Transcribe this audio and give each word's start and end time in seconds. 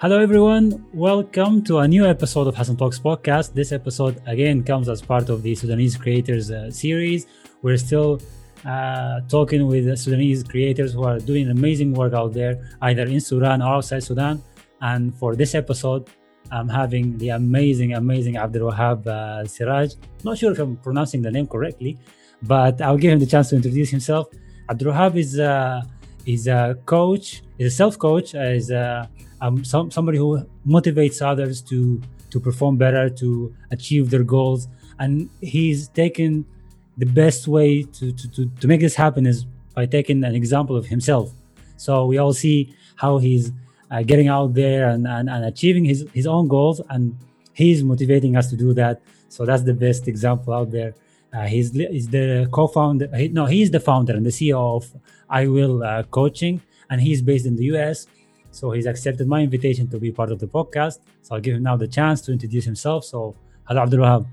Hello, 0.00 0.18
everyone. 0.18 0.86
Welcome 0.94 1.62
to 1.64 1.80
a 1.80 1.86
new 1.86 2.06
episode 2.06 2.46
of 2.46 2.56
Hassan 2.56 2.78
Talks 2.78 2.98
podcast. 2.98 3.52
This 3.52 3.70
episode 3.70 4.18
again 4.26 4.64
comes 4.64 4.88
as 4.88 5.02
part 5.02 5.28
of 5.28 5.42
the 5.42 5.54
Sudanese 5.54 5.94
Creators 5.94 6.50
uh, 6.50 6.70
series. 6.70 7.26
We're 7.60 7.76
still 7.76 8.18
uh, 8.64 9.20
talking 9.28 9.66
with 9.66 9.94
Sudanese 9.98 10.42
creators 10.42 10.94
who 10.94 11.04
are 11.04 11.18
doing 11.18 11.50
amazing 11.50 11.92
work 11.92 12.14
out 12.14 12.32
there, 12.32 12.66
either 12.80 13.02
in 13.02 13.20
Sudan 13.20 13.60
or 13.60 13.74
outside 13.74 14.02
Sudan. 14.02 14.42
And 14.80 15.14
for 15.18 15.36
this 15.36 15.54
episode, 15.54 16.08
I'm 16.50 16.70
having 16.70 17.18
the 17.18 17.28
amazing, 17.36 17.92
amazing 17.92 18.38
Abdul 18.38 18.72
Wahab 18.72 19.06
uh, 19.06 19.44
Siraj. 19.44 19.96
Not 20.24 20.38
sure 20.38 20.52
if 20.52 20.58
I'm 20.60 20.78
pronouncing 20.78 21.20
the 21.20 21.30
name 21.30 21.46
correctly, 21.46 21.98
but 22.44 22.80
I'll 22.80 22.96
give 22.96 23.12
him 23.12 23.18
the 23.18 23.26
chance 23.26 23.50
to 23.50 23.56
introduce 23.56 23.90
himself. 23.90 24.28
Abdul 24.70 24.94
Wahab 24.94 25.16
is, 25.16 25.38
uh, 26.20 26.30
is 26.30 26.46
a 26.46 26.78
coach, 26.86 27.42
He's 27.58 27.68
a 27.68 27.76
self 27.76 27.98
coach, 27.98 28.34
is 28.34 28.70
a 28.70 29.08
um, 29.40 29.64
some, 29.64 29.90
somebody 29.90 30.18
who 30.18 30.46
motivates 30.66 31.22
others 31.22 31.62
to 31.62 32.00
to 32.30 32.40
perform 32.40 32.76
better, 32.76 33.10
to 33.10 33.54
achieve 33.70 34.10
their 34.10 34.22
goals, 34.22 34.68
and 34.98 35.28
he's 35.40 35.88
taken 35.88 36.46
the 36.96 37.06
best 37.06 37.48
way 37.48 37.82
to, 37.82 38.12
to, 38.12 38.30
to, 38.30 38.46
to 38.60 38.68
make 38.68 38.80
this 38.80 38.94
happen 38.94 39.26
is 39.26 39.46
by 39.74 39.86
taking 39.86 40.22
an 40.22 40.34
example 40.34 40.76
of 40.76 40.86
himself. 40.86 41.32
So 41.76 42.06
we 42.06 42.18
all 42.18 42.34
see 42.34 42.74
how 42.96 43.18
he's 43.18 43.52
uh, 43.90 44.02
getting 44.02 44.28
out 44.28 44.54
there 44.54 44.88
and, 44.88 45.06
and, 45.08 45.30
and 45.30 45.44
achieving 45.44 45.84
his, 45.84 46.06
his 46.12 46.26
own 46.26 46.46
goals, 46.46 46.80
and 46.90 47.16
he's 47.54 47.82
motivating 47.82 48.36
us 48.36 48.50
to 48.50 48.56
do 48.56 48.74
that. 48.74 49.00
So 49.28 49.46
that's 49.46 49.62
the 49.62 49.74
best 49.74 50.08
example 50.08 50.52
out 50.52 50.70
there. 50.70 50.94
Uh, 51.32 51.46
he's, 51.46 51.72
he's 51.72 52.08
the 52.08 52.48
co-founder. 52.52 53.08
He, 53.16 53.28
no, 53.28 53.46
he's 53.46 53.70
the 53.70 53.80
founder 53.80 54.14
and 54.14 54.26
the 54.26 54.30
CEO 54.30 54.76
of 54.76 54.92
iWell 55.30 55.86
uh, 55.86 56.02
Coaching, 56.04 56.60
and 56.90 57.00
he's 57.00 57.22
based 57.22 57.46
in 57.46 57.56
the 57.56 57.64
US. 57.76 58.06
So 58.50 58.72
he's 58.72 58.86
accepted 58.86 59.28
my 59.28 59.40
invitation 59.40 59.88
to 59.88 59.98
be 59.98 60.10
part 60.10 60.32
of 60.32 60.40
the 60.40 60.46
podcast. 60.46 60.98
So 61.22 61.34
I'll 61.34 61.40
give 61.40 61.54
him 61.54 61.62
now 61.62 61.76
the 61.76 61.86
chance 61.86 62.20
to 62.22 62.32
introduce 62.32 62.64
himself. 62.64 63.04
So 63.04 63.36
hello, 63.68 63.82
Abdul 63.82 64.00
Wahab. 64.00 64.26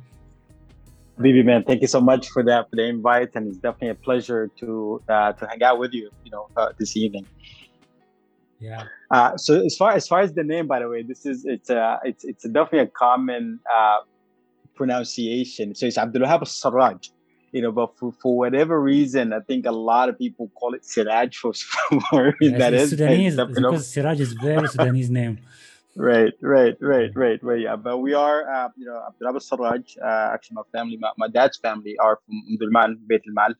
Bibi, 1.19 1.41
man, 1.43 1.63
thank 1.63 1.81
you 1.81 1.87
so 1.87 1.99
much 1.99 2.29
for 2.29 2.43
that 2.43 2.69
for 2.69 2.75
the 2.75 2.85
invite, 2.85 3.31
and 3.33 3.47
it's 3.47 3.57
definitely 3.57 3.89
a 3.89 3.95
pleasure 3.95 4.51
to 4.59 5.01
uh, 5.09 5.33
to 5.33 5.47
hang 5.47 5.63
out 5.63 5.79
with 5.79 5.93
you, 5.93 6.11
you 6.23 6.29
know, 6.29 6.47
uh, 6.55 6.69
this 6.77 6.95
evening. 6.95 7.25
Yeah. 8.59 8.83
Uh, 9.09 9.35
so 9.35 9.65
as 9.65 9.75
far 9.75 9.93
as 9.93 10.07
far 10.07 10.21
as 10.21 10.33
the 10.33 10.43
name, 10.43 10.67
by 10.67 10.79
the 10.79 10.87
way, 10.87 11.01
this 11.01 11.25
is 11.25 11.45
it's 11.45 11.71
a 11.71 11.99
it's 12.03 12.23
it's 12.23 12.43
definitely 12.43 12.79
a 12.79 12.87
common 12.87 13.59
uh, 13.71 13.97
pronunciation. 14.77 15.75
So 15.75 15.87
it's 15.87 15.97
Abdul 15.97 16.23
Wahab 16.23 16.43
Sarraj 16.43 17.09
you 17.51 17.61
know, 17.61 17.71
but 17.71 17.97
for, 17.97 18.11
for 18.11 18.37
whatever 18.37 18.81
reason, 18.81 19.33
I 19.33 19.39
think 19.39 19.65
a 19.65 19.71
lot 19.71 20.09
of 20.09 20.17
people 20.17 20.51
call 20.59 20.73
it 20.73 20.85
Siraj 20.85 21.35
for 21.35 21.53
some 21.65 22.01
reason 22.39 22.59
that 22.59 22.73
is. 22.73 22.89
Sudanese, 22.91 23.35
because 23.35 23.87
Siraj 23.87 24.19
is 24.19 24.33
very 24.33 24.67
Sudanese 24.75 25.09
name. 25.09 25.39
Right, 25.95 26.33
right, 26.41 26.77
right, 26.79 27.09
right, 27.15 27.39
right. 27.41 27.61
Yeah, 27.61 27.75
but 27.75 27.97
we 27.97 28.13
are, 28.13 28.47
uh, 28.47 28.69
you 28.77 28.85
know, 28.85 29.01
Abdul 29.07 29.39
Siraj. 29.39 29.97
Uh, 29.97 30.31
actually, 30.33 30.55
my 30.55 30.61
family, 30.71 30.97
my, 30.97 31.11
my, 31.17 31.27
dad's 31.27 31.57
family 31.57 31.97
are 31.97 32.19
from 32.23 32.43
Omdurman, 32.51 32.97
Beit 33.07 33.23
al 33.27 33.33
Mal. 33.33 33.53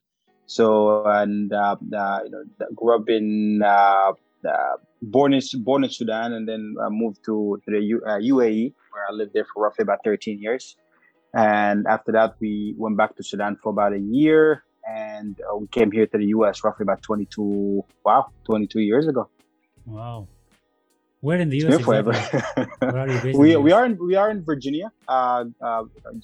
So, 0.46 1.04
and 1.04 1.52
uh, 1.52 1.76
uh, 1.94 2.20
you 2.24 2.30
know, 2.30 2.44
grew 2.76 2.94
up 2.94 3.08
in 3.08 3.60
uh, 3.62 4.12
uh, 4.48 4.76
born 5.02 5.34
in 5.34 5.42
born 5.56 5.84
in 5.84 5.90
Sudan, 5.90 6.32
and 6.32 6.48
then 6.48 6.76
moved 6.90 7.24
to, 7.24 7.60
to 7.64 7.70
the 7.70 7.80
U, 7.80 8.00
UAE, 8.06 8.72
where 8.92 9.04
I 9.10 9.12
lived 9.12 9.32
there 9.34 9.46
for 9.52 9.64
roughly 9.64 9.82
about 9.82 10.04
13 10.04 10.40
years. 10.40 10.76
And 11.34 11.86
after 11.86 12.12
that, 12.12 12.36
we 12.40 12.74
went 12.76 12.96
back 12.96 13.16
to 13.16 13.22
Sudan 13.22 13.56
for 13.62 13.70
about 13.70 13.92
a 13.92 13.98
year, 13.98 14.64
and 14.88 15.38
uh, 15.40 15.56
we 15.56 15.66
came 15.68 15.90
here 15.90 16.06
to 16.06 16.18
the 16.18 16.26
U.S. 16.26 16.64
roughly 16.64 16.84
about 16.84 17.02
22, 17.02 17.84
wow, 18.04 18.26
22 18.44 18.80
years 18.80 19.06
ago. 19.06 19.28
Wow. 19.84 20.28
Where 21.20 21.40
in 21.40 21.48
the 21.48 21.58
U.S. 21.58 21.80
Exactly? 21.80 22.66
Where 22.78 22.96
are 22.96 23.26
you 23.26 23.38
we, 23.38 23.56
we 23.56 23.72
are 23.72 23.84
in 23.84 23.98
we 23.98 24.14
are 24.14 24.30
in 24.30 24.44
Virginia. 24.44 24.92
Uh, 25.08 25.46
uh, 25.60 25.82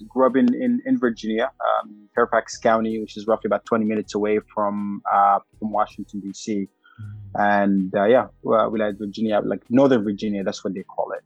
grew 0.08 0.26
up 0.26 0.36
in 0.36 0.54
in, 0.54 0.80
in 0.86 0.98
Virginia, 0.98 1.50
um, 1.66 2.08
Fairfax 2.14 2.56
County, 2.58 3.00
which 3.00 3.16
is 3.16 3.26
roughly 3.26 3.48
about 3.48 3.64
20 3.66 3.84
minutes 3.84 4.14
away 4.14 4.38
from 4.54 5.02
uh, 5.12 5.40
from 5.58 5.72
Washington 5.72 6.20
D.C. 6.20 6.68
Mm-hmm. 7.00 7.40
And 7.40 7.94
uh, 7.94 8.04
yeah, 8.04 8.26
we 8.42 8.78
like 8.78 8.96
Virginia, 8.96 9.40
like 9.44 9.62
Northern 9.68 10.04
Virginia. 10.04 10.44
That's 10.44 10.62
what 10.62 10.74
they 10.74 10.84
call 10.84 11.10
it. 11.10 11.24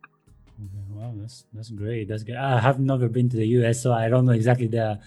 Wow, 1.09 1.15
that's 1.21 1.45
that's 1.53 1.71
great. 1.71 2.09
That's 2.09 2.23
good. 2.23 2.37
I 2.37 2.61
have 2.61 2.79
never 2.79 3.09
been 3.09 3.29
to 3.31 3.37
the 3.37 3.47
US, 3.59 3.83
so 3.83 3.93
I 3.93 4.09
don't 4.09 4.27
know 4.27 4.33
exactly 4.33 4.67
the 4.67 4.99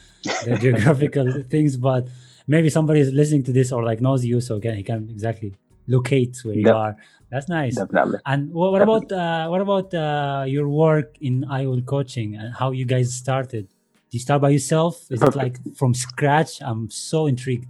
the 0.45 0.57
geographical 0.61 1.43
things, 1.49 1.77
but 1.77 2.07
maybe 2.47 2.69
somebody 2.69 2.99
is 3.01 3.11
listening 3.11 3.43
to 3.43 3.51
this 3.51 3.71
or 3.71 3.83
like 3.83 4.01
knows 4.01 4.25
you, 4.25 4.41
so 4.41 4.59
can 4.59 4.75
he 4.75 4.83
can 4.83 5.09
exactly 5.09 5.53
locate 5.87 6.37
where 6.43 6.55
you 6.55 6.71
are. 6.71 6.95
That's 7.29 7.47
nice. 7.47 7.75
Definitely. 7.75 8.19
And 8.25 8.51
what, 8.53 8.71
what 8.71 8.81
about 8.81 9.11
uh, 9.11 9.47
what 9.47 9.61
about 9.61 9.93
uh, 9.93 10.45
your 10.47 10.67
work 10.69 11.17
in 11.21 11.45
iWell 11.45 11.85
Coaching 11.85 12.35
and 12.35 12.53
how 12.53 12.71
you 12.71 12.85
guys 12.85 13.13
started? 13.13 13.67
Do 13.67 14.17
you 14.17 14.19
start 14.19 14.41
by 14.41 14.49
yourself? 14.49 15.05
Is 15.11 15.21
it 15.21 15.35
like 15.35 15.57
from 15.75 15.93
scratch? 15.93 16.61
I'm 16.61 16.89
so 16.89 17.27
intrigued. 17.27 17.67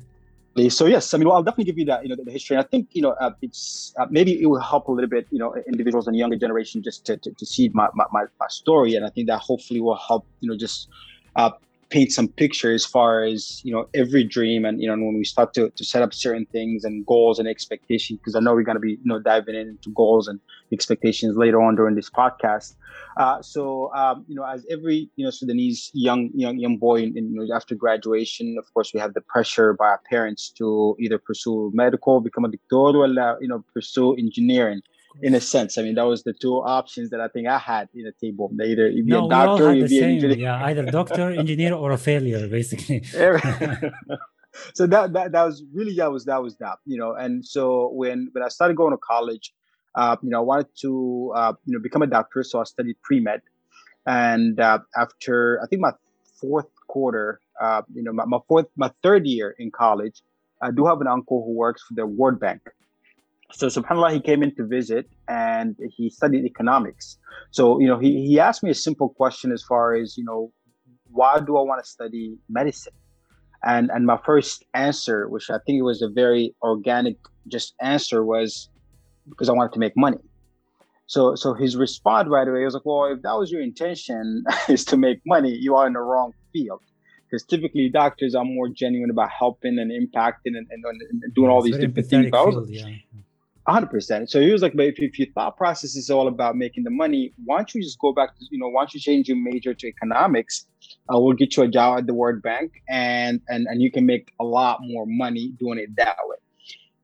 So 0.69 0.85
yes, 0.85 1.13
I 1.13 1.17
mean, 1.17 1.29
well, 1.29 1.37
I'll 1.37 1.43
definitely 1.43 1.65
give 1.65 1.77
you 1.77 1.85
that, 1.85 2.03
you 2.03 2.09
know, 2.09 2.17
the, 2.17 2.23
the 2.23 2.31
history. 2.31 2.57
And 2.57 2.65
I 2.65 2.67
think, 2.67 2.89
you 2.91 3.01
know, 3.01 3.11
uh, 3.11 3.31
it's 3.41 3.93
uh, 3.97 4.05
maybe 4.09 4.41
it 4.41 4.47
will 4.47 4.59
help 4.59 4.89
a 4.89 4.91
little 4.91 5.09
bit, 5.09 5.25
you 5.31 5.39
know, 5.39 5.55
individuals 5.65 6.07
and 6.07 6.15
younger 6.15 6.35
generation 6.35 6.83
just 6.83 7.05
to, 7.05 7.15
to, 7.17 7.31
to 7.31 7.45
see 7.45 7.69
my, 7.73 7.87
my, 7.95 8.05
my, 8.11 8.25
story. 8.49 8.95
And 8.95 9.05
I 9.05 9.09
think 9.09 9.27
that 9.27 9.39
hopefully 9.39 9.79
will 9.79 9.95
help, 9.95 10.27
you 10.41 10.49
know, 10.49 10.57
just 10.57 10.89
uh, 11.37 11.51
paint 11.91 12.11
some 12.11 12.27
picture 12.27 12.73
as 12.73 12.85
far 12.85 13.23
as 13.23 13.61
you 13.63 13.71
know 13.71 13.87
every 13.93 14.23
dream 14.23 14.65
and 14.65 14.81
you 14.81 14.87
know 14.87 14.93
when 14.93 15.17
we 15.17 15.25
start 15.25 15.53
to, 15.53 15.69
to 15.71 15.83
set 15.83 16.01
up 16.01 16.13
certain 16.13 16.45
things 16.47 16.83
and 16.85 17.05
goals 17.05 17.37
and 17.37 17.47
expectations 17.47 18.17
because 18.17 18.33
i 18.33 18.39
know 18.39 18.53
we're 18.53 18.63
going 18.63 18.77
to 18.77 18.79
be 18.79 18.91
you 18.91 19.05
know 19.05 19.19
diving 19.19 19.55
into 19.55 19.91
goals 19.93 20.27
and 20.27 20.39
expectations 20.71 21.35
later 21.35 21.61
on 21.61 21.75
during 21.75 21.95
this 21.95 22.09
podcast 22.09 22.75
uh, 23.17 23.41
so 23.41 23.93
um, 23.93 24.25
you 24.27 24.35
know 24.35 24.43
as 24.43 24.65
every 24.69 25.09
you 25.15 25.25
know 25.25 25.31
sudanese 25.31 25.91
young 25.93 26.29
young 26.33 26.57
young 26.57 26.77
boy 26.77 27.01
in, 27.01 27.17
in, 27.17 27.33
you 27.33 27.45
know, 27.45 27.55
after 27.55 27.75
graduation 27.75 28.55
of 28.57 28.73
course 28.73 28.93
we 28.93 28.99
have 28.99 29.13
the 29.13 29.21
pressure 29.21 29.73
by 29.73 29.85
our 29.85 30.01
parents 30.09 30.49
to 30.49 30.95
either 30.99 31.17
pursue 31.17 31.71
medical 31.73 32.21
become 32.21 32.45
a 32.45 32.49
doctor 32.49 32.99
or 32.99 33.07
you 33.41 33.47
know 33.47 33.63
pursue 33.73 34.15
engineering 34.15 34.81
in 35.21 35.35
a 35.35 35.41
sense. 35.41 35.77
I 35.77 35.81
mean, 35.83 35.95
that 35.95 36.03
was 36.03 36.23
the 36.23 36.33
two 36.33 36.55
options 36.55 37.09
that 37.09 37.19
I 37.19 37.27
think 37.27 37.47
I 37.47 37.57
had 37.57 37.89
in 37.93 38.03
the 38.03 38.13
table. 38.13 38.51
Either 38.53 38.89
you 38.89 39.03
be 39.03 39.11
no, 39.11 39.27
a 39.27 39.29
doctor, 39.29 39.73
you 39.73 39.87
be 39.87 39.99
an 39.99 40.11
engineer. 40.11 40.37
Yeah, 40.37 40.65
either 40.65 40.85
doctor, 40.85 41.31
engineer, 41.43 41.73
or 41.73 41.91
a 41.91 41.97
failure, 41.97 42.47
basically. 42.47 43.03
so 44.73 44.87
that, 44.87 45.13
that 45.13 45.31
that 45.31 45.43
was 45.43 45.63
really 45.73 45.95
that 45.95 46.11
was 46.11 46.25
that 46.25 46.41
was 46.41 46.57
that 46.57 46.77
you 46.85 46.97
know. 46.97 47.13
And 47.13 47.45
so 47.45 47.89
when 47.93 48.29
when 48.31 48.43
I 48.43 48.47
started 48.47 48.77
going 48.77 48.91
to 48.91 48.97
college, 48.97 49.53
uh, 49.95 50.15
you 50.21 50.29
know, 50.29 50.39
I 50.39 50.41
wanted 50.41 50.67
to 50.81 51.33
uh, 51.35 51.53
you 51.65 51.73
know 51.73 51.79
become 51.81 52.01
a 52.01 52.07
doctor, 52.07 52.43
so 52.43 52.59
I 52.59 52.63
studied 52.63 52.95
pre 53.03 53.19
med. 53.19 53.41
And 54.05 54.59
uh, 54.59 54.79
after 54.97 55.59
I 55.63 55.67
think 55.67 55.81
my 55.81 55.91
fourth 56.39 56.69
quarter, 56.87 57.39
uh, 57.61 57.83
you 57.93 58.03
know, 58.03 58.13
my, 58.13 58.25
my 58.25 58.39
fourth 58.47 58.67
my 58.75 58.91
third 59.03 59.25
year 59.25 59.55
in 59.59 59.71
college, 59.71 60.21
I 60.61 60.71
do 60.71 60.85
have 60.85 61.01
an 61.01 61.07
uncle 61.07 61.43
who 61.45 61.53
works 61.53 61.83
for 61.87 61.93
the 61.95 62.05
World 62.05 62.39
Bank. 62.39 62.61
So 63.53 63.67
subhanallah 63.67 64.13
he 64.13 64.21
came 64.21 64.43
in 64.43 64.55
to 64.55 64.65
visit 64.65 65.09
and 65.27 65.75
he 65.97 66.09
studied 66.09 66.45
economics. 66.45 67.17
So 67.51 67.79
you 67.79 67.87
know 67.87 67.99
he, 67.99 68.25
he 68.25 68.39
asked 68.39 68.63
me 68.63 68.71
a 68.71 68.75
simple 68.75 69.09
question 69.09 69.51
as 69.51 69.63
far 69.63 69.93
as 69.93 70.17
you 70.17 70.23
know 70.23 70.51
why 71.13 71.37
do 71.41 71.57
i 71.57 71.61
want 71.61 71.83
to 71.83 71.89
study 71.89 72.37
medicine? 72.47 72.93
And 73.63 73.91
and 73.91 74.05
my 74.05 74.17
first 74.25 74.63
answer 74.73 75.29
which 75.29 75.51
i 75.51 75.59
think 75.65 75.77
it 75.77 75.83
was 75.83 76.01
a 76.01 76.09
very 76.09 76.55
organic 76.63 77.17
just 77.47 77.75
answer 77.79 78.25
was 78.25 78.69
because 79.29 79.49
i 79.49 79.53
wanted 79.53 79.73
to 79.73 79.79
make 79.79 79.95
money 79.95 80.17
so 81.07 81.35
so 81.35 81.53
his 81.53 81.75
response 81.75 82.27
right 82.27 82.47
away 82.47 82.63
was 82.63 82.73
like 82.73 82.85
well 82.85 83.05
if 83.05 83.21
that 83.21 83.33
was 83.33 83.51
your 83.51 83.61
intention 83.61 84.43
is 84.69 84.85
to 84.85 84.97
make 84.97 85.19
money 85.25 85.51
you 85.51 85.75
are 85.75 85.87
in 85.87 85.93
the 85.93 85.99
wrong 85.99 86.33
field 86.53 86.81
because 87.31 87.43
typically 87.43 87.89
doctors 87.89 88.35
are 88.35 88.43
more 88.43 88.67
genuine 88.67 89.09
about 89.09 89.29
helping 89.29 89.79
and 89.79 89.89
impacting 89.89 90.57
and, 90.57 90.67
and, 90.69 90.83
and 91.23 91.33
doing 91.33 91.49
all 91.49 91.61
these 91.61 91.77
different 91.77 92.07
things. 92.07 92.29
Field, 92.29 92.69
yeah. 92.69 92.89
100%. 93.67 94.29
So 94.29 94.41
he 94.41 94.51
was 94.51 94.61
like, 94.61 94.73
but 94.75 94.85
if, 94.85 94.99
if 94.99 95.17
your 95.19 95.27
thought 95.33 95.55
process 95.55 95.95
is 95.95 96.09
all 96.09 96.27
about 96.27 96.57
making 96.57 96.83
the 96.83 96.89
money, 96.89 97.31
why 97.45 97.57
don't 97.57 97.73
you 97.75 97.81
just 97.81 97.99
go 97.99 98.11
back 98.11 98.37
to, 98.37 98.45
you 98.49 98.57
know, 98.57 98.67
why 98.67 98.81
don't 98.81 98.93
you 98.93 98.99
change 98.99 99.29
your 99.29 99.37
major 99.37 99.73
to 99.73 99.87
economics? 99.87 100.65
Uh, 101.13 101.19
we'll 101.19 101.33
get 101.33 101.55
you 101.55 101.63
a 101.63 101.67
job 101.67 101.99
at 101.99 102.07
the 102.07 102.13
World 102.13 102.41
Bank 102.41 102.71
and, 102.89 103.39
and, 103.47 103.67
and 103.67 103.81
you 103.81 103.91
can 103.91 104.05
make 104.05 104.33
a 104.39 104.43
lot 104.43 104.79
more 104.81 105.05
money 105.05 105.53
doing 105.59 105.77
it 105.77 105.95
that 105.95 106.17
way. 106.25 106.37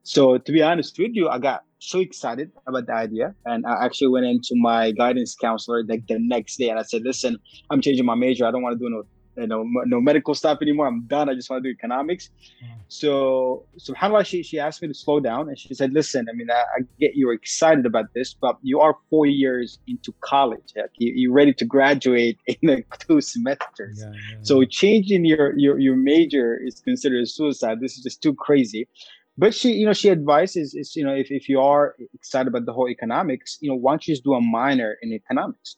So 0.02 0.36
to 0.36 0.52
be 0.52 0.62
honest 0.62 0.98
with 0.98 1.12
you, 1.14 1.28
I 1.28 1.38
got 1.38 1.64
so 1.78 2.00
excited 2.00 2.50
about 2.66 2.86
the 2.86 2.94
idea. 2.94 3.34
And 3.46 3.66
I 3.66 3.84
actually 3.84 4.08
went 4.08 4.26
into 4.26 4.54
my 4.54 4.92
guidance 4.92 5.34
counselor 5.34 5.84
like 5.84 6.06
the 6.08 6.18
next 6.18 6.56
day 6.56 6.68
and 6.70 6.78
I 6.78 6.82
said, 6.82 7.02
listen, 7.02 7.38
I'm 7.70 7.80
changing 7.80 8.04
my 8.04 8.14
major. 8.14 8.46
I 8.46 8.50
don't 8.50 8.62
want 8.62 8.78
to 8.78 8.84
do 8.84 8.90
no 8.90 9.04
you 9.38 9.46
know 9.46 9.64
no 9.86 10.00
medical 10.00 10.34
stuff 10.34 10.58
anymore. 10.60 10.86
I'm 10.86 11.02
done. 11.06 11.28
I 11.28 11.34
just 11.34 11.48
want 11.48 11.62
to 11.62 11.68
do 11.68 11.72
economics. 11.72 12.30
Mm. 12.64 12.78
so 12.88 13.64
subhanallah 13.78 14.24
she, 14.26 14.42
she 14.42 14.58
asked 14.58 14.80
me 14.82 14.88
to 14.88 14.94
slow 14.94 15.20
down 15.20 15.48
and 15.48 15.58
she 15.58 15.74
said 15.74 15.92
listen 15.92 16.26
i 16.30 16.32
mean 16.32 16.50
i, 16.50 16.62
I 16.76 16.80
get 16.98 17.14
you're 17.14 17.34
excited 17.34 17.84
about 17.84 18.06
this 18.14 18.34
but 18.34 18.56
you 18.62 18.80
are 18.80 18.96
four 19.10 19.26
years 19.26 19.78
into 19.86 20.12
college. 20.20 20.72
Like 20.74 20.90
you, 20.96 21.30
are 21.30 21.34
ready 21.34 21.52
to 21.52 21.64
graduate 21.64 22.38
in 22.46 22.56
like 22.62 22.86
two 22.98 23.20
semesters. 23.20 24.00
Yeah, 24.00 24.12
yeah, 24.12 24.38
so 24.42 24.64
changing 24.64 25.24
your, 25.24 25.56
your 25.56 25.78
your 25.78 25.96
major 25.96 26.56
is 26.56 26.80
considered 26.80 27.28
suicide. 27.28 27.80
This 27.80 27.96
is 27.96 28.02
just 28.02 28.22
too 28.22 28.34
crazy 28.34 28.88
but 29.38 29.54
she, 29.54 29.72
you 29.72 29.86
know, 29.86 29.92
she 29.92 30.10
advises 30.10 30.74
is, 30.74 30.96
you 30.96 31.04
know, 31.04 31.14
if, 31.14 31.30
if 31.30 31.48
you 31.48 31.60
are 31.60 31.94
excited 32.12 32.48
about 32.48 32.66
the 32.66 32.72
whole 32.72 32.88
economics, 32.88 33.56
you 33.60 33.70
know, 33.70 33.76
why 33.76 33.92
don't 33.92 34.06
you 34.06 34.12
just 34.12 34.24
do 34.24 34.34
a 34.34 34.40
minor 34.40 34.96
in 35.00 35.12
economics? 35.12 35.76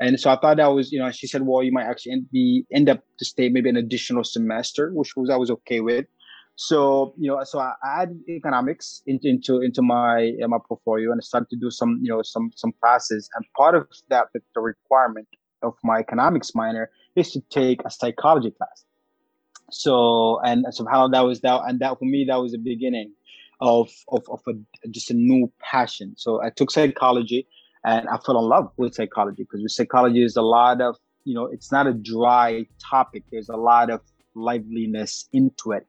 And 0.00 0.18
so 0.20 0.28
I 0.28 0.36
thought 0.36 0.56
that 0.58 0.66
was, 0.66 0.90
you 0.92 0.98
know, 0.98 1.10
she 1.12 1.28
said, 1.28 1.42
well, 1.42 1.62
you 1.62 1.72
might 1.72 1.84
actually 1.84 2.12
end, 2.12 2.26
be 2.30 2.66
end 2.72 2.90
up 2.90 3.02
to 3.18 3.24
stay 3.24 3.48
maybe 3.48 3.70
an 3.70 3.76
additional 3.76 4.24
semester, 4.24 4.90
which 4.92 5.16
was 5.16 5.30
I 5.30 5.36
was 5.36 5.50
okay 5.50 5.80
with. 5.80 6.06
So 6.56 7.14
you 7.18 7.28
know, 7.28 7.42
so 7.44 7.60
I 7.60 7.74
added 7.84 8.18
economics 8.28 9.02
into 9.06 9.28
into, 9.28 9.60
into 9.60 9.82
my 9.82 10.32
uh, 10.42 10.48
my 10.48 10.58
portfolio 10.66 11.12
and 11.12 11.20
I 11.20 11.24
started 11.24 11.50
to 11.50 11.56
do 11.56 11.70
some 11.70 12.00
you 12.02 12.10
know 12.10 12.22
some 12.22 12.50
some 12.56 12.72
classes. 12.80 13.28
And 13.34 13.44
part 13.56 13.74
of 13.74 13.86
that 14.08 14.28
the 14.32 14.60
requirement 14.60 15.28
of 15.62 15.74
my 15.84 15.98
economics 15.98 16.54
minor 16.54 16.90
is 17.14 17.30
to 17.32 17.40
take 17.50 17.82
a 17.84 17.90
psychology 17.90 18.50
class. 18.50 18.84
So 19.70 20.40
and 20.44 20.66
somehow 20.70 21.08
that 21.08 21.20
was 21.20 21.40
that, 21.40 21.60
and 21.66 21.80
that 21.80 21.98
for 21.98 22.04
me 22.04 22.24
that 22.28 22.36
was 22.36 22.52
the 22.52 22.58
beginning 22.58 23.12
of 23.60 23.90
of 24.08 24.24
of 24.30 24.40
a, 24.46 24.52
just 24.90 25.10
a 25.10 25.14
new 25.14 25.50
passion. 25.60 26.14
So 26.16 26.42
I 26.42 26.50
took 26.50 26.70
psychology 26.70 27.48
and 27.84 28.08
I 28.08 28.18
fell 28.18 28.38
in 28.38 28.44
love 28.44 28.70
with 28.76 28.94
psychology 28.94 29.42
because 29.42 29.62
with 29.62 29.72
psychology 29.72 30.22
is 30.22 30.36
a 30.36 30.42
lot 30.42 30.80
of 30.80 30.96
you 31.24 31.34
know 31.34 31.46
it's 31.46 31.72
not 31.72 31.86
a 31.86 31.92
dry 31.92 32.66
topic. 32.90 33.24
There's 33.30 33.48
a 33.48 33.56
lot 33.56 33.90
of 33.90 34.00
liveliness 34.34 35.28
into 35.32 35.72
it. 35.72 35.86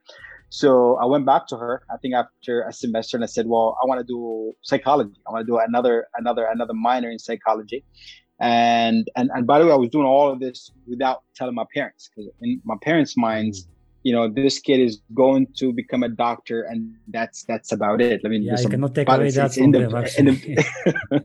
So 0.50 0.95
I 0.95 1.06
went 1.06 1.25
back 1.25 1.47
to 1.47 1.57
her. 1.57 1.83
I 1.91 1.97
think 1.97 2.13
after 2.13 2.62
a 2.62 2.71
semester, 2.71 3.18
and 3.18 3.24
I 3.24 3.27
said, 3.27 3.47
"Well, 3.47 3.77
I 3.83 3.85
want 3.85 4.00
to 4.00 4.06
do 4.06 4.53
psychology. 4.62 5.19
I 5.27 5.31
want 5.31 5.45
to 5.45 5.51
do 5.51 5.57
another 5.57 6.07
another 6.18 6.45
another 6.45 6.74
minor 6.74 7.12
in 7.12 7.19
psychology." 7.19 7.83
And 8.39 9.10
and 9.16 9.30
and 9.34 9.48
by 9.48 9.60
the 9.60 9.66
way, 9.66 9.72
I 9.72 9.75
was 9.75 9.89
doing 9.89 10.06
all 10.06 10.31
of 10.31 10.39
this 10.39 10.72
without 10.88 11.24
telling 11.36 11.56
my 11.56 11.66
parents 11.74 12.10
because 12.10 12.31
in 12.42 12.62
my 12.63 12.75
parents' 12.81 13.18
minds, 13.18 13.68
you 14.04 14.13
know, 14.13 14.28
this 14.30 14.60
kid 14.60 14.80
is 14.80 15.01
going 15.13 15.48
to 15.57 15.74
become 15.74 16.04
a 16.04 16.10
doctor, 16.10 16.62
and 16.63 16.94
that's 17.07 17.44
that's 17.44 17.72
about 17.72 18.00
it. 18.00 18.22
I 18.24 18.28
mean, 18.28 18.44
yeah, 18.44 18.60
you 18.60 18.69
cannot 18.69 18.94
take 18.94 19.10
away 19.10 19.31
that 19.31 19.54
from 19.54 19.72
them. 19.72 19.92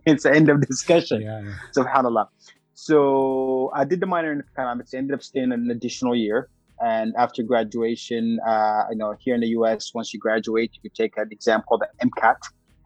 it's 0.06 0.22
the 0.22 0.32
end 0.32 0.48
of 0.48 0.66
discussion. 0.66 1.22
Yeah, 1.22 1.42
yeah. 1.42 1.52
Subhanallah. 1.76 2.28
So 2.74 3.70
I 3.74 3.84
did 3.84 4.00
the 4.00 4.06
minor 4.06 4.32
in 4.32 4.40
economics. 4.40 4.94
I 4.94 4.98
ended 4.98 5.14
up 5.14 5.22
staying 5.22 5.52
an 5.52 5.70
additional 5.70 6.16
year 6.16 6.48
and 6.82 7.14
after 7.16 7.44
graduation, 7.44 8.40
uh, 8.46 8.84
you 8.90 8.96
know, 8.96 9.14
here 9.20 9.36
in 9.36 9.40
the 9.40 9.48
U.S., 9.48 9.92
once 9.94 10.12
you 10.12 10.18
graduate, 10.18 10.72
you 10.74 10.82
could 10.82 10.94
take 10.94 11.16
an 11.16 11.28
exam 11.30 11.62
called 11.62 11.82
the 11.82 12.06
MCAT, 12.08 12.36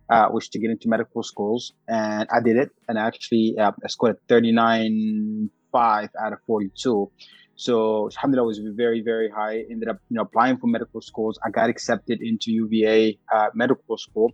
uh, 0.09 0.29
which 0.29 0.51
to 0.51 0.59
get 0.59 0.71
into 0.71 0.89
medical 0.89 1.23
schools. 1.23 1.73
And 1.89 2.29
I 2.33 2.41
did 2.41 2.57
it, 2.57 2.71
and 2.89 2.99
I 2.99 3.07
actually, 3.07 3.57
uh, 3.59 3.73
I 3.85 3.89
scored 3.89 4.17
a 4.17 4.33
39.5 4.33 6.09
out 6.23 6.33
of 6.33 6.39
42. 6.47 7.11
So 7.57 8.11
alhamdulillah 8.15 8.47
was 8.47 8.59
very, 8.59 9.01
very 9.01 9.31
high. 9.31 9.65
Ended 9.71 9.89
up, 9.89 9.99
you 10.11 10.17
know, 10.17 10.23
applying 10.23 10.59
for 10.59 10.67
medical 10.67 11.01
schools. 11.01 11.39
I 11.45 11.51
got 11.51 11.71
accepted 11.71 12.21
into 12.21 12.53
UVA 12.53 13.19
uh, 13.35 13.49
medical 13.55 13.97
school. 13.97 14.33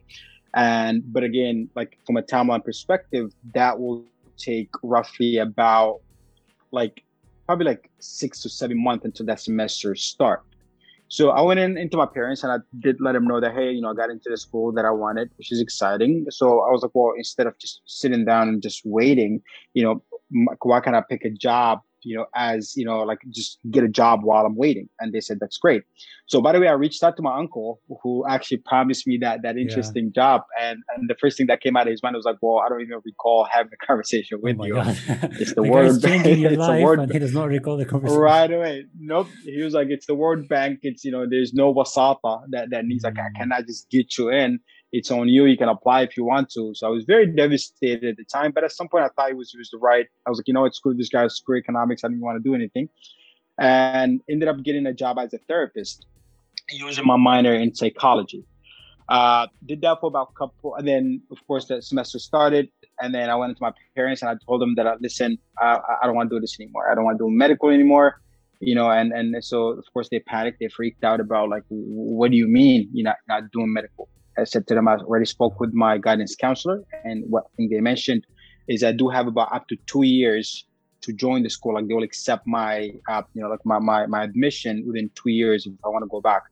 And 0.54 1.02
but 1.12 1.22
again, 1.22 1.70
like 1.74 1.98
from 2.04 2.16
a 2.16 2.22
timeline 2.22 2.64
perspective, 2.64 3.32
that 3.54 3.78
will 3.78 4.04
take 4.36 4.70
roughly 4.82 5.38
about 5.38 6.00
like 6.72 7.04
probably 7.46 7.66
like 7.66 7.90
six 8.00 8.40
to 8.42 8.48
seven 8.48 8.82
months 8.82 9.04
until 9.04 9.26
that 9.26 9.40
semester 9.40 9.94
start. 9.94 10.42
So 11.12 11.28
I 11.28 11.42
went 11.42 11.60
in 11.60 11.76
into 11.76 11.98
my 11.98 12.06
parents 12.06 12.42
and 12.42 12.50
I 12.50 12.56
did 12.78 12.96
let 12.98 13.12
them 13.12 13.26
know 13.26 13.38
that 13.38 13.52
hey, 13.52 13.70
you 13.70 13.82
know, 13.82 13.90
I 13.90 13.94
got 13.94 14.08
into 14.08 14.30
the 14.30 14.38
school 14.38 14.72
that 14.72 14.86
I 14.86 14.90
wanted, 14.90 15.28
which 15.36 15.52
is 15.52 15.60
exciting. 15.60 16.24
So 16.30 16.62
I 16.62 16.70
was 16.70 16.80
like, 16.80 16.92
well, 16.94 17.12
instead 17.18 17.46
of 17.46 17.58
just 17.58 17.82
sitting 17.84 18.24
down 18.24 18.48
and 18.48 18.62
just 18.62 18.80
waiting, 18.86 19.42
you 19.74 19.82
know, 19.82 20.02
why 20.62 20.80
can't 20.80 20.96
I 20.96 21.02
pick 21.06 21.26
a 21.26 21.30
job 21.30 21.80
you 22.04 22.16
know, 22.16 22.26
as 22.34 22.76
you 22.76 22.84
know, 22.84 23.00
like 23.00 23.18
just 23.30 23.58
get 23.70 23.84
a 23.84 23.88
job 23.88 24.20
while 24.22 24.44
I'm 24.44 24.56
waiting. 24.56 24.88
And 25.00 25.12
they 25.12 25.20
said 25.20 25.38
that's 25.40 25.58
great. 25.58 25.82
So 26.26 26.40
by 26.40 26.52
the 26.52 26.60
way, 26.60 26.68
I 26.68 26.72
reached 26.72 27.02
out 27.02 27.16
to 27.16 27.22
my 27.22 27.36
uncle 27.36 27.80
who 28.02 28.24
actually 28.28 28.58
promised 28.58 29.06
me 29.06 29.18
that 29.18 29.42
that 29.42 29.56
interesting 29.56 30.06
yeah. 30.06 30.22
job. 30.22 30.42
And 30.60 30.78
and 30.96 31.08
the 31.08 31.14
first 31.20 31.36
thing 31.36 31.46
that 31.46 31.60
came 31.60 31.76
out 31.76 31.86
of 31.86 31.90
his 31.90 32.02
mind 32.02 32.16
was 32.16 32.24
like, 32.24 32.36
well, 32.40 32.58
I 32.58 32.68
don't 32.68 32.80
even 32.80 33.00
recall 33.04 33.46
having 33.50 33.72
a 33.72 33.86
conversation 33.86 34.40
with 34.42 34.56
oh 34.60 34.64
you. 34.64 34.76
it's 34.78 35.54
the, 35.54 35.62
the 35.62 35.62
word 35.62 36.04
it's 36.04 36.58
life, 36.58 36.82
word 36.82 37.00
and 37.00 37.12
he 37.12 37.18
does 37.18 37.34
not 37.34 37.48
recall 37.48 37.76
the 37.76 37.84
conversation. 37.84 38.20
Right 38.20 38.52
away. 38.52 38.86
Nope. 38.98 39.28
He 39.44 39.62
was 39.62 39.74
like, 39.74 39.88
it's 39.88 40.06
the 40.06 40.14
World 40.14 40.48
Bank. 40.48 40.80
It's 40.82 41.04
you 41.04 41.12
know, 41.12 41.26
there's 41.28 41.52
no 41.54 41.72
wasata 41.74 42.42
that 42.50 42.70
that 42.70 42.84
needs 42.84 43.04
mm. 43.04 43.08
like 43.08 43.18
I 43.18 43.28
mm. 43.28 43.36
cannot 43.36 43.66
just 43.66 43.90
get 43.90 44.16
you 44.18 44.30
in 44.30 44.60
it's 44.92 45.10
on 45.10 45.28
you. 45.28 45.46
You 45.46 45.56
can 45.56 45.68
apply 45.68 46.02
if 46.02 46.16
you 46.16 46.24
want 46.24 46.50
to. 46.50 46.74
So 46.74 46.86
I 46.86 46.90
was 46.90 47.04
very 47.04 47.26
devastated 47.26 48.04
at 48.04 48.16
the 48.16 48.24
time. 48.24 48.52
But 48.52 48.64
at 48.64 48.72
some 48.72 48.88
point, 48.88 49.04
I 49.04 49.08
thought 49.08 49.30
it 49.30 49.36
was, 49.36 49.52
it 49.54 49.58
was 49.58 49.70
the 49.70 49.78
right. 49.78 50.06
I 50.26 50.30
was 50.30 50.38
like, 50.38 50.48
you 50.48 50.54
know 50.54 50.62
what, 50.62 50.74
screw 50.74 50.94
this 50.94 51.08
guy, 51.08 51.26
screw 51.28 51.56
economics. 51.58 52.04
I 52.04 52.08
didn't 52.08 52.20
want 52.22 52.42
to 52.42 52.48
do 52.48 52.54
anything. 52.54 52.88
And 53.58 54.20
ended 54.28 54.48
up 54.48 54.62
getting 54.62 54.86
a 54.86 54.94
job 54.94 55.18
as 55.18 55.32
a 55.32 55.38
therapist 55.38 56.06
using 56.70 57.06
my 57.06 57.16
minor 57.16 57.54
in 57.54 57.74
psychology. 57.74 58.44
Uh, 59.08 59.46
did 59.66 59.80
that 59.82 60.00
for 60.00 60.06
about 60.06 60.30
a 60.30 60.38
couple, 60.38 60.74
and 60.76 60.86
then 60.86 61.20
of 61.30 61.38
course 61.46 61.66
the 61.66 61.82
semester 61.82 62.18
started, 62.18 62.70
and 63.00 63.14
then 63.14 63.28
I 63.28 63.34
went 63.34 63.54
to 63.56 63.62
my 63.62 63.72
parents 63.94 64.22
and 64.22 64.30
I 64.30 64.36
told 64.46 64.62
them 64.62 64.74
that, 64.76 64.86
uh, 64.86 64.96
listen, 65.00 65.38
uh, 65.60 65.78
I 66.02 66.06
don't 66.06 66.14
want 66.14 66.30
to 66.30 66.36
do 66.36 66.40
this 66.40 66.58
anymore. 66.58 66.90
I 66.90 66.94
don't 66.94 67.04
want 67.04 67.18
to 67.18 67.24
do 67.24 67.30
medical 67.30 67.68
anymore, 67.68 68.22
you 68.60 68.74
know. 68.74 68.90
And 68.90 69.12
and 69.12 69.44
so 69.44 69.68
of 69.68 69.84
course 69.92 70.08
they 70.08 70.20
panicked, 70.20 70.60
they 70.60 70.68
freaked 70.68 71.04
out 71.04 71.20
about 71.20 71.50
like, 71.50 71.64
what 71.68 72.30
do 72.30 72.36
you 72.36 72.46
mean 72.46 72.88
you're 72.92 73.04
not 73.04 73.16
not 73.28 73.50
doing 73.50 73.72
medical? 73.72 74.08
I 74.38 74.44
said 74.44 74.66
to 74.68 74.74
them, 74.74 74.88
I 74.88 74.96
already 74.96 75.26
spoke 75.26 75.60
with 75.60 75.72
my 75.72 75.98
guidance 75.98 76.34
counselor, 76.34 76.82
and 77.04 77.24
what 77.28 77.44
thing 77.56 77.68
they 77.68 77.80
mentioned 77.80 78.24
is 78.68 78.82
I 78.82 78.92
do 78.92 79.08
have 79.08 79.26
about 79.26 79.52
up 79.52 79.68
to 79.68 79.76
two 79.86 80.04
years 80.04 80.64
to 81.02 81.12
join 81.12 81.42
the 81.42 81.50
school. 81.50 81.74
Like 81.74 81.88
they 81.88 81.94
will 81.94 82.02
accept 82.02 82.46
my, 82.46 82.92
uh, 83.08 83.22
you 83.34 83.42
know, 83.42 83.48
like 83.48 83.64
my, 83.64 83.78
my 83.78 84.06
my 84.06 84.22
admission 84.22 84.84
within 84.86 85.10
two 85.14 85.30
years 85.30 85.66
if 85.66 85.72
I 85.84 85.88
want 85.88 86.04
to 86.04 86.08
go 86.08 86.20
back. 86.20 86.44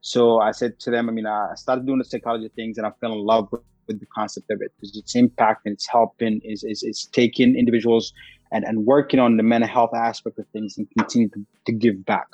So 0.00 0.40
I 0.40 0.50
said 0.50 0.78
to 0.80 0.90
them, 0.90 1.08
I 1.08 1.12
mean, 1.12 1.26
I 1.26 1.54
started 1.54 1.86
doing 1.86 1.98
the 1.98 2.04
psychology 2.04 2.50
things, 2.54 2.76
and 2.78 2.86
I 2.86 2.90
fell 3.00 3.12
in 3.12 3.20
love 3.20 3.48
with, 3.52 3.62
with 3.86 4.00
the 4.00 4.06
concept 4.06 4.50
of 4.50 4.60
it 4.60 4.72
because 4.76 4.96
its 4.96 5.14
impact 5.14 5.62
and 5.64 5.74
its 5.74 5.86
helping 5.88 6.40
is 6.44 6.64
is, 6.64 6.82
is 6.82 7.08
taking 7.12 7.56
individuals 7.56 8.12
and, 8.52 8.64
and 8.64 8.86
working 8.86 9.18
on 9.18 9.36
the 9.36 9.42
mental 9.42 9.68
health 9.68 9.94
aspect 9.94 10.38
of 10.38 10.46
things 10.52 10.78
and 10.78 10.86
continue 10.96 11.28
to, 11.30 11.44
to 11.66 11.72
give 11.72 12.04
back. 12.04 12.26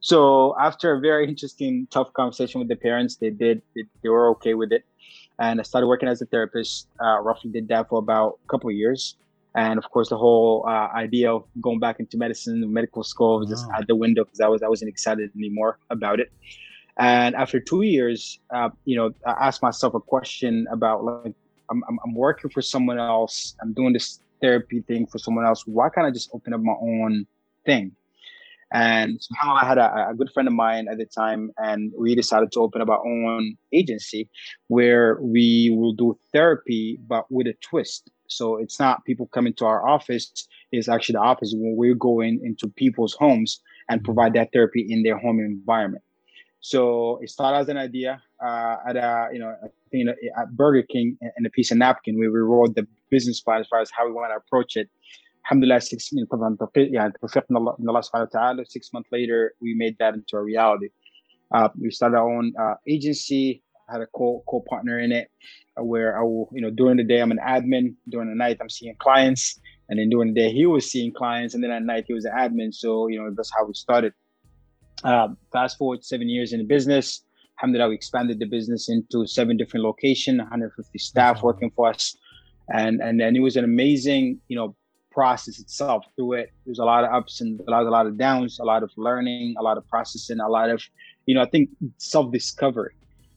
So 0.00 0.56
after 0.58 0.94
a 0.94 1.00
very 1.00 1.28
interesting, 1.28 1.86
tough 1.90 2.12
conversation 2.14 2.58
with 2.58 2.68
the 2.68 2.76
parents, 2.76 3.16
they 3.16 3.30
did, 3.30 3.62
they, 3.74 3.84
they 4.02 4.08
were 4.08 4.30
okay 4.30 4.54
with 4.54 4.72
it. 4.72 4.84
And 5.38 5.60
I 5.60 5.62
started 5.62 5.86
working 5.86 6.08
as 6.08 6.20
a 6.20 6.26
therapist, 6.26 6.88
uh, 7.00 7.20
roughly 7.20 7.50
did 7.50 7.68
that 7.68 7.88
for 7.88 7.98
about 7.98 8.38
a 8.44 8.48
couple 8.48 8.70
of 8.70 8.76
years. 8.76 9.16
And 9.54 9.78
of 9.78 9.90
course, 9.90 10.08
the 10.08 10.16
whole 10.16 10.64
uh, 10.66 10.88
idea 10.94 11.32
of 11.32 11.44
going 11.60 11.80
back 11.80 12.00
into 12.00 12.16
medicine, 12.16 12.72
medical 12.72 13.02
school 13.02 13.40
was 13.40 13.48
just 13.48 13.66
out 13.74 13.86
the 13.86 13.96
window 13.96 14.24
because 14.24 14.40
I 14.40 14.48
was 14.48 14.62
I 14.62 14.68
wasn't 14.68 14.90
excited 14.90 15.30
anymore 15.36 15.78
about 15.90 16.20
it. 16.20 16.30
And 16.98 17.34
after 17.34 17.58
two 17.58 17.82
years, 17.82 18.40
uh, 18.50 18.70
you 18.84 18.96
know, 18.96 19.10
I 19.26 19.46
asked 19.46 19.62
myself 19.62 19.94
a 19.94 20.00
question 20.00 20.66
about 20.70 21.04
like 21.04 21.34
I'm, 21.70 21.82
I'm 21.88 22.14
working 22.14 22.50
for 22.50 22.62
someone 22.62 22.98
else. 22.98 23.56
I'm 23.62 23.72
doing 23.72 23.92
this 23.92 24.20
therapy 24.40 24.82
thing 24.82 25.06
for 25.06 25.18
someone 25.18 25.44
else. 25.44 25.66
Why 25.66 25.88
can't 25.88 26.06
I 26.06 26.10
just 26.10 26.30
open 26.32 26.52
up 26.52 26.60
my 26.60 26.74
own 26.80 27.26
thing? 27.64 27.92
And 28.72 29.22
somehow 29.22 29.54
I 29.54 29.66
had 29.66 29.78
a, 29.78 30.10
a, 30.10 30.14
good 30.14 30.30
friend 30.30 30.46
of 30.46 30.52
mine 30.52 30.88
at 30.88 30.98
the 30.98 31.06
time, 31.06 31.50
and 31.56 31.90
we 31.98 32.14
decided 32.14 32.52
to 32.52 32.60
open 32.60 32.82
up 32.82 32.90
our 32.90 33.04
own 33.04 33.56
agency 33.72 34.28
where 34.66 35.18
we 35.22 35.74
will 35.74 35.94
do 35.94 36.18
therapy, 36.32 36.98
but 37.06 37.30
with 37.30 37.46
a 37.46 37.54
twist. 37.62 38.10
So 38.26 38.58
it's 38.58 38.78
not 38.78 39.06
people 39.06 39.26
coming 39.28 39.54
to 39.54 39.64
our 39.64 39.88
office, 39.88 40.46
it's 40.70 40.88
actually 40.88 41.14
the 41.14 41.20
opposite 41.20 41.58
when 41.58 41.76
we're 41.76 41.94
going 41.94 42.40
into 42.44 42.68
people's 42.68 43.14
homes 43.14 43.60
and 43.88 44.04
provide 44.04 44.34
that 44.34 44.52
therapy 44.52 44.86
in 44.86 45.02
their 45.02 45.16
home 45.16 45.40
environment. 45.40 46.04
So 46.60 47.18
it 47.22 47.30
started 47.30 47.58
as 47.58 47.68
an 47.70 47.78
idea 47.78 48.22
uh, 48.44 48.76
at 48.86 48.96
a, 48.96 49.30
you 49.32 49.38
know, 49.38 49.56
you 49.92 50.04
know, 50.04 50.14
at 50.36 50.50
Burger 50.54 50.82
King 50.82 51.16
and 51.20 51.46
a 51.46 51.50
piece 51.50 51.70
of 51.70 51.78
napkin 51.78 52.18
where 52.18 52.30
we 52.30 52.40
wrote 52.40 52.74
the 52.74 52.86
business 53.10 53.40
plan 53.40 53.60
as 53.60 53.66
far 53.68 53.80
as 53.80 53.90
how 53.96 54.06
we 54.06 54.12
want 54.12 54.32
to 54.32 54.36
approach 54.36 54.76
it. 54.76 54.88
Alhamdulillah, 55.46 55.80
six, 55.80 56.12
you 56.12 56.26
know, 56.30 56.76
yeah, 56.90 57.08
Allah 57.88 58.64
six 58.66 58.92
months 58.92 59.08
later, 59.10 59.54
we 59.60 59.74
made 59.74 59.96
that 59.98 60.14
into 60.14 60.36
a 60.36 60.42
reality. 60.42 60.88
Uh, 61.54 61.68
we 61.80 61.90
started 61.90 62.16
our 62.16 62.30
own 62.30 62.52
uh, 62.60 62.74
agency, 62.86 63.62
had 63.88 64.02
a 64.02 64.06
co 64.14 64.42
co 64.46 64.62
partner 64.68 64.98
in 64.98 65.12
it, 65.12 65.30
uh, 65.78 65.84
where 65.84 66.18
I 66.18 66.22
will, 66.22 66.50
you 66.52 66.60
know, 66.60 66.70
during 66.70 66.98
the 66.98 67.04
day 67.04 67.20
I'm 67.20 67.30
an 67.30 67.40
admin, 67.46 67.94
during 68.10 68.28
the 68.28 68.34
night 68.34 68.58
I'm 68.60 68.68
seeing 68.68 68.94
clients, 68.98 69.58
and 69.88 69.98
then 69.98 70.10
during 70.10 70.34
the 70.34 70.40
day 70.40 70.52
he 70.52 70.66
was 70.66 70.90
seeing 70.90 71.12
clients, 71.14 71.54
and 71.54 71.64
then 71.64 71.70
at 71.70 71.82
night 71.82 72.04
he 72.06 72.12
was 72.12 72.26
an 72.26 72.32
admin. 72.32 72.74
So 72.74 73.08
you 73.08 73.18
know 73.18 73.30
that's 73.34 73.50
how 73.56 73.64
we 73.64 73.74
started. 73.74 74.12
Uh, 75.04 75.28
fast 75.52 75.78
forward 75.78 76.04
seven 76.04 76.28
years 76.28 76.52
in 76.52 76.58
the 76.58 76.66
business, 76.66 77.22
alhamdulillah, 77.58 77.88
we 77.88 77.94
expanded 77.94 78.38
the 78.38 78.46
business 78.46 78.88
into 78.88 79.26
seven 79.26 79.56
different 79.56 79.84
locations, 79.84 80.38
150 80.38 80.98
staff 80.98 81.42
working 81.42 81.70
for 81.74 81.88
us. 81.88 82.16
And, 82.72 83.00
and 83.00 83.18
then 83.20 83.36
it 83.36 83.40
was 83.40 83.56
an 83.56 83.64
amazing, 83.64 84.40
you 84.48 84.56
know, 84.56 84.74
process 85.10 85.58
itself 85.58 86.04
through 86.16 86.34
it. 86.34 86.52
There's 86.64 86.78
a 86.78 86.84
lot 86.84 87.04
of 87.04 87.12
ups 87.12 87.40
and 87.40 87.60
a 87.66 87.70
lot, 87.70 87.86
a 87.86 87.90
lot 87.90 88.06
of 88.06 88.16
downs, 88.18 88.58
a 88.58 88.64
lot 88.64 88.82
of 88.82 88.90
learning, 88.96 89.56
a 89.58 89.62
lot 89.62 89.76
of 89.78 89.88
processing, 89.88 90.38
a 90.40 90.48
lot 90.48 90.70
of, 90.70 90.82
you 91.26 91.34
know, 91.34 91.42
I 91.42 91.46
think 91.46 91.70
self-discovery. 91.96 92.94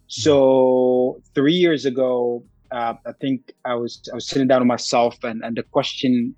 So 0.07 1.21
three 1.33 1.53
years 1.53 1.85
ago, 1.85 2.43
uh, 2.71 2.95
I 3.05 3.13
think 3.13 3.53
I 3.63 3.75
was 3.75 4.01
I 4.11 4.15
was 4.15 4.27
sitting 4.27 4.47
down 4.47 4.61
with 4.61 4.67
myself, 4.67 5.23
and 5.23 5.43
and 5.43 5.55
the 5.55 5.63
question 5.63 6.35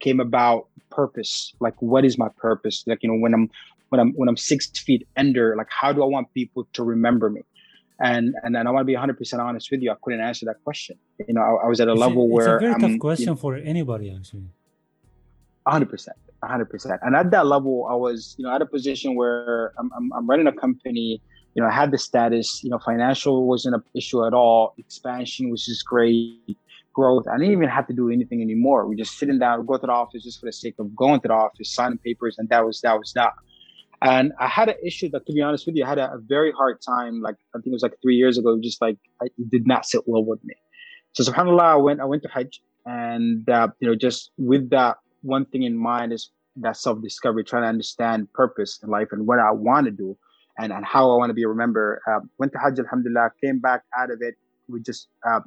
came 0.00 0.20
about 0.20 0.68
purpose. 0.90 1.52
Like, 1.60 1.80
what 1.80 2.04
is 2.04 2.16
my 2.16 2.28
purpose? 2.36 2.82
Like, 2.86 3.02
you 3.02 3.10
know, 3.10 3.18
when 3.18 3.34
I'm 3.34 3.50
when 3.90 4.00
I'm 4.00 4.12
when 4.12 4.28
I'm 4.28 4.36
six 4.36 4.70
feet 4.70 5.06
under, 5.16 5.54
like 5.56 5.68
how 5.70 5.92
do 5.92 6.02
I 6.02 6.06
want 6.06 6.32
people 6.32 6.66
to 6.72 6.82
remember 6.82 7.28
me? 7.30 7.42
And 8.00 8.34
and, 8.42 8.56
and 8.56 8.66
I 8.66 8.70
want 8.70 8.82
to 8.82 8.86
be 8.86 8.94
100 8.94 9.18
percent 9.18 9.42
honest 9.42 9.70
with 9.70 9.82
you. 9.82 9.90
I 9.90 9.96
couldn't 10.02 10.20
answer 10.20 10.46
that 10.46 10.62
question. 10.64 10.96
You 11.26 11.34
know, 11.34 11.42
I, 11.42 11.66
I 11.66 11.68
was 11.68 11.80
at 11.80 11.88
a 11.88 11.92
it's 11.92 12.00
level 12.00 12.22
a, 12.22 12.26
where 12.26 12.56
it's 12.56 12.62
a 12.62 12.66
very 12.66 12.80
tough 12.80 12.98
question 12.98 13.22
you 13.24 13.26
know, 13.26 13.36
for 13.36 13.56
anybody 13.56 14.14
actually. 14.14 14.48
100 15.64 15.88
percent, 15.90 16.16
100 16.40 16.64
percent. 16.70 17.00
And 17.02 17.14
at 17.14 17.30
that 17.30 17.46
level, 17.46 17.86
I 17.90 17.94
was 17.94 18.34
you 18.38 18.44
know 18.44 18.54
at 18.54 18.62
a 18.62 18.66
position 18.66 19.14
where 19.14 19.72
I'm, 19.78 19.90
I'm, 19.96 20.12
I'm 20.12 20.26
running 20.26 20.46
a 20.46 20.52
company. 20.52 21.20
You 21.54 21.62
know, 21.62 21.68
I 21.68 21.72
had 21.72 21.90
the 21.90 21.98
status. 21.98 22.62
You 22.64 22.70
know, 22.70 22.78
financial 22.78 23.46
wasn't 23.46 23.74
an 23.74 23.82
issue 23.94 24.24
at 24.26 24.32
all. 24.32 24.74
Expansion 24.78 25.50
was 25.50 25.66
just 25.66 25.84
great 25.84 26.56
growth. 26.92 27.26
I 27.28 27.36
didn't 27.38 27.52
even 27.52 27.68
have 27.68 27.86
to 27.88 27.92
do 27.92 28.10
anything 28.10 28.40
anymore. 28.42 28.86
We 28.86 28.96
just 28.96 29.18
sitting 29.18 29.38
down, 29.38 29.64
go 29.66 29.76
to 29.76 29.86
the 29.86 29.92
office 29.92 30.24
just 30.24 30.40
for 30.40 30.46
the 30.46 30.52
sake 30.52 30.74
of 30.78 30.94
going 30.96 31.20
to 31.20 31.28
the 31.28 31.34
office, 31.34 31.72
signing 31.72 31.98
papers, 31.98 32.36
and 32.38 32.48
that 32.48 32.64
was 32.64 32.80
that 32.80 32.98
was 32.98 33.12
that. 33.14 33.32
And 34.02 34.32
I 34.40 34.48
had 34.48 34.68
an 34.68 34.76
issue 34.84 35.10
that, 35.10 35.26
to 35.26 35.32
be 35.32 35.42
honest 35.42 35.66
with 35.66 35.76
you, 35.76 35.84
I 35.84 35.88
had 35.88 35.98
a, 35.98 36.14
a 36.14 36.18
very 36.18 36.52
hard 36.52 36.80
time. 36.80 37.20
Like 37.20 37.36
I 37.54 37.58
think 37.58 37.66
it 37.66 37.72
was 37.72 37.82
like 37.82 37.96
three 38.02 38.16
years 38.16 38.38
ago. 38.38 38.58
Just 38.62 38.80
like 38.80 38.96
I, 39.22 39.26
it 39.26 39.50
did 39.50 39.66
not 39.66 39.84
sit 39.84 40.02
well 40.06 40.24
with 40.24 40.42
me. 40.44 40.54
So 41.12 41.22
Subhanallah, 41.24 41.62
I 41.62 41.76
went 41.76 42.00
I 42.00 42.04
went 42.04 42.22
to 42.22 42.28
Hajj, 42.28 42.62
and 42.86 43.48
uh, 43.48 43.68
you 43.80 43.88
know, 43.88 43.94
just 43.94 44.30
with 44.38 44.70
that 44.70 44.96
one 45.22 45.44
thing 45.46 45.64
in 45.64 45.76
mind 45.76 46.12
is 46.12 46.30
that 46.56 46.76
self 46.76 47.02
discovery, 47.02 47.44
trying 47.44 47.62
to 47.62 47.68
understand 47.68 48.32
purpose 48.32 48.80
in 48.82 48.88
life 48.88 49.08
and 49.12 49.26
what 49.26 49.38
I 49.38 49.50
want 49.50 49.84
to 49.86 49.90
do, 49.90 50.16
and 50.58 50.72
and 50.72 50.84
how 50.84 51.10
I 51.10 51.16
want 51.16 51.30
to 51.30 51.34
be 51.34 51.44
remembered. 51.44 52.00
Uh, 52.10 52.20
went 52.38 52.52
to 52.52 52.58
Hajj, 52.58 52.78
Alhamdulillah, 52.78 53.32
came 53.44 53.58
back 53.58 53.82
out 53.98 54.10
of 54.10 54.22
it 54.22 54.36
with 54.68 54.84
just 54.86 55.08
uh, 55.28 55.40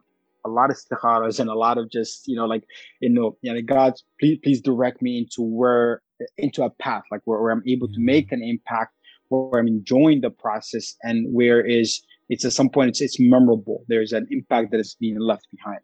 a 0.45 0.50
lot 0.50 0.69
of 0.69 0.75
istikharas 0.75 1.39
and 1.39 1.50
a 1.50 1.53
lot 1.53 1.77
of 1.77 1.89
just 1.89 2.27
you 2.27 2.36
know 2.36 2.45
like 2.45 2.63
you 3.00 3.10
know 3.10 3.38
you 3.41 3.53
know 3.53 3.62
God 3.62 3.93
please 4.19 4.39
please 4.43 4.62
direct 4.62 5.01
me 5.01 5.17
into 5.17 5.41
where 5.41 6.01
into 6.38 6.63
a 6.63 6.70
path 6.70 7.03
like 7.12 7.22
where, 7.25 7.42
where 7.42 7.51
I'm 7.51 7.63
able 7.68 7.88
to 7.88 8.00
make 8.00 8.32
an 8.32 8.44
impact 8.44 8.94
where 9.30 9.60
I'm 9.60 9.68
enjoying 9.68 10.22
the 10.22 10.30
process 10.30 10.96
and 11.03 11.34
where 11.34 11.62
is 11.62 12.01
it's 12.30 12.46
at 12.46 12.53
some 12.53 12.70
point 12.70 12.89
it's 12.89 13.01
it's 13.01 13.20
memorable 13.20 13.84
there's 13.88 14.13
an 14.13 14.27
impact 14.32 14.72
that 14.72 14.80
is 14.80 14.96
being 15.00 15.20
left 15.20 15.48
behind 15.51 15.80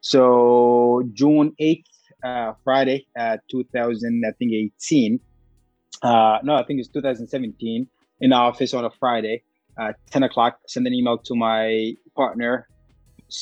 so 0.00 1.02
June 1.12 1.52
8th 1.60 1.84
uh, 2.24 2.52
Friday 2.64 3.06
uh, 3.18 3.38
2000 3.50 4.24
I 4.26 4.32
think 4.38 4.52
18 4.52 5.20
uh, 6.02 6.38
no 6.42 6.54
I 6.54 6.64
think 6.64 6.80
it's 6.80 6.88
2017 6.88 7.86
in 8.20 8.30
the 8.30 8.36
office 8.36 8.74
on 8.74 8.84
a 8.84 8.90
Friday 8.90 9.42
uh, 9.78 9.92
10 10.10 10.24
o'clock 10.24 10.58
send 10.66 10.86
an 10.86 10.94
email 10.94 11.18
to 11.18 11.34
my 11.34 11.94
partner 12.16 12.66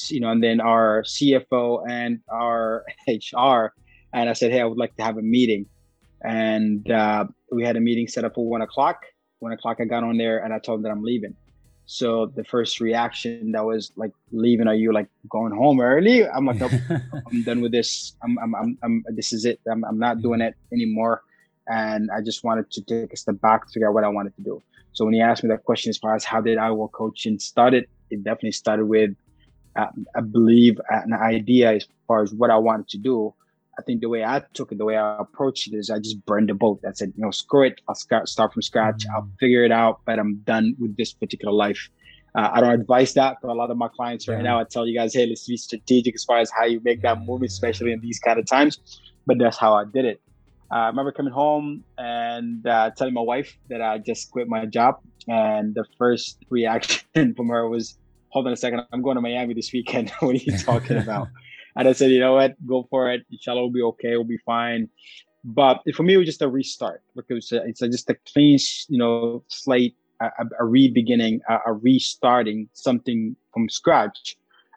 you 0.09 0.21
know, 0.21 0.31
and 0.31 0.43
then 0.43 0.61
our 0.61 1.03
CFO 1.03 1.89
and 1.89 2.21
our 2.31 2.85
HR. 3.09 3.73
And 4.13 4.29
I 4.29 4.33
said, 4.33 4.53
hey, 4.53 4.61
I 4.61 4.65
would 4.65 4.79
like 4.79 4.97
to 4.97 5.03
have 5.03 5.19
a 5.19 5.23
meeting. 5.23 5.67
And 6.23 6.91
uh, 6.91 7.27
we 7.53 7.65
had 7.65 7.77
a 7.77 7.81
meeting 7.81 8.09
set 8.09 8.25
up 8.25 8.35
for 8.35 8.47
one 8.47 8.63
o'clock. 8.63 9.03
One 9.41 9.53
o'clock, 9.53 9.79
I 9.81 9.85
got 9.85 10.03
on 10.03 10.17
there 10.17 10.43
and 10.45 10.53
I 10.53 10.59
told 10.59 10.79
them 10.79 10.83
that 10.85 10.91
I'm 10.91 11.03
leaving. 11.03 11.37
So 11.87 12.27
the 12.27 12.45
first 12.45 12.81
reaction 12.81 13.53
that 13.53 13.65
was 13.65 13.93
like, 13.97 14.13
leaving? 14.31 14.67
Are 14.67 14.75
you 14.75 14.93
like 14.93 15.09
going 15.31 15.53
home 15.53 15.81
early? 15.81 16.29
I'm 16.29 16.45
like, 16.45 16.61
nope, 16.61 16.73
I'm 17.31 17.43
done 17.45 17.61
with 17.61 17.73
this. 17.73 18.15
I'm, 18.23 18.39
I'm, 18.41 18.55
I'm, 18.55 18.79
I'm, 18.83 19.05
this 19.15 19.33
is 19.33 19.45
it. 19.45 19.61
I'm, 19.71 19.85
I'm 19.85 19.99
not 19.99 20.21
doing 20.21 20.41
it 20.41 20.55
anymore. 20.73 21.23
And 21.69 22.11
I 22.11 22.21
just 22.21 22.45
wanted 22.45 22.71
to 22.73 22.83
take 22.83 23.13
a 23.13 23.17
step 23.17 23.41
back 23.41 23.67
to 23.67 23.73
figure 23.73 23.89
out 23.89 23.95
what 23.95 24.05
I 24.05 24.09
wanted 24.09 24.35
to 24.37 24.43
do. 24.43 24.63
So 24.93 25.05
when 25.05 25.15
he 25.15 25.21
asked 25.21 25.45
me 25.45 25.49
that 25.49 25.65
question 25.65 25.91
as 25.91 25.99
far 25.99 26.15
as 26.15 26.25
how 26.25 26.41
did 26.41 26.59
I 26.59 26.71
work 26.73 26.93
coaching 26.93 27.39
started, 27.39 27.87
it 28.11 28.25
definitely 28.25 28.53
started 28.53 28.87
with 28.87 29.15
I 29.77 30.21
believe 30.21 30.81
an 30.91 31.13
idea 31.13 31.75
as 31.75 31.87
far 32.07 32.23
as 32.23 32.33
what 32.33 32.51
I 32.51 32.57
wanted 32.57 32.89
to 32.89 32.99
do. 32.99 33.35
I 33.79 33.83
think 33.83 34.01
the 34.01 34.09
way 34.09 34.25
I 34.25 34.43
took 34.55 34.73
it, 34.73 34.79
the 34.79 34.85
way 34.85 34.97
I 34.97 35.19
approached 35.19 35.73
it 35.73 35.77
is 35.77 35.89
I 35.89 35.99
just 35.99 36.25
burned 36.27 36.49
the 36.49 36.55
boat. 36.55 36.81
I 36.87 36.93
said, 36.93 37.13
you 37.17 37.25
know, 37.25 37.31
screw 37.31 37.67
it. 37.67 37.81
I'll 37.89 37.95
start, 37.95 38.53
from 38.53 38.63
scratch. 38.63 39.05
I'll 39.15 39.29
figure 39.39 39.65
it 39.65 39.71
out, 39.71 40.01
but 40.05 40.19
I'm 40.19 40.39
done 40.45 40.75
with 40.81 40.97
this 40.97 41.13
particular 41.13 41.53
life. 41.53 41.89
Uh, 42.35 42.51
I 42.53 42.61
don't 42.61 42.73
advise 42.73 43.15
that 43.15 43.41
for 43.41 43.49
a 43.49 43.55
lot 43.55 43.71
of 43.71 43.77
my 43.77 43.89
clients 43.89 44.27
right 44.29 44.39
yeah. 44.39 44.43
now. 44.43 44.61
I 44.61 44.65
tell 44.65 44.87
you 44.87 44.99
guys, 44.99 45.15
hey, 45.15 45.27
let's 45.27 45.47
be 45.47 45.57
strategic 45.57 46.17
as 46.17 46.25
far 46.25 46.39
as 46.39 46.51
how 46.51 46.65
you 46.65 46.81
make 46.85 47.03
that 47.03 47.21
move, 47.23 47.43
especially 47.43 47.93
in 47.93 48.01
these 48.01 48.19
kind 48.19 48.39
of 48.39 48.47
times. 48.47 49.01
But 49.27 49.39
that's 49.39 49.57
how 49.57 49.75
I 49.75 49.85
did 49.85 50.05
it. 50.05 50.21
Uh, 50.71 50.77
I 50.77 50.87
remember 50.89 51.13
coming 51.13 51.33
home 51.33 51.85
and 51.97 52.67
uh, 52.67 52.91
telling 52.97 53.15
my 53.15 53.23
wife 53.23 53.57
that 53.71 53.81
I 53.81 53.99
just 53.99 54.31
quit 54.31 54.49
my 54.49 54.67
job. 54.67 54.97
And 55.27 55.75
the 55.75 55.85
first 55.97 56.39
reaction 56.51 57.35
from 57.37 57.49
her 57.49 57.69
was, 57.69 57.97
hold 58.31 58.47
on 58.47 58.53
a 58.53 58.57
second, 58.57 58.83
I'm 58.93 59.03
going 59.03 59.15
to 59.15 59.21
Miami 59.21 59.55
this 59.55 59.73
weekend. 59.73 60.11
what 60.21 60.35
are 60.35 60.39
you 60.39 60.59
talking 60.59 60.97
about? 61.07 61.29
And 61.79 61.89
I 61.89 61.93
said, 61.93 62.11
you 62.11 62.19
know 62.19 62.35
what, 62.35 62.55
go 62.67 62.87
for 62.91 63.11
it. 63.11 63.25
Inshallah, 63.31 63.63
will 63.63 63.71
be 63.71 63.83
okay. 63.83 64.11
We'll 64.11 64.25
be 64.25 64.39
fine. 64.45 64.89
But 65.45 65.81
for 65.95 66.03
me, 66.03 66.15
it 66.15 66.19
was 66.19 66.27
just 66.27 66.43
a 66.43 66.49
restart 66.49 67.03
because 67.15 67.53
it's 67.53 67.81
just 67.81 68.11
a 68.11 68.17
clean, 68.33 68.59
you 68.89 68.99
know, 68.99 69.45
slate, 69.47 69.97
a, 70.21 70.29
a 70.59 70.65
re-beginning, 70.65 71.41
a, 71.49 71.59
a, 71.67 71.73
restarting 71.73 72.69
something 72.73 73.37
from 73.55 73.69
scratch. 73.69 74.37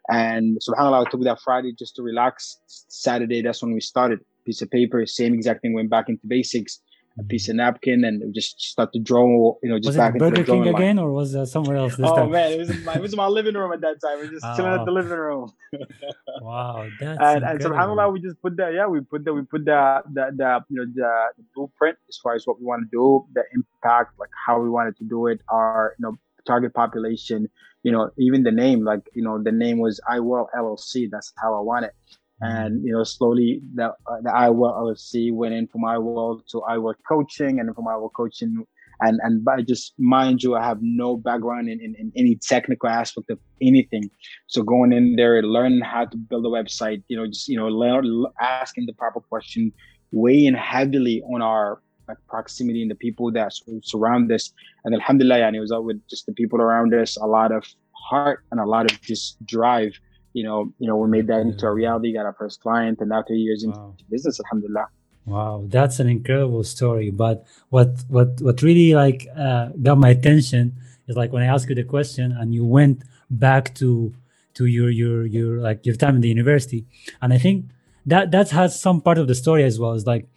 And 0.09 0.59
subhanAllah, 0.59 1.07
I 1.07 1.09
took 1.09 1.23
that 1.23 1.41
Friday 1.41 1.73
just 1.73 1.95
to 1.95 2.03
relax. 2.03 2.59
Saturday, 2.67 3.41
that's 3.41 3.63
when 3.63 3.73
we 3.73 3.81
started. 3.81 4.19
Piece 4.45 4.61
of 4.61 4.69
paper, 4.71 5.05
same 5.05 5.33
exact 5.33 5.61
thing, 5.61 5.73
went 5.73 5.89
back 5.89 6.09
into 6.09 6.25
basics 6.27 6.81
a 7.19 7.23
piece 7.23 7.49
of 7.49 7.55
napkin 7.55 8.03
and 8.03 8.33
just 8.33 8.59
start 8.61 8.93
to 8.93 8.99
draw, 8.99 9.55
you 9.61 9.69
know, 9.69 9.77
just 9.77 9.87
was 9.87 9.97
back 9.97 10.15
it 10.15 10.19
Burger 10.19 10.43
King 10.43 10.67
again, 10.67 10.97
or 10.97 11.11
was 11.11 11.33
that 11.33 11.47
somewhere 11.47 11.75
else 11.75 11.95
this 11.97 12.07
oh, 12.09 12.15
time? 12.15 12.31
Man, 12.31 12.53
it 12.53 12.59
was 12.59 12.83
my, 12.83 12.93
it 12.95 13.01
was 13.01 13.15
my 13.15 13.27
living 13.27 13.55
room 13.55 13.71
at 13.73 13.81
that 13.81 13.99
time. 14.01 14.21
We 14.21 14.29
just 14.29 14.45
oh. 14.45 14.55
chilling 14.55 14.73
at 14.73 14.85
the 14.85 14.91
ah. 14.91 14.93
living 14.93 15.11
room. 15.11 15.53
wow, 16.41 16.87
that's 16.99 17.19
and, 17.21 17.43
and 17.43 17.59
subhanallah, 17.59 18.13
we 18.13 18.21
just 18.21 18.41
put 18.41 18.55
that. 18.57 18.73
Yeah, 18.73 18.87
we 18.87 19.01
put 19.01 19.25
that. 19.25 19.33
We 19.33 19.41
put 19.41 19.65
the 19.65 20.01
the, 20.13 20.31
the 20.35 20.59
you 20.69 20.77
know 20.77 20.85
the, 20.93 21.11
the 21.37 21.43
blueprint 21.53 21.97
as 22.07 22.17
far 22.17 22.35
as 22.35 22.47
what 22.47 22.59
we 22.59 22.65
want 22.65 22.83
to 22.83 22.89
do, 22.91 23.25
the 23.33 23.43
impact, 23.53 24.17
like 24.19 24.29
how 24.45 24.59
we 24.61 24.69
wanted 24.69 24.95
to 24.97 25.03
do 25.03 25.27
it, 25.27 25.41
our 25.49 25.95
you 25.99 26.03
know 26.03 26.17
target 26.47 26.73
population, 26.73 27.49
you 27.83 27.91
know, 27.91 28.09
even 28.17 28.43
the 28.43 28.51
name, 28.51 28.83
like 28.83 29.01
you 29.13 29.21
know, 29.21 29.41
the 29.41 29.51
name 29.51 29.79
was 29.79 29.99
iWorld 30.09 30.47
LLC. 30.57 31.09
That's 31.11 31.33
how 31.41 31.55
I 31.55 31.59
want 31.59 31.85
it 31.85 31.93
and 32.41 32.83
you 32.83 32.91
know 32.91 33.03
slowly 33.03 33.61
the 33.75 33.85
uh, 33.85 34.21
the 34.23 34.29
iWorld 34.29 34.75
LLC 34.77 35.31
went 35.31 35.53
in 35.53 35.67
from 35.67 35.81
iWorld 35.81 36.45
to 36.47 36.61
iWorld 36.69 36.95
coaching 37.07 37.59
and 37.59 37.73
from 37.75 37.85
iWorld 37.85 38.13
coaching. 38.13 38.65
And 39.03 39.19
and 39.23 39.43
by 39.43 39.61
just 39.61 39.93
mind 39.97 40.43
you 40.43 40.55
I 40.55 40.63
have 40.63 40.79
no 40.81 41.17
background 41.17 41.69
in, 41.69 41.79
in, 41.81 41.95
in, 41.95 42.11
any 42.15 42.35
technical 42.35 42.87
aspect 42.87 43.31
of 43.31 43.39
anything. 43.59 44.09
So 44.47 44.61
going 44.61 44.91
in 44.93 45.15
there 45.15 45.41
learning 45.41 45.81
how 45.81 46.05
to 46.05 46.17
build 46.17 46.45
a 46.45 46.49
website 46.49 47.03
you 47.07 47.17
know 47.17 47.25
just 47.25 47.47
you 47.47 47.57
know 47.57 47.67
learn, 47.67 48.25
asking 48.39 48.85
the 48.85 48.93
proper 48.93 49.19
question 49.19 49.71
weighing 50.11 50.55
heavily 50.55 51.23
on 51.33 51.41
our 51.41 51.81
proximity 52.27 52.81
and 52.81 52.91
the 52.91 52.95
people 52.95 53.31
that 53.31 53.53
surround 53.83 54.31
us. 54.31 54.51
And 54.83 54.93
alhamdulillah 54.95 55.45
and 55.45 55.55
it 55.55 55.59
was 55.59 55.71
all 55.71 55.83
with 55.83 56.01
just 56.07 56.25
the 56.25 56.33
people 56.33 56.59
around 56.59 56.93
us 56.93 57.17
a 57.17 57.25
lot 57.25 57.51
of 57.51 57.65
heart 57.91 58.43
and 58.51 58.59
a 58.59 58.65
lot 58.65 58.91
of 58.91 58.99
just 59.01 59.43
drive 59.45 59.93
you 60.33 60.43
know, 60.43 60.71
you 60.79 60.87
know, 60.87 60.97
we 60.97 61.09
made 61.09 61.27
that 61.27 61.41
into 61.41 61.65
a 61.65 61.73
reality, 61.73 62.13
got 62.13 62.25
our 62.25 62.33
first 62.33 62.61
client, 62.61 62.99
and 62.99 63.09
now 63.09 63.23
three 63.23 63.37
years 63.37 63.63
into 63.63 63.77
wow. 63.77 63.95
business, 64.09 64.39
alhamdulillah. 64.39 64.87
Wow, 65.25 65.65
that's 65.67 65.99
an 65.99 66.09
incredible 66.09 66.63
story. 66.63 67.11
But 67.11 67.45
what 67.69 68.03
what 68.07 68.41
what 68.41 68.61
really 68.61 68.93
like 68.95 69.27
uh, 69.37 69.69
got 69.81 69.97
my 69.97 70.09
attention 70.09 70.77
is 71.07 71.15
like 71.15 71.31
when 71.31 71.43
I 71.43 71.47
asked 71.47 71.69
you 71.69 71.75
the 71.75 71.83
question 71.83 72.31
and 72.31 72.53
you 72.53 72.65
went 72.65 73.03
back 73.29 73.75
to 73.75 74.13
to 74.55 74.65
your 74.65 74.89
your 74.89 75.25
your 75.25 75.59
like 75.59 75.85
your 75.85 75.95
time 75.95 76.15
in 76.15 76.21
the 76.21 76.29
university, 76.29 76.85
and 77.21 77.33
I 77.33 77.37
think 77.37 77.65
that 78.05 78.31
that 78.31 78.49
has 78.49 78.79
some 78.79 79.01
part 79.01 79.17
of 79.17 79.27
the 79.27 79.35
story 79.35 79.63
as 79.63 79.79
well. 79.79 79.93
Is 79.93 80.07
like 80.07 80.27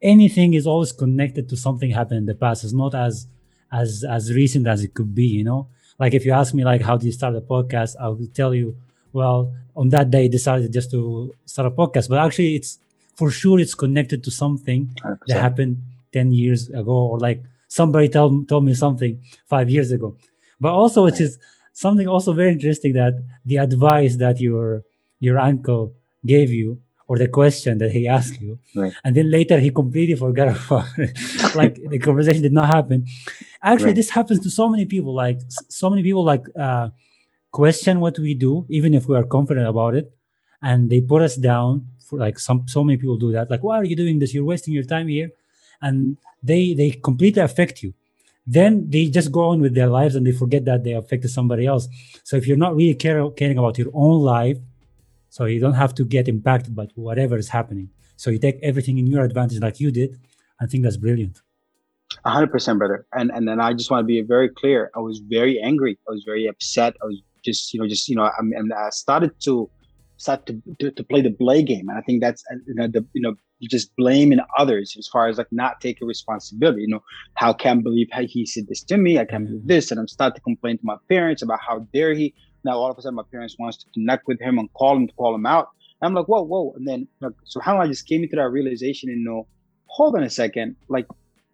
anything 0.00 0.54
is 0.54 0.66
always 0.66 0.92
connected 0.92 1.48
to 1.50 1.56
something 1.56 1.90
happened 1.90 2.18
in 2.18 2.26
the 2.26 2.34
past. 2.34 2.64
It's 2.64 2.72
not 2.72 2.94
as 2.94 3.26
as 3.70 4.04
as 4.08 4.32
recent 4.32 4.66
as 4.66 4.82
it 4.82 4.94
could 4.94 5.14
be. 5.14 5.26
You 5.26 5.44
know, 5.44 5.68
like 5.98 6.14
if 6.14 6.24
you 6.24 6.32
ask 6.32 6.54
me 6.54 6.64
like 6.64 6.80
how 6.80 6.96
do 6.96 7.04
you 7.04 7.12
start 7.12 7.36
a 7.36 7.42
podcast, 7.42 7.96
I 8.00 8.08
will 8.08 8.26
tell 8.32 8.54
you 8.54 8.76
well, 9.12 9.52
on 9.76 9.88
that 9.90 10.10
day 10.10 10.28
decided 10.28 10.72
just 10.72 10.90
to 10.90 11.34
start 11.46 11.66
a 11.66 11.70
podcast. 11.70 12.08
But 12.08 12.18
actually, 12.18 12.56
it's 12.56 12.78
for 13.14 13.30
sure 13.30 13.58
it's 13.58 13.74
connected 13.74 14.24
to 14.24 14.30
something 14.30 14.90
100%. 15.04 15.18
that 15.26 15.40
happened 15.40 15.82
ten 16.12 16.32
years 16.32 16.68
ago, 16.70 16.92
or 17.10 17.18
like 17.18 17.42
somebody 17.68 18.08
told 18.08 18.48
told 18.48 18.64
me 18.64 18.74
something 18.74 19.20
five 19.46 19.70
years 19.70 19.90
ago. 19.92 20.16
But 20.60 20.72
also, 20.72 21.06
it 21.06 21.20
is 21.20 21.38
something 21.72 22.06
also 22.06 22.32
very 22.32 22.52
interesting 22.52 22.92
that 22.94 23.14
the 23.44 23.56
advice 23.56 24.16
that 24.16 24.40
your 24.40 24.82
your 25.18 25.38
uncle 25.38 25.94
gave 26.26 26.50
you 26.50 26.78
or 27.08 27.18
the 27.18 27.26
question 27.26 27.78
that 27.78 27.90
he 27.90 28.06
asked 28.06 28.40
you 28.40 28.58
right. 28.76 28.92
and 29.04 29.16
then 29.16 29.30
later 29.30 29.58
he 29.58 29.70
completely 29.70 30.14
forgot 30.14 30.48
about 30.56 30.86
it 30.98 31.16
like 31.56 31.74
the 31.92 31.98
conversation 31.98 32.42
did 32.42 32.52
not 32.52 32.66
happen 32.66 33.06
actually 33.62 33.86
right. 33.86 33.96
this 33.96 34.10
happens 34.10 34.40
to 34.40 34.50
so 34.50 34.68
many 34.68 34.84
people 34.84 35.14
like 35.14 35.40
so 35.68 35.90
many 35.90 36.02
people 36.02 36.24
like 36.24 36.44
uh 36.58 36.88
question 37.50 38.00
what 38.00 38.18
we 38.18 38.34
do, 38.34 38.66
even 38.68 38.94
if 38.94 39.08
we 39.08 39.16
are 39.16 39.24
confident 39.24 39.66
about 39.68 39.94
it, 39.94 40.12
and 40.62 40.90
they 40.90 41.00
put 41.00 41.22
us 41.22 41.36
down 41.36 41.86
for 42.04 42.18
like 42.18 42.38
some 42.38 42.66
so 42.68 42.84
many 42.84 42.98
people 42.98 43.16
do 43.16 43.32
that. 43.32 43.50
Like, 43.50 43.62
why 43.62 43.76
are 43.76 43.84
you 43.84 43.96
doing 43.96 44.18
this? 44.18 44.34
You're 44.34 44.44
wasting 44.44 44.74
your 44.74 44.84
time 44.84 45.08
here, 45.08 45.30
and 45.80 46.16
they 46.42 46.74
they 46.74 46.90
completely 46.90 47.42
affect 47.42 47.82
you. 47.82 47.94
Then 48.46 48.90
they 48.90 49.06
just 49.06 49.30
go 49.30 49.44
on 49.50 49.60
with 49.60 49.74
their 49.74 49.86
lives 49.86 50.16
and 50.16 50.26
they 50.26 50.32
forget 50.32 50.64
that 50.64 50.82
they 50.82 50.92
affected 50.92 51.30
somebody 51.30 51.66
else. 51.66 51.88
So 52.24 52.36
if 52.36 52.46
you're 52.46 52.56
not 52.56 52.74
really 52.74 52.94
care, 52.94 53.30
caring 53.30 53.58
about 53.58 53.78
your 53.78 53.90
own 53.92 54.22
life, 54.22 54.58
so 55.28 55.44
you 55.44 55.60
don't 55.60 55.74
have 55.74 55.94
to 55.96 56.04
get 56.04 56.26
impacted 56.26 56.74
by 56.74 56.88
whatever 56.94 57.36
is 57.36 57.48
happening. 57.48 57.90
So 58.16 58.30
you 58.30 58.38
take 58.38 58.58
everything 58.62 58.98
in 58.98 59.06
your 59.06 59.22
advantage 59.24 59.60
like 59.60 59.78
you 59.78 59.90
did. 59.92 60.18
I 60.60 60.66
think 60.66 60.82
that's 60.82 60.96
brilliant. 60.96 61.40
hundred 62.24 62.50
percent, 62.50 62.78
brother. 62.78 63.06
And 63.12 63.30
and 63.30 63.46
then 63.46 63.60
I 63.60 63.72
just 63.72 63.90
want 63.90 64.02
to 64.02 64.06
be 64.06 64.20
very 64.22 64.48
clear. 64.48 64.90
I 64.96 65.00
was 65.00 65.20
very 65.20 65.60
angry. 65.60 65.98
I 66.08 66.10
was 66.10 66.24
very 66.24 66.46
upset. 66.46 66.96
I 67.02 67.06
was 67.06 67.22
just 67.44 67.72
you 67.72 67.80
know 67.80 67.88
just 67.88 68.08
you 68.08 68.16
know 68.16 68.24
I, 68.24 68.86
I 68.86 68.90
started 68.90 69.32
to 69.40 69.70
start 70.20 70.44
to, 70.46 70.62
to, 70.78 70.90
to 70.90 71.02
play 71.04 71.22
the 71.22 71.30
blame 71.30 71.64
game, 71.64 71.88
and 71.88 71.98
I 71.98 72.02
think 72.02 72.20
that's 72.20 72.44
uh, 72.52 72.56
you 72.66 72.74
know 72.74 72.86
the 72.86 73.04
you 73.14 73.22
know 73.22 73.34
just 73.62 73.94
blaming 73.96 74.40
others 74.58 74.94
as 74.98 75.08
far 75.08 75.28
as 75.28 75.38
like 75.38 75.50
not 75.50 75.80
taking 75.80 76.06
responsibility. 76.06 76.82
You 76.82 76.88
know, 76.88 77.02
how 77.34 77.52
can 77.52 77.78
I 77.78 77.82
believe 77.82 78.08
how 78.12 78.22
he 78.22 78.46
said 78.46 78.66
this 78.68 78.82
to 78.84 78.96
me? 78.96 79.18
I 79.18 79.24
can't 79.24 79.46
believe 79.46 79.66
this, 79.66 79.90
and 79.90 79.98
I'm 79.98 80.08
starting 80.08 80.36
to 80.36 80.42
complain 80.42 80.78
to 80.78 80.84
my 80.84 80.96
parents 81.08 81.42
about 81.42 81.60
how 81.66 81.86
dare 81.92 82.14
he. 82.14 82.34
Now 82.64 82.76
all 82.78 82.90
of 82.90 82.98
a 82.98 83.02
sudden 83.02 83.16
my 83.16 83.22
parents 83.30 83.56
wants 83.58 83.78
to 83.78 83.86
connect 83.94 84.26
with 84.26 84.40
him 84.40 84.58
and 84.58 84.72
call 84.74 84.96
him 84.96 85.06
to 85.08 85.14
call 85.14 85.34
him 85.34 85.46
out. 85.46 85.68
And 86.00 86.08
I'm 86.08 86.14
like, 86.14 86.26
whoa, 86.26 86.42
whoa, 86.42 86.74
and 86.76 86.86
then 86.86 87.08
like, 87.20 87.32
so 87.44 87.60
how 87.60 87.78
I 87.78 87.86
just 87.86 88.06
came 88.06 88.22
into 88.22 88.36
that 88.36 88.48
realization 88.48 89.10
and 89.10 89.24
know, 89.24 89.46
hold 89.86 90.16
on 90.16 90.22
a 90.22 90.30
second, 90.30 90.76
like 90.88 91.06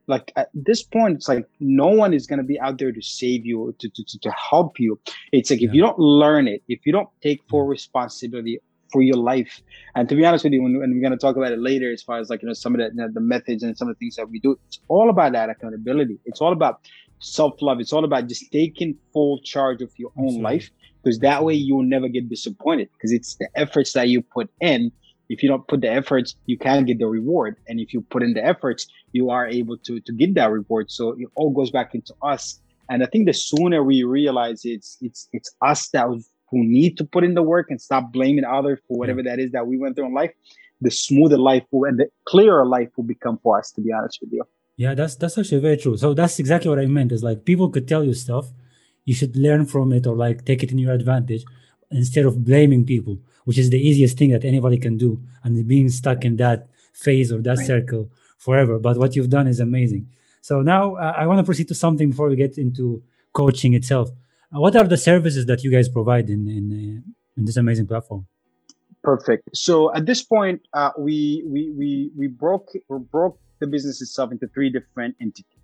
like 0.06 0.32
at 0.36 0.50
this 0.54 0.82
point 0.82 1.16
it's 1.16 1.28
like 1.28 1.46
no 1.60 1.88
one 1.88 2.14
is 2.14 2.26
going 2.26 2.38
to 2.38 2.44
be 2.44 2.58
out 2.60 2.78
there 2.78 2.92
to 2.92 3.02
save 3.02 3.44
you 3.44 3.74
to, 3.78 3.88
to, 3.88 4.18
to 4.20 4.30
help 4.30 4.78
you. 4.78 4.98
It's 5.32 5.50
like 5.50 5.60
yeah. 5.60 5.68
if 5.68 5.74
you 5.74 5.82
don't 5.82 5.98
learn 5.98 6.48
it 6.48 6.62
if 6.68 6.86
you 6.86 6.92
don't 6.92 7.08
take 7.22 7.42
full 7.48 7.66
mm. 7.66 7.70
responsibility 7.70 8.58
for 8.92 9.02
your 9.02 9.16
life 9.16 9.62
and 9.96 10.08
to 10.08 10.14
be 10.14 10.24
honest 10.24 10.44
with 10.44 10.52
you 10.52 10.62
when, 10.62 10.78
when 10.78 10.94
we're 10.94 11.00
going 11.00 11.10
to 11.10 11.18
talk 11.18 11.36
about 11.36 11.50
it 11.50 11.58
later 11.58 11.92
as 11.92 12.02
far 12.02 12.18
as 12.18 12.30
like 12.30 12.40
you 12.42 12.48
know 12.48 12.54
some 12.54 12.74
of 12.74 12.78
the, 12.78 12.86
you 12.86 12.94
know, 12.94 13.08
the 13.12 13.20
methods 13.20 13.64
and 13.64 13.76
some 13.76 13.88
of 13.88 13.96
the 13.96 13.98
things 13.98 14.14
that 14.14 14.28
we 14.30 14.38
do 14.38 14.56
it's 14.68 14.78
all 14.88 15.10
about 15.10 15.32
that 15.32 15.50
accountability. 15.50 16.18
It's 16.24 16.40
all 16.40 16.52
about 16.52 16.80
self-love. 17.18 17.80
It's 17.80 17.92
all 17.92 18.04
about 18.04 18.28
just 18.28 18.50
taking 18.52 18.96
full 19.12 19.40
charge 19.40 19.82
of 19.82 19.90
your 19.96 20.12
own 20.18 20.40
life 20.42 20.70
because 21.02 21.18
that 21.20 21.44
way 21.44 21.54
you'll 21.54 21.82
never 21.82 22.08
get 22.08 22.28
disappointed 22.28 22.88
because 22.92 23.12
it's 23.12 23.36
the 23.36 23.48
efforts 23.54 23.92
that 23.92 24.08
you 24.08 24.22
put 24.22 24.50
in 24.60 24.92
if 25.28 25.42
you 25.42 25.48
don't 25.48 25.66
put 25.68 25.80
the 25.80 25.90
efforts 25.90 26.36
you 26.46 26.58
can't 26.58 26.86
get 26.86 26.98
the 26.98 27.06
reward. 27.06 27.56
And 27.68 27.80
if 27.80 27.92
you 27.92 28.00
put 28.02 28.22
in 28.22 28.34
the 28.34 28.44
efforts 28.44 28.86
you 29.12 29.30
are 29.30 29.46
able 29.46 29.78
to 29.78 30.00
to 30.00 30.12
get 30.12 30.34
that 30.34 30.50
reward. 30.50 30.90
So 30.90 31.12
it 31.18 31.28
all 31.34 31.50
goes 31.50 31.70
back 31.70 31.94
into 31.94 32.14
us. 32.22 32.60
And 32.88 33.02
i 33.02 33.06
think 33.06 33.26
the 33.26 33.34
sooner 33.34 33.82
we 33.82 34.02
realize 34.04 34.60
it's 34.64 34.98
it's 35.00 35.28
it's 35.32 35.50
us 35.62 35.88
that 35.90 36.06
who 36.50 36.58
need 36.64 36.96
to 36.98 37.04
put 37.04 37.24
in 37.24 37.34
the 37.34 37.42
work 37.42 37.66
and 37.70 37.80
stop 37.80 38.12
blaming 38.12 38.44
others 38.44 38.78
for 38.86 38.96
whatever 38.96 39.22
that 39.24 39.40
is 39.40 39.50
that 39.50 39.66
we 39.66 39.76
went 39.76 39.96
through 39.96 40.06
in 40.06 40.14
life 40.14 40.30
the 40.80 40.90
smoother 40.90 41.38
life 41.38 41.64
will 41.70 41.88
and 41.88 41.98
the 41.98 42.06
clearer 42.26 42.66
life 42.66 42.88
will 42.96 43.04
become 43.04 43.38
for 43.42 43.58
us 43.58 43.70
to 43.72 43.80
be 43.80 43.92
honest 43.92 44.18
with 44.20 44.32
you. 44.32 44.44
Yeah 44.76 44.94
that's 44.94 45.16
that's 45.16 45.38
actually 45.38 45.60
very 45.60 45.76
true. 45.76 45.96
So 45.96 46.14
that's 46.14 46.38
exactly 46.38 46.68
what 46.68 46.78
i 46.78 46.86
meant 46.86 47.12
is 47.12 47.22
like 47.22 47.44
people 47.44 47.70
could 47.70 47.88
tell 47.88 48.04
you 48.04 48.14
stuff. 48.14 48.46
You 49.04 49.14
should 49.14 49.36
learn 49.36 49.66
from 49.66 49.92
it 49.92 50.06
or 50.06 50.16
like 50.16 50.44
take 50.44 50.62
it 50.62 50.72
in 50.72 50.78
your 50.78 50.92
advantage 50.92 51.44
instead 51.90 52.26
of 52.26 52.44
blaming 52.44 52.84
people 52.84 53.18
which 53.46 53.58
is 53.58 53.70
the 53.70 53.80
easiest 53.80 54.18
thing 54.18 54.30
that 54.30 54.44
anybody 54.44 54.76
can 54.76 54.96
do 54.96 55.20
and 55.42 55.66
being 55.66 55.88
stuck 55.88 56.24
in 56.24 56.36
that 56.36 56.68
phase 56.92 57.32
or 57.32 57.40
that 57.42 57.58
right. 57.58 57.66
circle 57.66 58.10
forever. 58.38 58.78
But 58.78 58.98
what 58.98 59.14
you've 59.14 59.30
done 59.30 59.46
is 59.46 59.60
amazing. 59.60 60.08
So 60.42 60.62
now 60.62 60.96
uh, 60.96 61.14
i 61.16 61.26
want 61.26 61.38
to 61.38 61.44
proceed 61.44 61.68
to 61.68 61.74
something 61.74 62.10
before 62.10 62.28
we 62.28 62.36
get 62.36 62.58
into 62.58 63.02
coaching 63.32 63.74
itself. 63.74 64.10
Uh, 64.54 64.60
what 64.60 64.76
are 64.76 64.84
the 64.84 64.96
services 64.96 65.46
that 65.46 65.62
you 65.64 65.70
guys 65.70 65.88
provide 65.88 66.28
in 66.28 66.48
in, 66.58 66.64
uh, 66.80 67.38
in 67.38 67.44
this 67.44 67.56
amazing 67.56 67.86
platform? 67.86 68.26
Perfect. 69.02 69.44
So 69.54 69.94
at 69.94 70.06
this 70.06 70.22
point 70.22 70.60
uh, 70.74 70.90
we 70.98 71.44
we 71.46 71.70
we 71.78 72.10
we 72.16 72.26
broke 72.26 72.68
we 72.88 72.98
broke 72.98 73.38
the 73.60 73.66
business 73.66 74.02
itself 74.02 74.32
into 74.32 74.46
three 74.48 74.70
different 74.70 75.14
entities 75.20 75.55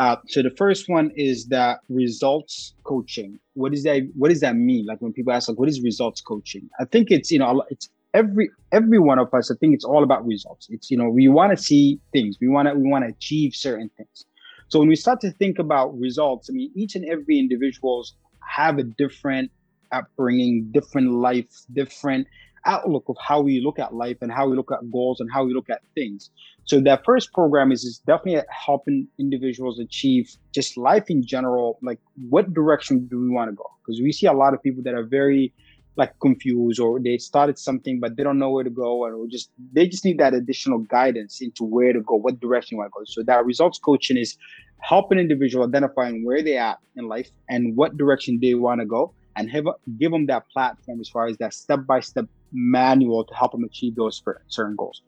uh, 0.00 0.16
so 0.28 0.42
the 0.42 0.50
first 0.56 0.88
one 0.88 1.10
is 1.14 1.48
that 1.48 1.80
results 1.90 2.72
coaching. 2.84 3.38
What 3.52 3.74
is 3.74 3.82
that? 3.82 4.00
What 4.16 4.30
does 4.30 4.40
that 4.40 4.56
mean? 4.56 4.86
Like 4.86 5.02
when 5.02 5.12
people 5.12 5.30
ask, 5.30 5.46
like, 5.46 5.58
what 5.58 5.68
is 5.68 5.82
results 5.82 6.22
coaching? 6.22 6.70
I 6.80 6.86
think 6.86 7.10
it's 7.10 7.30
you 7.30 7.38
know 7.38 7.62
it's 7.68 7.90
every 8.14 8.48
every 8.72 8.98
one 8.98 9.18
of 9.18 9.32
us. 9.34 9.50
I 9.50 9.56
think 9.60 9.74
it's 9.74 9.84
all 9.84 10.02
about 10.02 10.24
results. 10.26 10.68
It's 10.70 10.90
you 10.90 10.96
know 10.96 11.10
we 11.10 11.28
want 11.28 11.54
to 11.54 11.62
see 11.62 12.00
things. 12.14 12.38
We 12.40 12.48
want 12.48 12.66
to 12.68 12.74
we 12.74 12.88
want 12.88 13.04
to 13.04 13.10
achieve 13.10 13.54
certain 13.54 13.90
things. 13.98 14.24
So 14.68 14.78
when 14.78 14.88
we 14.88 14.96
start 14.96 15.20
to 15.20 15.32
think 15.32 15.58
about 15.58 15.98
results, 15.98 16.48
I 16.48 16.54
mean, 16.54 16.72
each 16.74 16.94
and 16.94 17.04
every 17.04 17.38
individuals 17.38 18.14
have 18.48 18.78
a 18.78 18.84
different 18.84 19.50
upbringing, 19.92 20.70
different 20.72 21.12
life, 21.12 21.50
different 21.74 22.26
outlook 22.66 23.04
of 23.08 23.16
how 23.20 23.40
we 23.40 23.60
look 23.60 23.78
at 23.78 23.94
life 23.94 24.18
and 24.20 24.30
how 24.30 24.48
we 24.48 24.56
look 24.56 24.70
at 24.72 24.90
goals 24.90 25.20
and 25.20 25.30
how 25.32 25.44
we 25.44 25.54
look 25.54 25.70
at 25.70 25.80
things. 25.94 26.30
So 26.64 26.80
that 26.80 27.04
first 27.04 27.32
program 27.32 27.72
is, 27.72 27.84
is 27.84 27.98
definitely 28.06 28.42
helping 28.50 29.08
individuals 29.18 29.78
achieve 29.78 30.30
just 30.54 30.76
life 30.76 31.04
in 31.08 31.26
general. 31.26 31.78
Like 31.82 32.00
what 32.28 32.52
direction 32.52 33.06
do 33.06 33.20
we 33.20 33.28
want 33.28 33.50
to 33.50 33.56
go? 33.56 33.64
Because 33.84 34.00
we 34.00 34.12
see 34.12 34.26
a 34.26 34.32
lot 34.32 34.54
of 34.54 34.62
people 34.62 34.82
that 34.84 34.94
are 34.94 35.04
very 35.04 35.52
like 35.96 36.18
confused 36.20 36.78
or 36.78 37.00
they 37.00 37.18
started 37.18 37.58
something 37.58 37.98
but 37.98 38.16
they 38.16 38.22
don't 38.22 38.38
know 38.38 38.50
where 38.50 38.62
to 38.62 38.70
go 38.70 39.04
or 39.04 39.26
just 39.28 39.50
they 39.72 39.88
just 39.88 40.04
need 40.04 40.18
that 40.18 40.32
additional 40.32 40.78
guidance 40.78 41.40
into 41.40 41.64
where 41.64 41.92
to 41.92 42.00
go, 42.00 42.14
what 42.14 42.40
direction 42.40 42.76
you 42.76 42.78
want 42.78 42.90
to 42.90 42.98
go. 42.98 43.04
So 43.06 43.22
that 43.24 43.44
results 43.44 43.78
coaching 43.78 44.16
is 44.16 44.36
helping 44.78 45.18
individual 45.18 45.66
identifying 45.66 46.24
where 46.24 46.42
they 46.42 46.56
at 46.56 46.78
in 46.96 47.08
life 47.08 47.28
and 47.48 47.76
what 47.76 47.96
direction 47.96 48.38
they 48.40 48.54
want 48.54 48.80
to 48.80 48.86
go 48.86 49.12
and 49.36 49.50
have, 49.50 49.66
give 49.98 50.12
them 50.12 50.26
that 50.26 50.48
platform 50.48 51.00
as 51.00 51.08
far 51.08 51.26
as 51.26 51.36
that 51.38 51.54
step 51.54 51.80
by 51.86 52.00
step 52.00 52.26
manual 52.52 53.24
to 53.24 53.34
help 53.34 53.52
them 53.52 53.64
achieve 53.64 53.96
those 53.96 54.22
certain 54.48 54.76
goals. 54.76 55.02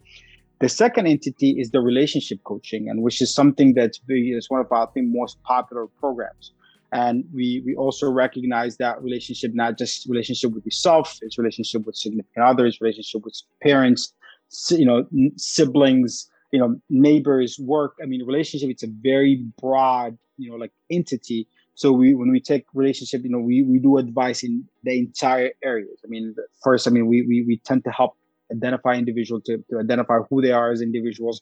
The 0.60 0.68
second 0.68 1.06
entity 1.08 1.58
is 1.58 1.72
the 1.72 1.80
relationship 1.80 2.38
coaching, 2.44 2.88
and 2.88 3.02
which 3.02 3.20
is 3.20 3.34
something 3.34 3.74
that's 3.74 4.00
is 4.08 4.48
one 4.48 4.60
of 4.60 4.70
our 4.70 4.88
think, 4.92 5.08
most 5.08 5.42
popular 5.42 5.88
programs. 5.98 6.52
And 6.92 7.24
we 7.34 7.62
we 7.64 7.74
also 7.74 8.10
recognize 8.10 8.76
that 8.76 9.02
relationship, 9.02 9.54
not 9.54 9.78
just 9.78 10.06
relationship 10.08 10.52
with 10.52 10.64
yourself, 10.64 11.18
it's 11.22 11.38
relationship 11.38 11.84
with 11.86 11.96
significant 11.96 12.44
others, 12.44 12.80
relationship 12.80 13.24
with 13.24 13.34
parents, 13.60 14.12
you 14.70 14.84
know, 14.84 15.06
siblings, 15.36 16.30
you 16.52 16.60
know, 16.60 16.78
neighbors, 16.90 17.58
work. 17.58 17.96
I 18.02 18.06
mean, 18.06 18.24
relationship, 18.24 18.70
it's 18.70 18.82
a 18.82 18.92
very 19.02 19.44
broad, 19.58 20.16
you 20.36 20.50
know, 20.50 20.56
like 20.56 20.72
entity 20.90 21.48
so 21.74 21.92
we 21.92 22.14
when 22.14 22.30
we 22.30 22.40
take 22.40 22.64
relationship, 22.74 23.22
you 23.24 23.30
know, 23.30 23.38
we 23.38 23.62
we 23.62 23.78
do 23.78 23.98
advice 23.98 24.42
in 24.42 24.66
the 24.84 24.98
entire 24.98 25.52
areas. 25.64 25.98
I 26.04 26.08
mean, 26.08 26.34
first, 26.62 26.86
I 26.86 26.90
mean, 26.90 27.06
we 27.06 27.22
we 27.22 27.42
we 27.46 27.56
tend 27.58 27.84
to 27.84 27.90
help 27.90 28.16
identify 28.50 28.94
individual 28.94 29.40
to, 29.42 29.64
to 29.70 29.78
identify 29.78 30.18
who 30.28 30.42
they 30.42 30.52
are 30.52 30.70
as 30.70 30.82
individuals, 30.82 31.40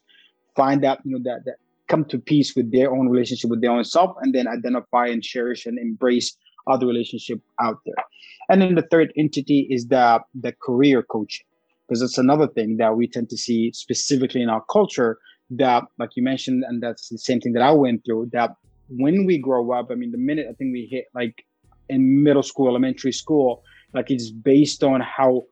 find 0.55 0.85
out, 0.85 0.99
you 1.05 1.13
know, 1.13 1.23
that 1.25 1.45
that 1.47 1.57
come 1.89 2.05
to 2.05 2.19
peace 2.19 2.55
with 2.55 2.71
their 2.71 2.93
own 2.93 3.09
relationship 3.09 3.51
with 3.51 3.61
their 3.61 3.73
own 3.73 3.85
self, 3.85 4.17
and 4.21 4.33
then 4.33 4.47
identify 4.47 5.07
and 5.09 5.23
cherish 5.23 5.67
and 5.67 5.79
embrace 5.79 6.37
other 6.69 6.87
relationship 6.87 7.41
out 7.61 7.79
there. 7.85 8.05
And 8.49 8.63
then 8.63 8.77
the 8.77 8.83
third 8.83 9.13
entity 9.17 9.67
is 9.69 9.89
the 9.89 10.21
the 10.41 10.53
career 10.53 11.03
coaching, 11.03 11.47
because 11.89 12.03
it's 12.03 12.19
another 12.19 12.47
thing 12.47 12.77
that 12.77 12.97
we 12.97 13.09
tend 13.09 13.29
to 13.31 13.37
see 13.37 13.73
specifically 13.73 14.43
in 14.43 14.49
our 14.49 14.65
culture 14.71 15.19
that, 15.51 15.83
like 15.99 16.11
you 16.15 16.23
mentioned, 16.23 16.63
and 16.69 16.81
that's 16.81 17.09
the 17.09 17.19
same 17.19 17.41
thing 17.41 17.55
that 17.55 17.63
I 17.63 17.73
went 17.73 18.05
through, 18.05 18.31
that 18.33 18.55
when 18.91 19.25
we 19.25 19.39
grow 19.39 19.73
up, 19.73 19.89
I 19.91 19.95
mean, 19.95 20.11
the 20.11 20.19
minute 20.19 20.47
I 20.51 20.53
think 20.55 20.73
we 20.73 20.89
hit 20.91 21.07
like 21.15 21.45
in 21.89 22.23
middle 22.23 22.43
school, 22.43 22.69
elementary 22.69 23.13
school, 23.13 23.63
like 23.95 24.11
it's 24.11 24.31
based 24.31 24.83
on 24.83 25.01
how 25.01 25.45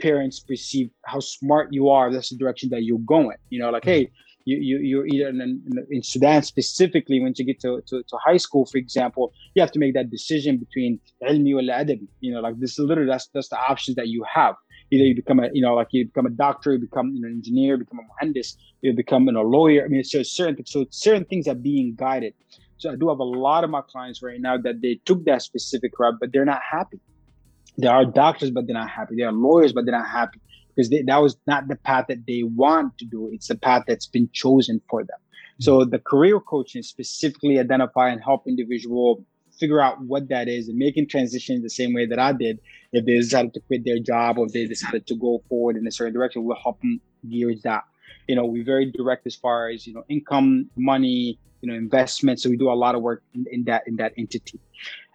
parents 0.00 0.40
perceive 0.40 0.90
how 1.04 1.20
smart 1.20 1.68
you 1.72 1.88
are. 1.88 2.12
That's 2.12 2.30
the 2.30 2.36
direction 2.36 2.70
that 2.70 2.84
you're 2.84 2.98
going. 2.98 3.36
You 3.50 3.60
know, 3.60 3.70
like, 3.70 3.82
mm-hmm. 3.82 3.90
hey, 3.90 4.10
you, 4.46 4.58
you, 4.58 4.78
you're 4.78 5.06
either 5.06 5.28
in, 5.28 5.64
in, 5.90 6.02
Sudan 6.02 6.42
specifically, 6.42 7.20
when 7.20 7.32
you 7.36 7.46
get 7.46 7.60
to, 7.60 7.80
to, 7.86 8.02
to, 8.02 8.16
high 8.22 8.36
school, 8.36 8.66
for 8.66 8.76
example, 8.76 9.32
you 9.54 9.62
have 9.62 9.72
to 9.72 9.78
make 9.78 9.94
that 9.94 10.10
decision 10.10 10.58
between 10.58 11.00
ilmi 11.22 11.54
or 11.54 11.62
adabi. 11.62 12.08
You 12.20 12.34
know, 12.34 12.40
like 12.40 12.58
this 12.58 12.72
is 12.72 12.80
literally, 12.80 13.08
that's, 13.08 13.28
that's 13.28 13.48
the 13.48 13.56
options 13.56 13.96
that 13.96 14.08
you 14.08 14.24
have. 14.32 14.54
Either 14.90 15.04
you 15.04 15.14
become 15.14 15.40
a, 15.40 15.48
you 15.52 15.62
know, 15.62 15.74
like 15.74 15.88
you 15.92 16.04
become 16.04 16.26
a 16.26 16.30
doctor, 16.30 16.72
you 16.72 16.78
become 16.78 17.06
an 17.16 17.24
engineer, 17.24 17.78
become 17.78 18.00
a 18.00 18.24
muhandis, 18.24 18.56
you 18.82 18.92
become 18.92 19.26
you 19.26 19.40
a 19.40 19.42
lawyer. 19.42 19.82
I 19.84 19.88
mean, 19.88 20.00
it's 20.00 20.10
just 20.10 20.36
certain, 20.36 20.64
so 20.66 20.84
certain 20.90 21.24
things 21.24 21.48
are 21.48 21.54
being 21.54 21.94
guided. 21.96 22.34
So 22.84 22.92
I 22.92 22.96
do 22.96 23.08
have 23.08 23.18
a 23.18 23.24
lot 23.24 23.64
of 23.64 23.70
my 23.70 23.80
clients 23.80 24.22
right 24.22 24.38
now 24.38 24.58
that 24.58 24.82
they 24.82 25.00
took 25.06 25.24
that 25.24 25.40
specific 25.40 25.98
route, 25.98 26.16
but 26.20 26.34
they're 26.34 26.44
not 26.44 26.60
happy. 26.60 27.00
There 27.78 27.90
are 27.90 28.04
doctors, 28.04 28.50
but 28.50 28.66
they're 28.66 28.76
not 28.76 28.90
happy. 28.90 29.14
There 29.16 29.26
are 29.26 29.32
lawyers, 29.32 29.72
but 29.72 29.86
they're 29.86 29.98
not 29.98 30.06
happy 30.06 30.38
because 30.68 30.90
they, 30.90 31.00
that 31.00 31.22
was 31.22 31.34
not 31.46 31.66
the 31.66 31.76
path 31.76 32.08
that 32.08 32.26
they 32.26 32.42
want 32.42 32.98
to 32.98 33.06
do. 33.06 33.30
It's 33.32 33.48
the 33.48 33.54
path 33.54 33.84
that's 33.88 34.06
been 34.06 34.28
chosen 34.34 34.82
for 34.90 35.02
them. 35.02 35.16
So 35.60 35.78
mm-hmm. 35.78 35.92
the 35.92 35.98
career 35.98 36.38
coaching 36.40 36.82
specifically 36.82 37.58
identify 37.58 38.10
and 38.10 38.22
help 38.22 38.46
individual 38.46 39.24
figure 39.58 39.80
out 39.80 40.02
what 40.02 40.28
that 40.28 40.46
is 40.48 40.68
and 40.68 40.76
making 40.76 41.08
transition 41.08 41.62
the 41.62 41.70
same 41.70 41.94
way 41.94 42.04
that 42.04 42.18
I 42.18 42.34
did. 42.34 42.60
If 42.92 43.06
they 43.06 43.14
decided 43.14 43.54
to 43.54 43.60
quit 43.60 43.86
their 43.86 43.98
job 43.98 44.36
or 44.36 44.44
if 44.44 44.52
they 44.52 44.66
decided 44.66 45.06
to 45.06 45.14
go 45.14 45.42
forward 45.48 45.78
in 45.78 45.86
a 45.86 45.90
certain 45.90 46.12
direction, 46.12 46.44
we'll 46.44 46.58
help 46.62 46.82
them 46.82 47.00
gear 47.30 47.54
that. 47.64 47.84
You 48.28 48.36
know, 48.36 48.44
we're 48.44 48.62
very 48.62 48.92
direct 48.92 49.26
as 49.26 49.36
far 49.36 49.70
as, 49.70 49.86
you 49.86 49.94
know, 49.94 50.04
income, 50.10 50.68
money, 50.76 51.38
you 51.64 51.70
know 51.70 51.76
investment. 51.76 52.40
So 52.40 52.50
we 52.50 52.58
do 52.58 52.70
a 52.70 52.78
lot 52.84 52.94
of 52.94 53.00
work 53.00 53.22
in, 53.32 53.46
in 53.50 53.64
that 53.64 53.82
in 53.86 53.96
that 53.96 54.12
entity. 54.18 54.60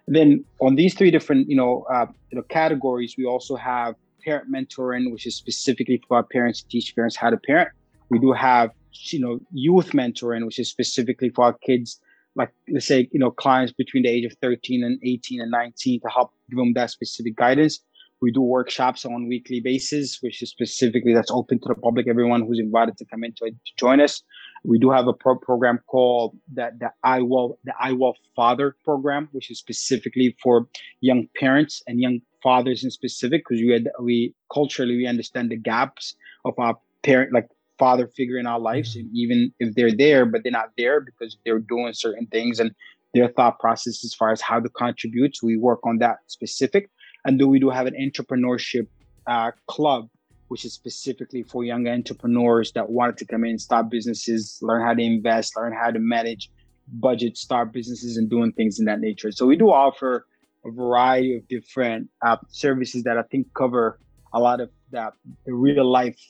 And 0.08 0.16
then 0.16 0.44
on 0.60 0.74
these 0.74 0.94
three 0.94 1.12
different 1.12 1.48
you 1.48 1.54
know 1.54 1.86
uh, 1.94 2.06
you 2.30 2.36
know 2.36 2.42
categories 2.48 3.14
we 3.16 3.24
also 3.24 3.54
have 3.54 3.94
parent 4.24 4.52
mentoring 4.52 5.12
which 5.12 5.26
is 5.26 5.36
specifically 5.36 6.02
for 6.06 6.16
our 6.16 6.24
parents 6.24 6.62
to 6.62 6.68
teach 6.68 6.94
parents 6.96 7.16
how 7.16 7.30
to 7.30 7.36
parent. 7.36 7.70
We 8.08 8.18
do 8.18 8.32
have 8.32 8.70
you 9.12 9.20
know 9.20 9.38
youth 9.52 9.90
mentoring 9.92 10.44
which 10.44 10.58
is 10.58 10.68
specifically 10.68 11.30
for 11.30 11.44
our 11.44 11.56
kids 11.68 12.00
like 12.34 12.50
let's 12.68 12.86
say 12.86 13.08
you 13.12 13.20
know 13.20 13.30
clients 13.30 13.72
between 13.72 14.02
the 14.02 14.08
age 14.08 14.24
of 14.24 14.32
13 14.42 14.82
and 14.82 14.98
18 15.04 15.40
and 15.40 15.50
19 15.52 16.00
to 16.00 16.08
help 16.08 16.32
give 16.50 16.58
them 16.58 16.72
that 16.74 16.90
specific 16.90 17.36
guidance. 17.36 17.78
We 18.20 18.32
do 18.32 18.42
workshops 18.42 19.06
on 19.06 19.28
weekly 19.28 19.60
basis 19.60 20.18
which 20.20 20.42
is 20.42 20.50
specifically 20.50 21.14
that's 21.14 21.30
open 21.30 21.60
to 21.60 21.68
the 21.68 21.76
public 21.76 22.08
everyone 22.08 22.42
who's 22.44 22.58
invited 22.58 22.98
to 22.98 23.04
come 23.04 23.22
in 23.22 23.32
to, 23.34 23.50
to 23.50 23.72
join 23.78 24.00
us 24.00 24.22
We 24.64 24.78
do 24.78 24.90
have 24.90 25.08
a 25.08 25.12
pro- 25.12 25.38
program 25.38 25.80
called 25.86 26.36
that 26.54 26.78
the 26.78 26.92
IWell 27.04 27.56
the 27.64 27.74
IWell 27.82 28.14
Father 28.36 28.76
program, 28.84 29.28
which 29.32 29.50
is 29.50 29.58
specifically 29.58 30.36
for 30.42 30.66
young 31.00 31.28
parents 31.38 31.82
and 31.86 32.00
young 32.00 32.20
fathers 32.42 32.84
in 32.84 32.90
specific, 32.90 33.44
because 33.46 33.62
we 33.62 33.72
had 33.72 33.88
we 34.00 34.34
culturally 34.52 34.96
we 34.96 35.06
understand 35.06 35.50
the 35.50 35.56
gaps 35.56 36.14
of 36.44 36.54
our 36.58 36.78
parent 37.02 37.32
like 37.32 37.48
father 37.78 38.08
figure 38.08 38.36
in 38.36 38.46
our 38.46 38.60
lives, 38.60 38.96
and 38.96 39.08
even 39.14 39.52
if 39.58 39.74
they're 39.74 39.96
there, 39.96 40.26
but 40.26 40.42
they're 40.42 40.52
not 40.52 40.70
there 40.76 41.00
because 41.00 41.36
they're 41.44 41.58
doing 41.58 41.94
certain 41.94 42.26
things 42.26 42.60
and 42.60 42.74
their 43.14 43.28
thought 43.28 43.58
process 43.58 44.04
as 44.04 44.14
far 44.14 44.30
as 44.30 44.40
how 44.40 44.60
to 44.60 44.68
contribute. 44.68 45.36
So 45.36 45.46
we 45.46 45.56
work 45.56 45.80
on 45.84 45.98
that 45.98 46.18
specific, 46.26 46.90
and 47.24 47.40
then 47.40 47.48
we 47.48 47.58
do 47.58 47.70
have 47.70 47.86
an 47.86 47.94
entrepreneurship 47.94 48.86
uh, 49.26 49.52
club 49.66 50.08
which 50.50 50.64
is 50.64 50.72
specifically 50.72 51.44
for 51.44 51.62
young 51.62 51.86
entrepreneurs 51.86 52.72
that 52.72 52.90
wanted 52.90 53.16
to 53.16 53.24
come 53.24 53.44
in, 53.44 53.56
start 53.56 53.88
businesses, 53.88 54.58
learn 54.62 54.84
how 54.84 54.92
to 54.92 55.00
invest, 55.00 55.56
learn 55.56 55.72
how 55.72 55.92
to 55.92 56.00
manage 56.00 56.50
budget, 56.94 57.36
start 57.38 57.72
businesses, 57.72 58.16
and 58.16 58.28
doing 58.28 58.50
things 58.50 58.80
in 58.80 58.84
that 58.84 58.98
nature. 58.98 59.30
So 59.30 59.46
we 59.46 59.54
do 59.54 59.70
offer 59.70 60.26
a 60.64 60.70
variety 60.72 61.36
of 61.36 61.46
different 61.46 62.10
uh, 62.26 62.36
services 62.48 63.04
that 63.04 63.16
I 63.16 63.22
think 63.30 63.46
cover 63.54 64.00
a 64.32 64.40
lot 64.40 64.60
of 64.60 64.70
that 64.90 65.12
the 65.46 65.54
real 65.54 65.88
life 65.88 66.20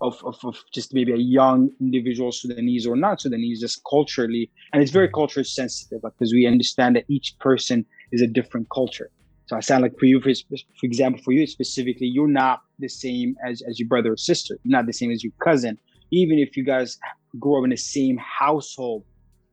of, 0.00 0.20
of, 0.24 0.36
of, 0.42 0.56
just 0.72 0.92
maybe 0.92 1.12
a 1.12 1.16
young 1.16 1.70
individual 1.80 2.32
Sudanese 2.32 2.84
or 2.84 2.96
not 2.96 3.20
Sudanese, 3.20 3.60
just 3.60 3.80
culturally. 3.88 4.50
And 4.72 4.82
it's 4.82 4.90
very 4.90 5.08
culture 5.08 5.44
sensitive 5.44 6.02
because 6.02 6.32
we 6.32 6.48
understand 6.48 6.96
that 6.96 7.04
each 7.06 7.38
person 7.38 7.86
is 8.10 8.22
a 8.22 8.26
different 8.26 8.70
culture. 8.70 9.08
So 9.46 9.56
I 9.56 9.60
sound 9.60 9.82
like 9.82 9.98
for 9.98 10.06
you, 10.06 10.20
for, 10.20 10.32
for 10.48 10.86
example, 10.86 11.22
for 11.22 11.32
you 11.32 11.46
specifically, 11.46 12.06
you're 12.06 12.28
not 12.28 12.60
the 12.78 12.88
same 12.88 13.36
as, 13.46 13.62
as 13.68 13.78
your 13.78 13.88
brother 13.88 14.12
or 14.12 14.16
sister. 14.16 14.58
You're 14.62 14.78
not 14.78 14.86
the 14.86 14.92
same 14.92 15.10
as 15.10 15.22
your 15.22 15.32
cousin. 15.42 15.78
Even 16.10 16.38
if 16.38 16.56
you 16.56 16.64
guys 16.64 16.98
grow 17.38 17.58
up 17.58 17.64
in 17.64 17.70
the 17.70 17.76
same 17.76 18.16
household, 18.18 19.04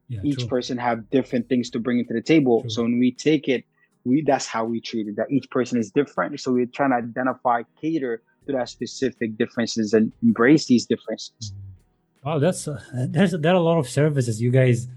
yeah, 0.07 0.19
each 0.23 0.39
true. 0.39 0.47
person 0.47 0.77
have 0.77 1.09
different 1.09 1.49
things 1.49 1.69
to 1.71 1.79
bring 1.79 1.99
into 1.99 2.13
the 2.13 2.21
table. 2.21 2.61
True. 2.61 2.69
So 2.69 2.83
when 2.83 2.99
we 2.99 3.11
take 3.11 3.47
it, 3.47 3.65
we 4.03 4.23
that's 4.25 4.45
how 4.45 4.65
we 4.65 4.79
treat 4.81 5.07
it. 5.07 5.15
That 5.15 5.31
each 5.31 5.49
person 5.49 5.77
is 5.79 5.91
different. 5.91 6.39
So 6.39 6.51
we're 6.51 6.65
trying 6.65 6.91
to 6.91 6.97
identify, 6.97 7.63
cater 7.79 8.21
to 8.45 8.51
that 8.53 8.69
specific 8.69 9.37
differences, 9.37 9.93
and 9.93 10.11
embrace 10.23 10.65
these 10.65 10.85
differences. 10.85 11.53
Wow, 12.23 12.39
that's 12.39 12.67
uh, 12.67 12.79
there's 13.09 13.31
there 13.31 13.53
are 13.53 13.55
a 13.55 13.61
lot 13.61 13.77
of 13.77 13.89
services 13.89 14.41
you 14.41 14.51
guys 14.51 14.87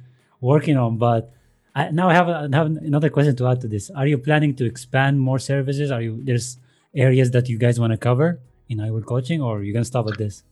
working 0.41 0.77
on, 0.77 0.99
but 0.99 1.33
I, 1.75 1.91
now 1.91 2.09
I 2.09 2.15
have, 2.15 2.29
a, 2.29 2.49
have 2.53 2.67
another 2.67 3.11
question 3.11 3.35
to 3.37 3.49
add 3.49 3.61
to 3.63 3.69
this. 3.69 3.91
Are 3.91 4.07
you 4.07 4.19
planning 4.19 4.55
to 4.57 4.65
expand 4.65 5.21
more 5.21 5.39
services? 5.39 5.91
Are 5.91 6.01
you 6.01 6.21
there's 6.23 6.59
areas 6.95 7.33
that 7.33 7.49
you 7.49 7.59
guys 7.59 7.81
want 7.81 7.93
to 7.93 7.97
cover 7.97 8.41
in 8.69 8.79
iWell 8.79 9.05
coaching, 9.05 9.43
or 9.43 9.63
you 9.63 9.73
gonna 9.73 9.85
stop 9.85 10.07
at 10.09 10.17
this? 10.17 10.45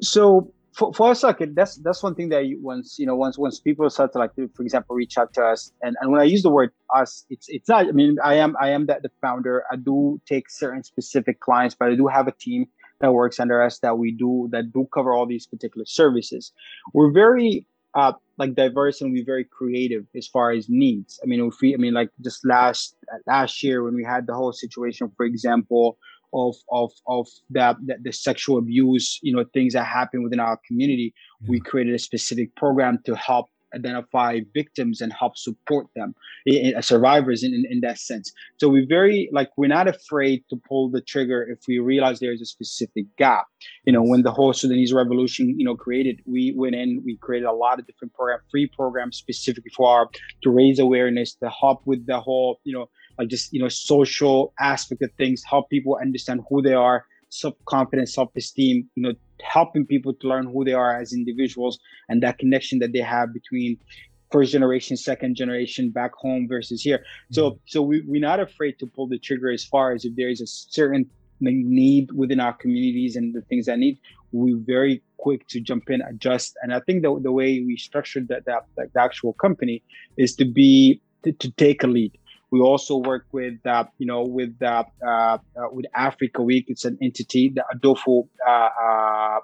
So 0.00 0.52
for, 0.72 0.92
for 0.92 1.10
us, 1.10 1.22
like 1.22 1.38
that's 1.54 1.76
that's 1.76 2.02
one 2.02 2.16
thing 2.16 2.30
that 2.30 2.46
you, 2.46 2.60
once 2.60 2.98
you 2.98 3.06
know 3.06 3.14
once 3.14 3.38
once 3.38 3.60
people 3.60 3.88
start 3.90 4.12
to 4.14 4.18
like, 4.18 4.32
for 4.34 4.62
example, 4.62 4.96
reach 4.96 5.16
out 5.16 5.32
to 5.34 5.42
us, 5.42 5.72
and, 5.82 5.96
and 6.00 6.10
when 6.10 6.20
I 6.20 6.24
use 6.24 6.42
the 6.42 6.50
word 6.50 6.70
us, 6.94 7.24
it's 7.30 7.46
it's 7.48 7.68
not. 7.68 7.86
I 7.86 7.92
mean, 7.92 8.16
I 8.22 8.34
am 8.34 8.56
I 8.60 8.70
am 8.70 8.86
that 8.86 9.02
the 9.02 9.10
founder. 9.20 9.62
I 9.70 9.76
do 9.76 10.20
take 10.26 10.50
certain 10.50 10.82
specific 10.82 11.38
clients, 11.38 11.76
but 11.78 11.90
I 11.90 11.94
do 11.94 12.08
have 12.08 12.26
a 12.26 12.32
team 12.32 12.66
that 13.00 13.12
works 13.12 13.38
under 13.38 13.62
us 13.62 13.78
that 13.80 13.98
we 13.98 14.10
do 14.10 14.48
that 14.50 14.72
do 14.72 14.88
cover 14.92 15.12
all 15.12 15.26
these 15.26 15.46
particular 15.46 15.84
services. 15.86 16.52
We're 16.92 17.12
very 17.12 17.66
uh, 17.94 18.12
like 18.38 18.54
diverse 18.54 19.00
and 19.00 19.14
be 19.14 19.22
very 19.22 19.44
creative 19.44 20.04
as 20.16 20.26
far 20.26 20.50
as 20.50 20.66
needs. 20.68 21.20
I 21.22 21.26
mean, 21.26 21.44
if 21.46 21.54
we, 21.60 21.74
I 21.74 21.76
mean, 21.76 21.94
like 21.94 22.10
just 22.22 22.44
last 22.44 22.96
last 23.26 23.62
year 23.62 23.82
when 23.84 23.94
we 23.94 24.04
had 24.04 24.26
the 24.26 24.34
whole 24.34 24.52
situation, 24.52 25.10
for 25.16 25.24
example, 25.24 25.96
of 26.32 26.56
of 26.70 26.90
of 27.06 27.28
that, 27.50 27.76
that 27.86 28.02
the 28.02 28.12
sexual 28.12 28.58
abuse, 28.58 29.18
you 29.22 29.34
know, 29.34 29.44
things 29.54 29.74
that 29.74 29.84
happen 29.84 30.22
within 30.22 30.40
our 30.40 30.58
community, 30.66 31.14
yeah. 31.40 31.46
we 31.50 31.60
created 31.60 31.94
a 31.94 31.98
specific 31.98 32.54
program 32.56 32.98
to 33.04 33.14
help 33.14 33.46
identify 33.74 34.40
victims 34.52 35.00
and 35.00 35.12
help 35.12 35.36
support 35.36 35.86
them 35.94 36.14
in, 36.46 36.74
uh, 36.76 36.80
survivors 36.80 37.42
in, 37.42 37.52
in, 37.52 37.64
in, 37.68 37.80
that 37.80 37.98
sense. 37.98 38.32
So 38.58 38.68
we're 38.68 38.86
very 38.86 39.28
like 39.32 39.50
we're 39.56 39.68
not 39.68 39.88
afraid 39.88 40.44
to 40.50 40.56
pull 40.68 40.90
the 40.90 41.00
trigger 41.00 41.42
if 41.42 41.60
we 41.66 41.78
realize 41.78 42.20
there's 42.20 42.40
a 42.40 42.46
specific 42.46 43.06
gap. 43.16 43.46
You 43.84 43.92
know 43.92 44.02
when 44.02 44.22
the 44.22 44.32
whole 44.32 44.52
sudanese 44.52 44.92
revolution 44.92 45.58
you 45.58 45.64
know 45.64 45.76
created 45.76 46.20
we 46.26 46.54
went 46.56 46.74
in 46.74 47.02
we 47.04 47.16
created 47.16 47.46
a 47.46 47.52
lot 47.52 47.78
of 47.78 47.86
different 47.86 48.14
program 48.14 48.40
free 48.50 48.66
programs 48.66 49.16
specifically 49.16 49.70
for 49.76 49.88
our 49.88 50.08
to 50.42 50.50
raise 50.50 50.78
awareness 50.78 51.34
to 51.34 51.50
help 51.50 51.82
with 51.84 52.06
the 52.06 52.20
whole 52.20 52.60
you 52.64 52.72
know 52.72 52.88
like 53.18 53.28
just 53.28 53.52
you 53.52 53.60
know 53.60 53.68
social 53.68 54.52
aspect 54.60 55.02
of 55.02 55.10
things 55.16 55.42
help 55.48 55.68
people 55.70 55.98
understand 56.00 56.40
who 56.48 56.62
they 56.62 56.74
are 56.74 57.04
self-confidence 57.30 58.14
self-esteem 58.14 58.88
you 58.94 59.02
know 59.02 59.12
helping 59.42 59.84
people 59.86 60.14
to 60.14 60.28
learn 60.28 60.46
who 60.46 60.64
they 60.64 60.72
are 60.72 60.96
as 60.96 61.12
individuals 61.12 61.78
and 62.08 62.22
that 62.22 62.38
connection 62.38 62.78
that 62.78 62.92
they 62.92 63.00
have 63.00 63.32
between 63.32 63.78
first 64.30 64.52
generation 64.52 64.96
second 64.96 65.36
generation 65.36 65.90
back 65.90 66.12
home 66.14 66.46
versus 66.48 66.82
here. 66.82 67.04
So 67.30 67.50
mm-hmm. 67.50 67.58
so 67.66 67.82
we, 67.82 68.02
we're 68.02 68.20
not 68.20 68.40
afraid 68.40 68.78
to 68.80 68.86
pull 68.86 69.06
the 69.06 69.18
trigger 69.18 69.50
as 69.50 69.64
far 69.64 69.92
as 69.92 70.04
if 70.04 70.16
there 70.16 70.28
is 70.28 70.40
a 70.40 70.46
certain 70.46 71.08
need 71.40 72.10
within 72.12 72.40
our 72.40 72.52
communities 72.52 73.16
and 73.16 73.34
the 73.34 73.42
things 73.42 73.66
that 73.66 73.78
need 73.78 73.98
we're 74.34 74.58
very 74.58 75.00
quick 75.16 75.46
to 75.48 75.60
jump 75.60 75.88
in 75.88 76.02
adjust. 76.02 76.56
And 76.62 76.74
i 76.74 76.80
think 76.80 77.02
the, 77.02 77.18
the 77.20 77.32
way 77.32 77.62
we 77.66 77.76
structured 77.76 78.28
that, 78.28 78.44
that, 78.46 78.64
that 78.76 78.92
the 78.92 79.00
actual 79.00 79.32
company 79.34 79.82
is 80.16 80.34
to 80.36 80.44
be 80.44 81.00
to, 81.22 81.32
to 81.32 81.50
take 81.52 81.82
a 81.82 81.86
lead 81.86 82.12
we 82.50 82.60
also 82.60 82.96
work 82.96 83.26
with, 83.32 83.64
uh, 83.66 83.84
you 83.98 84.06
know, 84.06 84.22
with 84.22 84.54
uh, 84.62 84.84
uh, 85.06 85.38
with 85.72 85.86
Africa 85.94 86.42
Week. 86.42 86.66
It's 86.68 86.84
an 86.84 86.98
entity, 87.02 87.48
the 87.48 87.64
Adolfo 87.72 88.28
uh, 88.46 89.40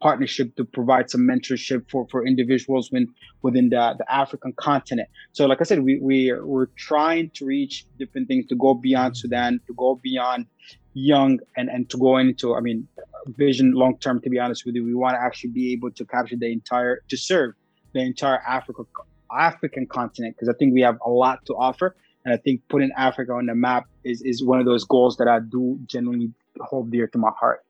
partnership 0.00 0.54
to 0.56 0.64
provide 0.64 1.10
some 1.10 1.22
mentorship 1.22 1.90
for, 1.90 2.06
for 2.10 2.26
individuals 2.26 2.92
when, 2.92 3.08
within 3.42 3.70
the, 3.70 3.94
the 3.98 4.12
African 4.12 4.52
continent. 4.52 5.08
So, 5.32 5.46
like 5.46 5.60
I 5.60 5.64
said, 5.64 5.82
we, 5.82 5.98
we 6.00 6.32
we're 6.32 6.66
trying 6.76 7.30
to 7.30 7.44
reach 7.44 7.86
different 7.98 8.28
things 8.28 8.46
to 8.46 8.56
go 8.56 8.74
beyond 8.74 9.16
Sudan, 9.16 9.60
to 9.66 9.74
go 9.74 10.00
beyond 10.02 10.46
young 10.94 11.40
and, 11.56 11.68
and 11.68 11.88
to 11.90 11.98
go 11.98 12.16
into, 12.18 12.54
I 12.54 12.60
mean, 12.60 12.86
vision 13.28 13.72
long 13.72 13.98
term, 13.98 14.20
to 14.22 14.30
be 14.30 14.38
honest 14.38 14.64
with 14.64 14.74
you, 14.74 14.84
we 14.84 14.94
want 14.94 15.14
to 15.14 15.20
actually 15.20 15.50
be 15.50 15.72
able 15.72 15.90
to 15.92 16.04
capture 16.04 16.36
the 16.36 16.50
entire, 16.52 17.02
to 17.08 17.16
serve 17.16 17.54
the 17.92 18.00
entire 18.00 18.40
Africa, 18.46 18.82
African 19.30 19.86
continent, 19.86 20.36
because 20.36 20.48
I 20.48 20.52
think 20.58 20.74
we 20.74 20.80
have 20.82 20.98
a 21.04 21.10
lot 21.10 21.44
to 21.46 21.54
offer. 21.54 21.96
And 22.24 22.34
I 22.34 22.36
think 22.36 22.62
putting 22.68 22.90
Africa 22.96 23.32
on 23.32 23.46
the 23.46 23.54
map 23.54 23.86
is, 24.02 24.22
is 24.22 24.44
one 24.44 24.58
of 24.58 24.66
those 24.66 24.84
goals 24.84 25.16
that 25.18 25.28
I 25.28 25.38
do 25.40 25.78
genuinely 25.86 26.32
hold 26.60 26.90
dear 26.90 27.06
to 27.08 27.18
my 27.18 27.30
heart. 27.30 27.64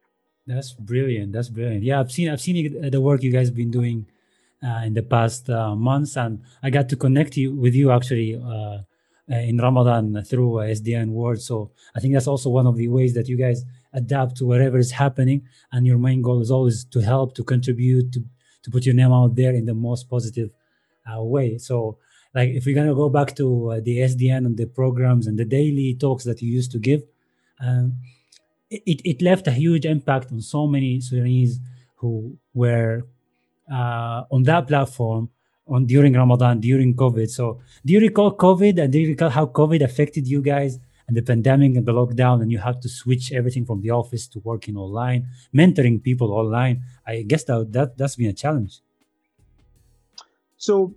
That's 0.47 0.73
brilliant. 0.73 1.33
That's 1.33 1.49
brilliant. 1.49 1.83
Yeah, 1.83 2.01
I've 2.01 2.12
seen 2.12 2.31
I've 2.31 2.40
seen 2.40 2.90
the 2.90 3.01
work 3.01 3.23
you 3.23 3.33
guys 3.33 3.49
have 3.49 3.57
been 3.57 3.71
doing 3.71 4.07
uh, 4.62 4.83
in 4.85 4.95
the 4.95 5.03
past 5.03 5.51
uh, 5.51 5.75
months, 5.75 6.16
and 6.16 6.42
I 6.62 6.71
got 6.71 6.88
to 6.90 6.97
connect 6.97 7.37
you 7.37 7.53
with 7.53 7.75
you 7.75 7.90
actually 7.90 8.37
uh, 8.37 8.79
in 9.29 9.59
Ramadan 9.59 10.23
through 10.23 10.61
uh, 10.61 10.66
SDN 10.66 11.09
World. 11.09 11.40
So 11.40 11.73
I 11.97 12.01
think 12.01 12.14
that's 12.14 12.29
also 12.29 12.49
one 12.51 12.66
of 12.66 12.77
the 12.77 12.87
ways 12.87 13.12
that 13.14 13.29
you 13.29 13.37
guys 13.37 13.64
adapt 13.92 14.37
to 14.37 14.47
whatever 14.47 14.79
is 14.79 14.92
happening, 14.92 15.42
and 15.73 15.85
your 15.85 15.99
main 15.99 16.23
goal 16.23 16.40
is 16.40 16.51
always 16.51 16.85
to 16.85 17.01
help, 17.01 17.35
to 17.35 17.42
contribute, 17.42 18.12
to 18.12 18.23
to 18.66 18.71
put 18.73 18.85
your 18.85 18.97
name 18.97 19.12
out 19.12 19.37
there 19.37 19.55
in 19.55 19.64
the 19.64 19.75
most 19.75 20.11
positive 20.11 20.51
uh, 20.51 20.65
way. 21.19 21.59
So 21.59 21.99
like 22.35 22.51
if 22.51 22.66
we're 22.66 22.75
gonna 22.75 22.95
go 22.95 23.09
back 23.09 23.35
to 23.37 23.71
uh, 23.71 23.81
the 23.83 23.99
SDN 23.99 24.47
and 24.47 24.57
the 24.57 24.66
programs 24.66 25.27
and 25.27 25.38
the 25.38 25.45
daily 25.45 25.95
talks 25.95 26.25
that 26.25 26.42
you 26.42 26.51
used 26.51 26.73
to 26.73 26.79
give, 26.79 27.03
um, 27.61 27.95
it 28.71 29.01
it 29.05 29.23
left 29.23 29.47
a 29.47 29.53
huge 29.53 29.87
impact 29.87 30.33
on 30.33 30.40
so 30.40 30.66
many 30.66 31.01
Sudanese 31.01 31.61
who 31.97 32.37
were 32.55 33.07
uh, 33.73 34.25
on 34.31 34.42
that 34.45 34.66
platform 34.69 35.31
on 35.66 35.87
during 35.87 36.12
Ramadan 36.14 36.61
during 36.61 36.95
COVID. 36.95 37.29
So 37.31 37.61
do 37.85 37.92
you 37.92 38.01
recall 38.01 38.37
COVID 38.37 38.79
and 38.83 38.92
do 38.92 38.99
you 38.99 39.09
recall 39.09 39.31
how 39.31 39.47
COVID 39.47 39.83
affected 39.83 40.27
you 40.29 40.42
guys? 40.42 40.79
and 41.09 41.16
the 41.16 41.23
pandemic 41.23 41.77
and 41.77 41.87
the 41.87 41.92
lockdown 41.92 42.42
and 42.42 42.51
you 42.51 42.59
have 42.59 42.81
to 42.81 42.88
switch 42.88 43.33
everything 43.33 43.64
from 43.64 43.81
the 43.81 43.90
office 43.90 44.27
to 44.27 44.40
working 44.40 44.77
online 44.77 45.29
mentoring 45.55 46.03
people 46.03 46.33
online 46.33 46.83
i 47.07 47.23
guess 47.23 47.45
that, 47.45 47.73
that 47.73 47.97
that's 47.97 48.16
been 48.16 48.31
a 48.31 48.33
challenge 48.33 48.81
so 50.57 50.95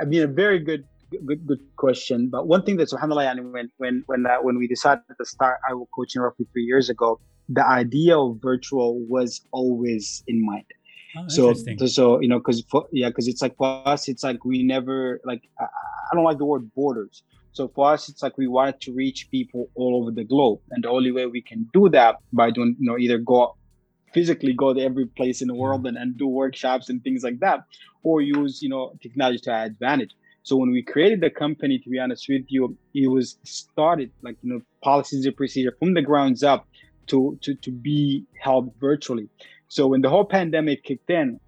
I 0.00 0.04
mean, 0.04 0.22
a 0.22 0.26
very 0.26 0.58
good, 0.58 0.84
good, 1.26 1.46
good 1.46 1.60
question. 1.76 2.28
But 2.28 2.46
one 2.46 2.62
thing 2.62 2.76
that's 2.76 2.92
subhanallah, 2.92 3.52
when 3.52 3.70
when 3.78 4.02
when 4.06 4.26
uh, 4.26 4.38
when 4.42 4.58
we 4.58 4.66
decided 4.66 5.02
to 5.18 5.24
start 5.24 5.60
IWell 5.70 5.86
coaching 5.94 6.22
roughly 6.22 6.46
three 6.52 6.64
years 6.64 6.90
ago, 6.90 7.20
the 7.48 7.66
idea 7.66 8.18
of 8.18 8.38
virtual 8.40 9.00
was 9.06 9.40
always 9.52 10.22
in 10.26 10.44
mind. 10.44 10.64
Oh, 11.16 11.26
so, 11.26 11.54
so 11.86 12.20
you 12.20 12.28
know, 12.28 12.38
because 12.38 12.64
yeah, 12.92 13.08
because 13.08 13.26
it's 13.26 13.42
like 13.42 13.56
for 13.56 13.82
us, 13.86 14.08
it's 14.08 14.22
like 14.22 14.44
we 14.44 14.62
never 14.62 15.20
like 15.24 15.42
I, 15.58 15.64
I 15.64 16.14
don't 16.14 16.24
like 16.24 16.38
the 16.38 16.44
word 16.44 16.72
borders. 16.74 17.22
So 17.52 17.66
for 17.74 17.92
us, 17.92 18.08
it's 18.08 18.22
like 18.22 18.38
we 18.38 18.46
wanted 18.46 18.80
to 18.82 18.92
reach 18.92 19.28
people 19.30 19.68
all 19.74 20.00
over 20.00 20.12
the 20.12 20.22
globe, 20.22 20.60
and 20.70 20.84
the 20.84 20.88
only 20.88 21.10
way 21.10 21.26
we 21.26 21.42
can 21.42 21.68
do 21.72 21.88
that 21.88 22.16
by 22.32 22.50
doing, 22.50 22.76
you 22.78 22.88
know, 22.88 22.96
either 22.96 23.18
go 23.18 23.56
physically 24.12 24.52
go 24.52 24.72
to 24.74 24.80
every 24.80 25.06
place 25.06 25.42
in 25.42 25.48
the 25.48 25.54
world 25.54 25.86
and, 25.86 25.96
and 25.96 26.16
do 26.16 26.26
workshops 26.26 26.88
and 26.88 27.02
things 27.02 27.22
like 27.22 27.38
that 27.40 27.64
or 28.02 28.20
use 28.20 28.62
you 28.62 28.68
know 28.68 28.92
technology 29.02 29.38
to 29.38 29.52
our 29.52 29.64
advantage. 29.64 30.14
So 30.42 30.56
when 30.56 30.70
we 30.70 30.82
created 30.82 31.20
the 31.20 31.30
company 31.30 31.78
to 31.78 31.90
be 31.90 31.98
honest 31.98 32.26
with 32.28 32.44
you 32.48 32.76
it 32.94 33.08
was 33.08 33.36
started 33.44 34.10
like 34.22 34.36
you 34.42 34.52
know 34.52 34.60
policies 34.82 35.26
and 35.26 35.36
procedure 35.36 35.74
from 35.78 35.94
the 35.94 36.02
grounds 36.02 36.42
up 36.42 36.66
to 37.08 37.38
to, 37.42 37.54
to 37.54 37.70
be 37.70 38.24
held 38.40 38.72
virtually. 38.80 39.28
So 39.68 39.86
when 39.86 40.00
the 40.00 40.08
whole 40.08 40.24
pandemic 40.24 40.82
kicked 40.84 41.10
in 41.10 41.38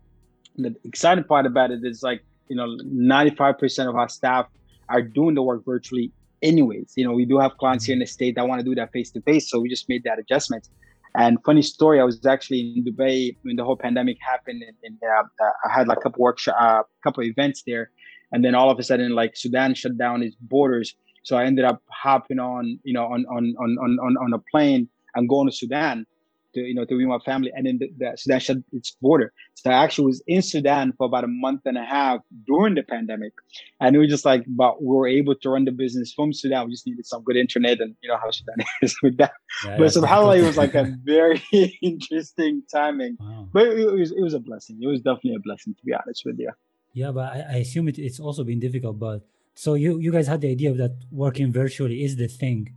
the 0.56 0.74
exciting 0.84 1.24
part 1.24 1.46
about 1.46 1.70
it 1.70 1.80
is 1.84 2.02
like 2.02 2.22
you 2.48 2.56
know 2.56 2.66
95% 2.84 3.88
of 3.88 3.96
our 3.96 4.08
staff 4.08 4.46
are 4.88 5.02
doing 5.02 5.34
the 5.34 5.42
work 5.42 5.64
virtually 5.64 6.12
anyways. 6.42 6.92
You 6.96 7.06
know 7.06 7.12
we 7.12 7.24
do 7.24 7.38
have 7.38 7.56
clients 7.56 7.86
here 7.86 7.94
in 7.94 8.00
the 8.00 8.06
state 8.06 8.34
that 8.36 8.46
want 8.46 8.60
to 8.60 8.64
do 8.64 8.74
that 8.74 8.92
face 8.92 9.10
to 9.12 9.20
face 9.22 9.50
so 9.50 9.58
we 9.60 9.68
just 9.68 9.88
made 9.88 10.04
that 10.04 10.18
adjustment 10.18 10.68
and 11.14 11.38
funny 11.44 11.62
story 11.62 12.00
i 12.00 12.04
was 12.04 12.24
actually 12.26 12.60
in 12.76 12.84
dubai 12.84 13.36
when 13.42 13.56
the 13.56 13.64
whole 13.64 13.76
pandemic 13.76 14.16
happened 14.20 14.62
and, 14.62 14.76
and 14.84 14.98
uh, 15.02 15.50
i 15.66 15.72
had 15.72 15.88
like 15.88 15.98
a 15.98 16.02
couple 16.02 16.22
workshop 16.22 16.54
a 16.58 16.64
uh, 16.64 16.82
couple 17.04 17.22
events 17.22 17.62
there. 17.66 17.90
And 18.34 18.42
then 18.42 18.54
all 18.54 18.70
of 18.70 18.78
a 18.78 18.82
sudden 18.82 19.10
like 19.14 19.36
sudan 19.36 19.74
shut 19.74 19.98
down 19.98 20.22
its 20.22 20.36
borders. 20.36 20.94
So 21.22 21.36
i 21.36 21.44
ended 21.44 21.64
up 21.64 21.82
hopping 21.88 22.38
on 22.38 22.78
you 22.82 22.94
know 22.94 23.04
on 23.04 23.26
on 23.36 23.54
on 23.58 23.70
on, 23.80 24.16
on 24.24 24.32
a 24.32 24.42
plane 24.50 24.88
and 25.14 25.28
going 25.28 25.48
to 25.48 25.54
sudan 25.54 26.06
to 26.54 26.60
you 26.60 26.74
know 26.74 26.84
to 26.84 26.98
be 26.98 27.06
my 27.06 27.18
family, 27.18 27.50
and 27.54 27.66
then 27.66 27.78
the, 27.78 27.92
the 27.98 28.16
Sudan 28.16 28.40
shut 28.40 28.56
its 28.72 28.96
border. 29.00 29.32
So 29.54 29.70
I 29.70 29.84
actually 29.84 30.06
was 30.06 30.22
in 30.26 30.42
Sudan 30.42 30.92
for 30.96 31.06
about 31.06 31.24
a 31.24 31.28
month 31.28 31.62
and 31.64 31.78
a 31.78 31.84
half 31.84 32.20
during 32.46 32.74
the 32.74 32.82
pandemic, 32.82 33.32
and 33.80 33.94
it 33.96 33.98
was 33.98 34.08
just 34.08 34.24
like, 34.24 34.44
but 34.46 34.82
we 34.82 34.94
were 34.94 35.08
able 35.08 35.34
to 35.34 35.50
run 35.50 35.64
the 35.64 35.72
business 35.72 36.12
from 36.12 36.32
Sudan. 36.32 36.66
We 36.66 36.72
just 36.72 36.86
needed 36.86 37.06
some 37.06 37.22
good 37.22 37.36
internet, 37.36 37.80
and 37.80 37.94
you 38.02 38.08
know 38.08 38.16
how 38.16 38.30
Sudan 38.30 38.56
is 38.82 38.96
with 39.02 39.16
that. 39.18 39.32
Yeah, 39.64 39.78
but 39.78 39.92
somehow 39.92 40.30
it 40.30 40.42
was 40.42 40.56
like 40.56 40.74
a 40.74 40.94
very 41.04 41.42
interesting 41.82 42.62
timing. 42.72 43.16
Wow. 43.20 43.48
But 43.52 43.68
it, 43.68 43.78
it, 43.78 43.92
was 43.92 44.12
it 44.12 44.20
was 44.22 44.34
a 44.34 44.40
blessing. 44.40 44.78
It 44.80 44.86
was 44.86 45.00
definitely 45.00 45.36
a 45.36 45.40
blessing 45.40 45.74
to 45.74 45.84
be 45.84 45.92
honest 45.94 46.22
with 46.24 46.38
you. 46.38 46.50
Yeah, 46.94 47.10
but 47.10 47.32
I, 47.32 47.46
I 47.52 47.56
assume 47.58 47.88
it, 47.88 47.98
it's 47.98 48.20
also 48.20 48.44
been 48.44 48.60
difficult. 48.60 48.98
But 48.98 49.22
so 49.54 49.74
you 49.74 49.98
you 49.98 50.12
guys 50.12 50.26
had 50.26 50.40
the 50.40 50.50
idea 50.50 50.72
that 50.74 50.96
working 51.10 51.52
virtually 51.52 52.04
is 52.04 52.16
the 52.16 52.28
thing 52.28 52.72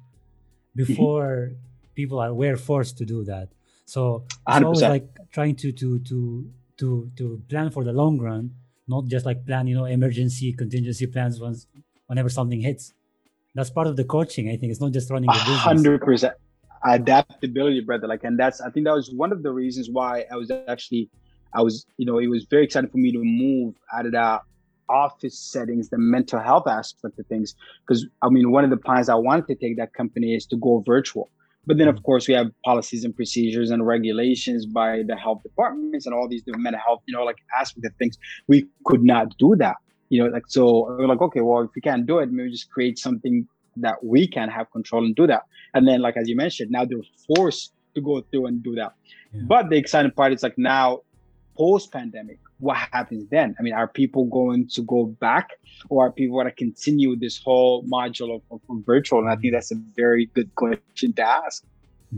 mm-hmm. 0.78 0.84
before 0.84 1.52
people 1.96 2.20
are 2.20 2.34
were 2.34 2.58
forced 2.58 2.98
to 2.98 3.06
do 3.06 3.24
that 3.24 3.50
so 3.86 4.24
it's 4.48 4.58
100%. 4.60 4.64
always 4.64 4.82
like 4.82 5.08
trying 5.32 5.56
to 5.56 5.72
to 5.72 6.00
to 6.00 6.50
to 6.78 7.12
to 7.18 7.42
plan 7.50 7.70
for 7.70 7.84
the 7.84 7.94
long 7.94 8.20
run, 8.20 8.52
not 8.88 9.06
just 9.06 9.26
like 9.26 9.46
plan 9.46 9.68
you 9.68 9.76
know 9.76 9.86
emergency 9.86 10.54
contingency 10.54 11.08
plans 11.08 11.40
once 11.40 11.68
whenever 12.08 12.30
something 12.30 12.62
hits. 12.62 12.94
That's 13.54 13.70
part 13.70 13.88
of 13.88 13.96
the 13.96 14.04
coaching. 14.04 14.50
I 14.50 14.58
think 14.58 14.72
it's 14.72 14.82
not 14.82 14.92
just 14.92 15.10
running 15.10 15.28
the 15.28 15.40
business. 15.40 15.60
Hundred 15.60 16.02
percent 16.02 16.34
adaptability, 16.86 17.82
brother. 17.82 18.08
Like, 18.08 18.24
and 18.24 18.40
that's 18.40 18.62
I 18.62 18.70
think 18.70 18.86
that 18.86 18.94
was 18.94 19.12
one 19.12 19.32
of 19.32 19.44
the 19.44 19.52
reasons 19.52 19.90
why 19.92 20.26
I 20.32 20.36
was 20.36 20.52
actually 20.68 21.10
I 21.54 21.62
was 21.62 21.86
you 21.98 22.06
know 22.06 22.20
it 22.20 22.28
was 22.28 22.46
very 22.50 22.66
exciting 22.66 22.90
for 22.90 22.98
me 22.98 23.12
to 23.12 23.20
move 23.24 23.76
out 23.94 24.06
of 24.06 24.12
that 24.14 24.42
office 24.88 25.40
settings, 25.40 25.90
the 25.90 25.98
mental 25.98 26.40
health 26.40 26.68
aspect 26.68 27.18
of 27.18 27.26
things. 27.28 27.56
Because 27.86 28.06
I 28.22 28.30
mean, 28.30 28.52
one 28.52 28.64
of 28.64 28.70
the 28.70 28.78
plans 28.78 29.10
I 29.10 29.16
wanted 29.16 29.48
to 29.48 29.56
take 29.56 29.78
that 29.78 29.94
company 29.94 30.36
is 30.36 30.46
to 30.48 30.58
go 30.58 30.84
virtual. 30.86 31.30
But 31.68 31.78
then, 31.78 31.88
of 31.88 31.96
mm-hmm. 31.96 32.04
course, 32.04 32.28
we 32.28 32.34
have 32.34 32.52
policies 32.64 33.04
and 33.04 33.16
procedures 33.16 33.72
and 33.72 33.86
regulations 33.86 34.66
by 34.66 35.04
the 35.08 35.16
health 35.16 35.42
departments 35.44 36.06
and 36.06 36.14
all 36.14 36.28
these 36.28 36.44
different 36.44 36.64
mental 36.64 36.82
health, 36.86 37.02
you 37.08 37.16
know, 37.16 37.24
like 37.24 37.38
aspect 37.60 37.86
of 37.86 37.94
things. 37.96 38.18
We 38.48 38.68
could 38.86 39.04
not 39.04 39.38
do 39.38 39.56
that, 39.58 39.76
you 40.10 40.24
know, 40.24 40.30
like 40.30 40.44
so. 40.48 40.96
We're 40.98 41.08
like, 41.08 41.22
okay, 41.22 41.42
well, 41.42 41.64
if 41.64 41.72
we 41.76 41.82
can't 41.82 42.06
do 42.06 42.20
it, 42.20 42.32
maybe 42.32 42.52
just 42.52 42.70
create 42.70 43.00
something 43.00 43.48
that 43.78 44.04
we 44.04 44.28
can 44.28 44.50
have 44.50 44.72
control 44.72 45.06
and 45.06 45.16
do 45.16 45.28
that. 45.28 45.44
And 45.74 45.88
then, 45.88 46.02
like 46.02 46.18
as 46.18 46.30
you 46.30 46.36
mentioned, 46.36 46.72
now 46.72 46.86
they're 46.86 46.98
forced 47.36 47.74
to 47.96 48.02
go 48.02 48.22
through 48.22 48.46
and 48.48 48.64
do 48.64 48.76
that. 48.76 48.94
Yeah. 49.34 49.42
But 49.48 49.70
the 49.70 49.78
exciting 49.78 50.12
part 50.12 50.34
is 50.34 50.44
like 50.44 50.58
now, 50.58 51.02
post 51.58 51.92
pandemic, 51.92 52.40
what 52.60 52.78
happens 52.78 53.28
then? 53.30 53.56
I 53.60 53.64
mean, 53.64 53.74
are 53.74 53.88
people 53.88 54.26
going 54.26 54.68
to 54.70 54.82
go 54.84 55.06
back 55.06 55.52
or 55.90 56.08
are 56.08 56.12
people 56.12 56.38
going 56.38 56.48
to 56.48 56.56
continue 56.56 57.16
this 57.16 57.42
whole 57.42 57.84
module 57.84 58.36
of, 58.36 58.42
of, 58.52 58.62
of, 58.70 58.86
virtual? 58.86 59.20
And 59.20 59.30
I 59.30 59.36
think 59.36 59.54
that's 59.54 59.72
a 59.72 59.82
very 59.96 60.28
good 60.28 60.54
question 60.56 61.14
to 61.14 61.24
ask. 61.24 61.64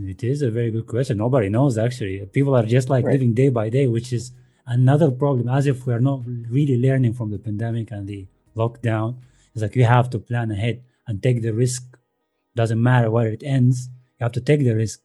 It 0.00 0.22
is 0.22 0.42
a 0.42 0.50
very 0.50 0.70
good 0.70 0.86
question. 0.86 1.18
Nobody 1.18 1.48
knows 1.48 1.76
actually. 1.76 2.24
People 2.26 2.54
are 2.54 2.62
just 2.62 2.88
like 2.88 3.04
right. 3.04 3.12
living 3.12 3.34
day 3.34 3.48
by 3.48 3.68
day, 3.68 3.88
which 3.88 4.12
is 4.12 4.32
another 4.66 5.10
problem, 5.10 5.48
as 5.48 5.66
if 5.66 5.86
we're 5.86 5.98
not 5.98 6.20
really 6.26 6.78
learning 6.78 7.14
from 7.14 7.30
the 7.30 7.38
pandemic 7.38 7.90
and 7.90 8.06
the 8.06 8.26
lockdown. 8.54 9.16
It's 9.54 9.62
like 9.62 9.74
you 9.74 9.84
have 9.84 10.10
to 10.10 10.18
plan 10.18 10.50
ahead 10.50 10.82
and 11.06 11.22
take 11.22 11.42
the 11.42 11.52
risk. 11.52 11.98
Doesn't 12.54 12.80
matter 12.80 13.10
where 13.10 13.28
it 13.28 13.42
ends, 13.44 13.88
you 14.20 14.24
have 14.24 14.32
to 14.32 14.40
take 14.40 14.62
the 14.62 14.74
risk. 14.74 15.00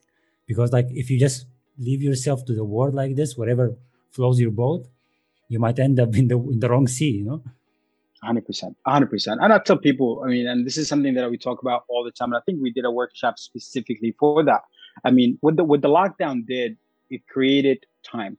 Because 0.45 0.71
like 0.71 0.87
if 0.91 1.09
you 1.09 1.19
just 1.19 1.45
leave 1.77 2.03
yourself 2.03 2.45
to 2.45 2.53
the 2.53 2.63
world 2.63 2.93
like 2.93 3.15
this, 3.15 3.37
whatever 3.37 3.75
flows 4.11 4.39
your 4.39 4.51
boat, 4.51 4.87
you 5.47 5.59
might 5.59 5.79
end 5.79 5.99
up 5.99 6.15
in 6.15 6.27
the 6.27 6.37
in 6.37 6.59
the 6.59 6.69
wrong 6.69 6.87
sea, 6.87 7.11
you 7.11 7.25
know. 7.25 7.43
100%. 8.23 8.75
100%. 8.87 9.37
And 9.41 9.51
I 9.53 9.59
tell 9.59 9.77
people, 9.77 10.23
I 10.25 10.29
mean, 10.29 10.47
and 10.47 10.65
this 10.65 10.77
is 10.77 10.87
something 10.87 11.13
that 11.15 11.29
we 11.29 11.37
talk 11.37 11.61
about 11.61 11.83
all 11.89 12.03
the 12.05 12.11
time. 12.11 12.31
And 12.31 12.37
I 12.37 12.41
think 12.45 12.61
we 12.61 12.71
did 12.71 12.85
a 12.85 12.91
workshop 12.91 13.37
specifically 13.37 14.15
for 14.17 14.43
that. 14.45 14.61
I 15.03 15.11
mean, 15.11 15.37
what 15.41 15.57
the, 15.57 15.63
what 15.63 15.81
the 15.81 15.89
lockdown 15.89 16.45
did, 16.47 16.77
it 17.09 17.27
created 17.27 17.85
time. 18.03 18.37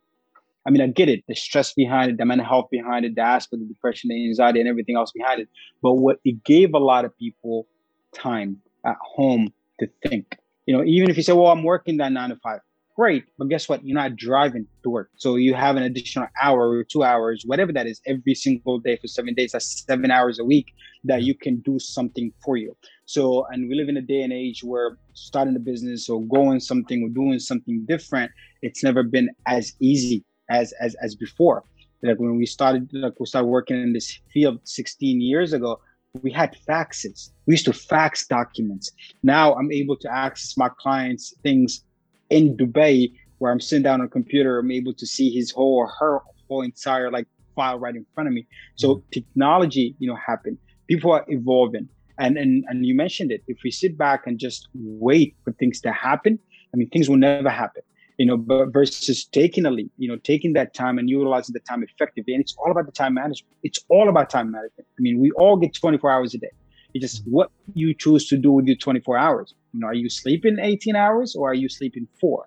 I 0.67 0.71
mean, 0.71 0.81
I 0.81 0.87
get 0.87 1.11
it, 1.11 1.25
the 1.29 1.35
stress 1.35 1.75
behind 1.75 2.13
it, 2.13 2.17
the 2.17 2.25
mental 2.25 2.47
health 2.47 2.69
behind 2.71 3.05
it, 3.05 3.15
the 3.15 3.21
aspect 3.21 3.61
of 3.61 3.69
depression, 3.69 4.09
the 4.09 4.25
anxiety, 4.27 4.61
and 4.61 4.69
everything 4.69 4.97
else 4.97 5.13
behind 5.13 5.41
it. 5.41 5.49
But 5.83 5.95
what 5.95 6.21
it 6.25 6.43
gave 6.45 6.73
a 6.73 6.79
lot 6.79 7.05
of 7.05 7.17
people 7.19 7.67
time 8.15 8.63
at 8.87 8.97
home 9.01 9.53
to 9.81 9.89
think. 10.07 10.39
You 10.67 10.77
know, 10.77 10.85
even 10.85 11.11
if 11.11 11.19
you 11.19 11.23
say, 11.23 11.35
well, 11.35 11.49
I'm 11.49 11.63
working 11.63 11.99
that 11.99 12.13
nine 12.13 12.31
to 12.31 12.37
five, 12.37 12.61
great. 12.95 13.25
But 13.39 13.49
guess 13.49 13.69
what? 13.69 13.85
You're 13.85 13.95
not 13.95 14.17
driving 14.17 14.67
to 14.83 14.91
work. 14.91 15.11
So 15.17 15.37
you 15.37 15.55
have 15.55 15.77
an 15.77 15.83
additional 15.83 16.29
hour 16.43 16.71
or 16.71 16.85
two 16.85 17.03
hours, 17.03 17.43
whatever 17.45 17.73
that 17.73 17.87
is, 17.87 18.01
every 18.07 18.35
single 18.35 18.79
day 18.79 18.97
for 18.97 19.09
seven 19.09 19.35
days. 19.35 19.53
That's 19.53 19.85
seven 19.85 20.11
hours 20.11 20.39
a 20.39 20.45
week 20.45 20.73
that 21.05 21.23
you 21.23 21.35
can 21.35 21.61
do 21.61 21.79
something 21.79 22.33
for 22.45 22.57
you. 22.57 22.77
So, 23.05 23.47
and 23.51 23.69
we 23.69 23.75
live 23.75 23.89
in 23.89 23.97
a 23.97 24.03
day 24.03 24.23
and 24.23 24.33
age 24.33 24.63
where 24.65 24.97
starting 25.13 25.57
a 25.57 25.61
business 25.61 26.09
or 26.09 26.23
going 26.23 26.61
something 26.61 27.03
or 27.03 27.09
doing 27.09 27.39
something 27.39 27.85
different, 27.87 28.31
it's 28.63 28.83
never 28.83 29.03
been 29.03 29.31
as 29.47 29.75
easy 29.81 30.25
as 30.51 30.73
as 30.81 30.95
as 31.03 31.15
before. 31.15 31.65
Like 32.03 32.19
when 32.19 32.37
we 32.37 32.47
started, 32.47 32.91
like 32.93 33.19
we 33.19 33.27
started 33.27 33.49
working 33.49 33.83
in 33.83 33.93
this 33.95 34.21
field 34.33 34.61
16 34.65 35.21
years 35.23 35.55
ago, 35.55 35.81
we 36.23 36.31
had 36.31 36.57
faxes. 36.69 37.31
We 37.47 37.55
used 37.55 37.65
to 37.65 37.73
fax 37.73 38.27
documents. 38.27 38.93
Now 39.23 39.55
I'm 39.55 39.73
able 39.73 39.97
to 39.97 40.15
access 40.15 40.57
my 40.57 40.69
clients' 40.79 41.35
things 41.43 41.83
in 42.31 42.57
Dubai 42.57 43.13
where 43.39 43.53
I'm 43.53 43.61
sitting 43.61 43.83
down 43.83 44.01
on 44.01 44.07
a 44.07 44.09
computer, 44.09 44.59
I'm 44.59 44.71
able 44.71 44.95
to 44.95 45.07
see 45.07 45.31
his 45.31 45.51
whole 45.51 45.77
or 45.77 45.89
her 45.99 46.21
whole 46.49 46.63
entire 46.63 47.11
like 47.11 47.27
file 47.55 47.79
right 47.79 47.95
in 47.95 48.07
front 48.15 48.29
of 48.29 48.35
me. 48.35 48.47
So 48.77 48.97
mm-hmm. 48.97 49.11
technology, 49.13 49.95
you 49.99 50.09
know, 50.09 50.17
happened. 50.17 50.59
People 50.89 51.13
are 51.13 51.25
evolving. 51.29 51.89
And 52.19 52.39
and 52.39 52.65
and 52.69 52.87
you 52.87 52.95
mentioned 52.95 53.33
it. 53.33 53.43
If 53.49 53.59
we 53.65 53.73
sit 53.73 53.99
back 53.99 54.27
and 54.27 54.39
just 54.39 54.69
wait 54.75 55.35
for 55.43 55.53
things 55.53 55.81
to 55.81 55.91
happen, 55.91 56.39
I 56.73 56.77
mean 56.77 56.89
things 56.91 57.09
will 57.09 57.17
never 57.17 57.51
happen. 57.51 57.83
You 58.19 58.27
know, 58.27 58.37
but 58.37 58.73
versus 58.73 59.25
taking 59.25 59.67
a 59.67 59.73
leap, 59.73 59.91
you 59.99 60.09
know, 60.09 60.17
taking 60.19 60.53
that 60.53 60.73
time 60.73 60.99
and 60.99 61.11
utilizing 61.11 61.53
the 61.53 61.59
time 61.61 61.83
effectively. 61.83 62.33
And 62.35 62.41
it's 62.41 62.55
all 62.57 62.71
about 62.71 62.87
the 62.87 62.93
time 62.93 63.15
management. 63.15 63.57
It's 63.65 63.81
all 63.89 64.09
about 64.09 64.31
time 64.31 64.53
management. 64.53 64.87
I 64.97 65.01
mean, 65.01 65.19
we 65.19 65.33
all 65.33 65.57
get 65.57 65.75
24 65.75 66.09
hours 66.13 66.33
a 66.35 66.39
day. 66.39 66.53
It's 66.95 67.03
just 67.03 67.23
what 67.27 67.51
you 67.75 67.93
choose 67.93 68.29
to 68.29 68.37
do 68.37 68.53
with 68.53 68.67
your 68.67 68.77
24 68.77 69.19
hours. 69.19 69.55
You 69.73 69.81
know, 69.81 69.89
are 69.89 69.95
you 69.95 70.09
sleeping 70.09 70.59
18 70.61 70.95
hours 70.95 71.35
or 71.35 71.51
are 71.51 71.55
you 71.55 71.69
sleeping 71.69 72.07
four? 72.21 72.47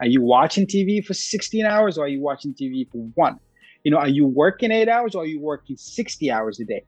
Are 0.00 0.06
you 0.06 0.22
watching 0.22 0.66
TV 0.66 1.04
for 1.04 1.14
16 1.14 1.64
hours 1.66 1.98
or 1.98 2.06
are 2.06 2.08
you 2.08 2.20
watching 2.20 2.54
TV 2.54 2.90
for 2.90 2.98
one? 3.14 3.38
You 3.84 3.90
know, 3.90 3.98
are 3.98 4.08
you 4.08 4.26
working 4.26 4.70
eight 4.70 4.88
hours 4.88 5.14
or 5.14 5.22
are 5.22 5.26
you 5.26 5.40
working 5.40 5.76
60 5.76 6.30
hours 6.30 6.58
a 6.58 6.64
day? 6.64 6.84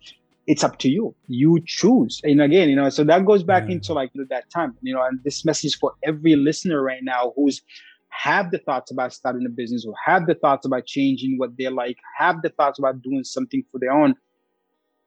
It's 0.47 0.65
up 0.65 0.79
to 0.79 0.89
you. 0.89 1.15
You 1.29 1.61
choose. 1.67 2.21
And 2.25 2.41
again, 2.41 2.69
you 2.69 2.77
know, 2.77 2.89
so 2.89 3.05
that 3.05 3.25
goes 3.25 3.43
back 3.43 3.65
yeah. 3.67 3.77
into 3.77 3.93
like 3.93 4.11
that 4.15 4.51
time, 4.51 4.77
you 4.83 4.95
know, 4.95 5.03
and 5.03 5.21
this 5.25 5.45
message 5.45 5.79
for 5.79 5.93
every 6.03 6.37
listener 6.37 6.83
right 6.83 7.03
now 7.03 7.33
who's 7.37 7.63
have 8.09 8.51
the 8.51 8.59
thoughts 8.59 8.91
about 8.91 9.13
starting 9.13 9.45
a 9.45 9.51
business 9.51 9.85
or 9.87 9.95
have 10.05 10.27
the 10.27 10.35
thoughts 10.35 10.65
about 10.65 10.87
changing 10.87 11.37
what 11.37 11.57
they 11.59 11.69
like, 11.69 11.99
have 12.17 12.43
the 12.43 12.49
thoughts 12.51 12.79
about 12.79 13.03
doing 13.03 13.25
something 13.25 13.63
for 13.71 13.79
their 13.79 13.91
own. 13.91 14.15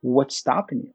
What's 0.01 0.35
stopping 0.35 0.81
you? 0.81 0.93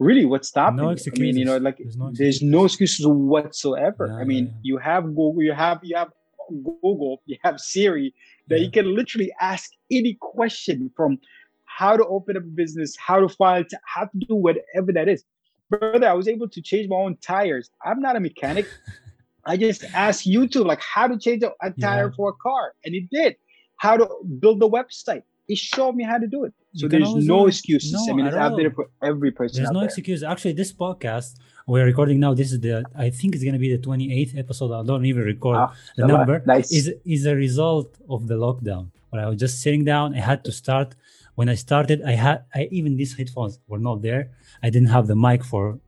Really 0.00 0.24
what's 0.24 0.48
stopping 0.48 0.76
no 0.76 0.88
excuses. 0.88 1.20
i 1.20 1.22
mean 1.22 1.36
you 1.36 1.44
know 1.44 1.58
like 1.58 1.76
there's 1.78 1.96
no 1.96 2.08
excuses, 2.08 2.40
there's 2.40 2.50
no 2.50 2.64
excuses. 2.64 3.06
whatsoever. 3.06 4.06
Yeah, 4.08 4.16
i 4.16 4.24
mean 4.24 4.46
yeah. 4.46 4.52
you 4.62 4.78
have 4.78 5.04
google 5.04 5.42
you 5.42 5.52
have 5.52 5.78
you 5.82 5.94
have 5.94 6.10
google 6.48 7.22
you 7.26 7.36
have 7.44 7.60
siri 7.60 8.12
that 8.48 8.58
yeah. 8.58 8.64
you 8.64 8.70
can 8.70 8.94
literally 8.96 9.32
ask 9.40 9.70
any 9.90 10.16
question 10.20 10.90
from 10.96 11.18
how 11.66 11.96
to 11.96 12.04
open 12.06 12.36
up 12.36 12.42
a 12.42 12.46
business 12.46 12.96
how 12.96 13.20
to 13.20 13.28
file 13.28 13.62
how 13.84 14.04
to 14.04 14.18
do 14.26 14.34
whatever 14.34 14.92
that 14.92 15.08
is. 15.08 15.22
Brother 15.68 16.08
i 16.08 16.14
was 16.14 16.26
able 16.26 16.48
to 16.48 16.60
change 16.60 16.88
my 16.88 16.96
own 16.96 17.16
tires. 17.20 17.70
I'm 17.84 18.00
not 18.00 18.16
a 18.16 18.20
mechanic. 18.20 18.66
I 19.46 19.56
just 19.56 19.84
asked 19.94 20.26
youtube 20.26 20.66
like 20.66 20.82
how 20.82 21.06
to 21.06 21.18
change 21.18 21.42
a, 21.42 21.52
a 21.62 21.70
tire 21.80 22.10
for 22.12 22.30
a 22.30 22.34
car 22.34 22.74
and 22.84 22.94
it 22.94 23.04
did. 23.10 23.36
How 23.76 23.96
to 23.96 24.06
build 24.40 24.62
a 24.62 24.66
website. 24.66 25.22
It 25.48 25.58
showed 25.58 25.94
me 25.94 26.04
how 26.04 26.18
to 26.18 26.26
do 26.26 26.44
it. 26.44 26.52
So 26.74 26.86
there's 26.86 27.14
no 27.14 27.46
excuses. 27.48 27.92
No, 27.92 28.12
I 28.12 28.16
mean, 28.16 28.26
it's 28.26 28.36
out 28.36 28.56
there 28.56 28.70
for 28.70 28.90
every 29.02 29.32
person. 29.32 29.62
There's 29.62 29.72
no 29.72 29.80
excuse. 29.80 30.22
Actually, 30.22 30.52
this 30.52 30.72
podcast 30.72 31.34
we're 31.66 31.84
recording 31.84 32.18
now. 32.20 32.34
This 32.34 32.52
is 32.52 32.60
the 32.60 32.84
I 32.96 33.10
think 33.10 33.34
it's 33.34 33.44
gonna 33.44 33.58
be 33.58 33.74
the 33.76 33.82
28th 33.82 34.36
episode. 34.38 34.72
I 34.72 34.82
don't 34.84 35.04
even 35.04 35.22
record 35.22 35.56
ah, 35.56 35.74
the 35.96 36.06
number. 36.06 36.42
Nice. 36.46 36.72
Is 36.72 36.92
is 37.04 37.26
a 37.26 37.34
result 37.34 37.96
of 38.08 38.26
the 38.26 38.34
lockdown. 38.34 38.90
Where 39.10 39.22
I 39.24 39.28
was 39.28 39.38
just 39.38 39.60
sitting 39.60 39.84
down. 39.84 40.14
I 40.14 40.20
had 40.20 40.44
to 40.44 40.52
start. 40.52 40.94
When 41.34 41.48
I 41.48 41.54
started, 41.54 42.02
I 42.02 42.12
had 42.12 42.44
I 42.54 42.68
even 42.70 42.96
these 42.96 43.16
headphones 43.16 43.58
were 43.68 43.78
not 43.78 44.02
there. 44.02 44.30
I 44.62 44.70
didn't 44.70 44.88
have 44.96 45.06
the 45.06 45.16
mic 45.16 45.44
for 45.44 45.78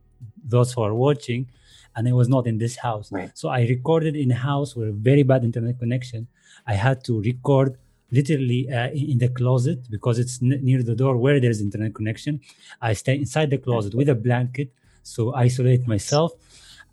those 0.53 0.73
who 0.73 0.81
are 0.81 0.93
watching, 0.93 1.49
and 1.95 2.07
it 2.07 2.13
was 2.13 2.27
not 2.27 2.47
in 2.47 2.57
this 2.57 2.77
house. 2.77 3.11
Right. 3.11 3.31
So 3.33 3.49
I 3.49 3.61
recorded 3.75 4.15
in 4.15 4.31
a 4.31 4.41
house 4.49 4.75
with 4.75 4.87
a 4.89 4.97
very 5.09 5.23
bad 5.23 5.43
internet 5.43 5.79
connection. 5.79 6.27
I 6.65 6.75
had 6.75 7.03
to 7.05 7.21
record 7.21 7.77
literally 8.13 8.61
uh, 8.71 8.89
in 8.91 9.17
the 9.17 9.29
closet 9.39 9.79
because 9.89 10.19
it's 10.23 10.35
n- 10.41 10.59
near 10.61 10.81
the 10.83 10.95
door 10.95 11.17
where 11.17 11.39
there's 11.39 11.59
internet 11.67 11.93
connection. 11.99 12.39
I 12.81 12.93
stay 12.93 13.15
inside 13.23 13.49
the 13.49 13.57
closet 13.57 13.93
with 13.99 14.09
a 14.09 14.15
blanket, 14.15 14.69
so 15.01 15.33
isolate 15.33 15.87
myself. 15.87 16.31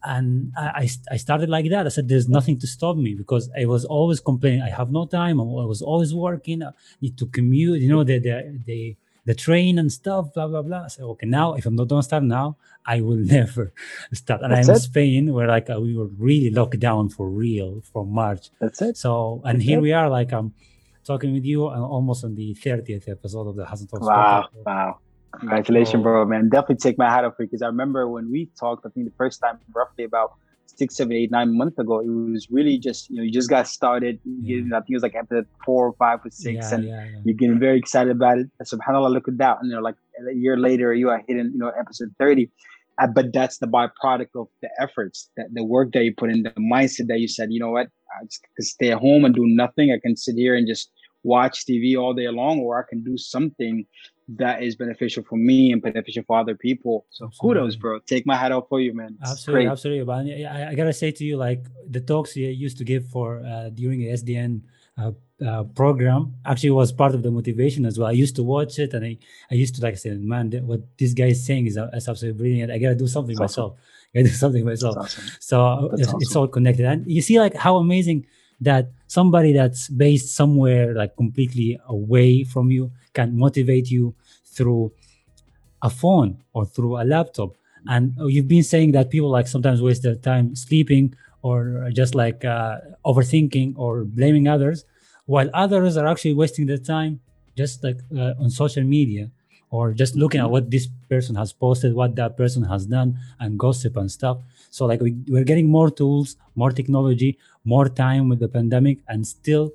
And 0.02 0.52
I, 0.56 0.88
I 1.10 1.16
started 1.18 1.50
like 1.50 1.68
that. 1.74 1.84
I 1.84 1.90
said, 1.90 2.08
"There's 2.08 2.28
nothing 2.38 2.58
to 2.60 2.66
stop 2.66 2.96
me," 2.96 3.14
because 3.14 3.50
I 3.60 3.66
was 3.66 3.84
always 3.84 4.18
complaining. 4.18 4.62
I 4.62 4.70
have 4.70 4.90
no 4.90 5.04
time. 5.04 5.38
I 5.40 5.44
was 5.44 5.82
always 5.82 6.14
working. 6.14 6.62
I 6.62 6.70
need 7.02 7.18
to 7.18 7.26
commute. 7.26 7.82
You 7.82 7.90
know, 7.90 8.02
the 8.02 8.18
the 8.18 8.36
the, 8.64 8.96
the 9.26 9.34
train 9.34 9.78
and 9.78 9.92
stuff. 9.92 10.32
Blah 10.32 10.48
blah 10.48 10.62
blah. 10.62 10.86
So 10.88 11.10
okay, 11.10 11.26
now 11.26 11.52
if 11.52 11.66
I'm 11.66 11.76
not 11.76 11.88
gonna 11.88 12.02
start 12.02 12.22
now, 12.24 12.56
I 12.86 13.02
will 13.02 13.18
never 13.36 13.74
start. 14.14 14.40
And 14.40 14.52
That's 14.52 14.68
I'm 14.70 14.74
in 14.74 14.80
Spain, 14.80 15.34
where 15.34 15.48
like 15.48 15.68
uh, 15.68 15.78
we 15.78 15.94
were 15.94 16.08
really 16.28 16.48
locked 16.48 16.80
down 16.80 17.10
for 17.10 17.28
real 17.28 17.82
from 17.92 18.10
March. 18.10 18.48
That's 18.58 18.80
it. 18.80 18.96
So 18.96 19.42
and 19.44 19.58
That's 19.58 19.68
here 19.68 19.78
it. 19.80 19.82
we 19.82 19.92
are, 19.92 20.08
like 20.08 20.32
um 20.32 20.54
talking 21.10 21.32
with 21.32 21.44
you 21.44 21.66
almost 21.66 22.24
on 22.24 22.36
the 22.36 22.54
30th 22.54 23.08
episode 23.08 23.48
of 23.48 23.56
the 23.56 23.66
Hassan 23.66 23.88
Talks. 23.88 24.06
Wow, 24.06 24.48
podcast. 24.54 24.64
wow. 24.64 24.98
Congratulations, 25.40 26.02
bro, 26.02 26.24
man. 26.24 26.48
Definitely 26.48 26.76
take 26.76 26.98
my 26.98 27.10
hat 27.10 27.24
off 27.24 27.34
you 27.38 27.46
because 27.46 27.62
I 27.62 27.66
remember 27.66 28.08
when 28.08 28.30
we 28.30 28.48
talked, 28.58 28.86
I 28.86 28.90
think 28.90 29.06
the 29.06 29.16
first 29.16 29.40
time 29.40 29.58
roughly 29.74 30.04
about 30.04 30.34
six, 30.66 30.96
seven, 30.96 31.12
eight, 31.12 31.30
nine 31.30 31.56
months 31.56 31.78
ago, 31.78 31.98
it 31.98 32.08
was 32.08 32.46
really 32.50 32.78
just, 32.78 33.10
you 33.10 33.16
know, 33.16 33.22
you 33.22 33.32
just 33.32 33.50
got 33.50 33.66
started. 33.66 34.20
Yeah. 34.24 34.58
I 34.76 34.80
think 34.80 34.90
it 34.90 34.94
was 34.94 35.02
like 35.02 35.16
episode 35.16 35.46
four 35.64 35.88
or 35.88 35.94
five 35.94 36.20
or 36.24 36.30
six, 36.30 36.70
yeah, 36.70 36.74
and 36.74 36.84
yeah, 36.84 37.06
you're 37.24 37.34
getting 37.34 37.58
very 37.58 37.78
excited 37.78 38.12
about 38.12 38.38
it. 38.38 38.46
subhanAllah, 38.62 39.10
look 39.10 39.26
at 39.26 39.38
that. 39.38 39.58
And 39.60 39.70
you 39.70 39.76
know, 39.76 39.82
like 39.82 39.96
a 40.30 40.34
year 40.34 40.56
later, 40.56 40.94
you 40.94 41.10
are 41.10 41.22
hitting, 41.26 41.50
you 41.52 41.58
know, 41.58 41.72
episode 41.78 42.14
30. 42.18 42.50
Uh, 43.00 43.06
but 43.06 43.32
that's 43.32 43.58
the 43.58 43.66
byproduct 43.66 44.28
of 44.36 44.48
the 44.62 44.68
efforts, 44.78 45.30
that 45.36 45.46
the 45.54 45.64
work 45.64 45.90
that 45.92 46.04
you 46.04 46.14
put 46.14 46.30
in, 46.30 46.42
the 46.42 46.50
mindset 46.50 47.06
that 47.08 47.18
you 47.18 47.28
said, 47.28 47.48
you 47.50 47.58
know 47.58 47.70
what, 47.70 47.88
I 48.20 48.24
just 48.24 48.42
can 48.42 48.64
stay 48.64 48.90
at 48.92 48.98
home 48.98 49.24
and 49.24 49.34
do 49.34 49.46
nothing. 49.46 49.92
I 49.92 49.98
can 49.98 50.16
sit 50.16 50.34
here 50.36 50.54
and 50.54 50.66
just 50.66 50.90
watch 51.22 51.66
TV 51.66 51.96
all 52.00 52.14
day 52.14 52.28
long, 52.28 52.60
or 52.60 52.78
I 52.78 52.84
can 52.88 53.02
do 53.02 53.16
something 53.16 53.86
that 54.36 54.62
is 54.62 54.76
beneficial 54.76 55.24
for 55.28 55.36
me 55.36 55.72
and 55.72 55.82
beneficial 55.82 56.22
for 56.26 56.38
other 56.38 56.54
people. 56.54 57.06
So 57.10 57.26
absolutely. 57.26 57.60
kudos, 57.60 57.76
bro. 57.76 57.98
Take 58.00 58.26
my 58.26 58.36
hat 58.36 58.52
off 58.52 58.68
for 58.68 58.80
you, 58.80 58.94
man. 58.94 59.16
It's 59.20 59.30
absolutely, 59.30 59.64
great. 59.64 59.72
absolutely. 59.72 60.04
But 60.04 60.52
I, 60.54 60.68
I, 60.70 60.74
gotta 60.74 60.92
say 60.92 61.10
to 61.10 61.24
you, 61.24 61.36
like 61.36 61.64
the 61.88 62.00
talks 62.00 62.36
you 62.36 62.48
used 62.48 62.78
to 62.78 62.84
give 62.84 63.06
for 63.08 63.42
uh, 63.44 63.70
during 63.70 63.98
the 63.98 64.08
SDN 64.08 64.60
uh, 64.96 65.12
uh, 65.44 65.64
program 65.64 66.34
actually 66.44 66.70
was 66.70 66.92
part 66.92 67.14
of 67.14 67.22
the 67.22 67.30
motivation 67.30 67.84
as 67.86 67.98
well. 67.98 68.08
I 68.08 68.12
used 68.12 68.36
to 68.36 68.42
watch 68.42 68.78
it 68.78 68.92
and 68.94 69.04
I, 69.04 69.18
I 69.50 69.54
used 69.54 69.74
to 69.76 69.82
like 69.82 69.98
say, 69.98 70.10
man, 70.10 70.50
what 70.66 70.82
this 70.98 71.12
guy 71.12 71.26
is 71.26 71.44
saying 71.44 71.66
is, 71.66 71.76
uh, 71.76 71.88
is 71.94 72.08
absolutely 72.08 72.38
brilliant. 72.38 72.70
I 72.70 72.78
gotta 72.78 72.94
do 72.94 73.08
something 73.08 73.34
That's 73.34 73.56
myself. 73.56 73.72
Awesome. 73.72 73.84
I 74.14 74.18
gotta 74.18 74.28
do 74.28 74.36
something 74.36 74.64
myself. 74.64 74.96
Awesome. 74.96 75.24
So 75.40 75.90
it's, 75.94 76.08
awesome. 76.08 76.18
it's 76.20 76.36
all 76.36 76.48
connected. 76.48 76.84
And 76.84 77.10
you 77.10 77.22
see 77.22 77.40
like 77.40 77.54
how 77.54 77.76
amazing 77.76 78.26
that 78.60 78.90
somebody 79.06 79.52
that's 79.52 79.88
based 79.88 80.34
somewhere 80.34 80.94
like 80.94 81.16
completely 81.16 81.78
away 81.88 82.44
from 82.44 82.70
you 82.70 82.90
can 83.14 83.36
motivate 83.36 83.90
you 83.90 84.14
through 84.44 84.92
a 85.82 85.90
phone 85.90 86.42
or 86.52 86.64
through 86.64 87.00
a 87.00 87.04
laptop. 87.04 87.54
And 87.88 88.14
you've 88.26 88.48
been 88.48 88.62
saying 88.62 88.92
that 88.92 89.10
people 89.10 89.30
like 89.30 89.48
sometimes 89.48 89.80
waste 89.80 90.02
their 90.02 90.14
time 90.14 90.54
sleeping 90.54 91.14
or 91.42 91.88
just 91.92 92.14
like 92.14 92.44
uh, 92.44 92.78
overthinking 93.06 93.74
or 93.76 94.04
blaming 94.04 94.46
others 94.48 94.84
while 95.24 95.48
others 95.54 95.96
are 95.96 96.06
actually 96.06 96.34
wasting 96.34 96.66
their 96.66 96.76
time 96.78 97.20
just 97.56 97.82
like 97.82 97.98
uh, 98.16 98.34
on 98.38 98.50
social 98.50 98.82
media 98.82 99.30
or 99.70 99.92
just 99.92 100.16
looking 100.16 100.40
at 100.40 100.50
what 100.50 100.70
this 100.70 100.88
person 101.08 101.34
has 101.36 101.52
posted 101.52 101.94
what 101.94 102.16
that 102.16 102.36
person 102.36 102.62
has 102.64 102.84
done 102.86 103.18
and 103.38 103.58
gossip 103.58 103.96
and 103.96 104.10
stuff. 104.10 104.38
So 104.70 104.84
like 104.84 105.00
we, 105.00 105.16
we're 105.28 105.44
getting 105.44 105.68
more 105.68 105.90
tools, 105.90 106.36
more 106.54 106.72
technology, 106.72 107.38
more 107.64 107.88
time 107.88 108.28
with 108.28 108.40
the 108.40 108.48
pandemic, 108.48 108.98
and 109.08 109.26
still 109.26 109.72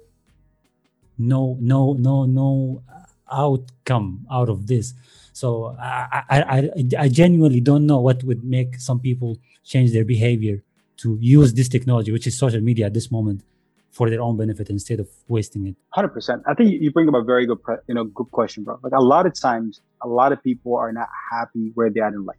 no 1.18 1.58
no 1.62 1.94
no 1.94 2.26
no 2.26 2.84
outcome 3.32 4.26
out 4.32 4.50
of 4.50 4.68
this. 4.68 4.94
So 5.34 5.76
I, 5.80 6.24
I, 6.30 6.70
I, 6.98 7.10
genuinely 7.10 7.60
don't 7.60 7.86
know 7.86 8.00
what 8.00 8.24
would 8.24 8.46
make 8.46 8.80
some 8.80 9.02
people 9.02 9.38
change 9.66 9.92
their 9.92 10.06
behavior 10.06 10.64
to 10.98 11.18
use 11.20 11.54
this 11.54 11.68
technology, 11.68 12.14
which 12.14 12.26
is 12.26 12.38
social 12.38 12.62
media 12.62 12.86
at 12.86 12.94
this 12.94 13.12
moment, 13.12 13.44
for 13.92 14.10
their 14.10 14.22
own 14.22 14.38
benefit 14.38 14.70
instead 14.70 15.02
of 15.02 15.10
wasting 15.28 15.68
it. 15.68 15.76
Hundred 15.90 16.10
percent. 16.10 16.44
I 16.48 16.54
think 16.54 16.82
you 16.82 16.92
bring 16.92 17.10
up 17.10 17.16
a 17.16 17.24
very 17.24 17.46
good, 17.46 17.60
you 17.88 17.96
know, 17.96 18.06
good 18.06 18.32
question, 18.32 18.64
bro. 18.64 18.80
Like 18.82 18.94
a 18.94 19.02
lot 19.02 19.26
of 19.26 19.34
times, 19.38 19.82
a 20.02 20.08
lot 20.08 20.32
of 20.32 20.42
people 20.42 20.76
are 20.78 20.94
not 20.94 21.10
happy 21.32 21.72
where 21.74 21.90
they 21.90 22.00
are 22.00 22.10
in 22.10 22.24
life 22.24 22.38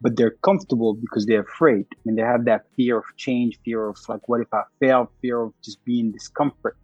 but 0.00 0.16
they're 0.16 0.36
comfortable 0.42 0.94
because 0.94 1.26
they're 1.26 1.42
afraid. 1.42 1.86
and 2.06 2.16
they 2.16 2.22
have 2.22 2.44
that 2.46 2.62
fear 2.76 2.98
of 2.98 3.04
change, 3.16 3.58
fear 3.64 3.88
of 3.88 3.98
like, 4.08 4.28
what 4.28 4.40
if 4.40 4.52
I 4.52 4.62
fail, 4.80 5.10
fear 5.20 5.42
of 5.42 5.52
just 5.62 5.84
being 5.84 6.12
discomfort, 6.12 6.76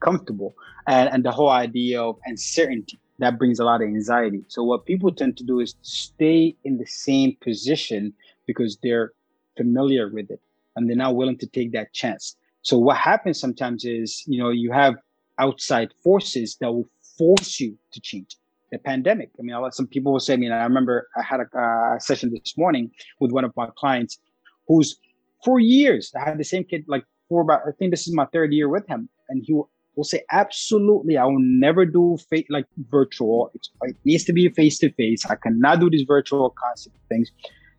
comfortable, 0.00 0.54
and 0.86 1.08
and 1.12 1.24
the 1.24 1.32
whole 1.32 1.50
idea 1.50 2.02
of 2.02 2.16
uncertainty 2.26 2.98
that 3.20 3.38
brings 3.38 3.60
a 3.60 3.64
lot 3.64 3.82
of 3.82 3.88
anxiety. 3.88 4.42
So 4.48 4.64
what 4.64 4.86
people 4.86 5.12
tend 5.12 5.36
to 5.36 5.44
do 5.44 5.60
is 5.60 5.74
stay 5.82 6.56
in 6.64 6.78
the 6.78 6.86
same 6.86 7.36
position 7.42 8.14
because 8.46 8.78
they're 8.82 9.12
familiar 9.56 10.08
with 10.08 10.30
it 10.30 10.40
and 10.74 10.88
they're 10.88 10.96
not 10.96 11.16
willing 11.16 11.38
to 11.38 11.46
take 11.46 11.72
that 11.72 11.92
chance. 11.92 12.36
So 12.62 12.78
what 12.78 12.96
happens 12.96 13.38
sometimes 13.38 13.84
is, 13.84 14.24
you 14.26 14.42
know, 14.42 14.50
you 14.50 14.72
have 14.72 14.94
outside 15.38 15.92
forces 16.02 16.56
that 16.60 16.72
will 16.72 16.88
force 17.18 17.60
you 17.60 17.78
to 17.92 18.00
change 18.00 18.36
the 18.70 18.78
pandemic. 18.78 19.30
I 19.38 19.42
mean, 19.42 19.54
I 19.54 19.68
some 19.70 19.86
people 19.86 20.12
will 20.12 20.20
say, 20.20 20.34
I 20.34 20.36
mean, 20.36 20.52
I 20.52 20.62
remember 20.64 21.08
I 21.16 21.22
had 21.22 21.40
a 21.40 21.58
uh, 21.58 21.98
session 21.98 22.30
this 22.30 22.56
morning 22.56 22.90
with 23.18 23.32
one 23.32 23.44
of 23.44 23.52
my 23.56 23.68
clients 23.76 24.18
who's 24.68 24.96
for 25.44 25.58
years, 25.58 26.12
I 26.14 26.28
had 26.28 26.38
the 26.38 26.44
same 26.44 26.64
kid 26.64 26.84
like 26.86 27.04
for 27.28 27.42
about, 27.42 27.62
I 27.66 27.72
think 27.78 27.90
this 27.90 28.06
is 28.06 28.14
my 28.14 28.26
third 28.26 28.52
year 28.52 28.68
with 28.68 28.86
him. 28.86 29.08
And 29.28 29.42
he 29.44 29.52
will, 29.52 29.70
will 29.96 30.04
say, 30.04 30.22
absolutely, 30.30 31.16
I 31.16 31.24
will 31.24 31.38
never 31.38 31.86
do 31.86 32.18
fa- 32.28 32.44
like 32.48 32.66
virtual. 32.90 33.50
It's, 33.54 33.70
it 33.82 33.96
needs 34.04 34.24
to 34.24 34.32
be 34.32 34.48
face 34.50 34.78
to 34.80 34.92
face. 34.92 35.24
I 35.26 35.36
cannot 35.36 35.80
do 35.80 35.88
these 35.90 36.04
virtual 36.06 36.50
concept 36.50 36.96
things. 37.08 37.30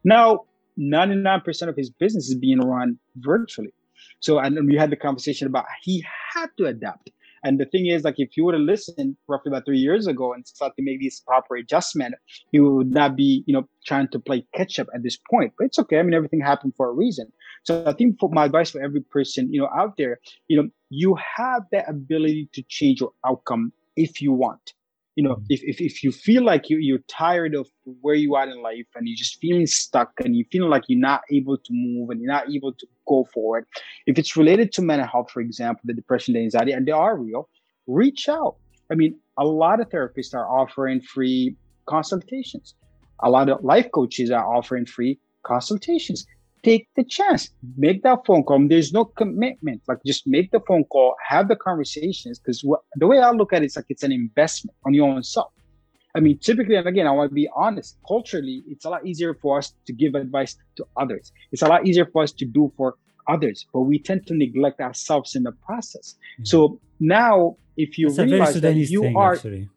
Now, 0.03 0.45
99% 0.79 1.67
of 1.67 1.75
his 1.75 1.89
business 1.89 2.29
is 2.29 2.35
being 2.35 2.59
run 2.59 2.97
virtually. 3.17 3.73
So, 4.19 4.39
and 4.39 4.67
we 4.67 4.75
had 4.75 4.89
the 4.89 4.95
conversation 4.95 5.47
about 5.47 5.65
he 5.83 6.03
had 6.33 6.49
to 6.57 6.65
adapt. 6.65 7.11
And 7.43 7.59
the 7.59 7.65
thing 7.65 7.87
is, 7.87 8.03
like, 8.03 8.15
if 8.17 8.37
you 8.37 8.45
would 8.45 8.53
have 8.53 8.61
listened 8.61 9.17
roughly 9.27 9.49
about 9.49 9.65
three 9.65 9.79
years 9.79 10.07
ago 10.07 10.33
and 10.33 10.45
started 10.47 10.75
to 10.75 10.83
make 10.83 10.99
these 10.99 11.21
proper 11.21 11.55
adjustment, 11.55 12.15
you 12.51 12.69
would 12.69 12.91
not 12.91 13.15
be, 13.15 13.43
you 13.47 13.53
know, 13.53 13.67
trying 13.85 14.07
to 14.09 14.19
play 14.19 14.45
catch 14.53 14.79
up 14.79 14.87
at 14.93 15.03
this 15.03 15.17
point. 15.29 15.53
But 15.57 15.65
it's 15.65 15.79
okay. 15.79 15.99
I 15.99 16.03
mean, 16.03 16.13
everything 16.13 16.41
happened 16.41 16.73
for 16.75 16.89
a 16.89 16.93
reason. 16.93 17.31
So 17.63 17.83
I 17.85 17.93
think 17.93 18.19
for 18.19 18.29
my 18.29 18.45
advice 18.45 18.71
for 18.71 18.81
every 18.81 19.01
person, 19.01 19.51
you 19.51 19.61
know, 19.61 19.69
out 19.75 19.97
there, 19.97 20.19
you 20.47 20.57
know, 20.57 20.69
you 20.89 21.17
have 21.37 21.63
the 21.71 21.87
ability 21.87 22.49
to 22.53 22.63
change 22.63 23.01
your 23.01 23.13
outcome 23.25 23.73
if 23.95 24.21
you 24.21 24.31
want 24.31 24.73
you 25.15 25.23
know, 25.23 25.35
mm-hmm. 25.35 25.45
if, 25.49 25.61
if, 25.63 25.81
if 25.81 26.03
you 26.03 26.11
feel 26.11 26.43
like 26.43 26.69
you, 26.69 26.77
you're 26.77 26.99
tired 27.07 27.53
of 27.55 27.67
where 28.01 28.15
you 28.15 28.35
are 28.35 28.47
in 28.47 28.61
life 28.61 28.85
and 28.95 29.07
you're 29.07 29.17
just 29.17 29.39
feeling 29.39 29.67
stuck 29.67 30.11
and 30.23 30.35
you 30.35 30.45
feeling 30.51 30.69
like 30.69 30.83
you're 30.87 30.99
not 30.99 31.21
able 31.31 31.57
to 31.57 31.69
move 31.71 32.09
and 32.09 32.21
you're 32.21 32.31
not 32.31 32.49
able 32.49 32.73
to 32.73 32.87
go 33.07 33.27
forward, 33.33 33.65
if 34.07 34.17
it's 34.17 34.37
related 34.37 34.71
to 34.73 34.81
mental 34.81 35.07
health, 35.07 35.29
for 35.31 35.41
example, 35.41 35.81
the 35.85 35.93
depression, 35.93 36.33
the 36.33 36.39
anxiety, 36.39 36.71
and 36.71 36.87
they 36.87 36.91
are 36.91 37.17
real, 37.17 37.49
reach 37.87 38.29
out. 38.29 38.55
I 38.91 38.95
mean, 38.95 39.19
a 39.37 39.45
lot 39.45 39.79
of 39.79 39.89
therapists 39.89 40.33
are 40.33 40.47
offering 40.47 41.01
free 41.01 41.55
consultations. 41.85 42.75
A 43.23 43.29
lot 43.29 43.49
of 43.49 43.63
life 43.63 43.91
coaches 43.93 44.31
are 44.31 44.45
offering 44.45 44.85
free 44.85 45.19
consultations 45.43 46.25
take 46.63 46.87
the 46.95 47.03
chance, 47.03 47.49
make 47.77 48.03
that 48.03 48.19
phone 48.25 48.43
call. 48.43 48.67
There's 48.67 48.93
no 48.93 49.05
commitment. 49.05 49.81
Like 49.87 49.99
just 50.05 50.27
make 50.27 50.51
the 50.51 50.59
phone 50.67 50.83
call, 50.85 51.15
have 51.27 51.47
the 51.47 51.55
conversations. 51.55 52.39
Because 52.39 52.65
the 52.95 53.07
way 53.07 53.19
I 53.19 53.31
look 53.31 53.53
at 53.53 53.61
it, 53.61 53.65
it's 53.65 53.75
like 53.75 53.85
it's 53.89 54.03
an 54.03 54.11
investment 54.11 54.75
on 54.85 54.93
your 54.93 55.09
own 55.09 55.23
self. 55.23 55.51
I 56.13 56.19
mean, 56.19 56.37
typically, 56.39 56.75
and 56.75 56.87
again, 56.87 57.07
I 57.07 57.11
want 57.11 57.31
to 57.31 57.35
be 57.35 57.49
honest. 57.55 57.97
Culturally, 58.07 58.63
it's 58.67 58.85
a 58.85 58.89
lot 58.89 59.05
easier 59.05 59.33
for 59.33 59.59
us 59.59 59.73
to 59.85 59.93
give 59.93 60.15
advice 60.15 60.57
to 60.75 60.85
others. 60.97 61.31
It's 61.51 61.61
a 61.61 61.67
lot 61.67 61.87
easier 61.87 62.05
for 62.05 62.23
us 62.23 62.33
to 62.33 62.45
do 62.45 62.71
for 62.75 62.95
others, 63.27 63.65
but 63.71 63.81
we 63.81 63.97
tend 63.97 64.27
to 64.27 64.35
neglect 64.35 64.81
ourselves 64.81 65.35
in 65.35 65.43
the 65.43 65.53
process. 65.65 66.15
Mm-hmm. 66.33 66.45
So 66.45 66.79
now, 66.99 67.55
if 67.77 67.97
you 67.97 68.09
realize 68.09 68.59
that 68.59 68.75
you 68.75 69.01
thing, 69.01 69.15
are. 69.15 69.35
Actually. 69.35 69.69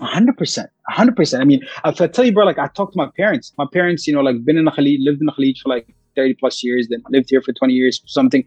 100%. 0.00 0.66
100%. 0.90 1.40
I 1.40 1.44
mean, 1.44 1.62
if 1.84 2.00
I 2.00 2.06
tell 2.06 2.24
you, 2.24 2.32
bro, 2.32 2.44
like 2.44 2.58
I 2.58 2.68
talked 2.68 2.94
to 2.94 2.96
my 2.96 3.10
parents. 3.16 3.52
My 3.58 3.66
parents, 3.70 4.06
you 4.06 4.14
know, 4.14 4.22
like 4.22 4.44
been 4.44 4.56
in 4.56 4.64
the 4.64 4.70
Khaleej, 4.70 4.96
lived 5.00 5.20
in 5.20 5.26
the 5.26 5.32
Khaleej 5.32 5.58
for 5.58 5.68
like 5.68 5.94
30 6.16 6.34
plus 6.34 6.62
years, 6.62 6.88
then 6.88 7.02
lived 7.10 7.30
here 7.30 7.42
for 7.42 7.52
20 7.52 7.72
years, 7.72 8.02
something. 8.06 8.44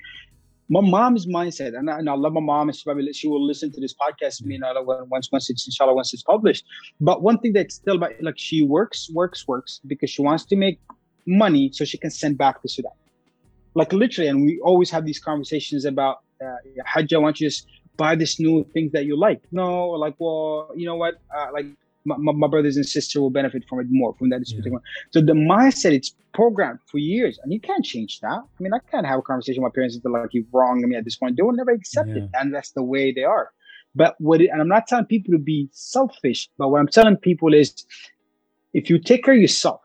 My 0.70 0.80
mom's 0.82 1.28
mindset, 1.28 1.78
and 1.78 1.90
I, 1.90 2.00
and 2.00 2.10
I 2.10 2.14
love 2.14 2.34
my 2.34 2.40
mom, 2.40 2.70
and 2.70 2.76
she 2.76 2.84
probably 2.86 3.12
she 3.14 3.28
will 3.28 3.46
listen 3.46 3.72
to 3.74 3.82
this 3.82 3.94
podcast. 3.94 4.42
You 4.46 4.60
know, 4.60 4.74
once 5.10 5.30
once 5.32 5.50
it's 5.50 5.68
inshallah 5.68 5.94
once 5.94 6.14
it's 6.14 6.24
published. 6.24 6.64
But 7.02 7.22
one 7.22 7.38
thing 7.40 7.54
that's 7.54 7.76
still 7.76 7.96
about 7.96 8.12
like 8.22 8.36
she 8.38 8.64
works, 8.64 9.10
works, 9.12 9.46
works 9.48 9.82
because 9.86 10.10
she 10.10 10.22
wants 10.22 10.46
to 10.46 10.56
make 10.56 10.80
money 11.26 11.70
so 11.74 11.84
she 11.84 11.98
can 11.98 12.12
send 12.12 12.38
back 12.38 12.62
to 12.62 12.70
Sudan. 12.70 12.92
Like 13.76 13.92
literally, 13.92 14.30
and 14.30 14.44
we 14.44 14.60
always 14.64 14.90
have 14.92 15.06
these 15.06 15.20
conversations 15.20 15.84
about 15.84 16.20
uh, 16.44 16.56
Hajj. 16.86 17.14
I 17.14 17.18
want 17.18 17.42
you 17.42 17.50
to 17.50 17.64
buy 17.98 18.16
this 18.16 18.40
new 18.40 18.66
things 18.74 18.92
that 18.94 19.06
you 19.06 19.18
like. 19.18 19.42
No, 19.52 19.90
like 19.90 20.16
well, 20.18 20.72
you 20.76 20.86
know 20.86 20.96
what? 20.96 21.16
Uh, 21.36 21.48
like 21.52 21.66
my, 22.06 22.16
my, 22.18 22.48
brothers 22.48 22.76
and 22.76 22.86
sisters 22.86 23.20
will 23.20 23.30
benefit 23.30 23.64
from 23.68 23.80
it 23.80 23.88
more 23.90 24.14
from 24.16 24.30
that 24.30 24.42
yeah. 24.48 24.78
So 25.12 25.22
the 25.22 25.34
mindset 25.34 25.94
it's 25.94 26.14
programmed 26.34 26.80
for 26.86 26.98
years, 26.98 27.40
and 27.44 27.54
you 27.54 27.60
can't 27.60 27.86
change 27.86 28.20
that. 28.22 28.40
I 28.40 28.64
mean, 28.64 28.74
I 28.74 28.80
can't 28.92 29.06
have 29.06 29.20
a 29.20 29.22
conversation 29.22 29.64
with 29.64 29.72
my 29.72 29.76
parents 29.76 29.96
and 29.96 30.04
feel 30.04 30.12
like 30.12 30.34
you're 30.34 30.44
wrong. 30.52 30.84
I 30.84 30.88
mean, 30.88 30.98
at 30.98 31.06
this 31.06 31.16
point, 31.16 31.38
they 31.38 31.44
will 31.44 31.54
never 31.54 31.72
accept 31.72 32.10
yeah. 32.10 32.16
it, 32.16 32.30
and 32.34 32.54
that's 32.54 32.72
the 32.72 32.84
way 32.84 33.12
they 33.12 33.24
are. 33.24 33.52
But 33.96 34.16
what 34.20 34.42
it, 34.42 34.50
and 34.50 34.60
I'm 34.60 34.68
not 34.68 34.88
telling 34.88 35.06
people 35.06 35.32
to 35.34 35.40
be 35.40 35.70
selfish, 35.72 36.50
but 36.58 36.70
what 36.70 36.80
I'm 36.80 36.88
telling 36.88 37.18
people 37.18 37.54
is 37.54 37.86
if 38.74 38.90
you 38.90 39.00
take 39.00 39.24
care 39.24 39.36
of 39.36 39.40
yourself 39.40 39.82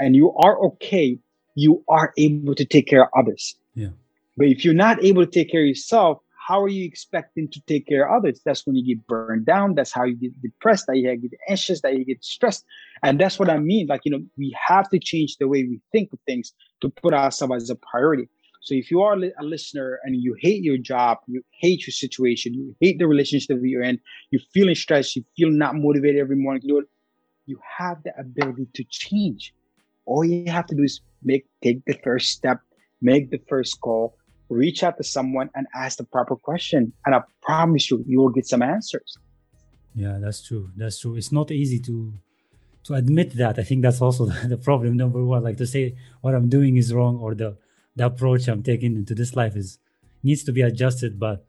and 0.00 0.16
you 0.16 0.32
are 0.34 0.58
okay, 0.66 1.18
you 1.54 1.82
are 1.88 2.12
able 2.18 2.54
to 2.54 2.64
take 2.64 2.88
care 2.88 3.04
of 3.04 3.08
others. 3.16 3.54
Yeah. 3.74 3.90
But 4.36 4.48
if 4.48 4.64
you're 4.64 4.74
not 4.74 5.02
able 5.02 5.24
to 5.24 5.30
take 5.30 5.50
care 5.50 5.62
of 5.62 5.68
yourself, 5.68 6.18
how 6.46 6.62
are 6.62 6.68
you 6.68 6.84
expecting 6.84 7.48
to 7.48 7.60
take 7.62 7.88
care 7.88 8.08
of 8.08 8.18
others? 8.18 8.40
That's 8.44 8.64
when 8.66 8.76
you 8.76 8.94
get 8.94 9.04
burned 9.08 9.46
down. 9.46 9.74
That's 9.74 9.92
how 9.92 10.04
you 10.04 10.14
get 10.14 10.40
depressed, 10.40 10.86
that 10.86 10.96
you 10.96 11.16
get 11.16 11.32
anxious, 11.48 11.80
that 11.80 11.98
you 11.98 12.04
get 12.04 12.22
stressed. 12.22 12.64
And 13.02 13.20
that's 13.20 13.36
what 13.36 13.50
I 13.50 13.58
mean. 13.58 13.88
Like, 13.88 14.02
you 14.04 14.12
know, 14.12 14.22
we 14.38 14.56
have 14.68 14.88
to 14.90 15.00
change 15.00 15.38
the 15.38 15.48
way 15.48 15.64
we 15.64 15.80
think 15.90 16.12
of 16.12 16.20
things 16.24 16.52
to 16.82 16.88
put 16.88 17.14
ourselves 17.14 17.64
as 17.64 17.70
a 17.70 17.74
priority. 17.74 18.28
So 18.60 18.74
if 18.74 18.92
you 18.92 19.02
are 19.02 19.14
a 19.14 19.44
listener 19.44 19.98
and 20.04 20.14
you 20.14 20.36
hate 20.40 20.62
your 20.62 20.78
job, 20.78 21.18
you 21.26 21.42
hate 21.50 21.84
your 21.84 21.92
situation, 21.92 22.54
you 22.54 22.76
hate 22.80 23.00
the 23.00 23.08
relationship 23.08 23.58
you're 23.62 23.82
in, 23.82 23.98
you're 24.30 24.42
feeling 24.54 24.76
stressed, 24.76 25.16
you 25.16 25.24
feel 25.36 25.50
not 25.50 25.74
motivated 25.74 26.20
every 26.20 26.36
morning 26.36 26.62
do 26.64 26.78
it, 26.78 26.86
you 27.46 27.58
have 27.78 28.02
the 28.04 28.12
ability 28.20 28.68
to 28.74 28.84
change. 28.88 29.52
All 30.04 30.24
you 30.24 30.50
have 30.52 30.66
to 30.66 30.76
do 30.76 30.84
is 30.84 31.00
make 31.24 31.46
take 31.62 31.84
the 31.86 31.98
first 32.04 32.30
step, 32.30 32.60
make 33.00 33.30
the 33.30 33.40
first 33.48 33.80
call, 33.80 34.16
reach 34.48 34.82
out 34.82 34.96
to 34.98 35.04
someone 35.04 35.50
and 35.54 35.66
ask 35.74 35.98
the 35.98 36.04
proper 36.04 36.36
question. 36.36 36.92
And 37.04 37.14
I 37.14 37.22
promise 37.42 37.90
you, 37.90 38.04
you 38.06 38.18
will 38.18 38.30
get 38.30 38.46
some 38.46 38.62
answers. 38.62 39.18
Yeah, 39.94 40.18
that's 40.20 40.46
true. 40.46 40.70
That's 40.76 40.98
true. 40.98 41.16
It's 41.16 41.32
not 41.32 41.50
easy 41.50 41.80
to 41.80 42.12
to 42.84 42.94
admit 42.94 43.36
that. 43.36 43.58
I 43.58 43.64
think 43.64 43.82
that's 43.82 44.00
also 44.00 44.26
the 44.46 44.56
problem 44.58 44.96
number 44.96 45.24
one. 45.24 45.42
Like 45.42 45.56
to 45.56 45.66
say 45.66 45.96
what 46.20 46.34
I'm 46.34 46.48
doing 46.48 46.76
is 46.76 46.92
wrong 46.92 47.16
or 47.18 47.34
the 47.34 47.56
the 47.96 48.06
approach 48.06 48.46
I'm 48.46 48.62
taking 48.62 48.94
into 48.94 49.14
this 49.14 49.34
life 49.34 49.56
is 49.56 49.78
needs 50.22 50.44
to 50.44 50.52
be 50.52 50.60
adjusted. 50.60 51.18
But 51.18 51.46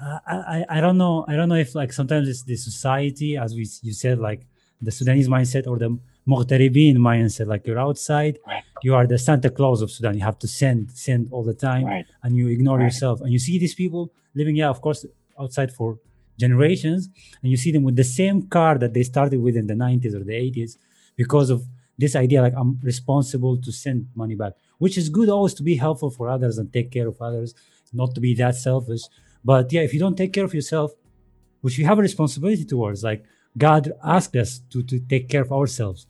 I, 0.00 0.64
I, 0.68 0.78
I 0.78 0.80
don't 0.80 0.96
know. 0.96 1.24
I 1.28 1.34
don't 1.34 1.48
know 1.48 1.56
if 1.56 1.74
like 1.74 1.92
sometimes 1.92 2.28
it's 2.28 2.44
the 2.44 2.56
society, 2.56 3.36
as 3.36 3.54
we 3.54 3.66
you 3.82 3.92
said, 3.92 4.18
like 4.18 4.46
the 4.80 4.92
Sudanese 4.92 5.28
mindset 5.28 5.66
or 5.66 5.78
the 5.78 5.98
Mughtaribin 6.28 6.96
mindset. 6.96 7.46
Like 7.46 7.66
you're 7.66 7.78
outside, 7.78 8.38
right. 8.46 8.62
you 8.82 8.94
are 8.94 9.06
the 9.06 9.18
Santa 9.18 9.50
Claus 9.50 9.82
of 9.82 9.90
Sudan. 9.90 10.14
You 10.14 10.22
have 10.22 10.38
to 10.40 10.48
send, 10.48 10.90
send 10.92 11.28
all 11.32 11.42
the 11.42 11.54
time, 11.54 11.86
right. 11.86 12.06
and 12.22 12.36
you 12.36 12.48
ignore 12.48 12.78
right. 12.78 12.84
yourself. 12.84 13.20
And 13.20 13.32
you 13.32 13.38
see 13.38 13.58
these 13.58 13.74
people 13.74 14.12
living, 14.34 14.56
yeah, 14.56 14.68
of 14.68 14.80
course, 14.80 15.06
outside 15.40 15.72
for 15.72 15.98
generations, 16.38 17.08
and 17.42 17.50
you 17.50 17.56
see 17.56 17.72
them 17.72 17.82
with 17.82 17.96
the 17.96 18.04
same 18.04 18.42
car 18.42 18.78
that 18.78 18.94
they 18.94 19.02
started 19.02 19.40
with 19.40 19.56
in 19.56 19.66
the 19.66 19.74
90s 19.74 20.14
or 20.14 20.22
the 20.22 20.34
80s 20.34 20.76
because 21.16 21.50
of 21.50 21.64
this 21.96 22.14
idea 22.14 22.40
like 22.42 22.54
I'm 22.56 22.78
responsible 22.82 23.56
to 23.60 23.72
send 23.72 24.06
money 24.14 24.36
back 24.36 24.52
which 24.78 24.96
is 24.96 25.08
good 25.08 25.28
always 25.28 25.54
to 25.54 25.62
be 25.62 25.76
helpful 25.76 26.10
for 26.10 26.28
others 26.28 26.56
and 26.58 26.72
take 26.72 26.90
care 26.90 27.08
of 27.08 27.20
others, 27.20 27.54
not 27.92 28.14
to 28.14 28.20
be 28.20 28.34
that 28.34 28.54
selfish. 28.54 29.02
But 29.44 29.72
yeah, 29.72 29.82
if 29.82 29.92
you 29.92 30.00
don't 30.00 30.16
take 30.16 30.32
care 30.32 30.44
of 30.44 30.54
yourself, 30.54 30.92
which 31.60 31.78
you 31.78 31.84
have 31.84 31.98
a 31.98 32.02
responsibility 32.02 32.64
towards, 32.64 33.04
like 33.04 33.24
God 33.56 33.92
asked 34.02 34.36
us 34.36 34.60
to, 34.70 34.82
to 34.84 35.00
take 35.00 35.28
care 35.28 35.42
of 35.42 35.52
ourselves, 35.52 36.06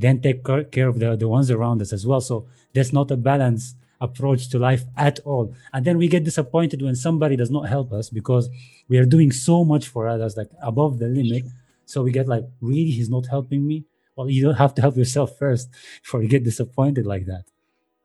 then 0.00 0.20
take 0.20 0.44
care 0.44 0.88
of 0.88 0.98
the, 0.98 1.16
the 1.16 1.28
ones 1.28 1.50
around 1.50 1.82
us 1.82 1.92
as 1.92 2.06
well. 2.06 2.20
So 2.20 2.46
that's 2.74 2.92
not 2.92 3.10
a 3.10 3.16
balanced 3.16 3.76
approach 4.00 4.48
to 4.50 4.58
life 4.58 4.84
at 4.96 5.20
all. 5.20 5.54
And 5.72 5.84
then 5.84 5.98
we 5.98 6.08
get 6.08 6.24
disappointed 6.24 6.82
when 6.82 6.96
somebody 6.96 7.36
does 7.36 7.50
not 7.50 7.68
help 7.68 7.92
us 7.92 8.08
because 8.10 8.48
we 8.88 8.98
are 8.98 9.04
doing 9.04 9.30
so 9.30 9.64
much 9.64 9.88
for 9.88 10.08
others, 10.08 10.36
like 10.36 10.50
above 10.62 10.98
the 10.98 11.06
limit. 11.06 11.44
So 11.84 12.02
we 12.02 12.12
get 12.12 12.28
like, 12.28 12.44
really, 12.60 12.90
he's 12.90 13.10
not 13.10 13.26
helping 13.26 13.66
me. 13.66 13.84
Well, 14.16 14.30
you 14.30 14.42
don't 14.42 14.56
have 14.56 14.74
to 14.74 14.82
help 14.82 14.96
yourself 14.96 15.36
first 15.38 15.68
before 16.02 16.22
you 16.22 16.28
get 16.28 16.44
disappointed 16.44 17.06
like 17.06 17.26
that. 17.26 17.44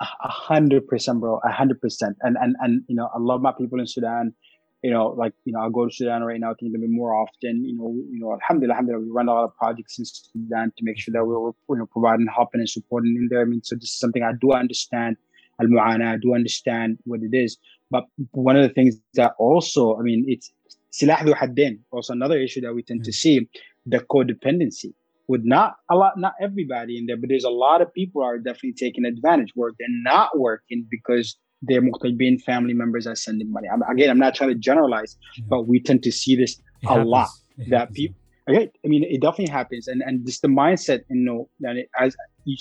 A 0.02 0.28
hundred 0.28 0.88
percent, 0.90 1.22
bro. 1.22 1.40
A 1.46 1.52
hundred 1.52 1.80
percent. 1.80 2.18
And 2.20 2.36
and 2.40 2.58
and 2.60 2.84
you 2.88 2.96
know, 2.96 3.10
I 3.16 3.18
love 3.18 3.42
my 3.42 3.54
people 3.54 3.80
in 3.80 3.88
Sudan. 3.88 4.34
You 4.86 4.92
know, 4.92 5.08
like 5.22 5.34
you 5.46 5.54
know, 5.54 5.62
I 5.62 5.70
go 5.74 5.88
to 5.88 5.92
Sudan 5.92 6.24
right 6.24 6.40
now, 6.40 6.52
a 6.52 6.56
bit 6.62 6.80
more 7.02 7.16
often. 7.16 7.66
You 7.66 7.76
know, 7.76 7.90
you 8.14 8.20
know, 8.20 8.34
alhamdulillah, 8.34 8.74
alhamdulillah, 8.76 9.06
we 9.06 9.12
run 9.12 9.28
a 9.28 9.34
lot 9.34 9.46
of 9.46 9.56
projects 9.58 9.98
in 9.98 10.06
Sudan 10.06 10.72
to 10.78 10.84
make 10.84 11.00
sure 11.00 11.12
that 11.14 11.26
we're 11.26 11.54
you 11.70 11.80
know 11.80 11.88
providing 11.88 12.28
helping 12.28 12.62
and 12.62 12.70
supporting 12.70 13.16
in 13.16 13.28
there. 13.32 13.42
I 13.42 13.46
mean, 13.46 13.64
so 13.64 13.74
this 13.76 13.90
is 13.94 14.00
something 14.00 14.22
I 14.22 14.34
do 14.40 14.52
understand. 14.52 15.18
Al 15.60 15.68
Mu'ana, 15.68 16.14
I 16.14 16.18
do 16.18 16.36
understand 16.36 17.00
what 17.06 17.22
it 17.24 17.36
is. 17.36 17.58
But 17.90 18.04
one 18.32 18.56
of 18.58 18.62
the 18.62 18.74
things 18.78 18.96
that 19.16 19.34
also, 19.40 19.98
I 19.98 20.04
mean, 20.04 20.24
it's 20.28 20.52
silah 20.94 21.36
haddin, 21.36 21.80
also 21.92 22.14
another 22.14 22.38
issue 22.38 22.62
that 22.62 22.76
we 22.76 22.84
tend 22.84 23.06
to 23.06 23.12
hmm. 23.12 23.22
see, 23.24 23.50
the 23.88 24.00
codependency 24.02 24.94
with 25.28 25.42
not 25.44 25.78
a 25.90 25.96
lot, 25.96 26.14
not 26.18 26.34
everybody 26.40 26.98
in 26.98 27.08
there, 27.08 27.18
but 27.18 27.30
there's 27.30 27.44
a 27.44 27.50
lot 27.50 27.82
of 27.82 27.92
people 27.94 28.22
are 28.22 28.38
definitely 28.38 28.74
taking 28.74 29.06
advantage 29.06 29.52
where 29.56 29.72
they're 29.80 29.88
not 30.04 30.38
working 30.38 30.86
because 30.90 31.38
their 31.62 31.82
Mughtaribin 31.82 32.42
family 32.42 32.74
members 32.74 33.08
are 33.08 33.16
sending 33.16 33.52
money. 33.52 33.68
I'm, 33.72 33.82
again, 33.84 34.10
I'm 34.10 34.20
not 34.20 34.36
trying 34.36 34.50
to 34.50 34.56
generalize, 34.56 35.18
yeah. 35.38 35.46
but 35.48 35.68
we 35.68 35.80
tend 35.82 36.04
to 36.04 36.12
see 36.12 36.36
this 36.36 36.60
it 36.82 36.86
a 36.86 36.90
happens. 36.90 37.08
lot. 37.08 37.30
It 37.58 37.70
that 37.70 37.80
happens, 37.80 37.98
people, 37.98 38.18
okay, 38.50 38.72
I 38.84 38.88
mean, 38.88 39.04
it 39.04 39.22
definitely 39.22 39.52
happens, 39.52 39.88
and 39.88 40.02
and 40.02 40.26
just 40.26 40.42
the 40.42 40.48
mindset, 40.48 41.02
you 41.10 41.26
know, 41.26 41.50
that 41.62 41.76
it, 41.78 41.90
as 42.00 42.16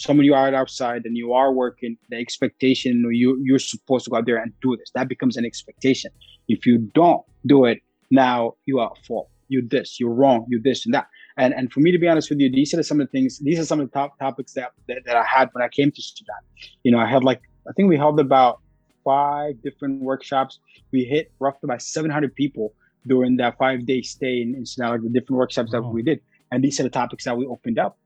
of 0.08 0.16
you 0.16 0.34
are 0.34 0.54
outside 0.54 1.02
and 1.04 1.16
you 1.16 1.32
are 1.34 1.52
working, 1.52 1.96
the 2.08 2.16
expectation, 2.16 2.92
you 2.92 3.02
know, 3.02 3.08
you 3.10 3.40
you're 3.44 3.58
supposed 3.58 4.04
to 4.04 4.10
go 4.10 4.16
out 4.18 4.26
there 4.26 4.38
and 4.38 4.52
do 4.62 4.76
this. 4.76 4.90
That 4.94 5.08
becomes 5.08 5.36
an 5.36 5.44
expectation. 5.44 6.10
If 6.48 6.66
you 6.66 6.78
don't 6.94 7.22
do 7.46 7.64
it, 7.64 7.80
now 8.10 8.54
you 8.66 8.78
are 8.78 8.92
at 8.92 9.04
fault. 9.04 9.28
You 9.48 9.66
this, 9.68 10.00
you're 10.00 10.14
wrong. 10.14 10.46
You 10.48 10.60
this 10.62 10.86
and 10.86 10.94
that. 10.94 11.06
And 11.36 11.52
and 11.52 11.70
for 11.72 11.80
me 11.80 11.92
to 11.92 11.98
be 11.98 12.08
honest 12.08 12.30
with 12.30 12.40
you, 12.40 12.50
these 12.50 12.72
are 12.72 12.82
some 12.82 13.00
of 13.00 13.08
the 13.08 13.10
things. 13.10 13.38
These 13.40 13.58
are 13.58 13.64
some 13.64 13.80
of 13.80 13.90
the 13.90 13.92
top 13.92 14.18
topics 14.18 14.54
that, 14.54 14.72
that 14.88 14.98
that 15.04 15.16
I 15.16 15.24
had 15.24 15.50
when 15.52 15.62
I 15.62 15.68
came 15.68 15.90
to 15.90 16.02
Sudan. 16.02 16.36
You 16.82 16.92
know, 16.92 16.98
I 16.98 17.06
had 17.06 17.24
like 17.24 17.42
I 17.68 17.72
think 17.72 17.88
we 17.88 17.96
held 17.96 18.18
about 18.20 18.60
five 19.04 19.62
different 19.62 20.02
workshops. 20.02 20.58
We 20.92 21.04
hit 21.04 21.32
roughly 21.38 21.60
about 21.64 21.82
700 21.82 22.34
people 22.34 22.72
during 23.06 23.36
that 23.36 23.58
five 23.58 23.86
day 23.86 24.02
stay 24.02 24.40
in, 24.40 24.54
in 24.54 24.66
Sudan, 24.66 25.02
the 25.02 25.08
different 25.10 25.38
workshops 25.38 25.72
that 25.72 25.82
we 25.82 26.02
did. 26.02 26.20
And 26.50 26.62
these 26.62 26.80
are 26.80 26.84
the 26.84 26.90
topics 26.90 27.24
that 27.24 27.36
we 27.36 27.46
opened 27.46 27.78
up. 27.78 27.98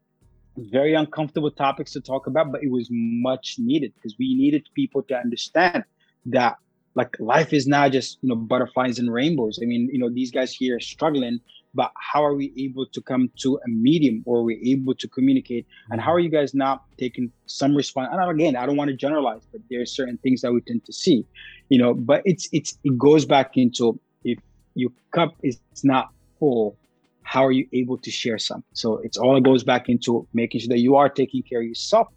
Very 0.57 0.95
uncomfortable 0.95 1.51
topics 1.51 1.93
to 1.93 2.01
talk 2.01 2.27
about, 2.27 2.51
but 2.51 2.63
it 2.65 2.71
was 2.71 2.89
much 2.91 3.57
needed 3.59 3.93
because 3.95 4.17
we 4.19 4.35
needed 4.35 4.69
people 4.75 5.03
to 5.05 5.17
understand 5.17 5.85
that 6.27 6.57
like 6.95 7.15
life 7.21 7.53
is 7.53 7.69
not 7.69 7.93
just 7.93 8.19
you 8.23 8.29
know 8.29 8.35
butterflies 8.35 8.99
and 8.99 9.13
rainbows. 9.13 9.61
I 9.63 9.67
mean, 9.67 9.89
you 9.93 10.01
know, 10.01 10.11
these 10.11 10.33
guys 10.33 10.53
here 10.53 10.77
are 10.77 10.81
struggling, 10.81 11.41
but 11.75 11.93
how 11.95 12.25
are 12.25 12.35
we 12.35 12.53
able 12.57 12.87
to 12.87 13.01
come 13.01 13.31
to 13.39 13.57
a 13.65 13.69
medium 13.69 14.23
or 14.27 14.43
we're 14.43 14.61
able 14.65 14.95
to 14.95 15.09
communicate? 15.09 15.67
And 15.91 16.01
how 16.01 16.13
are 16.13 16.19
you 16.19 16.31
guys 16.31 16.55
not 16.55 16.85
taking 16.99 17.31
some 17.47 17.75
response? 17.75 18.09
And 18.13 18.31
again, 18.31 18.57
I 18.57 18.67
don't 18.67 18.77
want 18.77 18.89
to 18.89 18.97
generalize, 18.97 19.43
but 19.53 19.61
there 19.71 19.81
are 19.81 19.87
certain 19.87 20.19
things 20.19 20.41
that 20.43 20.53
we 20.53 20.61
tend 20.63 20.85
to 20.87 20.93
see, 20.93 21.25
you 21.69 21.79
know. 21.79 21.95
But 21.95 22.23
it's 22.25 22.49
it's 22.53 22.79
it 22.85 22.97
goes 22.99 23.25
back 23.25 23.57
into 23.57 23.99
if 24.25 24.39
your 24.75 24.91
cup 25.11 25.35
is 25.43 25.59
not 25.85 26.11
full, 26.39 26.77
how 27.23 27.45
are 27.45 27.53
you 27.53 27.69
able 27.73 27.99
to 27.99 28.11
share 28.11 28.39
some? 28.39 28.65
So 28.73 28.99
it's 28.99 29.17
all 29.17 29.37
it 29.37 29.45
goes 29.45 29.63
back 29.63 29.89
into 29.89 30.27
making 30.33 30.61
sure 30.61 30.69
that 30.69 30.81
you 30.81 30.97
are 30.97 31.09
taking 31.09 31.43
care 31.43 31.61
of 31.61 31.67
yourself 31.67 32.09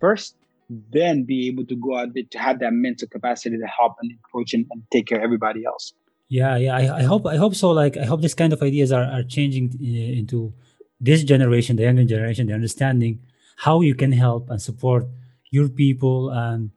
first, 0.00 0.36
then 0.68 1.22
be 1.22 1.46
able 1.46 1.64
to 1.66 1.76
go 1.76 1.96
out 1.96 2.14
there 2.14 2.24
to 2.30 2.38
have 2.38 2.58
that 2.60 2.72
mental 2.72 3.08
capacity 3.08 3.56
to 3.56 3.66
help 3.66 3.94
and 4.02 4.12
approach 4.24 4.54
and, 4.54 4.66
and 4.70 4.82
take 4.90 5.06
care 5.06 5.18
of 5.18 5.24
everybody 5.24 5.64
else. 5.64 5.92
Yeah, 6.28 6.56
yeah. 6.56 6.74
I, 6.76 6.98
I 6.98 7.02
hope 7.04 7.26
I 7.26 7.36
hope 7.36 7.54
so. 7.54 7.70
Like 7.70 7.96
I 7.96 8.04
hope 8.04 8.20
this 8.20 8.34
kind 8.34 8.52
of 8.52 8.62
ideas 8.62 8.90
are, 8.90 9.04
are 9.04 9.22
changing 9.22 9.70
uh, 9.80 10.18
into 10.18 10.52
this 11.00 11.22
generation, 11.22 11.76
the 11.76 11.84
younger 11.84 12.04
generation, 12.04 12.46
the 12.48 12.54
understanding 12.54 13.20
how 13.56 13.80
you 13.80 13.94
can 13.94 14.12
help 14.12 14.50
and 14.50 14.60
support 14.60 15.06
your 15.50 15.68
people 15.68 16.30
and 16.30 16.70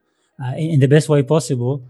uh, 0.44 0.54
in 0.56 0.80
the 0.80 0.88
best 0.88 1.10
way 1.10 1.24
possible, 1.24 1.84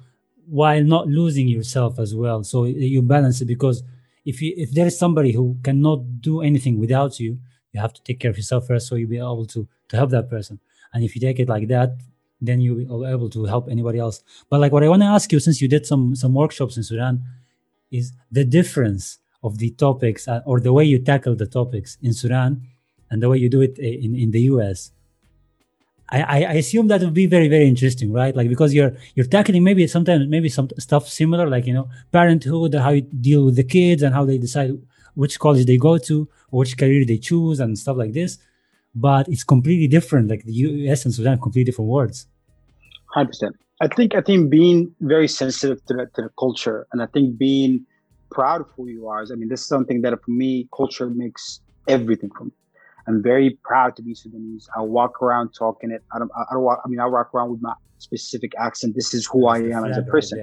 while 0.47 0.83
not 0.83 1.07
losing 1.07 1.47
yourself 1.47 1.99
as 1.99 2.15
well. 2.15 2.43
So 2.43 2.63
you 2.63 3.01
balance 3.01 3.41
it 3.41 3.45
because 3.45 3.83
if 4.25 4.41
you 4.41 4.53
if 4.55 4.71
there 4.71 4.87
is 4.87 4.97
somebody 4.97 5.33
who 5.33 5.57
cannot 5.61 6.21
do 6.21 6.41
anything 6.41 6.79
without 6.79 7.19
you, 7.19 7.39
you 7.73 7.81
have 7.81 7.93
to 7.93 8.01
take 8.03 8.21
care 8.21 8.31
of 8.31 8.37
yourself 8.37 8.67
first, 8.67 8.87
so 8.87 8.95
you'll 8.95 9.09
be 9.09 9.17
able 9.17 9.45
to 9.47 9.67
to 9.89 9.97
help 9.97 10.11
that 10.11 10.29
person. 10.29 10.59
And 10.93 11.03
if 11.03 11.13
you 11.13 11.19
take 11.21 11.39
it 11.39 11.49
like 11.49 11.67
that, 11.67 11.97
then 12.41 12.61
you'll 12.61 12.77
be 12.77 13.05
able 13.13 13.29
to 13.31 13.43
help 13.45 13.67
anybody 13.69 13.99
else. 13.99 14.23
But 14.49 14.61
like 14.61 14.71
what 14.71 14.83
I 14.83 14.87
want 14.87 15.01
to 15.01 15.07
ask 15.07 15.29
you, 15.33 15.39
since 15.41 15.61
you 15.61 15.67
did 15.67 15.85
some 15.85 16.15
some 16.15 16.33
workshops 16.33 16.77
in 16.77 16.83
Sudan, 16.83 17.21
is 17.91 18.13
the 18.31 18.45
difference 18.45 19.19
of 19.43 19.57
the 19.57 19.71
topics 19.71 20.27
uh, 20.27 20.41
or 20.45 20.59
the 20.59 20.73
way 20.73 20.83
you 20.83 20.99
tackle 20.99 21.35
the 21.35 21.45
topics 21.47 21.97
in 22.01 22.13
Sudan 22.13 22.61
and 23.09 23.21
the 23.23 23.29
way 23.29 23.37
you 23.37 23.49
do 23.49 23.61
it 23.61 23.77
uh, 23.79 23.83
in, 23.83 24.15
in 24.15 24.31
the 24.31 24.41
US. 24.41 24.91
I, 26.11 26.43
I 26.43 26.53
assume 26.53 26.87
that 26.87 27.01
would 27.01 27.13
be 27.13 27.27
very 27.27 27.47
very 27.47 27.67
interesting, 27.67 28.11
right? 28.11 28.35
Like 28.35 28.49
because 28.49 28.73
you're 28.73 28.93
you're 29.13 29.27
tackling 29.27 29.63
maybe 29.63 29.85
sometimes 29.85 30.27
maybe 30.27 30.49
some 30.49 30.67
stuff 30.79 31.07
similar, 31.07 31.47
like 31.47 31.67
you 31.67 31.73
know 31.73 31.87
parenthood, 32.11 32.73
how 32.73 32.89
you 32.89 33.01
deal 33.01 33.45
with 33.45 33.55
the 33.55 33.63
kids 33.63 34.01
and 34.01 34.15
how 34.15 34.25
they 34.25 34.39
decide 34.39 34.71
which 35.13 35.39
college 35.39 35.65
they 35.67 35.77
go 35.77 35.97
to, 35.99 36.27
which 36.49 36.77
career 36.77 37.05
they 37.05 37.17
choose, 37.17 37.59
and 37.59 37.77
stuff 37.77 37.95
like 37.97 38.13
this. 38.13 38.39
But 38.95 39.27
it's 39.27 39.43
completely 39.43 39.87
different. 39.87 40.29
Like 40.29 40.45
the 40.45 40.53
US 40.53 41.05
and 41.05 41.13
Sudan, 41.13 41.39
completely 41.39 41.65
different 41.71 41.91
words. 41.91 42.25
Hundred 43.13 43.27
percent. 43.27 43.55
I 43.81 43.87
think 43.87 44.15
I 44.15 44.21
think 44.21 44.49
being 44.49 44.93
very 45.01 45.27
sensitive 45.27 45.83
to 45.85 45.93
the 45.93 46.05
to 46.15 46.21
the 46.23 46.29
culture, 46.39 46.85
and 46.91 47.01
I 47.01 47.07
think 47.13 47.37
being 47.37 47.85
proud 48.31 48.61
of 48.61 48.67
who 48.75 48.87
you 48.87 49.07
are. 49.07 49.21
is- 49.23 49.31
I 49.31 49.35
mean, 49.35 49.49
this 49.49 49.61
is 49.61 49.67
something 49.67 50.01
that 50.01 50.13
for 50.23 50.31
me, 50.31 50.67
culture 50.75 51.09
makes 51.09 51.61
everything 51.87 52.29
for 52.37 52.45
me. 52.45 52.51
I'm 53.07 53.23
very 53.23 53.57
proud 53.63 53.95
to 53.95 54.03
be 54.03 54.13
Sudanese. 54.13 54.67
I 54.77 54.81
walk 54.81 55.21
around 55.21 55.49
talking 55.57 55.91
it. 55.91 56.03
I 56.13 56.19
don't. 56.19 56.31
I 56.37 56.53
don't 56.53 56.63
walk. 56.63 56.79
I 56.85 56.87
mean, 56.89 56.99
I 56.99 57.05
walk 57.07 57.33
around 57.33 57.51
with 57.51 57.61
my 57.61 57.73
specific 57.97 58.51
accent. 58.57 58.95
This 58.95 59.13
is 59.13 59.25
who 59.31 59.47
I 59.47 59.57
am 59.77 59.83
as 59.89 59.97
a 59.97 60.01
person. 60.11 60.37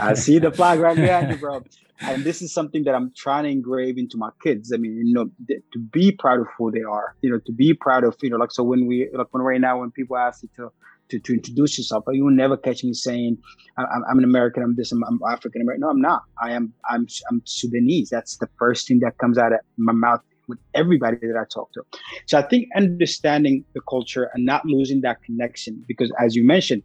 I 0.00 0.14
see 0.14 0.38
the 0.38 0.50
flag 0.50 0.78
right 0.80 0.96
behind 0.96 1.30
you, 1.30 1.36
bro. 1.44 1.62
And 2.00 2.24
this 2.24 2.42
is 2.42 2.52
something 2.52 2.84
that 2.84 2.94
I'm 2.94 3.12
trying 3.16 3.44
to 3.44 3.50
engrave 3.50 3.98
into 3.98 4.16
my 4.16 4.30
kids. 4.42 4.72
I 4.72 4.78
mean, 4.78 4.94
you 5.06 5.12
know, 5.14 5.26
to 5.72 5.78
be 5.78 6.12
proud 6.12 6.40
of 6.40 6.46
who 6.56 6.70
they 6.70 6.82
are. 6.82 7.14
You 7.22 7.30
know, 7.30 7.40
to 7.46 7.52
be 7.52 7.72
proud 7.74 8.04
of 8.04 8.16
you 8.22 8.30
know, 8.30 8.36
like 8.36 8.52
so 8.52 8.62
when 8.64 8.86
we 8.86 9.08
like 9.12 9.28
when 9.30 9.42
right 9.42 9.60
now 9.60 9.80
when 9.80 9.90
people 9.90 10.16
ask 10.16 10.42
you 10.42 10.48
to 10.56 10.70
to, 11.08 11.18
to 11.18 11.34
introduce 11.34 11.78
yourself. 11.78 12.04
But 12.06 12.14
you 12.14 12.24
will 12.24 12.32
never 12.32 12.56
catch 12.56 12.84
me 12.84 12.92
saying, 12.92 13.38
I'm, 13.76 14.02
I'm 14.08 14.18
an 14.18 14.24
American, 14.24 14.62
I'm 14.62 14.76
this, 14.76 14.92
I'm, 14.92 15.02
I'm 15.04 15.20
African 15.30 15.62
American. 15.62 15.82
No, 15.82 15.90
I'm 15.90 16.00
not. 16.00 16.22
I 16.40 16.52
am, 16.52 16.72
I'm, 16.90 17.06
I'm 17.30 17.42
Sudanese. 17.44 18.10
That's 18.10 18.36
the 18.36 18.48
first 18.58 18.88
thing 18.88 19.00
that 19.00 19.18
comes 19.18 19.38
out 19.38 19.52
of 19.52 19.60
my 19.76 19.92
mouth 19.92 20.20
with 20.48 20.58
everybody 20.74 21.18
that 21.18 21.36
I 21.38 21.44
talk 21.52 21.72
to. 21.72 21.82
So 22.26 22.38
I 22.38 22.42
think 22.42 22.68
understanding 22.74 23.64
the 23.74 23.80
culture 23.82 24.30
and 24.34 24.44
not 24.44 24.64
losing 24.64 25.02
that 25.02 25.22
connection, 25.22 25.84
because 25.86 26.12
as 26.18 26.34
you 26.34 26.44
mentioned, 26.44 26.82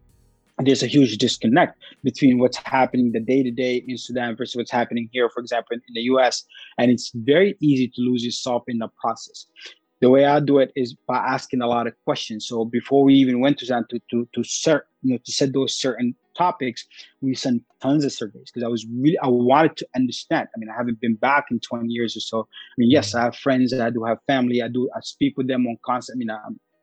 there's 0.60 0.84
a 0.84 0.88
huge 0.88 1.18
disconnect 1.18 1.78
between 2.04 2.38
what's 2.38 2.58
happening 2.58 3.12
the 3.12 3.20
day 3.20 3.42
to 3.42 3.50
day 3.50 3.84
in 3.88 3.98
Sudan 3.98 4.36
versus 4.36 4.56
what's 4.56 4.70
happening 4.70 5.10
here, 5.12 5.30
for 5.30 5.40
example, 5.40 5.76
in 5.76 5.94
the 5.96 6.02
US. 6.14 6.44
And 6.78 6.92
it's 6.92 7.12
very 7.16 7.58
easy 7.60 7.88
to 7.88 8.02
lose 8.02 8.24
yourself 8.24 8.64
in 8.68 8.78
the 8.78 8.90
process 9.02 9.48
the 10.04 10.10
way 10.10 10.26
I 10.26 10.42
do 10.42 10.60
it 10.60 10.74
is 10.76 10.94
by 11.08 11.16
asking 11.16 11.62
a 11.62 11.68
lot 11.68 11.88
of 11.88 11.94
questions. 12.04 12.46
So 12.46 12.66
before 12.66 13.06
we 13.06 13.14
even 13.14 13.40
went 13.40 13.58
to 13.60 13.66
Zan 13.66 13.86
to 13.90 14.02
to 14.12 14.28
to 14.34 14.42
cert, 14.42 14.82
you 15.02 15.14
know 15.14 15.20
to 15.24 15.32
set 15.32 15.54
those 15.54 15.74
certain 15.80 16.14
topics, 16.36 16.86
we 17.22 17.34
sent 17.36 17.64
tons 17.82 18.04
of 18.04 18.12
surveys 18.12 18.52
because 18.52 18.66
I 18.66 18.68
was 18.68 18.86
really 18.86 19.18
I 19.20 19.30
wanted 19.30 19.78
to 19.78 19.88
understand. 19.96 20.50
I 20.54 20.60
mean, 20.60 20.70
I 20.70 20.76
haven't 20.76 21.00
been 21.00 21.16
back 21.16 21.46
in 21.52 21.62
20 21.62 21.88
years 21.88 22.18
or 22.18 22.20
so. 22.20 22.42
I 22.42 22.76
mean, 22.78 22.92
yes, 22.92 23.10
mm-hmm. 23.10 23.20
I 23.20 23.24
have 23.24 23.38
friends, 23.38 23.74
I 23.74 23.92
do 23.92 24.04
have 24.04 24.18
family, 24.28 24.62
I 24.62 24.68
do 24.68 24.90
I 24.94 25.00
speak 25.00 25.38
with 25.38 25.48
them 25.48 25.66
on 25.68 25.78
constant. 25.86 26.18
I 26.18 26.20
mean, 26.20 26.32
I 26.32 26.40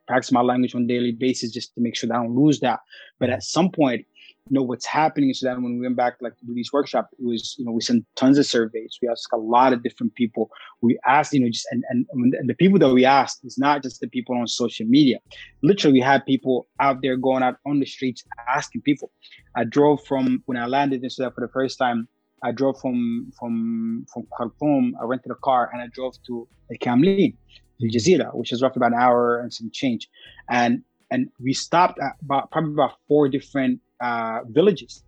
practice 0.08 0.32
my 0.32 0.40
language 0.40 0.74
on 0.74 0.86
daily 0.86 1.12
basis 1.12 1.52
just 1.52 1.74
to 1.74 1.82
make 1.82 1.96
sure 1.96 2.08
that 2.08 2.14
I 2.14 2.22
don't 2.22 2.34
lose 2.34 2.60
that. 2.60 2.80
But 3.18 3.26
mm-hmm. 3.26 3.34
at 3.34 3.42
some 3.42 3.70
point, 3.70 4.06
know 4.48 4.62
what's 4.62 4.86
happening 4.86 5.32
so 5.34 5.40
Sudan. 5.40 5.62
When 5.62 5.78
we 5.78 5.86
went 5.86 5.96
back 5.96 6.14
like 6.20 6.36
to 6.38 6.46
do 6.46 6.54
these 6.54 6.72
workshops, 6.72 7.12
it 7.18 7.24
was 7.24 7.54
you 7.58 7.64
know 7.64 7.72
we 7.72 7.80
sent 7.80 8.04
tons 8.16 8.38
of 8.38 8.46
surveys. 8.46 8.98
We 9.02 9.08
asked 9.08 9.28
a 9.32 9.36
lot 9.36 9.72
of 9.72 9.82
different 9.82 10.14
people. 10.14 10.50
We 10.80 10.98
asked 11.06 11.32
you 11.32 11.40
know 11.40 11.50
just 11.50 11.66
and 11.70 11.84
and, 11.90 12.06
and 12.12 12.48
the 12.48 12.54
people 12.54 12.78
that 12.78 12.92
we 12.92 13.04
asked 13.04 13.44
is 13.44 13.58
not 13.58 13.82
just 13.82 14.00
the 14.00 14.08
people 14.08 14.36
on 14.36 14.46
social 14.46 14.86
media. 14.86 15.18
Literally, 15.62 15.98
we 15.98 16.00
had 16.00 16.24
people 16.26 16.68
out 16.80 17.02
there 17.02 17.16
going 17.16 17.42
out 17.42 17.56
on 17.66 17.80
the 17.80 17.86
streets 17.86 18.24
asking 18.48 18.82
people. 18.82 19.10
I 19.54 19.64
drove 19.64 20.04
from 20.04 20.42
when 20.46 20.56
I 20.56 20.66
landed 20.66 21.02
in 21.02 21.10
Sudan 21.10 21.32
for 21.32 21.42
the 21.42 21.52
first 21.52 21.78
time. 21.78 22.08
I 22.42 22.52
drove 22.52 22.80
from 22.80 23.32
from 23.38 24.06
from 24.12 24.26
Khartoum. 24.36 24.96
I 25.00 25.04
rented 25.04 25.30
a 25.30 25.36
car 25.36 25.70
and 25.72 25.82
I 25.82 25.88
drove 25.88 26.14
to 26.26 26.48
Kamlin, 26.80 27.36
the 27.78 27.90
Jazeera, 27.90 28.34
which 28.34 28.52
is 28.52 28.62
roughly 28.62 28.80
about 28.80 28.92
an 28.92 28.98
hour 28.98 29.40
and 29.40 29.52
some 29.52 29.70
change. 29.72 30.08
And 30.48 30.82
and 31.10 31.28
we 31.40 31.52
stopped 31.52 31.98
at 32.00 32.12
about 32.22 32.50
probably 32.50 32.72
about 32.72 32.94
four 33.08 33.28
different 33.28 33.80
uh, 34.00 34.40
villages. 34.48 35.02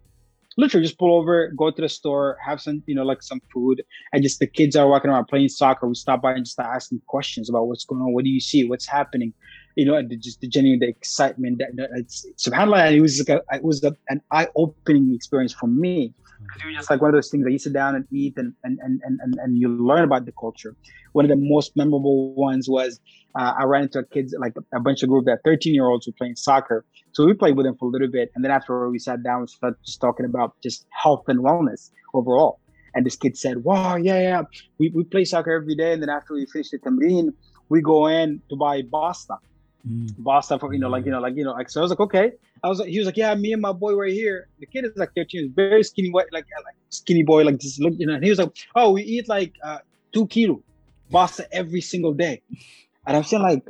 Literally, 0.58 0.86
just 0.86 0.98
pull 0.98 1.16
over, 1.16 1.50
go 1.56 1.70
to 1.70 1.80
the 1.80 1.88
store, 1.88 2.36
have 2.44 2.60
some, 2.60 2.82
you 2.86 2.94
know, 2.94 3.04
like 3.04 3.22
some 3.22 3.40
food, 3.52 3.82
and 4.12 4.22
just 4.22 4.38
the 4.38 4.46
kids 4.46 4.76
are 4.76 4.86
walking 4.86 5.10
around 5.10 5.24
playing 5.26 5.48
soccer. 5.48 5.88
We 5.88 5.94
stop 5.94 6.20
by 6.20 6.32
and 6.32 6.44
just 6.44 6.52
start 6.52 6.74
asking 6.74 7.00
questions 7.06 7.48
about 7.48 7.68
what's 7.68 7.86
going 7.86 8.02
on, 8.02 8.12
what 8.12 8.24
do 8.24 8.30
you 8.30 8.40
see, 8.40 8.68
what's 8.68 8.86
happening, 8.86 9.32
you 9.76 9.84
know, 9.84 9.96
and 9.96 10.10
the, 10.10 10.16
just 10.16 10.40
the 10.40 10.48
genuine 10.48 10.80
the 10.80 10.88
excitement. 10.88 11.58
That, 11.58 11.76
that 11.76 11.90
it's, 11.94 12.26
subhanallah, 12.36 12.92
it 12.92 13.00
was 13.00 13.18
like 13.18 13.40
a, 13.40 13.56
it 13.56 13.64
was 13.64 13.82
a, 13.84 13.94
an 14.08 14.20
eye-opening 14.30 15.14
experience 15.14 15.52
for 15.52 15.66
me 15.66 16.14
because 16.42 16.62
you're 16.62 16.72
just 16.72 16.90
like 16.90 17.00
one 17.00 17.10
of 17.10 17.14
those 17.14 17.30
things 17.30 17.44
that 17.44 17.52
you 17.52 17.58
sit 17.58 17.72
down 17.72 17.94
and 17.94 18.06
eat 18.10 18.34
and 18.36 18.52
and, 18.64 18.78
and, 18.82 19.00
and, 19.04 19.34
and 19.38 19.58
you 19.58 19.68
learn 19.68 20.04
about 20.04 20.26
the 20.26 20.32
culture. 20.32 20.74
One 21.12 21.24
of 21.24 21.28
the 21.28 21.36
most 21.36 21.76
memorable 21.76 22.34
ones 22.34 22.68
was 22.68 23.00
uh, 23.34 23.54
I 23.58 23.64
ran 23.64 23.84
into 23.84 24.00
a 24.00 24.04
kids 24.04 24.34
like 24.38 24.54
a 24.74 24.80
bunch 24.80 25.02
of 25.02 25.08
group 25.08 25.24
that 25.26 25.40
13 25.44 25.74
year 25.74 25.86
olds 25.86 26.06
were 26.06 26.12
playing 26.12 26.36
soccer. 26.36 26.84
So 27.12 27.26
we 27.26 27.34
played 27.34 27.56
with 27.56 27.66
them 27.66 27.76
for 27.76 27.86
a 27.86 27.90
little 27.90 28.08
bit, 28.08 28.30
and 28.34 28.44
then 28.44 28.50
after 28.50 28.88
we 28.88 28.98
sat 28.98 29.22
down, 29.22 29.42
we 29.42 29.46
started 29.46 29.76
just 29.84 30.00
talking 30.00 30.26
about 30.26 30.54
just 30.62 30.86
health 30.90 31.24
and 31.28 31.40
wellness 31.40 31.90
overall. 32.14 32.60
And 32.94 33.06
this 33.06 33.16
kid 33.16 33.36
said, 33.36 33.64
"Wow, 33.64 33.96
yeah, 33.96 34.20
yeah, 34.20 34.42
we, 34.78 34.90
we 34.94 35.04
play 35.04 35.24
soccer 35.24 35.52
every 35.52 35.74
day, 35.74 35.92
and 35.92 36.02
then 36.02 36.10
after 36.10 36.34
we 36.34 36.46
finish 36.46 36.70
the 36.70 36.78
tamreen, 36.78 37.32
we 37.68 37.80
go 37.80 38.06
in 38.06 38.40
to 38.50 38.56
buy 38.56 38.82
pasta, 38.82 39.36
mm. 39.88 40.24
pasta 40.24 40.58
for 40.58 40.72
you 40.72 40.80
know, 40.80 40.88
like 40.88 41.04
you 41.04 41.12
know, 41.12 41.20
like 41.20 41.36
you 41.36 41.44
know, 41.44 41.52
like 41.52 41.70
so." 41.70 41.80
I 41.80 41.82
was 41.82 41.90
like, 41.90 42.00
"Okay." 42.00 42.32
I 42.64 42.68
was 42.68 42.78
like, 42.78 42.88
he 42.88 42.98
was 42.98 43.06
like, 43.06 43.16
"Yeah, 43.16 43.34
me 43.34 43.52
and 43.52 43.62
my 43.62 43.72
boy 43.72 43.94
right 43.94 44.12
here." 44.12 44.48
The 44.60 44.66
kid 44.66 44.84
is 44.84 44.92
like 44.96 45.10
13, 45.14 45.52
very 45.54 45.82
skinny, 45.82 46.10
white, 46.10 46.32
like 46.32 46.46
like 46.64 46.76
skinny 46.90 47.22
boy, 47.22 47.42
like 47.44 47.58
just 47.58 47.80
look, 47.80 47.94
you 47.96 48.06
know. 48.06 48.14
And 48.14 48.24
he 48.24 48.30
was 48.30 48.38
like, 48.38 48.54
"Oh, 48.76 48.92
we 48.92 49.02
eat 49.02 49.28
like 49.28 49.54
uh, 49.62 49.78
two 50.12 50.26
kilo 50.26 50.62
pasta 51.10 51.46
every 51.52 51.80
single 51.80 52.12
day." 52.12 52.42
And 53.06 53.16
I'm 53.16 53.24
saying 53.24 53.42
like, 53.42 53.64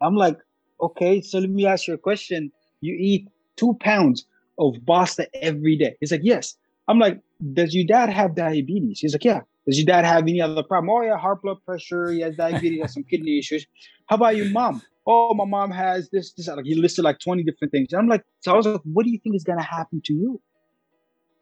I'm 0.00 0.16
like, 0.16 0.38
okay, 0.80 1.20
so 1.20 1.38
let 1.38 1.50
me 1.50 1.66
ask 1.66 1.86
you 1.86 1.94
a 1.94 1.98
question. 1.98 2.52
You 2.80 2.96
eat 2.98 3.28
two 3.56 3.74
pounds 3.80 4.26
of 4.58 4.74
pasta 4.86 5.28
every 5.34 5.76
day. 5.76 5.96
He's 6.00 6.12
like, 6.12 6.22
yes. 6.24 6.56
I'm 6.86 6.98
like, 6.98 7.20
does 7.52 7.74
your 7.74 7.84
dad 7.84 8.08
have 8.08 8.34
diabetes? 8.34 9.00
He's 9.00 9.12
like, 9.12 9.24
yeah. 9.24 9.40
Does 9.68 9.78
your 9.78 9.84
dad 9.84 10.06
have 10.06 10.22
any 10.22 10.40
other 10.40 10.62
problem? 10.62 10.88
Oh 10.88 11.02
yeah, 11.02 11.18
high 11.18 11.34
blood 11.42 11.58
pressure. 11.66 12.10
He 12.10 12.20
has 12.20 12.34
diabetes. 12.36 12.80
has 12.80 12.94
some 12.94 13.04
kidney 13.04 13.38
issues. 13.38 13.66
How 14.06 14.16
about 14.16 14.34
your 14.34 14.48
mom? 14.50 14.80
Oh, 15.06 15.34
my 15.34 15.44
mom 15.44 15.70
has 15.70 16.08
this, 16.08 16.32
this. 16.32 16.48
Like 16.48 16.64
he 16.64 16.74
listed 16.74 17.04
like 17.04 17.18
20 17.18 17.42
different 17.42 17.70
things. 17.70 17.92
And 17.92 18.00
I'm 18.00 18.08
like, 18.08 18.24
so 18.40 18.54
I 18.54 18.56
was 18.56 18.66
like, 18.66 18.80
what 18.84 19.04
do 19.04 19.10
you 19.10 19.18
think 19.22 19.36
is 19.36 19.44
gonna 19.44 19.62
happen 19.62 20.00
to 20.06 20.14
you? 20.14 20.40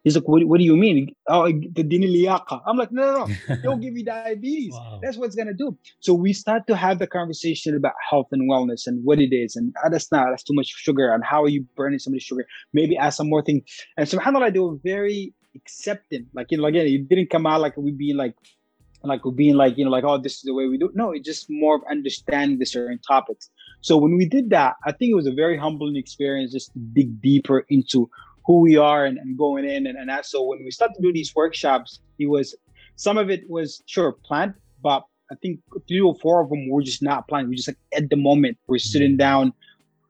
He's 0.07 0.15
like, 0.15 0.29
what, 0.29 0.45
what 0.45 0.59
do 0.59 0.65
you 0.65 0.77
mean? 0.77 1.17
Oh, 1.29 1.47
the 1.47 1.83
dini 1.83 2.07
liyaqa. 2.07 2.63
I'm 2.65 2.77
like, 2.77 2.93
no, 2.93 3.03
no, 3.03 3.27
no. 3.27 3.57
Don't 3.65 3.81
give 3.81 3.93
me 3.93 4.05
diabetes. 4.05 4.73
Wow. 4.73 5.01
That's 5.03 5.17
what 5.17 5.27
it's 5.27 5.35
going 5.35 5.49
to 5.49 5.53
do. 5.53 5.77
So 5.99 6.15
we 6.15 6.33
start 6.33 6.69
to 6.69 6.77
have 6.77 7.01
the 7.01 7.09
conversation 7.09 7.75
about 7.75 7.95
health 8.09 8.29
and 8.31 8.49
wellness 8.49 8.87
and 8.87 9.05
what 9.05 9.19
it 9.19 9.35
is. 9.35 9.57
And 9.57 9.75
oh, 9.85 9.91
that's 9.91 10.13
not, 10.13 10.29
that's 10.31 10.45
too 10.45 10.55
much 10.55 10.69
sugar. 10.69 11.13
And 11.13 11.25
how 11.25 11.43
are 11.43 11.49
you 11.49 11.67
burning 11.75 11.99
so 11.99 12.13
much 12.13 12.23
sugar? 12.23 12.47
Maybe 12.73 12.97
add 12.97 13.15
some 13.15 13.29
more 13.29 13.43
things. 13.43 13.65
And 13.97 14.07
subhanAllah, 14.07 14.53
they 14.53 14.61
were 14.61 14.77
very 14.77 15.35
accepting. 15.57 16.27
Like, 16.35 16.51
you 16.51 16.59
know, 16.59 16.67
again, 16.67 16.87
it 16.87 17.09
didn't 17.09 17.31
come 17.31 17.47
out 17.47 17.61
like 17.61 17.77
we 17.77 17.93
being 17.93 18.17
like, 18.17 18.35
like 19.03 19.23
being 19.35 19.57
like, 19.57 19.77
you 19.79 19.85
know, 19.85 19.91
like, 19.91 20.05
oh, 20.05 20.19
this 20.19 20.37
is 20.37 20.43
the 20.43 20.55
way 20.55 20.67
we 20.67 20.79
do 20.79 20.87
it. 20.87 20.97
No, 20.97 21.13
it's 21.13 21.27
just 21.27 21.47
more 21.49 21.77
of 21.77 21.83
understanding 21.91 22.59
the 22.59 22.67
certain 22.67 22.99
topics. 23.07 23.51
So 23.81 23.97
when 23.97 24.17
we 24.17 24.27
did 24.27 24.51
that, 24.51 24.75
I 24.85 24.93
think 24.93 25.13
it 25.13 25.15
was 25.15 25.27
a 25.27 25.33
very 25.33 25.57
humbling 25.57 25.97
experience 25.97 26.53
just 26.53 26.73
to 26.73 26.79
dig 26.79 27.21
deeper 27.21 27.65
into 27.69 28.11
who 28.45 28.61
we 28.61 28.77
are 28.77 29.05
and, 29.05 29.19
and 29.19 29.37
going 29.37 29.65
in 29.65 29.87
and, 29.87 29.99
and 29.99 30.09
that. 30.09 30.27
So 30.27 30.43
when 30.43 30.65
we 30.65 30.71
started 30.71 30.95
to 30.95 31.03
do 31.03 31.13
these 31.13 31.35
workshops, 31.35 32.01
it 32.19 32.27
was 32.27 32.55
some 32.97 33.19
of 33.19 33.31
it 33.31 33.49
was 33.51 33.83
sure 33.87 34.13
planned, 34.13 34.55
but 34.83 35.05
I 35.31 35.35
think 35.37 35.61
three 35.89 36.01
or 36.01 36.15
four 36.17 36.41
of 36.41 36.49
them 36.49 36.69
were 36.71 36.83
just 36.83 37.03
not 37.03 37.29
planned. 37.29 37.49
We 37.49 37.57
just 37.57 37.69
like 37.69 37.79
at 37.95 38.11
the 38.11 38.17
moment 38.17 38.59
we're 38.67 38.79
sitting 38.79 39.13
mm-hmm. 39.13 39.17
down, 39.19 39.53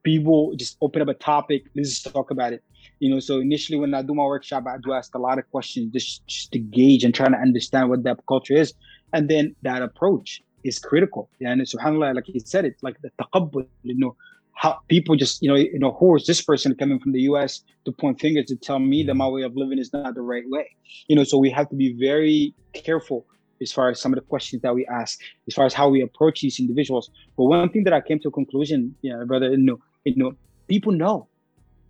people 0.03 0.55
just 0.57 0.77
open 0.81 1.03
up 1.03 1.09
a 1.09 1.15
topic, 1.15 1.65
let's 1.75 2.01
just 2.01 2.13
talk 2.13 2.31
about 2.31 2.53
it. 2.53 2.63
You 2.99 3.11
know, 3.11 3.21
so 3.21 3.41
initially 3.41 3.79
when 3.79 3.93
I 3.95 4.03
do 4.03 4.15
my 4.15 4.25
workshop, 4.25 4.65
I 4.67 4.77
do 4.83 4.93
ask 4.93 5.15
a 5.15 5.19
lot 5.19 5.39
of 5.39 5.51
questions 5.51 5.93
just, 5.93 6.27
just 6.27 6.53
to 6.53 6.59
gauge 6.59 7.05
and 7.05 7.15
trying 7.15 7.33
to 7.33 7.39
understand 7.39 7.91
what 7.91 8.05
that 8.05 8.19
culture 8.27 8.55
is. 8.55 8.73
And 9.13 9.29
then 9.29 9.55
that 9.63 9.83
approach 9.83 10.43
is 10.65 10.79
critical. 10.79 11.29
Yeah, 11.39 11.53
and 11.53 11.61
subhanAllah, 11.61 12.15
like 12.15 12.27
he 12.27 12.41
said, 12.41 12.65
it 12.65 12.77
like 12.83 12.97
the 13.03 13.11
taqabbul, 13.21 13.67
you 13.83 13.99
know, 13.99 14.17
how 14.57 14.79
people 14.89 15.17
just 15.17 15.43
you 15.43 15.49
know 15.49 15.55
you 15.55 15.79
know 15.79 15.93
who 15.93 16.17
is 16.17 16.27
this 16.27 16.41
person 16.43 16.75
coming 16.75 16.99
from 16.99 17.13
the 17.13 17.21
U.S. 17.23 17.63
to 17.85 17.93
point 17.93 18.19
fingers 18.21 18.47
to 18.47 18.57
tell 18.57 18.79
me 18.79 19.03
that 19.05 19.15
my 19.15 19.29
way 19.29 19.43
of 19.43 19.55
living 19.55 19.79
is 19.79 19.93
not 19.93 20.15
the 20.15 20.23
right 20.23 20.45
way. 20.49 20.75
You 21.09 21.17
know, 21.17 21.25
so 21.25 21.39
we 21.39 21.51
have 21.51 21.69
to 21.69 21.77
be 21.77 21.93
very 21.93 22.55
careful 22.73 23.27
as 23.61 23.73
far 23.73 23.91
as 23.91 24.01
some 24.01 24.13
of 24.13 24.17
the 24.17 24.25
questions 24.25 24.63
that 24.63 24.75
we 24.75 24.87
ask, 24.87 25.21
as 25.47 25.55
far 25.55 25.67
as 25.67 25.75
how 25.75 25.89
we 25.89 26.03
approach 26.03 26.41
these 26.41 26.59
individuals. 26.59 27.11
But 27.37 27.45
one 27.45 27.69
thing 27.71 27.85
that 27.85 27.93
I 27.93 28.01
came 28.01 28.19
to 28.21 28.29
a 28.29 28.31
conclusion, 28.31 28.95
yeah, 29.03 29.23
brother, 29.25 29.51
you 29.51 29.59
know, 29.59 29.79
you 30.05 30.17
know, 30.17 30.35
people 30.69 30.93
know. 30.93 31.29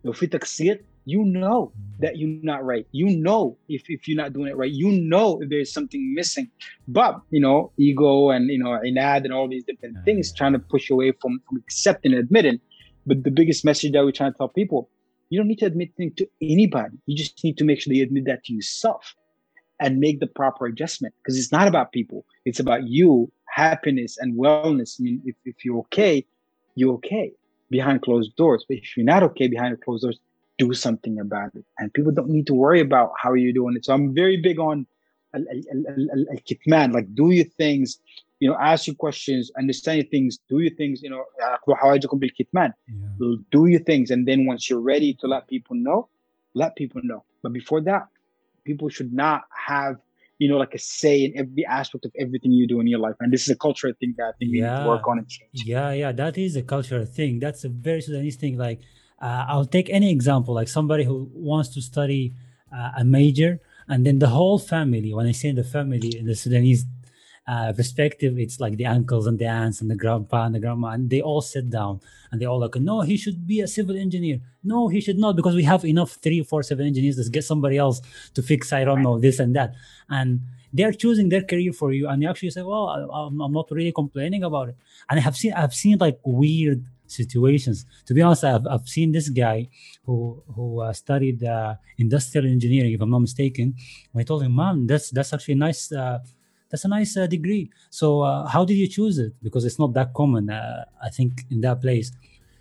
If 0.05 0.23
it 0.23 0.35
you 1.07 1.25
know 1.25 1.73
that 2.01 2.19
you're 2.19 2.41
not 2.43 2.65
right. 2.65 2.87
You 2.91 3.17
know 3.17 3.57
if, 3.69 3.85
if 3.89 4.07
you're 4.07 4.17
not 4.17 4.33
doing 4.33 4.49
it 4.49 4.57
right. 4.57 4.71
You 4.71 4.91
know 4.91 5.41
if 5.41 5.49
there's 5.49 5.73
something 5.73 6.15
missing. 6.15 6.51
But 6.89 7.21
you 7.31 7.41
know, 7.41 7.73
ego 7.79 8.31
and 8.31 8.51
you 8.51 8.59
know, 8.59 8.79
inad 8.85 9.25
and 9.25 9.33
all 9.33 9.49
these 9.49 9.65
different 9.65 9.97
things 10.05 10.33
trying 10.33 10.53
to 10.53 10.59
push 10.59 10.91
away 10.91 11.13
from, 11.13 11.41
from 11.49 11.59
accepting 11.59 12.13
and 12.13 12.21
admitting. 12.21 12.61
But 13.07 13.23
the 13.23 13.31
biggest 13.31 13.65
message 13.65 13.93
that 13.93 14.05
we're 14.05 14.11
trying 14.11 14.33
to 14.33 14.37
tell 14.37 14.49
people, 14.49 14.91
you 15.31 15.39
don't 15.39 15.47
need 15.47 15.61
to 15.61 15.67
admit 15.67 15.91
things 15.97 16.15
to 16.17 16.29
anybody. 16.43 16.97
You 17.07 17.17
just 17.17 17.43
need 17.45 17.57
to 17.59 17.65
make 17.65 17.81
sure 17.81 17.93
you 17.93 18.03
admit 18.03 18.25
that 18.27 18.43
to 18.45 18.53
yourself 18.53 19.15
and 19.79 20.01
make 20.01 20.19
the 20.19 20.27
proper 20.27 20.67
adjustment. 20.67 21.15
Because 21.23 21.39
it's 21.39 21.53
not 21.53 21.69
about 21.69 21.93
people. 21.93 22.27
It's 22.45 22.59
about 22.59 22.89
you, 22.89 23.31
happiness 23.55 24.19
and 24.19 24.37
wellness. 24.37 25.01
I 25.01 25.05
mean, 25.05 25.23
if, 25.25 25.37
if 25.45 25.65
you're 25.65 25.79
okay, 25.79 26.27
you're 26.75 26.95
okay 26.95 27.33
behind 27.71 28.03
closed 28.03 28.35
doors. 28.35 28.65
But 28.69 28.79
if 28.79 28.97
you're 28.97 29.07
not 29.07 29.23
okay 29.23 29.47
behind 29.47 29.81
closed 29.83 30.03
doors, 30.03 30.19
do 30.59 30.73
something 30.73 31.19
about 31.19 31.55
it. 31.55 31.65
And 31.79 31.93
people 31.93 32.13
don't 32.13 32.29
need 32.29 32.47
to 32.47 32.55
worry 32.55 32.81
about 32.81 33.13
how 33.21 33.35
you're 33.35 33.53
doing 33.53 33.77
it. 33.77 33.85
So 33.85 33.93
I'm 33.95 34.15
very 34.15 34.37
big 34.37 34.59
on 34.59 34.87
kitman, 35.35 36.93
like 36.95 37.15
do 37.15 37.31
your 37.31 37.45
things, 37.45 37.99
you 38.41 38.49
know, 38.49 38.57
ask 38.59 38.87
your 38.87 38.97
questions, 38.97 39.51
understand 39.59 39.99
your 39.99 40.07
things, 40.07 40.39
do 40.49 40.61
your 40.61 40.75
things, 40.75 41.03
you 41.03 41.11
know, 41.11 41.25
How 41.81 41.91
I 41.91 41.99
do 41.99 42.09
complete 42.09 42.35
kitman. 42.39 42.73
Yeah. 42.89 43.37
Do 43.51 43.67
your 43.67 43.81
things. 43.81 44.11
And 44.11 44.27
then 44.27 44.47
once 44.47 44.71
you're 44.71 44.81
ready 44.81 45.15
to 45.21 45.27
let 45.27 45.49
people 45.49 45.77
know, 45.77 46.09
let 46.55 46.77
people 46.77 47.03
know. 47.05 47.25
But 47.43 47.53
before 47.53 47.83
that, 47.83 48.09
people 48.65 48.89
should 48.89 49.13
not 49.13 49.45
have 49.51 49.97
you 50.39 50.49
know, 50.49 50.59
like 50.59 50.75
a 50.75 50.79
say 50.79 51.25
in 51.25 51.33
every 51.37 51.65
aspect 51.65 52.05
of 52.05 52.13
everything 52.19 52.53
you 52.53 52.67
do 52.67 52.81
in 52.81 52.87
your 52.87 52.99
life. 52.99 53.15
And 53.21 53.33
this 53.33 53.43
is 53.43 53.49
a 53.49 53.57
cultural 53.57 53.95
thing 53.99 54.15
that 54.19 54.25
I 54.25 54.33
think 54.39 54.53
we 54.53 54.61
need 54.61 54.67
to 54.67 54.85
work 54.87 55.09
on 55.09 55.19
and 55.19 55.29
change. 55.29 55.51
Yeah, 55.65 55.93
yeah, 55.93 56.13
that 56.13 56.37
is 56.37 56.57
a 56.57 56.63
cultural 56.63 57.07
thing. 57.07 57.39
That's 57.39 57.65
a 57.65 57.69
very 57.69 58.03
Sudanese 58.03 58.37
thing. 58.37 58.59
Like, 58.59 58.81
uh, 59.21 59.47
I'll 59.49 59.67
take 59.67 59.89
any 59.91 60.11
example, 60.11 60.55
like 60.55 60.69
somebody 60.69 61.05
who 61.05 61.31
wants 61.35 61.71
to 61.75 61.81
study 61.81 62.35
uh, 62.75 62.91
a 62.99 63.05
major, 63.05 63.61
and 63.89 64.05
then 64.05 64.19
the 64.19 64.29
whole 64.29 64.59
family. 64.59 65.15
When 65.15 65.27
I 65.27 65.33
say 65.33 65.53
the 65.53 65.65
family 65.65 66.19
in 66.19 66.27
the 66.27 66.35
Sudanese 66.35 66.85
uh, 67.47 67.73
perspective, 67.73 68.39
it's 68.39 68.59
like 68.61 68.77
the 68.77 68.87
uncles 68.87 69.27
and 69.27 69.39
the 69.39 69.47
aunts 69.47 69.81
and 69.81 69.91
the 69.91 69.95
grandpa 69.95 70.45
and 70.45 70.55
the 70.55 70.61
grandma, 70.61 70.89
and 70.89 71.09
they 71.09 71.21
all 71.21 71.41
sit 71.41 71.71
down 71.71 72.01
and 72.31 72.41
they 72.41 72.47
all 72.47 72.59
like, 72.59 72.75
no, 72.77 73.03
he 73.03 73.17
should 73.17 73.47
be 73.47 73.61
a 73.61 73.69
civil 73.69 73.97
engineer. 73.97 74.41
No, 74.65 74.89
he 74.89 75.01
should 75.01 75.19
not 75.19 75.37
because 75.37 75.55
we 75.55 75.63
have 75.63 75.85
enough 75.85 76.19
three, 76.23 76.43
four, 76.43 76.63
seven 76.63 76.87
engineers. 76.87 77.17
Let's 77.17 77.29
get 77.29 77.45
somebody 77.45 77.79
else 77.79 78.03
to 78.35 78.43
fix. 78.43 78.73
I 78.73 78.85
don't 78.85 79.03
know 79.03 79.19
this 79.19 79.39
and 79.39 79.55
that, 79.55 79.75
and 80.09 80.41
they're 80.73 80.93
choosing 80.93 81.29
their 81.29 81.43
career 81.43 81.73
for 81.73 81.93
you, 81.93 82.09
and 82.09 82.23
you 82.23 82.29
actually 82.29 82.51
say, 82.51 82.63
well, 82.63 82.89
I, 82.89 83.27
I'm 83.27 83.53
not 83.53 83.71
really 83.71 83.93
complaining 83.93 84.43
about 84.43 84.69
it. 84.71 84.77
And 85.09 85.19
I 85.19 85.23
have 85.23 85.37
seen, 85.37 85.53
I've 85.55 85.73
seen 85.73 85.99
like 85.99 86.19
weird 86.25 86.85
situations. 87.07 87.87
To 88.07 88.15
be 88.15 88.23
honest, 88.23 88.45
I've, 88.45 88.67
I've 88.67 88.89
seen 88.89 89.13
this 89.13 89.29
guy 89.29 89.69
who 90.05 90.43
who 90.55 90.81
uh, 90.81 90.93
studied 90.93 91.45
uh, 91.45 91.75
industrial 91.99 92.47
engineering, 92.47 92.93
if 92.93 93.01
I'm 93.01 93.11
not 93.11 93.21
mistaken. 93.21 93.75
And 94.13 94.21
I 94.21 94.25
told 94.25 94.43
him, 94.43 94.55
"Man, 94.55 94.87
that's 94.87 95.11
that's 95.11 95.33
actually 95.33 95.55
a 95.55 95.59
nice 95.59 95.93
uh, 95.93 96.19
that's 96.71 96.85
a 96.85 96.89
nice 96.89 97.17
uh, 97.17 97.27
degree. 97.27 97.71
So 97.91 98.23
uh, 98.23 98.47
how 98.47 98.65
did 98.65 98.75
you 98.75 98.89
choose 98.89 99.19
it? 99.19 99.33
Because 99.43 99.65
it's 99.65 99.79
not 99.79 99.95
that 99.95 100.13
common, 100.15 100.51
uh, 100.51 100.85
I 101.03 101.11
think, 101.11 101.45
in 101.51 101.61
that 101.63 101.81
place. 101.81 102.13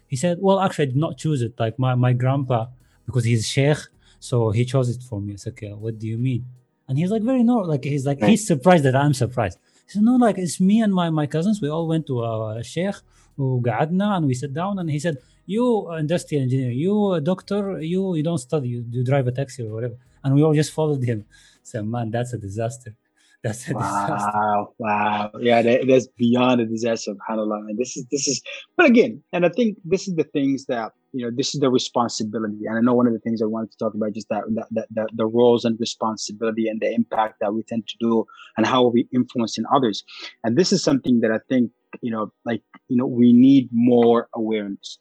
He 0.08 0.16
said, 0.16 0.38
well, 0.40 0.60
actually, 0.60 0.84
I 0.84 0.86
did 0.88 0.98
not 0.98 1.18
choose 1.18 1.42
it. 1.42 1.54
Like 1.60 1.80
my, 1.80 1.96
my 1.96 2.14
grandpa, 2.14 2.68
because 3.06 3.24
he's 3.26 3.48
sheikh, 3.48 3.78
so 4.20 4.52
he 4.52 4.66
chose 4.66 4.90
it 4.90 5.02
for 5.04 5.20
me. 5.20 5.34
I 5.34 5.36
said, 5.38 5.54
okay, 5.54 5.70
what 5.74 5.98
do 6.00 6.08
you 6.08 6.18
mean? 6.18 6.46
And 6.88 6.98
he's 6.98 7.10
like 7.10 7.24
very 7.24 7.42
normal. 7.44 7.68
like 7.68 7.84
he's 7.84 8.06
like 8.06 8.24
he's 8.24 8.46
surprised 8.46 8.84
that 8.84 8.96
I'm 8.96 9.14
surprised. 9.14 9.58
He 9.86 9.92
said, 9.94 10.04
no, 10.04 10.16
like 10.16 10.38
it's 10.38 10.60
me 10.60 10.82
and 10.82 10.94
my, 10.94 11.10
my 11.10 11.26
cousins. 11.26 11.60
We 11.62 11.70
all 11.70 11.88
went 11.88 12.06
to 12.08 12.24
a 12.24 12.64
sheikh 12.64 12.96
who 13.37 13.63
قعدنا 13.67 14.17
and 14.17 14.27
we 14.27 14.35
sat 14.35 14.53
down 14.53 14.79
and 14.79 14.91
he 14.91 14.99
said, 14.99 15.17
you 15.47 15.93
industrial 15.95 16.43
engineer, 16.43 16.71
you 16.71 17.21
doctor, 17.23 17.81
you 17.81 18.15
you 18.15 18.23
don't 18.23 18.39
study, 18.39 18.69
you, 18.69 18.85
you 18.91 19.05
drive 19.05 19.27
a 19.27 19.33
taxi 19.33 19.63
or 19.67 19.73
whatever. 19.75 19.97
And 20.23 20.35
we 20.35 20.43
all 20.43 20.55
just 20.55 20.73
followed 20.73 21.03
him. 21.03 21.25
So 21.63 21.83
man, 21.83 22.11
that's 22.11 22.33
a 22.33 22.39
disaster. 22.39 22.95
That's 23.43 23.71
a 23.71 23.73
wow, 23.73 23.81
disaster. 23.83 24.69
wow, 24.79 25.31
yeah, 25.41 25.63
that, 25.63 25.87
that's 25.89 26.09
beyond 26.09 26.61
a 26.61 26.67
disaster, 26.67 27.15
subhanallah. 27.15 27.61
And 27.71 27.79
this 27.79 27.97
is 27.97 28.05
this 28.11 28.29
is, 28.29 28.43
but 28.77 28.87
again, 28.87 29.23
and 29.33 29.47
I 29.47 29.49
think 29.49 29.79
this 29.85 30.07
is 30.09 30.15
the 30.15 30.25
things 30.25 30.67
that 30.67 30.93
you 31.13 31.25
know, 31.25 31.33
this 31.35 31.55
is 31.55 31.61
the 31.61 31.71
responsibility. 31.71 32.67
And 32.67 32.79
I 32.79 32.81
know 32.81 32.95
one 32.95 33.07
of 33.07 33.13
the 33.13 33.19
things 33.19 33.43
I 33.43 33.47
wanted 33.47 33.73
to 33.73 33.79
talk 33.79 33.95
about 33.95 34.13
just 34.13 34.29
that 34.29 34.45
that, 34.57 34.67
that, 34.73 34.87
that 34.91 35.09
the 35.15 35.27
roles 35.27 35.65
and 35.65 35.79
responsibility 35.81 36.69
and 36.69 36.81
the 36.81 36.93
impact 36.93 37.41
that 37.41 37.53
we 37.55 37.63
tend 37.63 37.89
to 37.89 37.97
do 37.99 38.27
and 38.57 38.67
how 38.67 38.87
we 38.89 39.09
influence 39.13 39.59
in 39.59 39.65
others. 39.75 40.05
And 40.45 40.57
this 40.57 40.73
is 40.73 40.83
something 40.83 41.21
that 41.21 41.33
I 41.33 41.41
think 41.49 41.73
you 42.02 42.12
know, 42.12 42.32
like 42.46 42.62
you 42.88 42.98
know, 42.98 43.06
we 43.06 43.34
need 43.34 43.70
more 43.72 44.28
awareness 44.34 45.00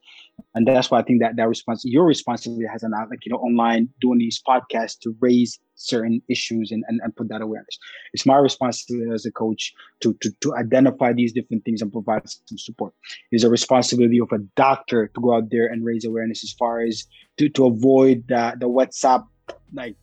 and 0.54 0.66
that's 0.66 0.90
why 0.90 1.00
I 1.00 1.02
think 1.02 1.20
that 1.20 1.36
that 1.36 1.48
response, 1.48 1.84
your 1.84 2.04
responsibility 2.04 2.66
has 2.70 2.82
an 2.82 2.92
like 3.10 3.24
you 3.24 3.32
know 3.32 3.38
online 3.38 3.88
doing 4.00 4.18
these 4.18 4.40
podcasts 4.46 4.98
to 5.00 5.14
raise 5.20 5.58
certain 5.74 6.22
issues 6.28 6.70
and, 6.70 6.84
and, 6.88 7.00
and 7.02 7.14
put 7.16 7.28
that 7.28 7.42
awareness. 7.42 7.78
It's 8.12 8.24
my 8.24 8.36
responsibility 8.36 9.10
as 9.12 9.26
a 9.26 9.32
coach 9.32 9.72
to, 10.00 10.16
to 10.20 10.30
to 10.42 10.54
identify 10.56 11.12
these 11.12 11.32
different 11.32 11.64
things 11.64 11.82
and 11.82 11.92
provide 11.92 12.28
some 12.28 12.58
support. 12.58 12.94
It's 13.32 13.44
a 13.44 13.50
responsibility 13.50 14.20
of 14.20 14.30
a 14.32 14.38
doctor 14.56 15.08
to 15.08 15.20
go 15.20 15.34
out 15.34 15.50
there 15.50 15.66
and 15.66 15.84
raise 15.84 16.04
awareness 16.04 16.44
as 16.44 16.52
far 16.52 16.80
as 16.80 17.04
to, 17.38 17.48
to 17.50 17.66
avoid 17.66 18.24
the 18.28 18.54
the 18.58 18.68
WhatsApp 18.68 19.26
like 19.72 19.96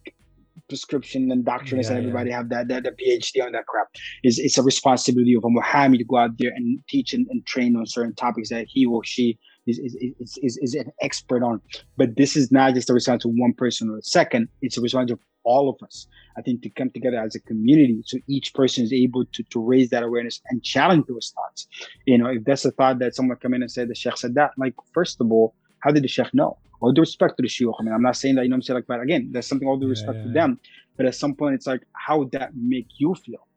prescription 0.72 1.30
and 1.32 1.44
doctrines 1.44 1.88
yeah, 1.88 1.98
and 1.98 2.06
everybody 2.06 2.30
yeah. 2.30 2.38
have 2.38 2.50
that, 2.50 2.70
that 2.70 2.84
the 2.84 2.92
PhD 2.92 3.46
on 3.46 3.52
that 3.52 3.66
crap. 3.68 3.88
Is 4.24 4.40
it's 4.40 4.58
a 4.58 4.64
responsibility 4.64 5.36
of 5.36 5.44
a 5.44 5.50
Muhammad 5.50 6.00
to 6.00 6.06
go 6.06 6.18
out 6.18 6.32
there 6.38 6.52
and 6.56 6.80
teach 6.88 7.14
and, 7.14 7.28
and 7.30 7.46
train 7.46 7.76
on 7.76 7.86
certain 7.86 8.16
topics 8.16 8.50
that 8.50 8.68
he 8.70 8.86
or 8.86 9.04
she 9.04 9.38
is, 9.68 9.80
is, 9.80 9.98
is, 10.00 10.38
is, 10.42 10.58
is 10.62 10.74
an 10.76 10.90
expert 11.02 11.44
on. 11.44 11.60
But 11.98 12.16
this 12.16 12.38
is 12.38 12.54
not 12.54 12.74
just 12.74 12.90
a 12.90 12.94
response 12.94 13.26
of 13.26 13.32
one 13.36 13.54
person 13.54 13.90
or 13.90 13.98
a 13.98 14.02
second, 14.02 14.48
it's 14.62 14.78
a 14.78 14.82
response 14.82 15.12
of 15.12 15.20
all 15.44 15.70
of 15.70 15.76
us. 15.86 16.08
I 16.38 16.42
think 16.42 16.62
to 16.62 16.70
come 16.70 16.90
together 16.92 17.20
as 17.20 17.36
a 17.36 17.42
community 17.42 18.02
so 18.06 18.18
each 18.28 18.54
person 18.54 18.86
is 18.86 18.94
able 18.94 19.26
to, 19.26 19.44
to 19.44 19.60
raise 19.60 19.90
that 19.90 20.04
awareness 20.04 20.40
and 20.50 20.64
challenge 20.64 21.06
those 21.08 21.34
thoughts. 21.36 21.68
You 22.06 22.18
know, 22.18 22.28
if 22.28 22.46
that's 22.46 22.64
a 22.64 22.72
thought 22.72 23.00
that 23.00 23.16
someone 23.16 23.38
come 23.38 23.54
in 23.54 23.62
and 23.62 23.72
said 23.72 23.90
the 23.90 23.96
Sheikh 23.96 24.18
said 24.18 24.36
that, 24.36 24.52
like, 24.58 24.76
first 24.94 25.20
of 25.20 25.30
all, 25.32 25.54
how 25.80 25.92
did 25.92 26.04
the 26.04 26.08
Sheikh 26.08 26.34
know? 26.34 26.58
All 26.82 26.92
due 26.92 27.02
respect 27.02 27.38
to 27.38 27.44
the 27.44 27.48
Sheikh. 27.48 27.68
I 27.80 27.84
mean, 27.84 27.94
I'm 27.94 28.02
not 28.02 28.18
saying 28.18 28.36
that, 28.36 28.44
you 28.44 28.50
know 28.50 28.56
I'm 28.56 28.62
saying? 28.62 28.76
Like, 28.76 28.88
but 28.88 29.02
again, 29.02 29.30
there's 29.32 29.48
something 29.48 29.68
all 29.68 29.78
due 29.78 29.88
respect 29.88 30.16
yeah, 30.16 30.22
yeah. 30.22 30.28
to 30.28 30.34
them. 30.34 30.60
But 30.98 31.06
at 31.06 31.16
some 31.16 31.36
point, 31.36 31.56
it's 31.56 31.68
like, 31.68 31.82
how 31.94 32.18
would 32.20 32.32
that 32.32 32.52
make 32.56 32.88
you 32.98 33.16
feel? 33.16 33.48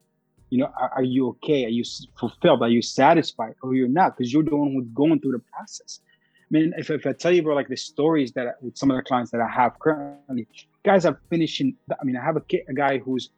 You 0.51 0.59
know, 0.59 0.71
are, 0.79 0.91
are 0.97 1.03
you 1.03 1.29
okay? 1.31 1.65
Are 1.65 1.71
you 1.71 1.85
fulfilled? 2.19 2.63
Are 2.63 2.69
you 2.69 2.83
satisfied? 2.83 3.55
Or 3.63 3.75
you're 3.75 3.89
not? 3.89 4.17
Because 4.17 4.33
you're 4.33 4.45
the 4.45 4.55
one 4.55 4.73
who's 4.73 4.87
going 4.95 5.21
through 5.21 5.33
the 5.33 5.43
process. 5.53 6.01
I 6.43 6.47
mean, 6.51 6.75
if, 6.77 6.91
if 6.91 7.07
I 7.07 7.13
tell 7.13 7.33
you 7.33 7.43
about 7.43 7.55
like 7.55 7.69
the 7.69 7.77
stories 7.77 8.33
that 8.33 8.57
with 8.61 8.77
some 8.77 8.91
of 8.91 8.97
the 8.97 9.03
clients 9.03 9.31
that 9.33 9.41
I 9.41 9.49
have 9.49 9.79
currently, 9.79 10.47
guys 10.85 11.07
are 11.07 11.19
finishing. 11.31 11.77
I 11.91 12.05
mean, 12.05 12.17
I 12.17 12.23
have 12.23 12.37
a, 12.37 12.43
kid, 12.43 12.61
a 12.69 12.75
guy 12.75 12.99
who's 12.99 13.31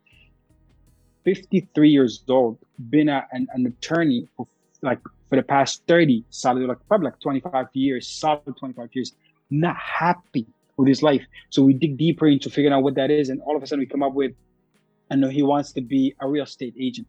53 1.25 1.89
years 1.89 2.23
old, 2.29 2.59
been 2.91 3.09
a, 3.09 3.27
an, 3.33 3.47
an 3.53 3.67
attorney 3.67 4.29
for 4.37 4.47
like 4.83 5.01
for 5.29 5.37
the 5.37 5.43
past 5.43 5.83
30, 5.89 6.25
solid 6.31 6.67
like 6.67 6.79
probably 6.89 7.07
like 7.07 7.21
25 7.21 7.67
years, 7.73 8.09
solid 8.09 8.43
25 8.59 8.89
years, 8.93 9.15
not 9.51 9.77
happy 9.77 10.47
with 10.77 10.89
his 10.89 11.03
life. 11.03 11.25
So 11.51 11.63
we 11.63 11.75
dig 11.75 11.97
deeper 11.97 12.27
into 12.27 12.51
figuring 12.51 12.75
out 12.75 12.83
what 12.83 12.95
that 12.97 13.11
is, 13.11 13.29
and 13.29 13.41
all 13.43 13.57
of 13.57 13.63
a 13.63 13.67
sudden 13.67 13.81
we 13.81 13.87
come 13.87 14.03
up 14.03 14.15
with, 14.15 14.33
I 15.11 15.17
know 15.17 15.29
he 15.29 15.43
wants 15.43 15.73
to 15.73 15.81
be 15.81 16.15
a 16.21 16.29
real 16.29 16.45
estate 16.45 16.75
agent 16.79 17.07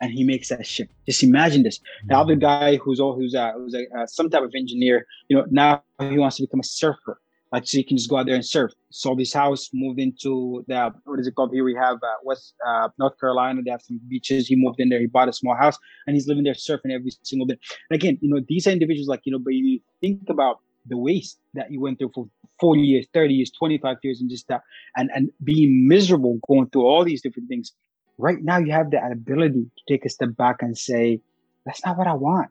and 0.00 0.12
he 0.12 0.24
makes 0.24 0.48
that 0.48 0.66
shift. 0.66 0.92
Just 1.06 1.22
imagine 1.22 1.62
this. 1.62 1.80
The 2.06 2.16
other 2.16 2.36
guy 2.36 2.76
who's 2.76 3.00
all 3.00 3.14
who's 3.14 3.34
uh, 3.34 3.52
who's 3.52 3.74
a, 3.74 3.86
uh, 3.96 4.06
some 4.06 4.30
type 4.30 4.42
of 4.42 4.52
engineer, 4.54 5.06
you 5.28 5.36
know, 5.36 5.44
now 5.50 5.82
he 6.00 6.18
wants 6.18 6.36
to 6.36 6.42
become 6.42 6.60
a 6.60 6.64
surfer. 6.64 7.20
Like 7.52 7.66
so, 7.66 7.78
he 7.78 7.84
can 7.84 7.96
just 7.96 8.10
go 8.10 8.16
out 8.16 8.26
there 8.26 8.34
and 8.34 8.44
surf. 8.44 8.72
Sold 8.90 9.20
his 9.20 9.32
house, 9.32 9.70
moved 9.72 10.00
into 10.00 10.64
the 10.66 10.92
what 11.04 11.20
is 11.20 11.26
it 11.26 11.34
called? 11.34 11.52
Here 11.52 11.64
we 11.64 11.74
have 11.74 11.96
uh, 12.02 12.14
West 12.24 12.54
uh, 12.66 12.88
North 12.98 13.18
Carolina. 13.20 13.62
They 13.64 13.70
have 13.70 13.82
some 13.82 14.00
beaches. 14.08 14.48
He 14.48 14.56
moved 14.56 14.80
in 14.80 14.88
there. 14.88 14.98
He 14.98 15.06
bought 15.06 15.28
a 15.28 15.32
small 15.32 15.54
house, 15.54 15.78
and 16.06 16.14
he's 16.14 16.26
living 16.26 16.44
there 16.44 16.54
surfing 16.54 16.92
every 16.92 17.12
single 17.22 17.46
day. 17.46 17.56
And 17.90 18.00
again, 18.00 18.18
you 18.20 18.28
know, 18.28 18.40
these 18.48 18.66
are 18.66 18.70
individuals 18.70 19.08
like 19.08 19.20
you 19.24 19.32
know, 19.32 19.38
but 19.38 19.54
you 19.54 19.80
think 20.00 20.28
about 20.28 20.60
the 20.88 20.96
waste 20.96 21.38
that 21.54 21.70
you 21.70 21.80
went 21.80 21.98
through 21.98 22.12
for 22.14 22.28
40 22.60 22.80
years, 22.80 23.06
30 23.12 23.34
years, 23.34 23.50
25 23.50 23.96
years, 24.02 24.20
and 24.20 24.30
just 24.30 24.48
that, 24.48 24.62
and 24.96 25.10
and 25.14 25.30
being 25.44 25.86
miserable 25.86 26.38
going 26.48 26.68
through 26.70 26.86
all 26.86 27.04
these 27.04 27.22
different 27.22 27.48
things 27.48 27.72
right 28.18 28.42
now 28.42 28.58
you 28.58 28.72
have 28.72 28.90
the 28.90 29.04
ability 29.04 29.64
to 29.76 29.82
take 29.88 30.04
a 30.04 30.08
step 30.08 30.36
back 30.36 30.62
and 30.62 30.76
say, 30.76 31.20
that's 31.64 31.84
not 31.84 31.98
what 31.98 32.06
I 32.06 32.14
want. 32.14 32.48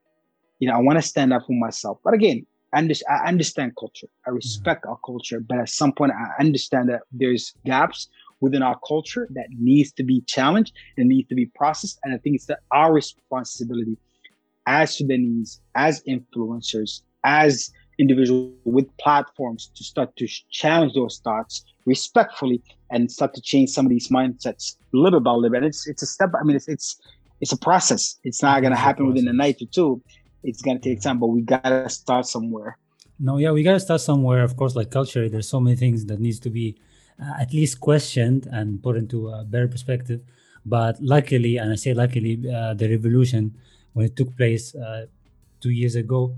You 0.60 0.70
know, 0.70 0.76
I 0.76 0.80
want 0.80 0.98
to 0.98 1.02
stand 1.02 1.34
up 1.34 1.46
for 1.46 1.54
myself. 1.54 2.00
But 2.04 2.14
again, 2.14 2.46
I 2.74 2.80
understand 3.26 3.74
culture. 3.80 4.08
I 4.26 4.30
mm-hmm. 4.30 4.36
respect 4.36 4.84
yeah. 4.86 4.92
our 4.92 5.00
culture, 5.06 5.40
but 5.40 5.60
at 5.60 5.70
some 5.70 5.94
point 5.94 6.12
I 6.12 6.42
understand 6.42 6.90
that 6.90 7.02
there's 7.12 7.54
gaps 7.66 8.10
within 8.42 8.62
our 8.62 8.78
culture 8.86 9.28
that 9.32 9.48
needs 9.58 9.92
to 9.94 10.04
be 10.04 10.22
challenged 10.22 10.74
and 10.98 11.08
needs 11.08 11.30
to 11.30 11.36
be 11.36 11.46
processed. 11.46 12.00
And 12.04 12.14
I 12.14 12.18
think 12.18 12.36
it's 12.36 12.46
that 12.48 12.60
our 12.72 12.94
responsibility 12.94 13.98
as 14.68 14.98
Sudanese, 14.98 15.62
as 15.76 16.04
influencers, 16.04 17.02
as 17.24 17.72
individuals 17.98 18.54
with 18.66 18.86
platforms 18.98 19.72
to 19.76 19.84
start 19.84 20.16
to 20.18 20.28
challenge 20.50 20.94
those 20.94 21.20
thoughts 21.24 21.64
respectfully 21.86 22.62
and 22.92 23.12
start 23.12 23.34
to 23.34 23.42
change 23.42 23.70
some 23.70 23.86
of 23.86 23.90
these 23.90 24.10
mindsets 24.10 24.78
little 24.92 25.20
by 25.20 25.32
little. 25.32 25.58
And 25.58 25.66
it's 25.66 25.88
it's 25.88 26.02
a 26.02 26.06
step. 26.06 26.32
I 26.40 26.44
mean, 26.44 26.56
it's 26.56 26.68
it's 26.68 27.00
it's 27.42 27.52
a 27.52 27.58
process. 27.58 28.20
It's 28.24 28.42
not 28.42 28.62
going 28.62 28.72
to 28.74 28.80
happen 28.80 29.08
within 29.08 29.28
a 29.28 29.34
night 29.34 29.62
or 29.62 29.68
two. 29.68 30.02
It's 30.44 30.62
going 30.62 30.80
to 30.80 30.84
take 30.90 31.02
time, 31.02 31.20
but 31.20 31.28
we 31.28 31.42
got 31.42 31.64
to 31.64 31.90
start 31.90 32.26
somewhere. 32.28 32.78
No, 33.20 33.38
yeah, 33.38 33.52
we 33.52 33.64
got 33.64 33.74
to 33.74 33.80
start 33.80 34.02
somewhere. 34.02 34.44
Of 34.44 34.58
course, 34.58 34.76
like 34.76 34.92
culture, 34.92 35.28
there's 35.30 35.48
so 35.50 35.60
many 35.60 35.76
things 35.76 36.06
that 36.06 36.20
needs 36.20 36.40
to 36.42 36.50
be 36.50 36.78
uh, 37.22 37.34
at 37.40 37.54
least 37.54 37.80
questioned 37.80 38.48
and 38.52 38.82
put 38.84 38.98
into 38.98 39.30
a 39.30 39.44
better 39.44 39.68
perspective. 39.68 40.22
But 40.66 41.02
luckily, 41.02 41.58
and 41.58 41.72
I 41.72 41.76
say 41.76 41.94
luckily, 41.94 42.44
uh, 42.52 42.74
the 42.74 42.90
revolution 42.90 43.56
when 43.94 44.06
it 44.06 44.16
took 44.16 44.36
place 44.36 44.76
uh, 44.76 45.06
two 45.62 45.70
years 45.70 45.96
ago, 45.96 46.36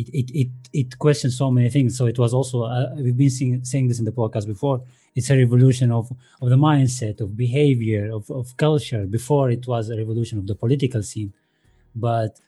it, 0.00 0.08
it 0.20 0.30
it 0.42 0.50
it 0.72 0.98
questioned 0.98 1.32
so 1.32 1.50
many 1.50 1.70
things. 1.70 1.96
So 1.96 2.06
it 2.06 2.18
was 2.18 2.32
also 2.34 2.64
uh, 2.64 2.90
we've 2.96 3.16
been 3.16 3.30
seeing, 3.30 3.64
saying 3.64 3.88
this 3.88 3.98
in 3.98 4.04
the 4.04 4.12
podcast 4.12 4.46
before. 4.46 4.82
It's 5.14 5.30
a 5.30 5.36
revolution 5.36 5.92
of 5.92 6.10
of 6.42 6.48
the 6.50 6.56
mindset, 6.56 7.20
of 7.20 7.36
behavior, 7.36 8.10
of 8.12 8.30
of 8.30 8.56
culture. 8.56 9.06
Before 9.06 9.50
it 9.50 9.66
was 9.66 9.90
a 9.90 9.96
revolution 9.96 10.38
of 10.38 10.46
the 10.46 10.54
political 10.54 11.02
scene, 11.02 11.32
but 11.94 12.40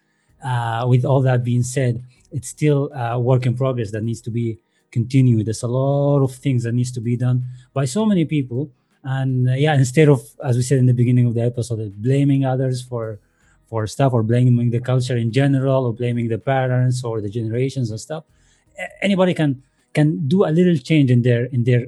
uh, 0.44 0.84
with 0.88 1.04
all 1.04 1.22
that 1.22 1.44
being 1.44 1.62
said, 1.62 2.02
it's 2.32 2.48
still 2.48 2.90
a 2.92 3.18
work 3.18 3.46
in 3.46 3.54
progress 3.56 3.90
that 3.92 4.02
needs 4.02 4.20
to 4.22 4.30
be 4.30 4.58
continued. 4.90 5.46
There's 5.46 5.62
a 5.62 5.68
lot 5.68 6.22
of 6.22 6.34
things 6.34 6.64
that 6.64 6.72
needs 6.72 6.92
to 6.92 7.00
be 7.00 7.16
done 7.16 7.44
by 7.72 7.84
so 7.84 8.04
many 8.04 8.24
people. 8.24 8.70
And 9.04 9.48
uh, 9.48 9.52
yeah, 9.52 9.74
instead 9.74 10.08
of, 10.08 10.20
as 10.42 10.56
we 10.56 10.62
said 10.62 10.78
in 10.78 10.86
the 10.86 10.92
beginning 10.92 11.26
of 11.26 11.34
the 11.34 11.42
episode, 11.42 12.02
blaming 12.02 12.44
others 12.44 12.82
for 12.82 13.20
for 13.66 13.86
stuff 13.86 14.12
or 14.12 14.22
blaming 14.22 14.70
the 14.70 14.80
culture 14.80 15.16
in 15.16 15.32
general 15.32 15.86
or 15.86 15.92
blaming 15.92 16.28
the 16.28 16.38
parents 16.38 17.04
or 17.04 17.20
the 17.20 17.28
generations 17.28 17.90
and 17.90 18.00
stuff 18.00 18.24
anybody 19.02 19.34
can 19.34 19.62
can 19.94 20.28
do 20.28 20.44
a 20.44 20.52
little 20.58 20.76
change 20.76 21.10
in 21.10 21.22
their 21.22 21.46
in 21.46 21.64
their 21.64 21.86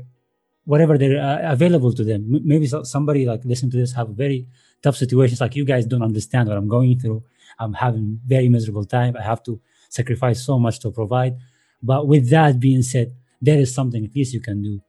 whatever 0.64 0.98
they're 0.98 1.20
uh, 1.20 1.52
available 1.52 1.92
to 1.92 2.04
them. 2.04 2.20
Maybe 2.28 2.66
somebody 2.66 3.24
like 3.24 3.44
listen 3.44 3.70
to 3.70 3.76
this 3.76 3.92
have 3.94 4.08
very 4.10 4.46
tough 4.82 4.96
situations 4.96 5.40
like 5.40 5.56
you 5.56 5.64
guys 5.64 5.86
don't 5.86 6.02
understand 6.02 6.48
what 6.48 6.58
I'm 6.58 6.68
going 6.68 6.98
through. 7.00 7.22
I'm 7.58 7.72
having 7.72 8.20
very 8.26 8.48
miserable 8.48 8.84
time. 8.84 9.16
I 9.16 9.22
have 9.22 9.42
to 9.44 9.60
sacrifice 9.88 10.44
so 10.44 10.58
much 10.58 10.80
to 10.80 10.90
provide. 10.90 11.36
But 11.82 12.06
with 12.06 12.28
that 12.30 12.60
being 12.60 12.82
said, 12.82 13.14
there 13.40 13.58
is 13.58 13.74
something 13.74 14.04
at 14.04 14.14
least 14.14 14.34
you 14.34 14.40
can 14.40 14.62
do 14.62 14.80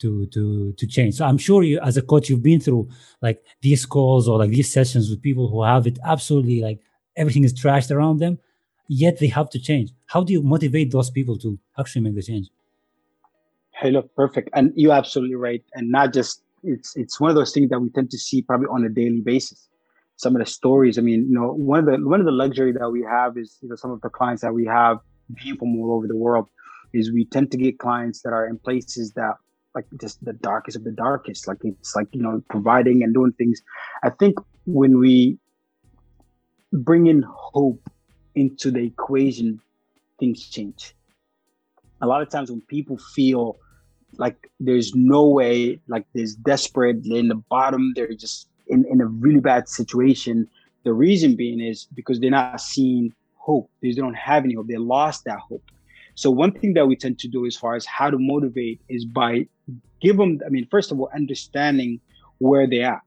to 0.00 0.26
to 0.26 0.72
to 0.72 0.86
change. 0.86 1.14
So 1.14 1.24
I'm 1.24 1.38
sure 1.38 1.62
you 1.62 1.80
as 1.80 1.96
a 1.96 2.02
coach 2.02 2.28
you've 2.28 2.42
been 2.42 2.60
through 2.60 2.88
like 3.22 3.42
these 3.60 3.86
calls 3.86 4.28
or 4.28 4.38
like 4.38 4.50
these 4.50 4.72
sessions 4.72 5.10
with 5.10 5.22
people 5.22 5.48
who 5.48 5.62
have 5.62 5.86
it 5.86 5.98
absolutely 6.04 6.60
like 6.60 6.80
everything 7.16 7.44
is 7.44 7.52
trashed 7.52 7.94
around 7.94 8.18
them, 8.18 8.38
yet 8.88 9.18
they 9.18 9.26
have 9.28 9.50
to 9.50 9.58
change. 9.58 9.90
How 10.06 10.22
do 10.22 10.32
you 10.32 10.42
motivate 10.42 10.90
those 10.90 11.10
people 11.10 11.36
to 11.38 11.58
actually 11.78 12.02
make 12.02 12.14
the 12.14 12.22
change? 12.22 12.48
Hey, 13.72 13.90
look, 13.90 14.14
perfect. 14.14 14.50
And 14.54 14.72
you're 14.74 14.92
absolutely 14.92 15.36
right. 15.36 15.62
And 15.74 15.90
not 15.90 16.12
just 16.12 16.42
it's 16.62 16.96
it's 16.96 17.20
one 17.20 17.30
of 17.30 17.36
those 17.36 17.52
things 17.52 17.70
that 17.70 17.80
we 17.80 17.90
tend 17.90 18.10
to 18.10 18.18
see 18.18 18.42
probably 18.42 18.66
on 18.68 18.84
a 18.84 18.88
daily 18.88 19.20
basis. 19.20 19.68
Some 20.16 20.34
of 20.34 20.40
the 20.40 20.46
stories. 20.46 20.98
I 20.98 21.02
mean, 21.02 21.26
you 21.28 21.34
know, 21.34 21.52
one 21.52 21.80
of 21.80 21.86
the 21.86 22.08
one 22.08 22.20
of 22.20 22.26
the 22.26 22.32
luxury 22.32 22.72
that 22.72 22.90
we 22.90 23.02
have 23.02 23.36
is 23.36 23.58
you 23.62 23.68
know 23.68 23.76
some 23.76 23.90
of 23.90 24.00
the 24.00 24.08
clients 24.08 24.42
that 24.42 24.52
we 24.52 24.64
have 24.66 24.98
being 25.34 25.56
from 25.56 25.78
all 25.78 25.92
over 25.92 26.06
the 26.06 26.16
world 26.16 26.48
is 26.92 27.12
we 27.12 27.24
tend 27.24 27.50
to 27.52 27.58
get 27.58 27.78
clients 27.78 28.22
that 28.22 28.32
are 28.32 28.46
in 28.46 28.58
places 28.58 29.12
that 29.12 29.34
like 29.74 29.84
just 30.00 30.24
the 30.24 30.32
darkest 30.32 30.76
of 30.76 30.84
the 30.84 30.92
darkest. 30.92 31.46
Like 31.46 31.58
it's 31.62 31.94
like 31.94 32.08
you 32.12 32.22
know 32.22 32.42
providing 32.50 33.02
and 33.02 33.14
doing 33.14 33.32
things. 33.32 33.60
I 34.02 34.10
think 34.10 34.36
when 34.66 34.98
we 34.98 35.38
bring 36.72 37.06
in 37.06 37.22
hope 37.26 37.80
into 38.34 38.70
the 38.70 38.80
equation, 38.80 39.60
things 40.18 40.46
change. 40.48 40.94
A 42.00 42.06
lot 42.06 42.22
of 42.22 42.30
times 42.30 42.50
when 42.50 42.60
people 42.62 42.98
feel 42.98 43.58
like 44.16 44.50
there's 44.60 44.94
no 44.94 45.28
way, 45.28 45.80
like 45.88 46.06
there's 46.14 46.34
desperate, 46.34 46.98
they're 47.02 47.18
in 47.18 47.28
the 47.28 47.42
bottom, 47.50 47.92
they're 47.94 48.12
just 48.12 48.48
in, 48.68 48.84
in 48.90 49.00
a 49.00 49.06
really 49.06 49.40
bad 49.40 49.68
situation. 49.68 50.48
The 50.84 50.92
reason 50.92 51.36
being 51.36 51.60
is 51.60 51.88
because 51.94 52.20
they're 52.20 52.30
not 52.30 52.60
seeing 52.60 53.12
hope. 53.34 53.70
They 53.82 53.92
don't 53.92 54.14
have 54.14 54.44
any 54.44 54.54
hope. 54.54 54.68
They 54.68 54.76
lost 54.76 55.24
that 55.24 55.38
hope. 55.38 55.64
So 56.14 56.30
one 56.30 56.52
thing 56.52 56.74
that 56.74 56.86
we 56.86 56.96
tend 56.96 57.18
to 57.20 57.28
do 57.28 57.46
as 57.46 57.56
far 57.56 57.76
as 57.76 57.86
how 57.86 58.10
to 58.10 58.18
motivate 58.18 58.80
is 58.88 59.04
by 59.04 59.46
give 60.00 60.16
them, 60.16 60.40
I 60.44 60.48
mean, 60.48 60.66
first 60.70 60.92
of 60.92 61.00
all, 61.00 61.10
understanding 61.14 62.00
where 62.38 62.66
they 62.66 62.82
are, 62.82 63.02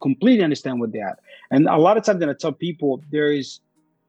completely 0.00 0.42
understand 0.42 0.80
what 0.80 0.92
they're. 0.92 1.16
And 1.50 1.68
a 1.68 1.76
lot 1.76 1.96
of 1.96 2.04
times 2.04 2.22
I 2.22 2.32
tell 2.32 2.52
people 2.52 3.02
there 3.10 3.32
is 3.32 3.60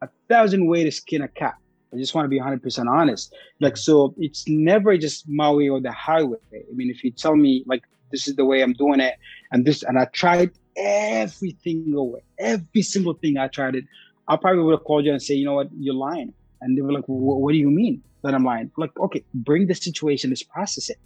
a 0.02 0.10
thousand 0.30 0.68
ways 0.68 0.86
to 0.86 0.92
skin 0.92 1.22
a 1.22 1.28
cat. 1.28 1.56
I 1.94 1.98
just 1.98 2.16
want 2.16 2.26
to 2.26 2.30
be 2.30 2.40
100% 2.40 2.88
honest. 2.88 3.36
Like, 3.60 3.76
so 3.76 4.16
it's 4.18 4.48
never 4.48 4.98
just 4.98 5.28
my 5.28 5.52
way 5.52 5.68
or 5.68 5.82
the 5.82 5.92
highway. 5.92 6.38
I 6.54 6.74
mean, 6.74 6.90
if 6.90 7.04
you 7.04 7.12
tell 7.12 7.36
me, 7.36 7.64
like, 7.68 7.84
this 8.12 8.28
is 8.28 8.36
the 8.36 8.46
way 8.46 8.62
I'm 8.62 8.74
doing 8.74 9.00
it, 9.00 9.16
and 9.52 9.66
this, 9.66 9.84
and 9.84 10.00
I 10.00 10.06
tried 10.06 10.52
everything 10.78 11.94
away, 11.96 12.22
every 12.40 12.82
single 12.82 13.14
thing 13.14 13.38
I 13.38 13.48
tried 13.48 13.76
it, 13.76 13.86
I 14.28 14.38
probably 14.38 14.64
would 14.64 14.72
have 14.72 14.86
called 14.86 15.06
you 15.06 15.12
and 15.12 15.22
say, 15.22 15.34
you 15.34 15.46
know 15.46 15.56
what, 15.56 15.70
you're 15.78 15.96
lying. 15.96 16.34
And 16.62 16.78
they 16.78 16.82
were 16.82 16.94
like, 16.94 17.04
what 17.08 17.52
do 17.52 17.58
you 17.58 17.70
mean 17.70 18.02
that 18.24 18.34
I'm 18.34 18.46
lying? 18.46 18.72
Like, 18.78 18.98
okay, 18.98 19.24
bring 19.34 19.68
the 19.68 19.76
situation, 19.76 20.30
let's 20.30 20.44
process 20.44 20.90
it. 20.90 20.98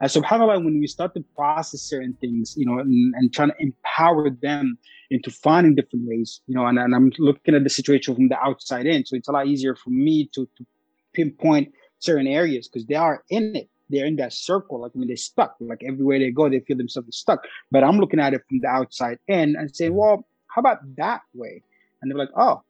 And 0.00 0.10
so, 0.10 0.20
subhanAllah, 0.20 0.64
when 0.64 0.78
we 0.78 0.86
start 0.86 1.14
to 1.14 1.24
process 1.34 1.80
certain 1.80 2.14
things, 2.20 2.54
you 2.56 2.66
know, 2.66 2.78
and, 2.78 3.14
and 3.14 3.32
trying 3.32 3.50
to 3.50 3.54
empower 3.58 4.28
them 4.30 4.78
into 5.10 5.30
finding 5.30 5.74
different 5.74 6.06
ways, 6.06 6.40
you 6.46 6.54
know, 6.54 6.66
and, 6.66 6.78
and 6.78 6.94
I'm 6.94 7.12
looking 7.18 7.54
at 7.54 7.64
the 7.64 7.70
situation 7.70 8.14
from 8.14 8.28
the 8.28 8.38
outside 8.38 8.86
in. 8.86 9.06
So 9.06 9.16
it's 9.16 9.28
a 9.28 9.32
lot 9.32 9.46
easier 9.46 9.74
for 9.74 9.90
me 9.90 10.28
to, 10.34 10.46
to 10.56 10.66
pinpoint 11.14 11.72
certain 11.98 12.26
areas 12.26 12.68
because 12.68 12.86
they 12.86 12.94
are 12.94 13.22
in 13.30 13.56
it. 13.56 13.70
They're 13.88 14.06
in 14.06 14.16
that 14.16 14.32
circle. 14.32 14.80
Like, 14.80 14.92
I 14.94 14.98
mean, 14.98 15.08
they're 15.08 15.16
stuck. 15.16 15.56
Like, 15.60 15.82
everywhere 15.86 16.18
they 16.18 16.30
go, 16.30 16.48
they 16.48 16.60
feel 16.60 16.76
themselves 16.76 17.16
stuck. 17.16 17.44
But 17.70 17.84
I'm 17.84 17.98
looking 17.98 18.20
at 18.20 18.34
it 18.34 18.42
from 18.48 18.60
the 18.60 18.68
outside 18.68 19.18
in 19.28 19.56
and 19.56 19.74
saying, 19.74 19.92
mm-hmm. 19.92 20.00
well, 20.00 20.26
how 20.48 20.60
about 20.60 20.78
that 20.96 21.22
way? 21.34 21.62
And 22.02 22.10
they're 22.10 22.18
like, 22.18 22.30
oh, 22.36 22.62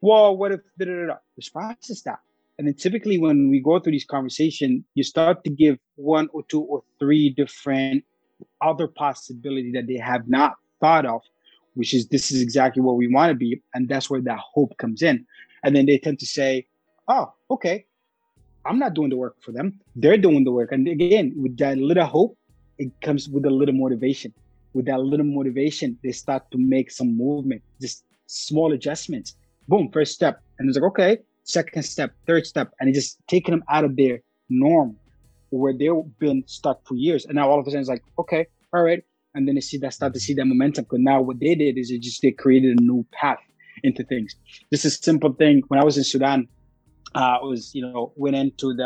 well, 0.00 0.36
what 0.36 0.52
if 0.52 0.60
da 0.78 0.84
da 0.84 1.06
da? 1.06 1.16
Let's 1.36 1.48
process 1.48 2.02
that. 2.02 2.18
And 2.58 2.66
then 2.66 2.74
typically 2.74 3.18
when 3.18 3.50
we 3.50 3.60
go 3.60 3.78
through 3.80 3.92
these 3.92 4.04
conversation, 4.04 4.84
you 4.94 5.02
start 5.02 5.42
to 5.44 5.50
give 5.50 5.78
one 5.96 6.28
or 6.32 6.44
two 6.44 6.60
or 6.60 6.82
three 6.98 7.30
different 7.30 8.04
other 8.60 8.86
possibility 8.86 9.72
that 9.72 9.86
they 9.86 9.96
have 9.96 10.28
not 10.28 10.56
thought 10.80 11.06
of, 11.06 11.22
which 11.74 11.94
is 11.94 12.06
this 12.08 12.30
is 12.30 12.40
exactly 12.40 12.82
what 12.82 12.96
we 12.96 13.08
want 13.08 13.30
to 13.30 13.34
be. 13.34 13.60
And 13.74 13.88
that's 13.88 14.08
where 14.08 14.20
that 14.20 14.38
hope 14.38 14.76
comes 14.78 15.02
in. 15.02 15.26
And 15.64 15.74
then 15.74 15.86
they 15.86 15.98
tend 15.98 16.20
to 16.20 16.26
say, 16.26 16.66
oh, 17.08 17.32
okay, 17.50 17.86
I'm 18.64 18.78
not 18.78 18.94
doing 18.94 19.10
the 19.10 19.16
work 19.16 19.36
for 19.40 19.52
them. 19.52 19.80
They're 19.96 20.16
doing 20.16 20.44
the 20.44 20.52
work. 20.52 20.72
And 20.72 20.86
again, 20.88 21.34
with 21.36 21.56
that 21.58 21.78
little 21.78 22.06
hope, 22.06 22.38
it 22.78 22.90
comes 23.02 23.28
with 23.28 23.44
a 23.46 23.50
little 23.50 23.74
motivation. 23.74 24.32
With 24.72 24.86
that 24.86 25.00
little 25.00 25.26
motivation, 25.26 25.98
they 26.02 26.12
start 26.12 26.50
to 26.50 26.58
make 26.58 26.90
some 26.90 27.16
movement, 27.16 27.62
just 27.80 28.04
small 28.26 28.72
adjustments. 28.72 29.36
Boom, 29.68 29.90
first 29.92 30.12
step. 30.12 30.40
And 30.58 30.68
it's 30.68 30.78
like, 30.78 30.90
okay, 30.90 31.18
second 31.44 31.84
step, 31.84 32.12
third 32.26 32.46
step, 32.46 32.72
and 32.80 32.88
it's 32.88 32.98
just 32.98 33.18
taking 33.28 33.52
them 33.52 33.64
out 33.70 33.84
of 33.84 33.96
their 33.96 34.20
norm 34.48 34.96
where 35.50 35.72
they've 35.72 36.18
been 36.18 36.42
stuck 36.46 36.84
for 36.86 36.94
years. 36.94 37.24
And 37.24 37.36
now 37.36 37.48
all 37.48 37.60
of 37.60 37.66
a 37.66 37.70
sudden 37.70 37.80
it's 37.80 37.88
like, 37.88 38.02
okay, 38.18 38.46
all 38.74 38.82
right. 38.82 39.02
And 39.34 39.46
then 39.46 39.54
they 39.54 39.60
see 39.60 39.78
that 39.78 39.94
start 39.94 40.14
to 40.14 40.20
see 40.20 40.34
that 40.34 40.44
momentum. 40.44 40.84
Because 40.84 41.00
now 41.00 41.20
what 41.20 41.40
they 41.40 41.54
did 41.54 41.78
is 41.78 41.90
they 41.90 41.98
just 41.98 42.22
they 42.22 42.32
created 42.32 42.78
a 42.78 42.82
new 42.82 43.06
path 43.12 43.38
into 43.82 44.04
things. 44.04 44.34
Just 44.72 44.84
a 44.84 44.90
simple 44.90 45.32
thing. 45.32 45.62
When 45.68 45.80
I 45.80 45.84
was 45.84 45.96
in 45.96 46.04
Sudan, 46.04 46.48
uh, 47.14 47.38
I 47.40 47.44
was, 47.44 47.74
you 47.74 47.82
know, 47.82 48.12
went 48.16 48.36
into 48.36 48.74
the 48.74 48.82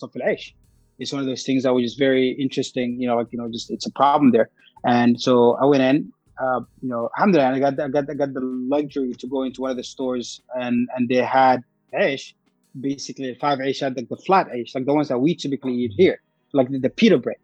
Saf 0.00 0.52
It's 0.98 1.12
one 1.12 1.20
of 1.20 1.26
those 1.26 1.44
things 1.44 1.62
that 1.62 1.72
was 1.74 1.84
just 1.84 1.98
very 1.98 2.30
interesting, 2.32 3.00
you 3.00 3.06
know, 3.06 3.16
like, 3.16 3.28
you 3.30 3.38
know, 3.38 3.48
just 3.50 3.70
it's 3.70 3.86
a 3.86 3.92
problem 3.92 4.32
there. 4.32 4.50
And 4.84 5.20
so 5.20 5.56
I 5.56 5.64
went 5.64 5.82
in, 5.82 6.12
uh, 6.40 6.60
you 6.82 6.88
know, 6.88 7.08
alhamdulillah, 7.16 7.52
I 7.52 7.58
got, 7.58 7.80
I 7.80 7.88
got, 7.88 8.10
I 8.10 8.14
got 8.14 8.34
the 8.34 8.40
luxury 8.42 9.12
to 9.14 9.26
go 9.26 9.42
into 9.42 9.62
one 9.62 9.70
of 9.70 9.76
the 9.76 9.84
stores 9.84 10.40
and, 10.54 10.88
and 10.96 11.08
they 11.08 11.16
had 11.16 11.62
Aish, 11.98 12.34
basically 12.80 13.34
five 13.40 13.58
Aish 13.58 13.80
had 13.80 13.96
like 13.96 14.08
the 14.08 14.16
flat 14.16 14.48
Aish, 14.48 14.74
like 14.74 14.86
the 14.86 14.94
ones 14.94 15.08
that 15.08 15.18
we 15.18 15.34
typically 15.34 15.74
eat 15.74 15.92
here, 15.96 16.20
like 16.52 16.70
the, 16.70 16.78
the 16.78 16.90
pita 16.90 17.18
bread, 17.18 17.36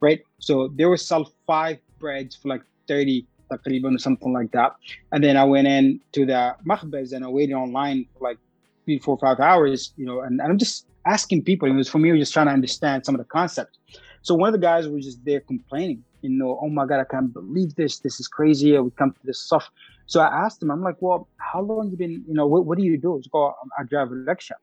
right? 0.00 0.20
So 0.38 0.68
they 0.68 0.86
would 0.86 1.00
sell 1.00 1.32
five 1.46 1.78
breads 1.98 2.36
for 2.36 2.48
like 2.48 2.62
30 2.88 3.26
taqriban 3.50 3.94
or 3.94 3.98
something 3.98 4.32
like 4.32 4.50
that. 4.52 4.76
And 5.12 5.22
then 5.22 5.36
I 5.36 5.44
went 5.44 5.66
in 5.66 6.00
to 6.12 6.26
the 6.26 6.54
makhbaz 6.66 7.12
and 7.12 7.24
I 7.24 7.28
waited 7.28 7.54
online 7.54 8.06
for 8.12 8.28
like 8.28 8.38
three, 8.84 8.98
four, 8.98 9.18
five 9.18 9.40
hours, 9.40 9.92
you 9.96 10.06
know, 10.06 10.20
and, 10.20 10.40
and 10.40 10.50
I'm 10.50 10.58
just 10.58 10.86
asking 11.06 11.44
people. 11.44 11.68
It 11.68 11.74
was 11.74 11.88
for 11.88 11.98
me, 11.98 12.16
just 12.18 12.32
trying 12.32 12.46
to 12.46 12.52
understand 12.52 13.04
some 13.04 13.14
of 13.14 13.18
the 13.18 13.24
concepts. 13.24 13.78
So 14.22 14.34
one 14.34 14.48
of 14.48 14.52
the 14.52 14.64
guys 14.64 14.88
was 14.88 15.04
just 15.04 15.24
there 15.24 15.40
complaining, 15.40 16.02
you 16.22 16.30
know, 16.30 16.58
oh 16.60 16.68
my 16.68 16.86
God, 16.86 17.00
I 17.00 17.04
can't 17.04 17.32
believe 17.32 17.74
this. 17.76 17.98
This 18.00 18.18
is 18.18 18.26
crazy. 18.26 18.76
We 18.78 18.90
come 18.90 19.12
to 19.12 19.20
this 19.24 19.40
stuff. 19.40 19.70
So 20.05 20.19
I 20.19 20.27
asked 20.45 20.61
him, 20.61 20.71
I'm 20.71 20.81
like, 20.81 20.97
well, 20.99 21.27
how 21.37 21.61
long 21.61 21.89
you 21.89 21.97
been, 21.97 22.23
you 22.27 22.33
know, 22.33 22.47
what, 22.47 22.65
what 22.65 22.77
do 22.77 22.83
you 22.83 22.97
do? 22.97 23.15
He's 23.15 23.27
like, 23.27 23.35
oh, 23.35 23.53
I 23.79 23.83
drive 23.83 24.11
a 24.11 24.15
rickshaw. 24.15 24.55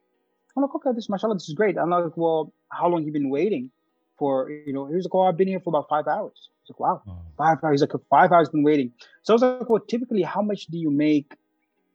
I'm 0.55 0.63
like, 0.63 0.75
okay, 0.75 0.91
this, 0.93 1.09
mashallah, 1.09 1.35
this 1.35 1.49
is 1.49 1.55
great. 1.55 1.77
I'm 1.77 1.89
like, 1.89 2.15
well, 2.15 2.53
how 2.69 2.87
long 2.87 3.03
you 3.03 3.11
been 3.11 3.29
waiting 3.29 3.71
for, 4.17 4.49
you 4.49 4.73
know, 4.73 4.85
he 4.85 4.95
was 4.95 5.05
like, 5.05 5.15
oh, 5.15 5.21
I've 5.21 5.37
been 5.37 5.47
here 5.47 5.59
for 5.59 5.69
about 5.69 5.87
five 5.89 6.07
hours. 6.07 6.49
He's 6.63 6.71
like, 6.71 6.79
wow, 6.79 7.01
oh. 7.07 7.17
five 7.37 7.57
hours. 7.63 7.81
He's 7.81 7.89
like, 7.89 8.01
five 8.09 8.31
hours 8.31 8.49
been 8.49 8.63
waiting. 8.63 8.91
So 9.23 9.33
I 9.33 9.35
was 9.35 9.41
like, 9.41 9.69
well, 9.69 9.79
typically, 9.79 10.21
how 10.21 10.41
much 10.41 10.67
do 10.67 10.77
you 10.77 10.91
make, 10.91 11.33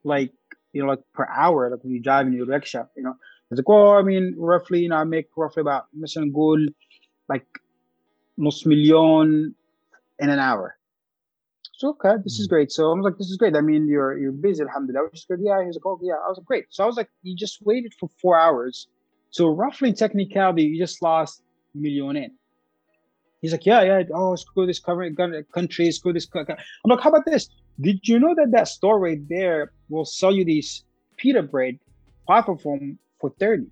like, 0.02 0.32
you 0.72 0.82
know, 0.82 0.88
like 0.88 1.00
per 1.12 1.26
hour, 1.26 1.70
like 1.70 1.84
when 1.84 1.92
you 1.92 2.00
drive 2.00 2.26
in 2.26 2.32
your 2.32 2.46
rickshaw, 2.46 2.86
you 2.96 3.02
know? 3.02 3.14
He's 3.50 3.58
like, 3.58 3.68
well, 3.68 3.92
I 3.92 4.02
mean, 4.02 4.34
roughly, 4.38 4.80
you 4.80 4.88
know, 4.88 4.96
I 4.96 5.04
make 5.04 5.28
roughly 5.36 5.60
about, 5.60 5.84
مثلا 5.94 6.32
نقول, 6.32 6.74
like, 7.28 7.46
نص 8.38 8.66
million 8.66 9.54
in 10.18 10.28
an 10.30 10.38
hour. 10.38 10.76
So 11.79 11.91
okay, 11.91 12.21
this 12.25 12.39
is 12.39 12.47
mm. 12.47 12.49
great. 12.49 12.73
So 12.73 12.91
I 12.91 12.93
was 12.93 13.05
like, 13.05 13.17
this 13.17 13.29
is 13.29 13.37
great. 13.37 13.55
I 13.55 13.61
mean, 13.61 13.87
you're 13.87 14.17
you're 14.19 14.33
busy, 14.33 14.61
alhamdulillah. 14.63 15.05
I 15.05 15.09
was 15.09 15.25
good. 15.25 15.39
Yeah, 15.41 15.63
he's 15.63 15.75
like, 15.75 15.85
oh 15.85 15.97
yeah. 16.03 16.15
I 16.25 16.27
was 16.27 16.37
like, 16.37 16.45
great. 16.45 16.65
So 16.71 16.83
I 16.83 16.87
was 16.87 16.97
like, 16.97 17.09
you 17.23 17.33
just 17.37 17.61
waited 17.61 17.93
for 17.97 18.09
four 18.21 18.37
hours. 18.37 18.89
So 19.29 19.47
roughly 19.47 19.93
technicality, 19.93 20.63
you 20.63 20.77
just 20.77 21.01
lost 21.01 21.41
a 21.73 21.77
million 21.77 22.17
in. 22.17 22.31
He's 23.41 23.53
like, 23.53 23.65
yeah, 23.65 23.81
yeah. 23.83 24.03
Oh, 24.13 24.35
screw 24.35 24.65
this 24.65 24.79
country, 24.79 25.91
screw 25.93 26.11
this. 26.11 26.27
I'm 26.35 26.57
like, 26.83 26.99
how 26.99 27.11
about 27.11 27.25
this? 27.25 27.47
Did 27.79 28.05
you 28.05 28.19
know 28.19 28.35
that 28.35 28.51
that 28.51 28.67
store 28.67 28.99
right 28.99 29.21
there 29.29 29.71
will 29.87 30.03
sell 30.03 30.35
you 30.35 30.43
these 30.43 30.83
pita 31.15 31.43
bread, 31.43 31.79
five 32.27 32.49
of 32.49 32.61
them 32.61 32.99
for 33.21 33.29
30? 33.39 33.67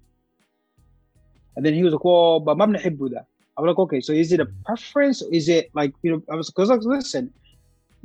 And 1.57 1.65
then 1.65 1.73
he 1.73 1.83
was 1.83 1.91
like, 1.91 2.05
well, 2.05 2.39
but 2.39 2.57
I'm 2.61 2.71
like, 2.71 3.79
okay, 3.79 3.99
so 3.99 4.13
is 4.13 4.31
it 4.31 4.39
a 4.39 4.47
preference? 4.63 5.21
Is 5.23 5.49
it 5.49 5.71
like, 5.73 5.91
you 6.03 6.11
know, 6.11 6.23
I 6.31 6.35
was, 6.35 6.49
because 6.49 6.69
like, 6.69 6.83
listen, 6.83 7.33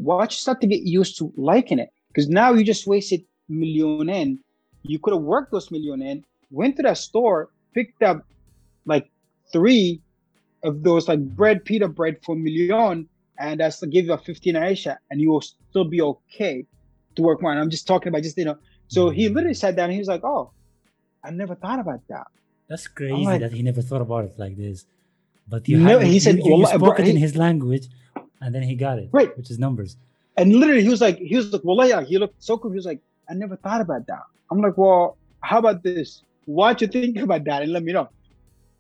watch 0.02 0.38
start 0.38 0.60
to 0.60 0.66
get 0.66 0.82
used 0.82 1.18
to 1.18 1.32
liking 1.36 1.78
it. 1.78 1.90
Because 2.08 2.28
now 2.28 2.52
you 2.52 2.64
just 2.64 2.86
wasted 2.86 3.24
million 3.48 4.08
in. 4.08 4.38
You 4.82 4.98
could 4.98 5.14
have 5.14 5.22
worked 5.22 5.52
those 5.52 5.70
million 5.70 6.02
in 6.02 6.24
went 6.52 6.76
to 6.76 6.82
that 6.82 6.98
store 6.98 7.48
picked 7.74 8.02
up 8.02 8.24
like 8.84 9.10
three 9.52 10.00
of 10.62 10.82
those 10.84 11.08
like 11.08 11.20
bread 11.34 11.64
pita 11.64 11.88
bread 11.88 12.16
for 12.22 12.36
million 12.36 13.08
and 13.38 13.58
that's 13.58 13.80
to 13.80 13.86
give 13.86 14.04
you 14.04 14.12
a 14.12 14.18
15 14.18 14.54
aisha 14.54 14.96
and 15.10 15.20
you 15.20 15.30
will 15.30 15.40
still 15.40 15.84
be 15.84 16.00
okay 16.00 16.64
to 17.16 17.22
work 17.22 17.42
more. 17.42 17.50
And 17.50 17.60
i'm 17.60 17.70
just 17.70 17.86
talking 17.86 18.08
about 18.08 18.22
just 18.22 18.36
you 18.38 18.44
know 18.44 18.58
so 18.86 19.08
he 19.10 19.28
mm. 19.28 19.34
literally 19.34 19.54
sat 19.54 19.74
down 19.74 19.84
and 19.84 19.94
he 19.94 19.98
was 19.98 20.08
like 20.08 20.22
oh 20.22 20.52
i 21.24 21.30
never 21.30 21.54
thought 21.54 21.80
about 21.80 22.06
that. 22.08 22.26
That's 22.68 22.86
crazy 22.86 23.24
like, 23.24 23.40
that 23.40 23.52
he 23.52 23.62
never 23.62 23.82
thought 23.82 24.00
about 24.00 24.24
it 24.24 24.38
like 24.38 24.56
this. 24.56 24.86
But 25.46 25.68
you, 25.68 25.78
No, 25.78 25.98
had, 25.98 26.06
he 26.06 26.20
said, 26.20 26.38
you, 26.38 26.44
you, 26.44 26.50
"Wallah, 26.52 26.68
spoke 26.68 26.96
bro, 26.96 27.04
it 27.04 27.08
in 27.08 27.16
he- 27.16 27.22
his 27.22 27.36
language, 27.36 27.88
and 28.42 28.54
then 28.54 28.62
he 28.62 28.74
got 28.74 28.98
it, 28.98 29.08
Right. 29.12 29.36
Which 29.36 29.50
is 29.50 29.58
numbers. 29.58 29.96
And 30.36 30.52
literally, 30.54 30.82
he 30.82 30.88
was 30.88 31.00
like, 31.00 31.18
he 31.18 31.36
was 31.36 31.52
like, 31.52 31.62
well, 31.64 31.86
yeah, 31.86 32.02
he 32.02 32.18
looked 32.18 32.42
so 32.42 32.58
cool. 32.58 32.70
He 32.70 32.76
was 32.76 32.86
like, 32.86 33.00
I 33.28 33.34
never 33.34 33.56
thought 33.56 33.80
about 33.80 34.06
that. 34.06 34.22
I'm 34.50 34.60
like, 34.60 34.76
well, 34.76 35.16
how 35.40 35.58
about 35.58 35.82
this? 35.82 36.22
Why'd 36.46 36.80
you 36.80 36.88
think 36.88 37.16
about 37.28 37.44
that? 37.44 37.62
And 37.62 37.72
let 37.72 37.82
me 37.82 37.92
know. 37.92 38.08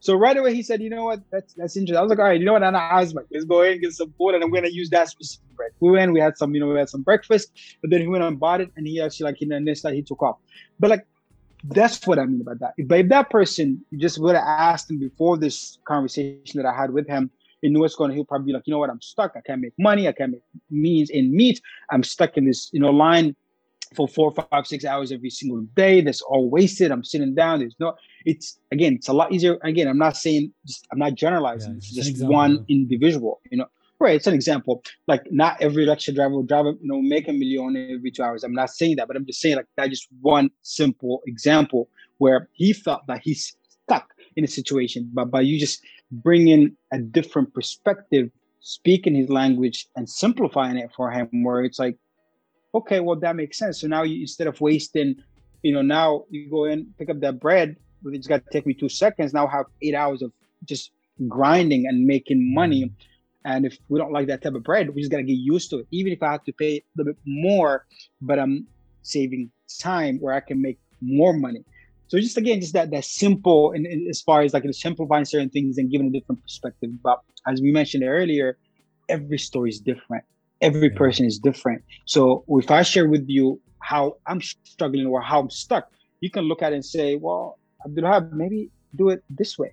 So 0.00 0.14
right 0.14 0.36
away, 0.36 0.52
he 0.52 0.64
said, 0.64 0.82
you 0.82 0.90
know 0.90 1.04
what? 1.04 1.20
That's 1.30 1.54
that's 1.54 1.76
interesting. 1.76 1.96
I 1.96 2.02
was 2.02 2.10
like, 2.10 2.18
all 2.18 2.24
right, 2.24 2.40
you 2.40 2.44
know 2.44 2.54
what? 2.54 2.64
And 2.64 2.76
I 2.76 3.00
was 3.00 3.14
like, 3.14 3.26
let's 3.30 3.44
go 3.44 3.62
ahead 3.62 3.74
and 3.74 3.82
get 3.82 3.92
some 3.92 4.12
food, 4.18 4.34
and 4.34 4.42
I'm 4.42 4.50
gonna 4.50 4.68
use 4.68 4.90
that 4.90 5.08
specific 5.08 5.54
bread. 5.54 5.70
We 5.78 5.92
went, 5.92 6.12
we 6.12 6.18
had 6.18 6.36
some, 6.36 6.52
you 6.54 6.60
know, 6.60 6.66
we 6.66 6.76
had 6.76 6.88
some 6.88 7.02
breakfast, 7.02 7.52
but 7.80 7.90
then 7.90 8.00
he 8.00 8.08
went 8.08 8.24
and 8.24 8.40
bought 8.40 8.60
it, 8.60 8.70
and 8.76 8.84
he 8.84 9.00
actually 9.00 9.26
like, 9.30 9.40
you 9.40 9.46
know, 9.46 9.60
next 9.60 9.84
night 9.84 9.94
he 9.94 10.02
took 10.02 10.20
off. 10.20 10.38
But 10.80 10.90
like, 10.90 11.06
that's 11.62 12.04
what 12.04 12.18
I 12.18 12.24
mean 12.24 12.40
about 12.40 12.58
that. 12.58 12.74
But 12.88 12.98
if 12.98 13.08
that 13.10 13.30
person 13.30 13.84
just 13.96 14.18
would 14.18 14.34
have 14.34 14.44
asked 14.44 14.90
him 14.90 14.98
before 14.98 15.36
this 15.38 15.78
conversation 15.84 16.60
that 16.60 16.66
I 16.66 16.76
had 16.76 16.90
with 16.90 17.06
him, 17.06 17.30
he 17.62 17.68
knew 17.68 17.80
what's 17.80 17.94
going 17.94 18.10
on, 18.10 18.16
he'll 18.16 18.24
probably 18.24 18.46
be 18.46 18.52
like, 18.52 18.66
you 18.66 18.72
know 18.72 18.78
what, 18.78 18.90
I'm 18.90 19.00
stuck. 19.00 19.32
I 19.36 19.40
can't 19.40 19.60
make 19.60 19.72
money. 19.78 20.08
I 20.08 20.12
can't 20.12 20.32
make 20.32 20.42
means 20.70 21.08
in 21.10 21.34
meat. 21.34 21.62
I'm 21.90 22.02
stuck 22.02 22.36
in 22.36 22.44
this, 22.44 22.68
you 22.72 22.80
know, 22.80 22.90
line 22.90 23.34
for 23.94 24.08
four, 24.08 24.32
five, 24.32 24.66
six 24.66 24.84
hours 24.84 25.12
every 25.12 25.30
single 25.30 25.60
day. 25.76 26.00
That's 26.00 26.20
all 26.22 26.50
wasted. 26.50 26.90
I'm 26.90 27.04
sitting 27.04 27.34
down. 27.34 27.60
There's 27.60 27.76
no. 27.78 27.94
It's 28.24 28.58
again, 28.72 28.94
it's 28.94 29.08
a 29.08 29.12
lot 29.12 29.32
easier. 29.32 29.58
Again, 29.62 29.88
I'm 29.88 29.98
not 29.98 30.16
saying, 30.16 30.52
just, 30.66 30.86
I'm 30.90 30.98
not 30.98 31.14
generalizing. 31.14 31.72
Yeah, 31.72 31.78
it's 31.78 31.90
just 31.90 32.24
one 32.24 32.64
individual. 32.68 33.40
You 33.50 33.58
know, 33.58 33.66
right? 34.00 34.16
It's 34.16 34.26
an 34.26 34.34
example. 34.34 34.82
Like 35.06 35.30
not 35.30 35.60
every 35.60 35.86
lecture 35.86 36.12
driver 36.12 36.34
will 36.34 36.42
drive, 36.42 36.66
you 36.66 36.78
know, 36.82 37.00
make 37.00 37.28
a 37.28 37.32
million 37.32 37.76
every 37.90 38.10
two 38.10 38.22
hours. 38.22 38.44
I'm 38.44 38.54
not 38.54 38.70
saying 38.70 38.96
that, 38.96 39.08
but 39.08 39.16
I'm 39.16 39.26
just 39.26 39.40
saying 39.40 39.56
like 39.56 39.66
that. 39.76 39.90
Just 39.90 40.08
one 40.20 40.50
simple 40.62 41.22
example 41.26 41.88
where 42.18 42.48
he 42.52 42.72
felt 42.72 43.06
that 43.06 43.20
he's 43.22 43.56
stuck 43.84 44.08
in 44.36 44.44
a 44.44 44.48
situation, 44.48 45.10
but 45.12 45.30
by 45.30 45.40
you 45.40 45.58
just 45.58 45.82
bringing 46.10 46.76
a 46.92 46.98
different 46.98 47.52
perspective, 47.54 48.30
speaking 48.60 49.14
his 49.14 49.28
language 49.28 49.88
and 49.96 50.08
simplifying 50.08 50.76
it 50.76 50.90
for 50.94 51.10
him, 51.10 51.28
where 51.42 51.64
it's 51.64 51.78
like, 51.78 51.96
okay, 52.74 53.00
well 53.00 53.16
that 53.16 53.36
makes 53.36 53.58
sense. 53.58 53.80
So 53.80 53.86
now 53.86 54.02
you 54.02 54.20
instead 54.20 54.46
of 54.46 54.60
wasting, 54.60 55.16
you 55.62 55.72
know, 55.72 55.82
now 55.82 56.24
you 56.30 56.50
go 56.50 56.64
in 56.64 56.86
pick 56.98 57.10
up 57.10 57.20
that 57.20 57.40
bread, 57.40 57.76
but 58.02 58.14
it's 58.14 58.26
got 58.26 58.44
to 58.44 58.50
take 58.52 58.66
me 58.66 58.74
two 58.74 58.88
seconds. 58.88 59.32
Now 59.32 59.46
I 59.46 59.52
have 59.52 59.66
eight 59.82 59.94
hours 59.94 60.22
of 60.22 60.32
just 60.64 60.92
grinding 61.28 61.86
and 61.86 62.06
making 62.06 62.54
money. 62.54 62.84
Mm-hmm. 62.84 62.94
And 63.44 63.66
if 63.66 63.76
we 63.88 63.98
don't 63.98 64.12
like 64.12 64.28
that 64.28 64.42
type 64.42 64.54
of 64.54 64.62
bread, 64.62 64.94
we 64.94 65.02
just 65.02 65.10
gotta 65.10 65.24
get 65.24 65.32
used 65.32 65.70
to 65.70 65.78
it. 65.78 65.86
Even 65.90 66.12
if 66.12 66.22
I 66.22 66.32
have 66.32 66.44
to 66.44 66.52
pay 66.52 66.76
a 66.76 66.82
little 66.96 67.12
bit 67.12 67.20
more, 67.26 67.86
but 68.20 68.38
I'm 68.38 68.66
saving 69.02 69.50
time 69.80 70.18
where 70.20 70.34
I 70.34 70.40
can 70.40 70.62
make 70.62 70.78
more 71.00 71.32
money. 71.32 71.64
So 72.12 72.18
just 72.18 72.36
again, 72.36 72.60
just 72.60 72.74
that 72.74 72.90
that 72.90 73.06
simple 73.06 73.72
and, 73.72 73.86
and 73.86 74.06
as 74.06 74.20
far 74.20 74.42
as 74.42 74.52
like 74.52 74.64
simplifying 74.72 75.24
certain 75.24 75.48
things 75.48 75.78
and 75.78 75.90
giving 75.90 76.08
a 76.08 76.10
different 76.10 76.42
perspective. 76.42 76.90
But 77.02 77.18
as 77.48 77.62
we 77.62 77.72
mentioned 77.72 78.04
earlier, 78.04 78.58
every 79.08 79.38
story 79.38 79.70
is 79.70 79.80
different. 79.80 80.22
Every 80.60 80.90
Yeah. 80.90 80.98
person 80.98 81.24
is 81.24 81.38
different. 81.38 81.80
So 82.04 82.44
if 82.48 82.70
I 82.70 82.82
share 82.82 83.08
with 83.08 83.24
you 83.28 83.62
how 83.78 84.18
I'm 84.26 84.42
struggling 84.42 85.06
or 85.06 85.22
how 85.22 85.40
I'm 85.40 85.48
stuck, 85.48 85.84
you 86.20 86.30
can 86.30 86.44
look 86.44 86.60
at 86.60 86.72
it 86.74 86.76
and 86.80 86.84
say, 86.84 87.16
"Well, 87.16 87.58
Abdulhab, 87.86 88.30
maybe 88.42 88.70
do 88.94 89.08
it 89.08 89.20
this 89.30 89.58
way," 89.58 89.72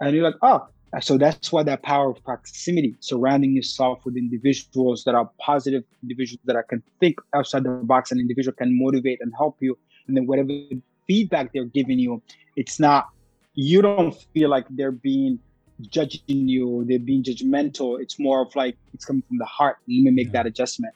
and 0.00 0.16
you're 0.16 0.24
like, 0.24 0.40
"Oh." 0.42 0.66
So 1.00 1.16
that's 1.16 1.52
why 1.52 1.62
that 1.62 1.84
power 1.84 2.10
of 2.10 2.18
proximity, 2.24 2.96
surrounding 2.98 3.54
yourself 3.54 4.04
with 4.04 4.16
individuals 4.16 5.04
that 5.04 5.14
are 5.14 5.30
positive, 5.40 5.84
individuals 6.02 6.42
that 6.44 6.56
I 6.56 6.64
can 6.68 6.82
think 6.98 7.14
outside 7.36 7.62
the 7.62 7.70
box, 7.92 8.10
an 8.10 8.18
individual 8.18 8.54
can 8.54 8.76
motivate 8.76 9.20
and 9.22 9.32
help 9.38 9.58
you, 9.60 9.78
and 10.08 10.16
then 10.16 10.26
whatever 10.26 10.52
feedback 11.06 11.52
they're 11.52 11.64
giving 11.64 11.98
you, 11.98 12.22
it's 12.56 12.78
not 12.80 13.08
you 13.54 13.82
don't 13.82 14.14
feel 14.32 14.48
like 14.48 14.66
they're 14.70 14.92
being 14.92 15.38
judging 15.90 16.48
you, 16.48 16.84
they're 16.86 16.98
being 16.98 17.22
judgmental. 17.22 18.00
It's 18.00 18.18
more 18.18 18.42
of 18.42 18.54
like 18.54 18.76
it's 18.94 19.04
coming 19.04 19.22
from 19.28 19.38
the 19.38 19.44
heart. 19.44 19.76
Let 19.88 20.02
me 20.04 20.10
make 20.10 20.26
Yeah. 20.28 20.32
that 20.32 20.46
adjustment. 20.46 20.94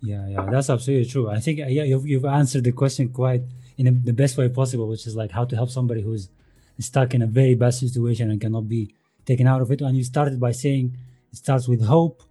Yeah, 0.00 0.28
yeah, 0.28 0.46
that's 0.50 0.68
absolutely 0.68 1.08
true. 1.08 1.30
I 1.30 1.40
think 1.40 1.58
yeah, 1.60 1.84
you've, 1.84 2.06
you've 2.06 2.26
answered 2.26 2.64
the 2.64 2.72
question 2.72 3.08
quite 3.08 3.42
in 3.78 3.86
a, 3.86 3.90
the 3.92 4.12
best 4.12 4.36
way 4.36 4.48
possible, 4.50 4.86
which 4.88 5.06
is 5.06 5.16
like 5.16 5.30
how 5.30 5.44
to 5.46 5.56
help 5.56 5.70
somebody 5.70 6.02
who's 6.02 6.28
stuck 6.78 7.14
in 7.14 7.22
a 7.22 7.26
very 7.26 7.54
bad 7.54 7.72
situation 7.72 8.30
and 8.30 8.40
cannot 8.40 8.68
be 8.68 8.94
taken 9.24 9.46
out 9.46 9.62
of 9.62 9.70
it. 9.70 9.80
And 9.80 9.96
you 9.96 10.04
started 10.04 10.38
by 10.38 10.52
saying 10.52 10.96
it 11.32 11.38
starts 11.38 11.66
with 11.68 11.82
hope, 11.86 12.22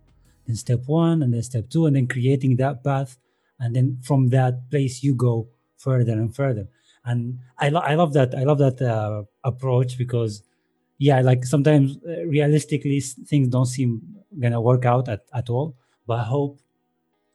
then 0.45 0.55
step 0.55 0.82
one, 0.86 1.24
and 1.24 1.34
then 1.34 1.41
step 1.41 1.69
two, 1.69 1.88
and 1.88 1.95
then 1.95 2.07
creating 2.07 2.57
that 2.57 2.84
path, 2.84 3.17
and 3.59 3.76
then 3.76 3.97
from 4.03 4.30
that 4.30 4.69
place 4.69 5.01
you 5.03 5.15
go 5.15 5.47
further 5.78 6.13
and 6.13 6.36
further. 6.36 6.67
And 7.06 7.39
I, 7.58 7.70
lo- 7.70 7.82
I 7.82 7.95
love 7.95 8.14
that. 8.14 8.34
I 8.36 8.43
love 8.43 8.60
that 8.60 8.82
uh, 8.82 9.24
approach 9.43 9.97
because 9.97 10.43
yeah, 10.97 11.20
like 11.22 11.45
sometimes 11.45 11.97
uh, 12.08 12.26
realistically 12.26 12.99
things 13.01 13.49
don't 13.49 13.66
seem 13.66 14.01
gonna 14.39 14.62
work 14.62 14.86
out 14.86 15.10
at, 15.10 15.22
at 15.34 15.49
all. 15.49 15.76
But 16.08 16.24
hope 16.24 16.60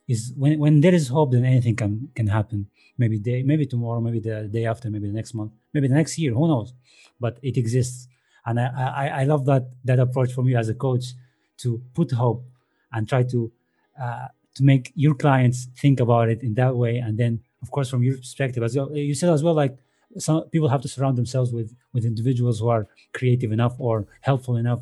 is 0.09 0.33
when 0.37 0.59
when 0.59 0.81
there 0.81 0.95
is 0.95 1.09
hope, 1.09 1.33
then 1.33 1.45
anything 1.45 1.77
can 1.77 2.09
can 2.15 2.27
happen. 2.29 2.69
Maybe 2.99 3.19
day, 3.19 3.43
maybe 3.43 3.67
tomorrow, 3.67 4.01
maybe 4.01 4.21
the 4.21 4.49
day 4.49 4.67
after, 4.67 4.91
maybe 4.91 5.07
the 5.09 5.13
next 5.15 5.35
month, 5.35 5.53
maybe 5.75 5.89
the 5.89 5.95
next 5.95 6.19
year. 6.19 6.33
Who 6.35 6.49
knows? 6.49 6.73
But 7.21 7.39
it 7.43 7.57
exists, 7.57 8.09
and 8.47 8.59
I 8.61 8.67
I, 8.67 9.09
I 9.21 9.25
love 9.25 9.45
that 9.47 9.71
that 9.85 9.99
approach 9.99 10.33
from 10.33 10.49
you 10.49 10.57
as 10.57 10.69
a 10.69 10.75
coach 10.75 11.15
to 11.59 11.83
put 11.95 12.13
hope 12.13 12.45
and 12.93 13.09
try 13.09 13.23
to 13.25 13.53
uh, 14.01 14.29
to 14.55 14.65
make 14.65 14.93
your 14.95 15.15
clients 15.15 15.67
think 15.77 16.01
about 16.01 16.29
it 16.29 16.43
in 16.43 16.55
that 16.55 16.77
way, 16.77 16.99
and 16.99 17.19
then 17.19 17.41
of 17.63 17.71
course 17.71 17.91
from 17.91 18.03
your 18.03 18.17
perspective 18.17 18.63
as 18.63 18.77
well. 18.77 18.95
You 18.97 19.15
said 19.15 19.31
as 19.31 19.43
well 19.43 19.55
like 19.55 19.77
some 20.19 20.43
people 20.45 20.69
have 20.69 20.81
to 20.83 20.89
surround 20.89 21.17
themselves 21.19 21.53
with 21.53 21.75
with 21.93 22.05
individuals 22.05 22.61
who 22.61 22.69
are 22.69 22.87
creative 23.13 23.53
enough 23.53 23.75
or 23.79 24.07
helpful 24.21 24.57
enough 24.57 24.81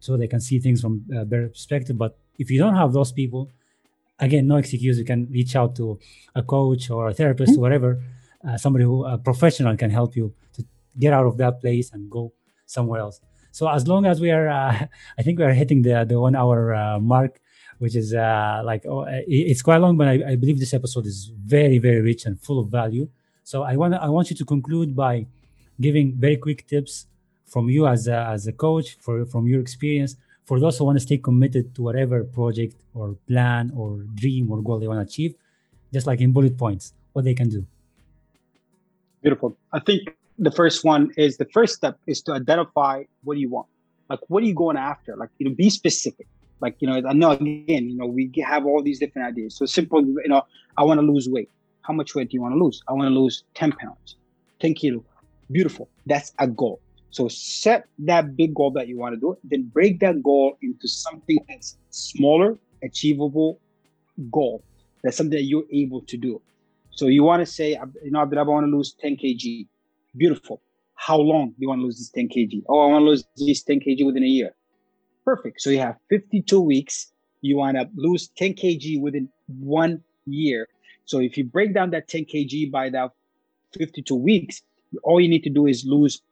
so 0.00 0.16
they 0.16 0.28
can 0.28 0.40
see 0.40 0.58
things 0.58 0.80
from 0.80 1.04
a 1.14 1.24
better 1.24 1.48
perspective. 1.48 1.98
But 1.98 2.16
if 2.38 2.50
you 2.50 2.58
don't 2.58 2.76
have 2.76 2.92
those 2.92 3.12
people, 3.12 3.50
again, 4.18 4.46
no 4.46 4.56
excuse. 4.56 4.98
You 4.98 5.04
can 5.04 5.28
reach 5.30 5.54
out 5.56 5.76
to 5.76 5.98
a 6.34 6.42
coach 6.42 6.90
or 6.90 7.08
a 7.08 7.14
therapist, 7.14 7.58
or 7.58 7.60
whatever, 7.60 8.02
uh, 8.48 8.56
somebody 8.56 8.84
who 8.84 9.04
a 9.04 9.18
professional 9.18 9.76
can 9.76 9.90
help 9.90 10.16
you 10.16 10.32
to 10.54 10.64
get 10.98 11.12
out 11.12 11.26
of 11.26 11.36
that 11.38 11.60
place 11.60 11.92
and 11.92 12.10
go 12.10 12.32
somewhere 12.66 13.00
else. 13.00 13.20
So 13.50 13.68
as 13.68 13.86
long 13.86 14.06
as 14.06 14.20
we 14.20 14.30
are, 14.30 14.48
uh, 14.48 14.86
I 15.18 15.22
think 15.22 15.38
we 15.38 15.44
are 15.44 15.52
hitting 15.52 15.82
the 15.82 16.04
the 16.08 16.18
one 16.18 16.34
hour 16.34 16.74
uh, 16.74 16.98
mark, 16.98 17.40
which 17.82 17.96
is 17.96 18.14
uh, 18.14 18.62
like 18.64 18.82
oh, 18.86 19.04
it's 19.26 19.62
quite 19.68 19.78
long, 19.84 19.96
but 19.96 20.06
I, 20.06 20.16
I 20.32 20.34
believe 20.36 20.58
this 20.58 20.74
episode 20.80 21.06
is 21.12 21.32
very 21.56 21.78
very 21.86 22.00
rich 22.00 22.26
and 22.26 22.34
full 22.46 22.58
of 22.60 22.68
value. 22.68 23.08
So 23.50 23.56
I 23.62 23.74
want 23.80 23.94
I 23.94 24.08
want 24.16 24.30
you 24.30 24.36
to 24.36 24.44
conclude 24.54 24.94
by 25.04 25.26
giving 25.80 26.06
very 26.24 26.36
quick 26.36 26.66
tips 26.66 27.06
from 27.52 27.68
you 27.68 27.86
as 27.86 28.06
a, 28.06 28.18
as 28.34 28.46
a 28.46 28.52
coach 28.52 28.88
for 29.04 29.26
from 29.26 29.46
your 29.50 29.60
experience 29.60 30.16
for 30.44 30.60
those 30.60 30.78
who 30.78 30.84
want 30.84 30.96
to 31.00 31.04
stay 31.08 31.18
committed 31.18 31.74
to 31.74 31.82
whatever 31.82 32.24
project 32.24 32.76
or 32.94 33.16
plan 33.28 33.72
or 33.76 33.88
dream 34.22 34.50
or 34.52 34.62
goal 34.62 34.78
they 34.78 34.88
want 34.88 35.00
to 35.00 35.08
achieve 35.12 35.34
just 35.92 36.06
like 36.06 36.20
in 36.20 36.32
bullet 36.32 36.56
points 36.56 36.94
what 37.12 37.24
they 37.24 37.34
can 37.34 37.48
do 37.48 37.64
Beautiful. 39.22 39.56
I 39.72 39.78
think 39.78 40.16
the 40.38 40.50
first 40.50 40.84
one 40.84 41.12
is 41.16 41.36
the 41.36 41.44
first 41.46 41.76
step 41.76 41.96
is 42.08 42.20
to 42.22 42.32
identify 42.32 43.04
what 43.22 43.34
do 43.34 43.40
you 43.40 43.48
want. 43.48 43.68
Like, 44.10 44.18
what 44.28 44.42
are 44.42 44.46
you 44.46 44.54
going 44.54 44.76
after? 44.76 45.16
Like, 45.16 45.30
you 45.38 45.48
know, 45.48 45.54
be 45.54 45.70
specific. 45.70 46.26
Like, 46.62 46.76
you 46.78 46.88
know, 46.88 47.02
I 47.06 47.12
know 47.12 47.32
again, 47.32 47.90
you 47.90 47.96
know, 47.96 48.06
we 48.06 48.32
have 48.46 48.64
all 48.64 48.82
these 48.82 49.00
different 49.00 49.26
ideas. 49.28 49.56
So 49.56 49.66
simple, 49.66 50.00
you 50.00 50.28
know, 50.28 50.42
I 50.78 50.84
want 50.84 51.00
to 51.00 51.06
lose 51.06 51.28
weight. 51.28 51.50
How 51.82 51.92
much 51.92 52.14
weight 52.14 52.30
do 52.30 52.36
you 52.36 52.40
want 52.40 52.54
to 52.54 52.64
lose? 52.64 52.80
I 52.88 52.92
want 52.92 53.08
to 53.08 53.20
lose 53.20 53.42
10 53.54 53.72
pounds, 53.72 54.16
10 54.60 54.74
kilo. 54.74 55.04
Beautiful. 55.50 55.88
That's 56.06 56.32
a 56.38 56.46
goal. 56.46 56.80
So 57.10 57.26
set 57.28 57.86
that 57.98 58.36
big 58.36 58.54
goal 58.54 58.70
that 58.70 58.86
you 58.86 58.96
want 58.96 59.14
to 59.16 59.20
do, 59.20 59.36
then 59.44 59.64
break 59.64 59.98
that 60.00 60.22
goal 60.22 60.56
into 60.62 60.86
something 60.86 61.36
that's 61.48 61.76
smaller, 61.90 62.56
achievable 62.82 63.58
goal. 64.30 64.62
That's 65.02 65.16
something 65.16 65.36
that 65.36 65.44
you're 65.44 65.66
able 65.72 66.02
to 66.02 66.16
do. 66.16 66.40
So 66.92 67.08
you 67.08 67.24
want 67.24 67.40
to 67.40 67.46
say, 67.46 67.70
you 68.04 68.12
know, 68.12 68.20
I 68.20 68.24
want 68.24 68.66
to 68.66 68.70
lose 68.70 68.94
10 69.00 69.16
kg. 69.16 69.66
Beautiful. 70.16 70.62
How 70.94 71.16
long 71.18 71.48
do 71.48 71.56
you 71.58 71.68
want 71.68 71.80
to 71.80 71.84
lose 71.84 71.98
this 71.98 72.10
10 72.10 72.28
kg? 72.28 72.62
Oh, 72.68 72.86
I 72.86 72.86
want 72.92 73.02
to 73.02 73.06
lose 73.06 73.24
this 73.36 73.62
10 73.64 73.80
kg 73.80 74.06
within 74.06 74.22
a 74.22 74.26
year. 74.26 74.54
Perfect. 75.24 75.60
So 75.60 75.70
you 75.70 75.78
have 75.78 75.96
52 76.10 76.60
weeks. 76.60 77.12
You 77.40 77.56
want 77.56 77.76
to 77.76 77.88
lose 77.94 78.28
10 78.36 78.54
kg 78.54 79.00
within 79.00 79.28
one 79.46 80.02
year. 80.26 80.68
So 81.04 81.20
if 81.20 81.36
you 81.36 81.44
break 81.44 81.74
down 81.74 81.90
that 81.90 82.08
10 82.08 82.24
kg 82.24 82.70
by 82.70 82.90
that 82.90 83.10
52 83.76 84.14
weeks, 84.14 84.62
all 85.02 85.20
you 85.20 85.28
need 85.28 85.42
to 85.44 85.50
do 85.50 85.66
is 85.66 85.84
lose 85.84 86.22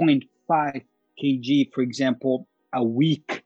0.5 0.00 0.82
kg, 1.22 1.72
for 1.72 1.80
example, 1.82 2.46
a 2.72 2.82
week. 2.82 3.42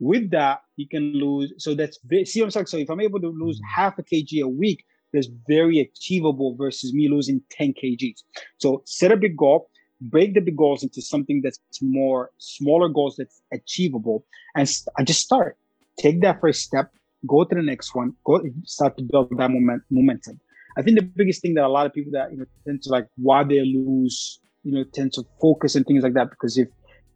With 0.00 0.30
that, 0.30 0.62
you 0.76 0.88
can 0.88 1.12
lose. 1.12 1.52
So 1.58 1.74
that's 1.74 1.98
see 2.24 2.40
what 2.40 2.46
I'm 2.46 2.50
saying. 2.50 2.66
So 2.66 2.76
if 2.78 2.90
I'm 2.90 3.00
able 3.00 3.20
to 3.20 3.28
lose 3.28 3.60
half 3.74 3.98
a 3.98 4.02
kg 4.02 4.42
a 4.42 4.48
week, 4.48 4.84
that's 5.12 5.28
very 5.46 5.78
achievable 5.80 6.56
versus 6.56 6.92
me 6.92 7.08
losing 7.08 7.42
10 7.50 7.74
kgs. 7.74 8.22
So 8.58 8.82
set 8.86 9.12
a 9.12 9.16
big 9.16 9.36
goal, 9.36 9.68
break 10.10 10.34
the 10.34 10.40
big 10.40 10.56
goals 10.56 10.82
into 10.82 11.00
something 11.00 11.40
that's 11.42 11.60
more 11.80 12.30
smaller 12.38 12.88
goals 12.88 13.16
that's 13.16 13.40
achievable, 13.52 14.24
and 14.56 14.68
st- 14.68 14.88
just 15.06 15.20
start. 15.20 15.56
Take 15.98 16.20
that 16.22 16.40
first 16.40 16.62
step, 16.62 16.90
go 17.26 17.44
to 17.44 17.54
the 17.54 17.62
next 17.62 17.94
one, 17.94 18.14
go 18.24 18.40
start 18.64 18.96
to 18.98 19.04
build 19.04 19.30
that 19.38 19.50
moment, 19.50 19.82
momentum. 19.90 20.40
I 20.76 20.82
think 20.82 20.98
the 20.98 21.04
biggest 21.04 21.42
thing 21.42 21.54
that 21.54 21.64
a 21.64 21.68
lot 21.68 21.86
of 21.86 21.92
people 21.92 22.12
that 22.12 22.32
you 22.32 22.38
know 22.38 22.46
tend 22.66 22.82
to 22.82 22.90
like 22.90 23.06
why 23.16 23.44
they 23.44 23.60
lose, 23.60 24.40
you 24.64 24.72
know, 24.72 24.84
tend 24.92 25.12
to 25.14 25.24
focus 25.40 25.74
and 25.74 25.86
things 25.86 26.02
like 26.02 26.14
that 26.14 26.30
because 26.30 26.56
if 26.58 26.68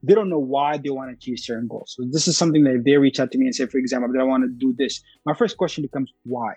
they 0.03 0.15
don't 0.15 0.29
know 0.29 0.39
why 0.39 0.77
they 0.77 0.91
want 0.91 1.11
to 1.11 1.15
achieve 1.15 1.39
certain 1.39 1.67
goals. 1.67 1.95
So 1.97 2.05
this 2.11 2.29
is 2.29 2.37
something 2.37 2.63
that 2.65 2.75
if 2.75 2.85
they 2.85 2.97
reach 2.97 3.19
out 3.19 3.33
to 3.33 3.39
me 3.39 3.47
and 3.47 3.55
say, 3.55 3.67
for 3.67 3.79
example, 3.79 4.13
that 4.13 4.21
I 4.21 4.25
want 4.25 4.45
to 4.45 4.51
do 4.51 4.75
this, 4.79 5.03
my 5.25 5.35
first 5.35 5.57
question 5.57 5.83
becomes 5.83 6.13
why? 6.25 6.55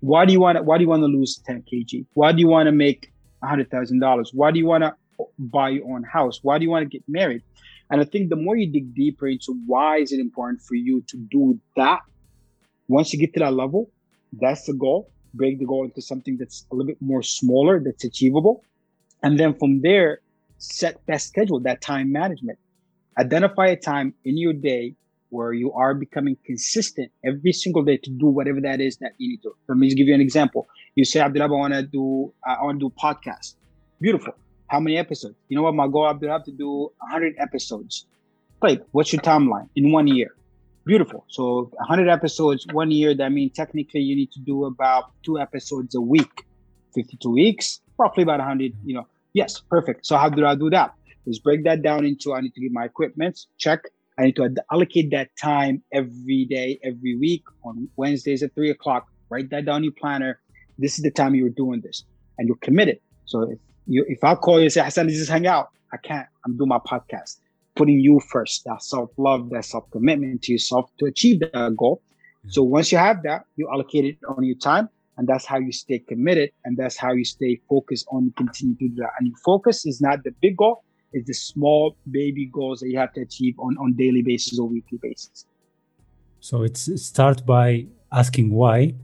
Why 0.00 0.24
do 0.24 0.32
you 0.32 0.40
want 0.40 0.56
to, 0.56 0.62
why 0.62 0.78
do 0.78 0.82
you 0.82 0.88
want 0.88 1.02
to 1.02 1.06
lose 1.06 1.40
10 1.46 1.64
kg? 1.72 2.06
Why 2.14 2.32
do 2.32 2.40
you 2.40 2.48
want 2.48 2.66
to 2.66 2.72
make 2.72 3.12
$100,000? 3.44 4.30
Why 4.32 4.50
do 4.50 4.58
you 4.58 4.66
want 4.66 4.82
to 4.82 4.94
buy 5.38 5.70
your 5.70 5.92
own 5.92 6.02
house? 6.02 6.40
Why 6.42 6.58
do 6.58 6.64
you 6.64 6.70
want 6.70 6.82
to 6.84 6.88
get 6.88 7.02
married? 7.08 7.42
And 7.90 8.00
I 8.00 8.04
think 8.04 8.30
the 8.30 8.36
more 8.36 8.56
you 8.56 8.70
dig 8.70 8.94
deeper 8.94 9.26
into 9.26 9.54
why 9.66 9.98
is 9.98 10.12
it 10.12 10.20
important 10.20 10.62
for 10.62 10.74
you 10.74 11.02
to 11.08 11.16
do 11.16 11.58
that, 11.76 12.00
once 12.88 13.12
you 13.12 13.18
get 13.18 13.34
to 13.34 13.40
that 13.40 13.54
level, 13.54 13.90
that's 14.40 14.64
the 14.66 14.74
goal. 14.74 15.10
Break 15.34 15.58
the 15.58 15.66
goal 15.66 15.84
into 15.84 16.02
something 16.02 16.36
that's 16.36 16.66
a 16.70 16.74
little 16.74 16.86
bit 16.86 17.00
more 17.00 17.22
smaller, 17.22 17.80
that's 17.80 18.04
achievable. 18.04 18.64
And 19.22 19.38
then 19.38 19.54
from 19.54 19.82
there, 19.82 20.20
set 20.58 21.00
that 21.06 21.20
schedule, 21.20 21.60
that 21.60 21.80
time 21.80 22.12
management. 22.12 22.58
Identify 23.18 23.66
a 23.68 23.76
time 23.76 24.14
in 24.24 24.36
your 24.36 24.52
day 24.52 24.94
where 25.30 25.52
you 25.52 25.72
are 25.72 25.94
becoming 25.94 26.36
consistent 26.44 27.10
every 27.24 27.52
single 27.52 27.82
day 27.82 27.96
to 27.96 28.10
do 28.10 28.26
whatever 28.26 28.60
that 28.60 28.80
is 28.80 28.96
that 28.98 29.12
you 29.18 29.30
need 29.30 29.42
to. 29.42 29.52
Let 29.68 29.78
me 29.78 29.86
just 29.86 29.96
give 29.96 30.08
you 30.08 30.14
an 30.14 30.20
example. 30.20 30.68
You 30.94 31.04
say, 31.04 31.20
Abdullah, 31.20 31.46
I 31.46 31.48
want 31.48 31.74
to 31.74 31.82
do, 31.82 32.32
I 32.44 32.62
want 32.62 32.80
to 32.80 32.88
do 32.88 32.94
podcast. 33.00 33.54
Beautiful. 34.00 34.34
How 34.70 34.78
many 34.78 34.96
episodes? 34.96 35.34
You 35.48 35.56
know 35.56 35.62
what? 35.64 35.74
My 35.74 35.88
goal, 35.88 36.16
to 36.16 36.28
have 36.28 36.44
to 36.44 36.52
do 36.52 36.92
100 36.98 37.34
episodes. 37.38 38.06
Like, 38.62 38.84
what's 38.92 39.12
your 39.12 39.20
timeline 39.20 39.68
in 39.74 39.90
one 39.90 40.06
year? 40.06 40.28
Beautiful. 40.84 41.24
So 41.28 41.70
100 41.72 42.08
episodes, 42.08 42.64
one 42.72 42.92
year. 42.92 43.12
That 43.12 43.32
means 43.32 43.52
technically 43.52 44.00
you 44.00 44.14
need 44.14 44.30
to 44.30 44.38
do 44.38 44.66
about 44.66 45.10
two 45.24 45.40
episodes 45.40 45.96
a 45.96 46.00
week. 46.00 46.44
52 46.94 47.30
weeks, 47.30 47.80
roughly 47.98 48.22
about 48.22 48.38
100. 48.38 48.72
You 48.84 48.94
know, 48.94 49.06
yes, 49.32 49.60
perfect. 49.60 50.06
So 50.06 50.16
how 50.16 50.28
do 50.28 50.46
I 50.46 50.54
do 50.54 50.70
that? 50.70 50.94
Let's 51.26 51.40
break 51.40 51.64
that 51.64 51.82
down 51.82 52.04
into 52.04 52.32
I 52.32 52.40
need 52.40 52.54
to 52.54 52.60
get 52.60 52.70
my 52.70 52.84
equipment. 52.84 53.40
Check. 53.58 53.80
I 54.18 54.24
need 54.26 54.36
to 54.36 54.54
allocate 54.70 55.10
that 55.10 55.30
time 55.36 55.82
every 55.92 56.44
day, 56.44 56.78
every 56.84 57.16
week 57.16 57.42
on 57.64 57.88
Wednesdays 57.96 58.44
at 58.44 58.54
three 58.54 58.70
o'clock. 58.70 59.08
Write 59.30 59.50
that 59.50 59.64
down 59.64 59.78
in 59.78 59.84
your 59.84 59.92
planner. 59.94 60.40
This 60.78 60.96
is 60.96 61.02
the 61.02 61.10
time 61.10 61.34
you're 61.34 61.48
doing 61.48 61.80
this, 61.80 62.04
and 62.38 62.46
you're 62.46 62.56
committed. 62.58 63.00
So 63.24 63.42
if 63.42 63.58
you, 63.90 64.04
if 64.08 64.22
I 64.22 64.36
call 64.36 64.58
you 64.58 64.64
and 64.64 64.72
say, 64.72 64.82
Hassan, 64.82 65.06
let's 65.06 65.18
just 65.18 65.30
hang 65.30 65.46
out, 65.46 65.70
I 65.92 65.96
can't. 65.96 66.26
I'm 66.44 66.56
doing 66.56 66.68
my 66.68 66.78
podcast. 66.78 67.38
Putting 67.74 67.98
you 67.98 68.20
first, 68.30 68.64
that 68.64 68.82
self 68.82 69.10
love, 69.16 69.50
that 69.50 69.64
self 69.64 69.90
commitment 69.90 70.42
to 70.42 70.52
yourself 70.52 70.90
to 70.98 71.06
achieve 71.06 71.40
that 71.40 71.74
goal. 71.76 72.00
So 72.48 72.62
once 72.62 72.90
you 72.90 72.98
have 72.98 73.22
that, 73.24 73.44
you 73.56 73.68
allocate 73.70 74.04
it 74.04 74.18
on 74.26 74.44
your 74.44 74.56
time, 74.56 74.88
and 75.18 75.28
that's 75.28 75.44
how 75.44 75.58
you 75.58 75.72
stay 75.72 75.98
committed, 75.98 76.50
and 76.64 76.76
that's 76.76 76.96
how 76.96 77.12
you 77.12 77.24
stay 77.24 77.60
focused 77.68 78.06
on 78.10 78.32
continue 78.36 78.76
to 78.76 78.88
do 78.88 78.94
that. 78.96 79.10
And 79.18 79.28
your 79.28 79.36
focus 79.44 79.84
is 79.84 80.00
not 80.00 80.24
the 80.24 80.30
big 80.40 80.56
goal; 80.56 80.84
it's 81.12 81.26
the 81.26 81.34
small 81.34 81.96
baby 82.10 82.46
goals 82.46 82.80
that 82.80 82.88
you 82.88 82.98
have 82.98 83.12
to 83.14 83.20
achieve 83.20 83.58
on 83.58 83.76
on 83.78 83.94
daily 83.94 84.22
basis 84.22 84.58
or 84.58 84.68
weekly 84.68 84.98
basis. 85.02 85.46
So 86.40 86.62
it's 86.62 87.02
start 87.02 87.44
by 87.44 87.86
asking 88.12 88.50
why 88.52 88.94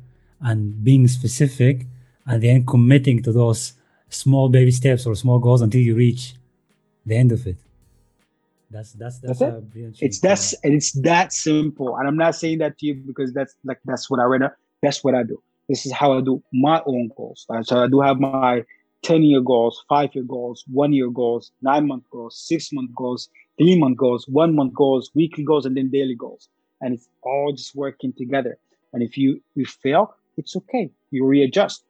and 0.41 0.83
being 0.83 1.07
specific 1.09 1.87
and 2.25 2.43
then 2.43 2.67
committing 2.67 3.23
to 3.23 3.33
those 3.33 3.75
small 4.09 4.49
baby 4.49 4.71
steps 4.71 5.07
or 5.07 5.15
small 5.15 5.39
goals 5.39 5.63
until 5.63 5.81
you 5.81 5.95
reach 5.95 6.35
the 7.05 7.17
end 7.17 7.33
of 7.33 7.47
it. 7.47 7.57
That's 8.71 8.93
that's 8.93 9.19
that's, 9.19 9.39
that's 9.39 9.57
it. 9.75 9.95
It's 10.01 10.21
that's 10.21 10.53
and 10.65 10.75
it's 10.75 10.93
that 11.03 11.33
simple. 11.33 11.97
And 11.97 12.09
I'm 12.09 12.17
not 12.17 12.35
saying 12.35 12.59
that 12.59 12.79
to 12.79 12.87
you 12.87 12.95
because 12.95 13.33
that's 13.33 13.55
like 13.65 13.79
that's 13.85 14.11
what 14.11 14.21
I 14.21 14.25
read. 14.25 14.43
Uh, 14.43 14.51
that's 14.83 15.05
what 15.05 15.15
I 15.15 15.23
do. 15.23 15.41
This 15.69 15.87
is 15.87 15.93
how 15.93 16.17
I 16.17 16.21
do 16.21 16.43
my 16.53 16.83
own 16.87 17.11
goals. 17.17 17.47
Uh, 17.49 17.63
so 17.63 17.83
I 17.83 17.89
do 17.89 18.01
have 18.01 18.19
my 18.21 18.65
10 19.03 19.23
year 19.23 19.41
goals, 19.41 19.85
five 19.89 20.15
year 20.15 20.25
goals, 20.25 20.65
one 20.67 20.93
year 20.93 21.11
goals, 21.11 21.53
nine 21.63 21.87
month 21.87 22.05
goals, 22.11 22.37
six 22.37 22.73
month 22.73 22.95
goals, 22.95 23.29
three 23.59 23.79
month 23.79 23.97
goals, 23.97 24.27
one 24.29 24.55
month 24.55 24.75
goals, 24.75 25.11
weekly 25.15 25.45
goals, 25.45 25.65
and 25.65 25.77
then 25.77 25.91
daily 25.91 26.15
goals. 26.15 26.49
And 26.81 26.95
it's 26.95 27.09
all 27.23 27.53
just 27.53 27.75
working 27.75 28.13
together. 28.13 28.59
And 28.93 29.03
if 29.03 29.17
you, 29.17 29.41
you 29.55 29.65
fail, 29.65 30.15
it's 30.37 30.57
okay. 30.57 30.91
You 31.11 31.25
readjust. 31.25 31.85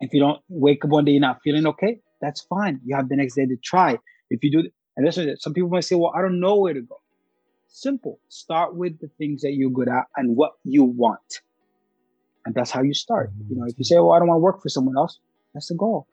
If 0.00 0.12
you 0.12 0.20
don't 0.20 0.40
wake 0.48 0.84
up 0.84 0.90
one 0.90 1.04
day, 1.04 1.12
you're 1.12 1.20
not 1.20 1.42
feeling 1.42 1.66
okay, 1.66 2.00
that's 2.20 2.42
fine. 2.42 2.80
You 2.84 2.96
have 2.96 3.08
the 3.08 3.16
next 3.16 3.34
day 3.34 3.46
to 3.46 3.56
try. 3.56 3.98
If 4.30 4.42
you 4.44 4.50
do, 4.50 4.70
and 4.96 5.06
that's 5.06 5.16
what 5.16 5.40
some 5.40 5.54
people 5.54 5.70
might 5.70 5.84
say, 5.84 5.96
well, 5.96 6.12
I 6.14 6.20
don't 6.20 6.40
know 6.40 6.56
where 6.56 6.74
to 6.74 6.80
go. 6.80 6.96
Simple. 7.68 8.18
Start 8.28 8.74
with 8.74 8.98
the 9.00 9.08
things 9.18 9.42
that 9.42 9.52
you're 9.52 9.70
good 9.70 9.88
at 9.88 10.04
and 10.16 10.36
what 10.36 10.52
you 10.64 10.84
want. 10.84 11.40
And 12.44 12.54
that's 12.54 12.70
how 12.70 12.82
you 12.82 12.94
start. 12.94 13.32
You 13.48 13.56
know, 13.56 13.66
if 13.66 13.78
you 13.78 13.84
say, 13.84 13.96
well, 13.96 14.12
I 14.12 14.18
don't 14.18 14.28
want 14.28 14.38
to 14.38 14.42
work 14.42 14.62
for 14.62 14.68
someone 14.68 14.96
else, 14.96 15.18
that's 15.52 15.68
the 15.68 15.74
goal. 15.74 16.06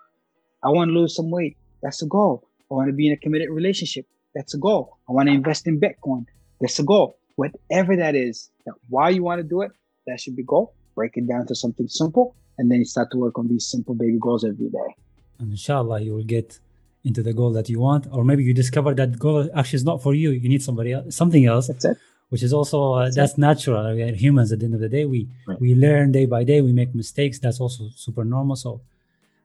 I 0.64 0.70
want 0.70 0.90
to 0.90 0.94
lose 0.94 1.16
some 1.16 1.30
weight. 1.30 1.58
That's 1.82 2.02
a 2.02 2.08
goal. 2.08 2.48
I 2.72 2.76
want 2.76 2.88
to 2.88 2.94
be 2.94 3.08
in 3.08 3.14
a 3.14 3.18
committed 3.18 3.50
relationship. 3.50 4.06
That's 4.34 4.54
a 4.54 4.58
goal. 4.58 4.98
I 5.08 5.12
want 5.12 5.28
to 5.28 5.34
invest 5.34 5.68
in 5.68 5.80
Bitcoin. 5.80 6.26
That's 6.60 6.80
a 6.80 6.84
goal. 6.84 7.18
Whatever 7.36 7.96
that 7.98 8.16
is, 8.16 8.50
that 8.66 8.74
why 8.90 9.10
you 9.10 9.24
want 9.24 9.40
to 9.40 9.44
do 9.44 9.62
it, 9.62 9.72
that 10.08 10.20
should 10.20 10.36
be 10.36 10.44
goal. 10.44 10.74
Break 10.96 11.18
it 11.18 11.28
down 11.28 11.46
to 11.48 11.56
something 11.56 11.88
simple, 11.88 12.36
and 12.58 12.70
then 12.70 12.80
you 12.80 12.86
start 12.86 13.12
to 13.12 13.18
work 13.18 13.38
on 13.38 13.48
these 13.48 13.66
simple 13.66 13.96
baby 13.96 14.18
goals 14.20 14.44
every 14.44 14.70
day. 14.70 14.96
And 15.40 15.52
inshallah, 15.52 16.02
you 16.02 16.14
will 16.14 16.24
get 16.24 16.60
into 17.04 17.22
the 17.22 17.34
goal 17.34 17.52
that 17.52 17.70
you 17.70 17.80
want, 17.80 18.08
or 18.12 18.24
maybe 18.24 18.44
you 18.44 18.54
discover 18.54 18.94
that 18.94 19.20
goal 19.20 19.50
actually 19.56 19.78
is 19.78 19.84
not 19.84 20.02
for 20.02 20.14
you. 20.14 20.32
You 20.32 20.48
need 20.48 20.64
somebody 20.64 20.94
else, 20.94 21.16
something 21.16 21.46
else. 21.46 21.68
That's 21.68 21.86
it. 21.86 21.98
Which 22.30 22.42
is 22.42 22.54
also 22.54 22.94
uh, 22.94 23.04
that's, 23.06 23.16
that's 23.16 23.38
natural. 23.38 23.94
We 23.94 24.02
are 24.02 24.14
humans. 24.14 24.52
At 24.52 24.60
the 24.60 24.66
end 24.66 24.74
of 24.74 24.80
the 24.80 24.90
day, 24.90 25.06
we 25.06 25.28
right. 25.48 25.60
we 25.60 25.76
learn 25.76 26.12
day 26.12 26.26
by 26.26 26.44
day. 26.44 26.62
We 26.62 26.74
make 26.74 26.96
mistakes. 26.96 27.38
That's 27.38 27.60
also 27.60 27.90
super 27.96 28.26
normal. 28.26 28.56
So 28.56 28.82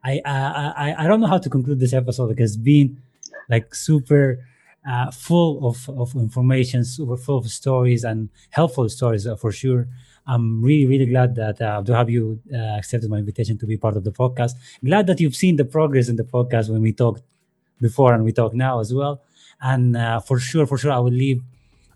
I, 0.03 0.23
I 0.25 0.95
I 0.99 1.07
don't 1.07 1.21
know 1.21 1.27
how 1.27 1.39
to 1.39 1.51
conclude 1.51 1.81
this 1.81 1.93
episode 1.93 2.29
because 2.29 2.55
it's 2.55 2.63
been 2.63 3.03
like 3.51 3.75
super 3.75 4.39
uh, 4.89 5.11
full 5.11 5.67
of, 5.69 5.89
of 5.91 6.15
information, 6.15 6.85
super 6.85 7.17
full 7.17 7.39
of 7.39 7.49
stories 7.49 8.05
and 8.05 8.31
helpful 8.51 8.89
stories 8.89 9.27
uh, 9.27 9.37
for 9.37 9.53
sure. 9.53 9.87
I'm 10.29 10.63
really, 10.63 10.85
really 10.85 11.07
glad 11.07 11.35
that 11.37 11.61
uh, 11.63 11.83
have 11.95 12.11
you 12.11 12.39
uh, 12.53 12.57
accepted 12.79 13.09
my 13.09 13.17
invitation 13.17 13.57
to 13.59 13.67
be 13.67 13.79
part 13.79 13.97
of 13.97 14.05
the 14.05 14.13
podcast. 14.13 14.53
Glad 14.85 15.07
that 15.07 15.21
you've 15.21 15.35
seen 15.35 15.57
the 15.57 15.65
progress 15.65 16.09
in 16.09 16.17
the 16.17 16.23
podcast 16.23 16.69
when 16.69 16.83
we 16.83 16.93
talked 16.93 17.23
before 17.81 18.13
and 18.13 18.25
we 18.25 18.33
talk 18.33 18.53
now 18.53 18.79
as 18.81 18.93
well. 18.93 19.23
And 19.61 19.97
uh, 19.97 20.21
for 20.21 20.39
sure, 20.39 20.67
for 20.67 20.77
sure, 20.77 20.93
I 20.93 20.99
will 20.99 21.13
leave 21.13 21.43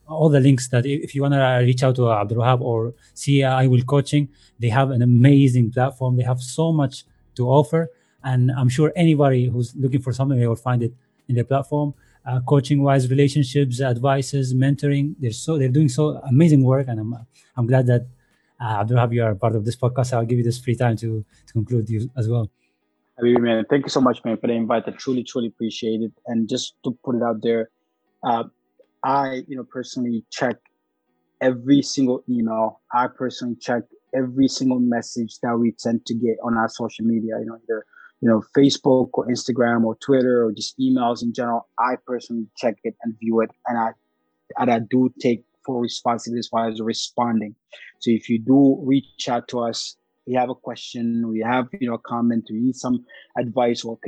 all 0.09 0.31
the 0.31 0.41
links 0.41 0.69
that 0.69 0.87
if 0.87 1.15
you 1.15 1.23
want 1.23 1.35
to 1.35 1.63
reach 1.63 1.83
out 1.83 1.97
to 1.97 2.11
Abdul 2.11 2.43
or 2.63 2.95
see 3.13 3.41
iWell 3.41 3.87
Coaching, 3.87 4.29
they 4.59 4.71
have 4.71 4.91
an 4.91 5.03
amazing 5.03 5.71
platform. 5.71 6.17
They 6.17 6.25
have 6.25 6.41
so 6.41 6.73
much 6.73 7.05
to 7.37 7.49
offer. 7.49 7.91
And 8.25 8.51
I'm 8.53 8.69
sure 8.69 8.93
anybody 8.97 9.49
who's 9.49 9.75
looking 9.77 10.01
for 10.01 10.13
something, 10.13 10.39
they 10.39 10.47
will 10.47 10.57
find 10.57 10.83
it 10.83 10.95
in 11.29 11.35
their 11.35 11.45
platform. 11.45 11.95
Uh, 12.25 12.41
coaching 12.41 12.83
wise, 12.83 13.11
relationships, 13.11 13.81
advices, 13.81 14.55
mentoring. 14.55 15.17
They're 15.19 15.33
so 15.33 15.59
they're 15.59 15.69
doing 15.69 15.89
so 15.89 16.21
amazing 16.29 16.63
work, 16.63 16.87
and 16.87 17.01
I'm 17.01 17.17
I'm 17.57 17.67
glad 17.67 17.87
that 17.89 18.07
uh, 18.63 18.81
Abdul 18.81 18.99
Wahab 18.99 19.13
you 19.13 19.23
are 19.23 19.35
part 19.35 19.57
of 19.57 19.65
this 19.65 19.77
podcast. 19.77 20.13
I'll 20.13 20.25
give 20.25 20.39
you 20.39 20.45
this 20.45 20.61
free 20.61 20.77
time 20.77 20.97
to 20.97 21.25
to 21.47 21.53
conclude 21.53 21.91
you 21.91 22.11
as 22.17 22.29
well. 22.29 22.51
Habibi, 23.21 23.41
man, 23.41 23.65
thank 23.69 23.85
you 23.85 23.91
so 23.91 24.01
much, 24.01 24.25
man, 24.25 24.37
for 24.39 24.47
the 24.47 24.55
invite. 24.55 24.85
I 24.87 24.93
truly, 24.93 25.23
truly 25.23 25.49
appreciate 25.49 26.01
it. 26.01 26.13
And 26.27 26.49
just 26.49 26.75
to 26.85 26.97
put 27.05 27.17
it 27.17 27.23
out 27.23 27.43
there, 27.43 27.71
uh, 28.25 28.45
I, 29.05 29.43
you 29.49 29.57
know, 29.57 29.65
personally 29.65 30.25
check 30.31 30.57
every 31.41 31.83
single 31.83 32.23
email. 32.29 32.81
I 32.93 33.09
personally 33.09 33.57
check 33.61 33.83
every 34.15 34.49
single 34.49 34.81
message 34.81 35.39
that 35.43 35.57
we 35.59 35.75
tend 35.79 36.07
to 36.07 36.15
get 36.15 36.37
on 36.43 36.57
our 36.57 36.69
social 36.69 37.05
media. 37.05 37.35
You 37.41 37.47
know, 37.47 37.59
either 37.63 37.85
you 38.23 38.29
know, 38.29 38.43
Facebook 38.57 39.11
or 39.15 39.27
Instagram 39.27 39.85
or 39.85 39.97
Twitter 39.97 40.47
or 40.47 40.53
just 40.53 40.79
emails 40.79 41.23
in 41.23 41.35
general, 41.35 41.69
I 41.79 41.97
personally 42.07 42.47
check 42.57 42.77
it 42.85 42.95
and 43.03 43.19
view 43.19 43.41
it, 43.41 43.51
and 43.67 43.77
I 43.77 43.91
and 44.59 44.71
I 44.71 44.79
do 44.79 45.13
take 45.21 45.45
full 45.65 45.81
responsibility 45.81 46.41
as 46.41 46.49
far 46.49 46.69
as 46.69 46.81
responding. 46.81 47.55
So 48.01 48.11
if 48.11 48.29
you 48.29 48.39
do 48.39 48.81
reach 48.85 49.29
out 49.29 49.49
to 49.49 49.61
us, 49.61 49.97
we 50.27 50.35
have 50.35 50.51
a 50.51 50.55
question, 50.55 51.29
we 51.29 51.41
have 51.41 51.69
you 51.81 51.89
know 51.89 51.95
a 51.95 51.99
comment, 51.99 52.49
we 52.51 52.61
need 52.61 52.77
some 52.77 53.05
advice, 53.37 53.85
or 53.85 53.99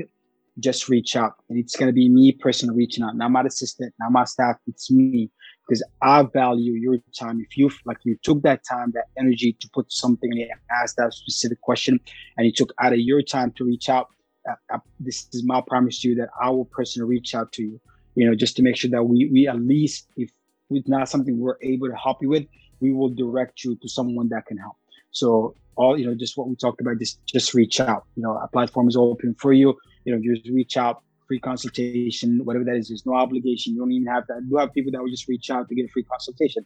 just 0.60 0.88
reach 0.88 1.16
out, 1.16 1.34
and 1.48 1.58
it's 1.58 1.76
gonna 1.76 1.92
be 1.92 2.08
me 2.08 2.32
personally 2.32 2.76
reaching 2.76 3.04
out, 3.04 3.16
not 3.16 3.30
my 3.30 3.42
assistant, 3.42 3.92
not 3.98 4.12
my 4.12 4.24
staff. 4.24 4.56
It's 4.66 4.90
me 4.90 5.30
because 5.66 5.82
I 6.02 6.22
value 6.22 6.72
your 6.74 6.98
time. 7.18 7.40
If 7.40 7.56
you 7.56 7.70
like, 7.84 7.98
you 8.04 8.16
took 8.22 8.42
that 8.42 8.62
time, 8.68 8.92
that 8.94 9.06
energy 9.18 9.56
to 9.60 9.68
put 9.72 9.92
something 9.92 10.30
and 10.30 10.50
ask 10.70 10.96
that 10.96 11.12
specific 11.14 11.60
question, 11.60 11.98
and 12.36 12.46
you 12.46 12.52
took 12.52 12.72
out 12.80 12.92
of 12.92 13.00
your 13.00 13.22
time 13.22 13.52
to 13.56 13.64
reach 13.64 13.88
out. 13.88 14.08
Uh, 14.48 14.74
uh, 14.74 14.78
this 15.00 15.26
is 15.32 15.42
my 15.44 15.62
promise 15.66 16.00
to 16.00 16.10
you 16.10 16.14
that 16.16 16.28
I 16.40 16.50
will 16.50 16.66
personally 16.66 17.08
reach 17.08 17.34
out 17.34 17.50
to 17.52 17.62
you. 17.62 17.80
You 18.14 18.28
know, 18.28 18.34
just 18.36 18.56
to 18.56 18.62
make 18.62 18.76
sure 18.76 18.90
that 18.90 19.02
we 19.02 19.28
we 19.32 19.48
at 19.48 19.58
least, 19.58 20.06
if 20.16 20.30
it's 20.70 20.88
not 20.88 21.08
something 21.08 21.38
we're 21.38 21.58
able 21.62 21.88
to 21.88 21.96
help 21.96 22.22
you 22.22 22.28
with, 22.28 22.46
we 22.80 22.92
will 22.92 23.10
direct 23.10 23.64
you 23.64 23.76
to 23.76 23.88
someone 23.88 24.28
that 24.28 24.46
can 24.46 24.56
help. 24.56 24.76
So 25.10 25.54
all 25.76 25.98
you 25.98 26.06
know, 26.06 26.14
just 26.14 26.36
what 26.36 26.48
we 26.48 26.56
talked 26.56 26.80
about, 26.80 26.98
just 26.98 27.24
just 27.26 27.54
reach 27.54 27.80
out. 27.80 28.04
You 28.16 28.22
know, 28.22 28.36
a 28.36 28.48
platform 28.48 28.88
is 28.88 28.96
open 28.96 29.34
for 29.34 29.52
you. 29.52 29.76
You 30.04 30.14
know, 30.14 30.20
just 30.22 30.48
reach 30.48 30.76
out 30.76 31.02
free 31.26 31.40
consultation, 31.40 32.44
whatever 32.44 32.64
that 32.64 32.76
is. 32.76 32.88
There's 32.88 33.06
no 33.06 33.14
obligation. 33.14 33.74
You 33.74 33.80
don't 33.80 33.92
even 33.92 34.08
have 34.08 34.26
that. 34.28 34.42
You 34.48 34.56
have 34.58 34.72
people 34.72 34.92
that 34.92 35.00
will 35.00 35.10
just 35.10 35.28
reach 35.28 35.50
out 35.50 35.68
to 35.68 35.74
get 35.74 35.86
a 35.86 35.88
free 35.88 36.04
consultation. 36.04 36.64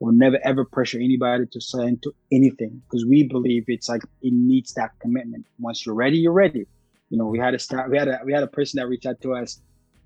We'll 0.00 0.12
never 0.12 0.38
ever 0.44 0.64
pressure 0.64 0.98
anybody 0.98 1.46
to 1.46 1.60
sign 1.60 1.98
to 2.02 2.12
anything 2.30 2.82
because 2.88 3.04
we 3.04 3.24
believe 3.24 3.64
it's 3.66 3.88
like 3.88 4.02
it 4.22 4.32
needs 4.32 4.74
that 4.74 4.90
commitment. 5.00 5.46
Once 5.58 5.84
you're 5.84 5.94
ready, 5.94 6.18
you're 6.18 6.32
ready. 6.32 6.66
You 7.10 7.18
know, 7.18 7.26
we 7.26 7.38
had 7.38 7.54
a 7.54 7.58
start. 7.58 7.90
We 7.90 7.98
had 7.98 8.08
a 8.08 8.20
we 8.24 8.32
had 8.32 8.42
a 8.42 8.48
person 8.48 8.78
that 8.78 8.86
reached 8.86 9.06
out 9.06 9.20
to 9.22 9.34
us 9.34 9.60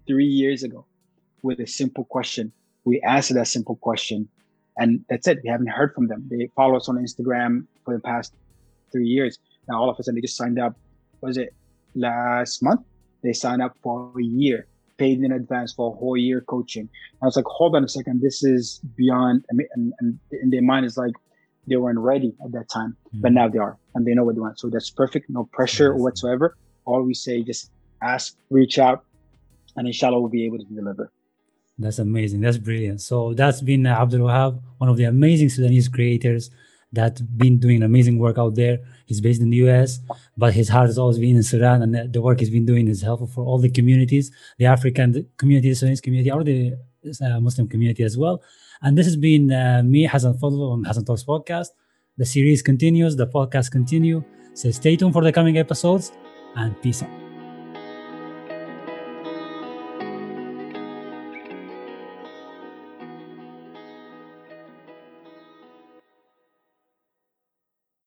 three 0.07 0.27
years 0.27 0.63
ago, 0.63 0.87
with 1.43 1.61
a 1.61 1.67
simple 1.67 2.05
question. 2.05 2.53
We 2.85 3.01
answer 3.01 3.35
that 3.35 3.47
simple 3.47 3.77
question, 3.77 4.29
and 4.77 5.05
that's 5.09 5.29
it. 5.29 5.39
We 5.43 5.51
haven't 5.51 5.69
heard 5.69 5.95
from 5.95 6.09
them. 6.09 6.27
They 6.31 6.49
follow 6.57 6.77
us 6.77 6.89
on 6.89 6.97
Instagram 6.97 7.67
for 7.85 7.95
the 7.95 8.01
past 8.01 8.35
three 8.91 9.07
years. 9.07 9.39
Now 9.69 9.81
all 9.81 9.91
of 9.91 9.99
a 9.99 10.03
sudden 10.03 10.17
they 10.17 10.21
just 10.21 10.37
signed 10.37 10.59
up. 10.59 10.75
Was 11.21 11.37
it 11.37 11.55
last 11.95 12.63
month? 12.63 12.81
They 13.23 13.33
signed 13.33 13.63
up 13.63 13.77
for 13.83 14.13
a 14.19 14.23
year, 14.23 14.67
paid 14.99 15.23
in 15.23 15.31
advance 15.31 15.73
for 15.73 15.95
a 15.95 15.97
whole 15.97 16.17
year 16.17 16.41
coaching. 16.41 16.89
I 17.23 17.27
was 17.27 17.37
like, 17.37 17.45
hold 17.45 17.77
on 17.77 17.85
a 17.85 17.89
second, 17.89 18.21
this 18.21 18.43
is 18.43 18.81
beyond. 18.97 19.45
And, 19.51 19.63
and 20.01 20.19
in 20.33 20.51
their 20.51 20.63
mind, 20.63 20.87
is 20.87 20.97
like 20.97 21.15
they 21.69 21.77
weren't 21.77 22.01
ready 22.01 22.35
at 22.45 22.51
that 22.53 22.69
time, 22.69 22.97
mm-hmm. 23.09 23.21
but 23.21 23.33
now 23.33 23.49
they 23.49 23.59
are, 23.59 23.79
and 23.95 24.05
they 24.05 24.15
know 24.15 24.25
what 24.25 24.35
they 24.35 24.41
want. 24.41 24.59
So 24.59 24.69
that's 24.69 24.91
perfect. 24.91 25.31
No 25.31 25.45
pressure 25.53 25.95
whatsoever. 25.95 26.57
All 26.85 27.03
we 27.03 27.15
say, 27.15 27.43
just 27.43 27.71
ask, 28.03 28.37
reach 28.51 28.81
out, 28.81 29.05
and 29.77 29.87
inshallah 29.87 30.19
we'll 30.21 30.29
be 30.29 30.45
able 30.45 30.59
to 30.59 30.65
deliver. 30.65 31.13
That's 31.79 31.99
amazing. 31.99 32.41
That's 32.41 32.59
brilliant. 32.59 33.01
So 33.01 33.35
that's 33.35 33.61
been 33.63 33.87
uh, 33.87 33.95
Abdul 33.95 34.21
Wahab, 34.21 34.61
one 34.79 34.91
of 34.91 34.97
the 34.97 35.05
amazing 35.05 35.49
Sudanese 35.49 35.89
creators 35.89 36.51
that 36.93 37.21
been 37.39 37.59
doing 37.59 37.83
amazing 37.83 38.19
work 38.19 38.39
out 38.39 38.55
there. 38.55 38.79
He's 39.07 39.21
based 39.21 39.41
in 39.41 39.51
the 39.51 39.57
US, 39.69 40.01
but 40.37 40.53
his 40.53 40.69
heart 40.69 40.89
has 40.89 40.99
always 40.99 41.19
been 41.19 41.37
in 41.37 41.43
Sudan, 41.43 41.83
and 41.83 42.13
the 42.13 42.21
work 42.21 42.41
he's 42.41 42.51
been 42.51 42.67
doing 42.67 42.89
is 42.89 43.01
helpful 43.01 43.27
for 43.27 43.45
all 43.45 43.59
the 43.59 43.71
communities, 43.71 44.31
the 44.59 44.67
African 44.67 45.27
community, 45.39 45.71
the 45.71 45.75
Sudanese 45.75 46.03
community, 46.03 46.31
or 46.31 46.45
the 46.45 46.75
uh, 47.23 47.41
Muslim 47.41 47.67
community 47.69 48.05
as 48.05 48.19
well. 48.19 48.43
And 48.83 48.99
this 48.99 49.07
has 49.07 49.17
been 49.17 49.51
uh, 49.51 49.83
me, 49.85 50.07
Hassan 50.07 50.35
Fadl, 50.35 50.73
on 50.73 50.85
Hassan 50.85 51.05
Talks 51.05 51.25
podcast. 51.25 51.69
The 52.19 52.27
series 52.27 52.61
continues, 52.61 53.17
the 53.17 53.27
podcast 53.27 53.71
continue. 53.71 54.23
So 54.55 54.71
stay 54.71 54.97
tuned 54.97 55.15
for 55.15 55.25
the 55.25 55.33
coming 55.33 55.57
episodes, 55.57 56.13
and 56.57 56.81
peace 56.83 57.03
out. 57.03 57.22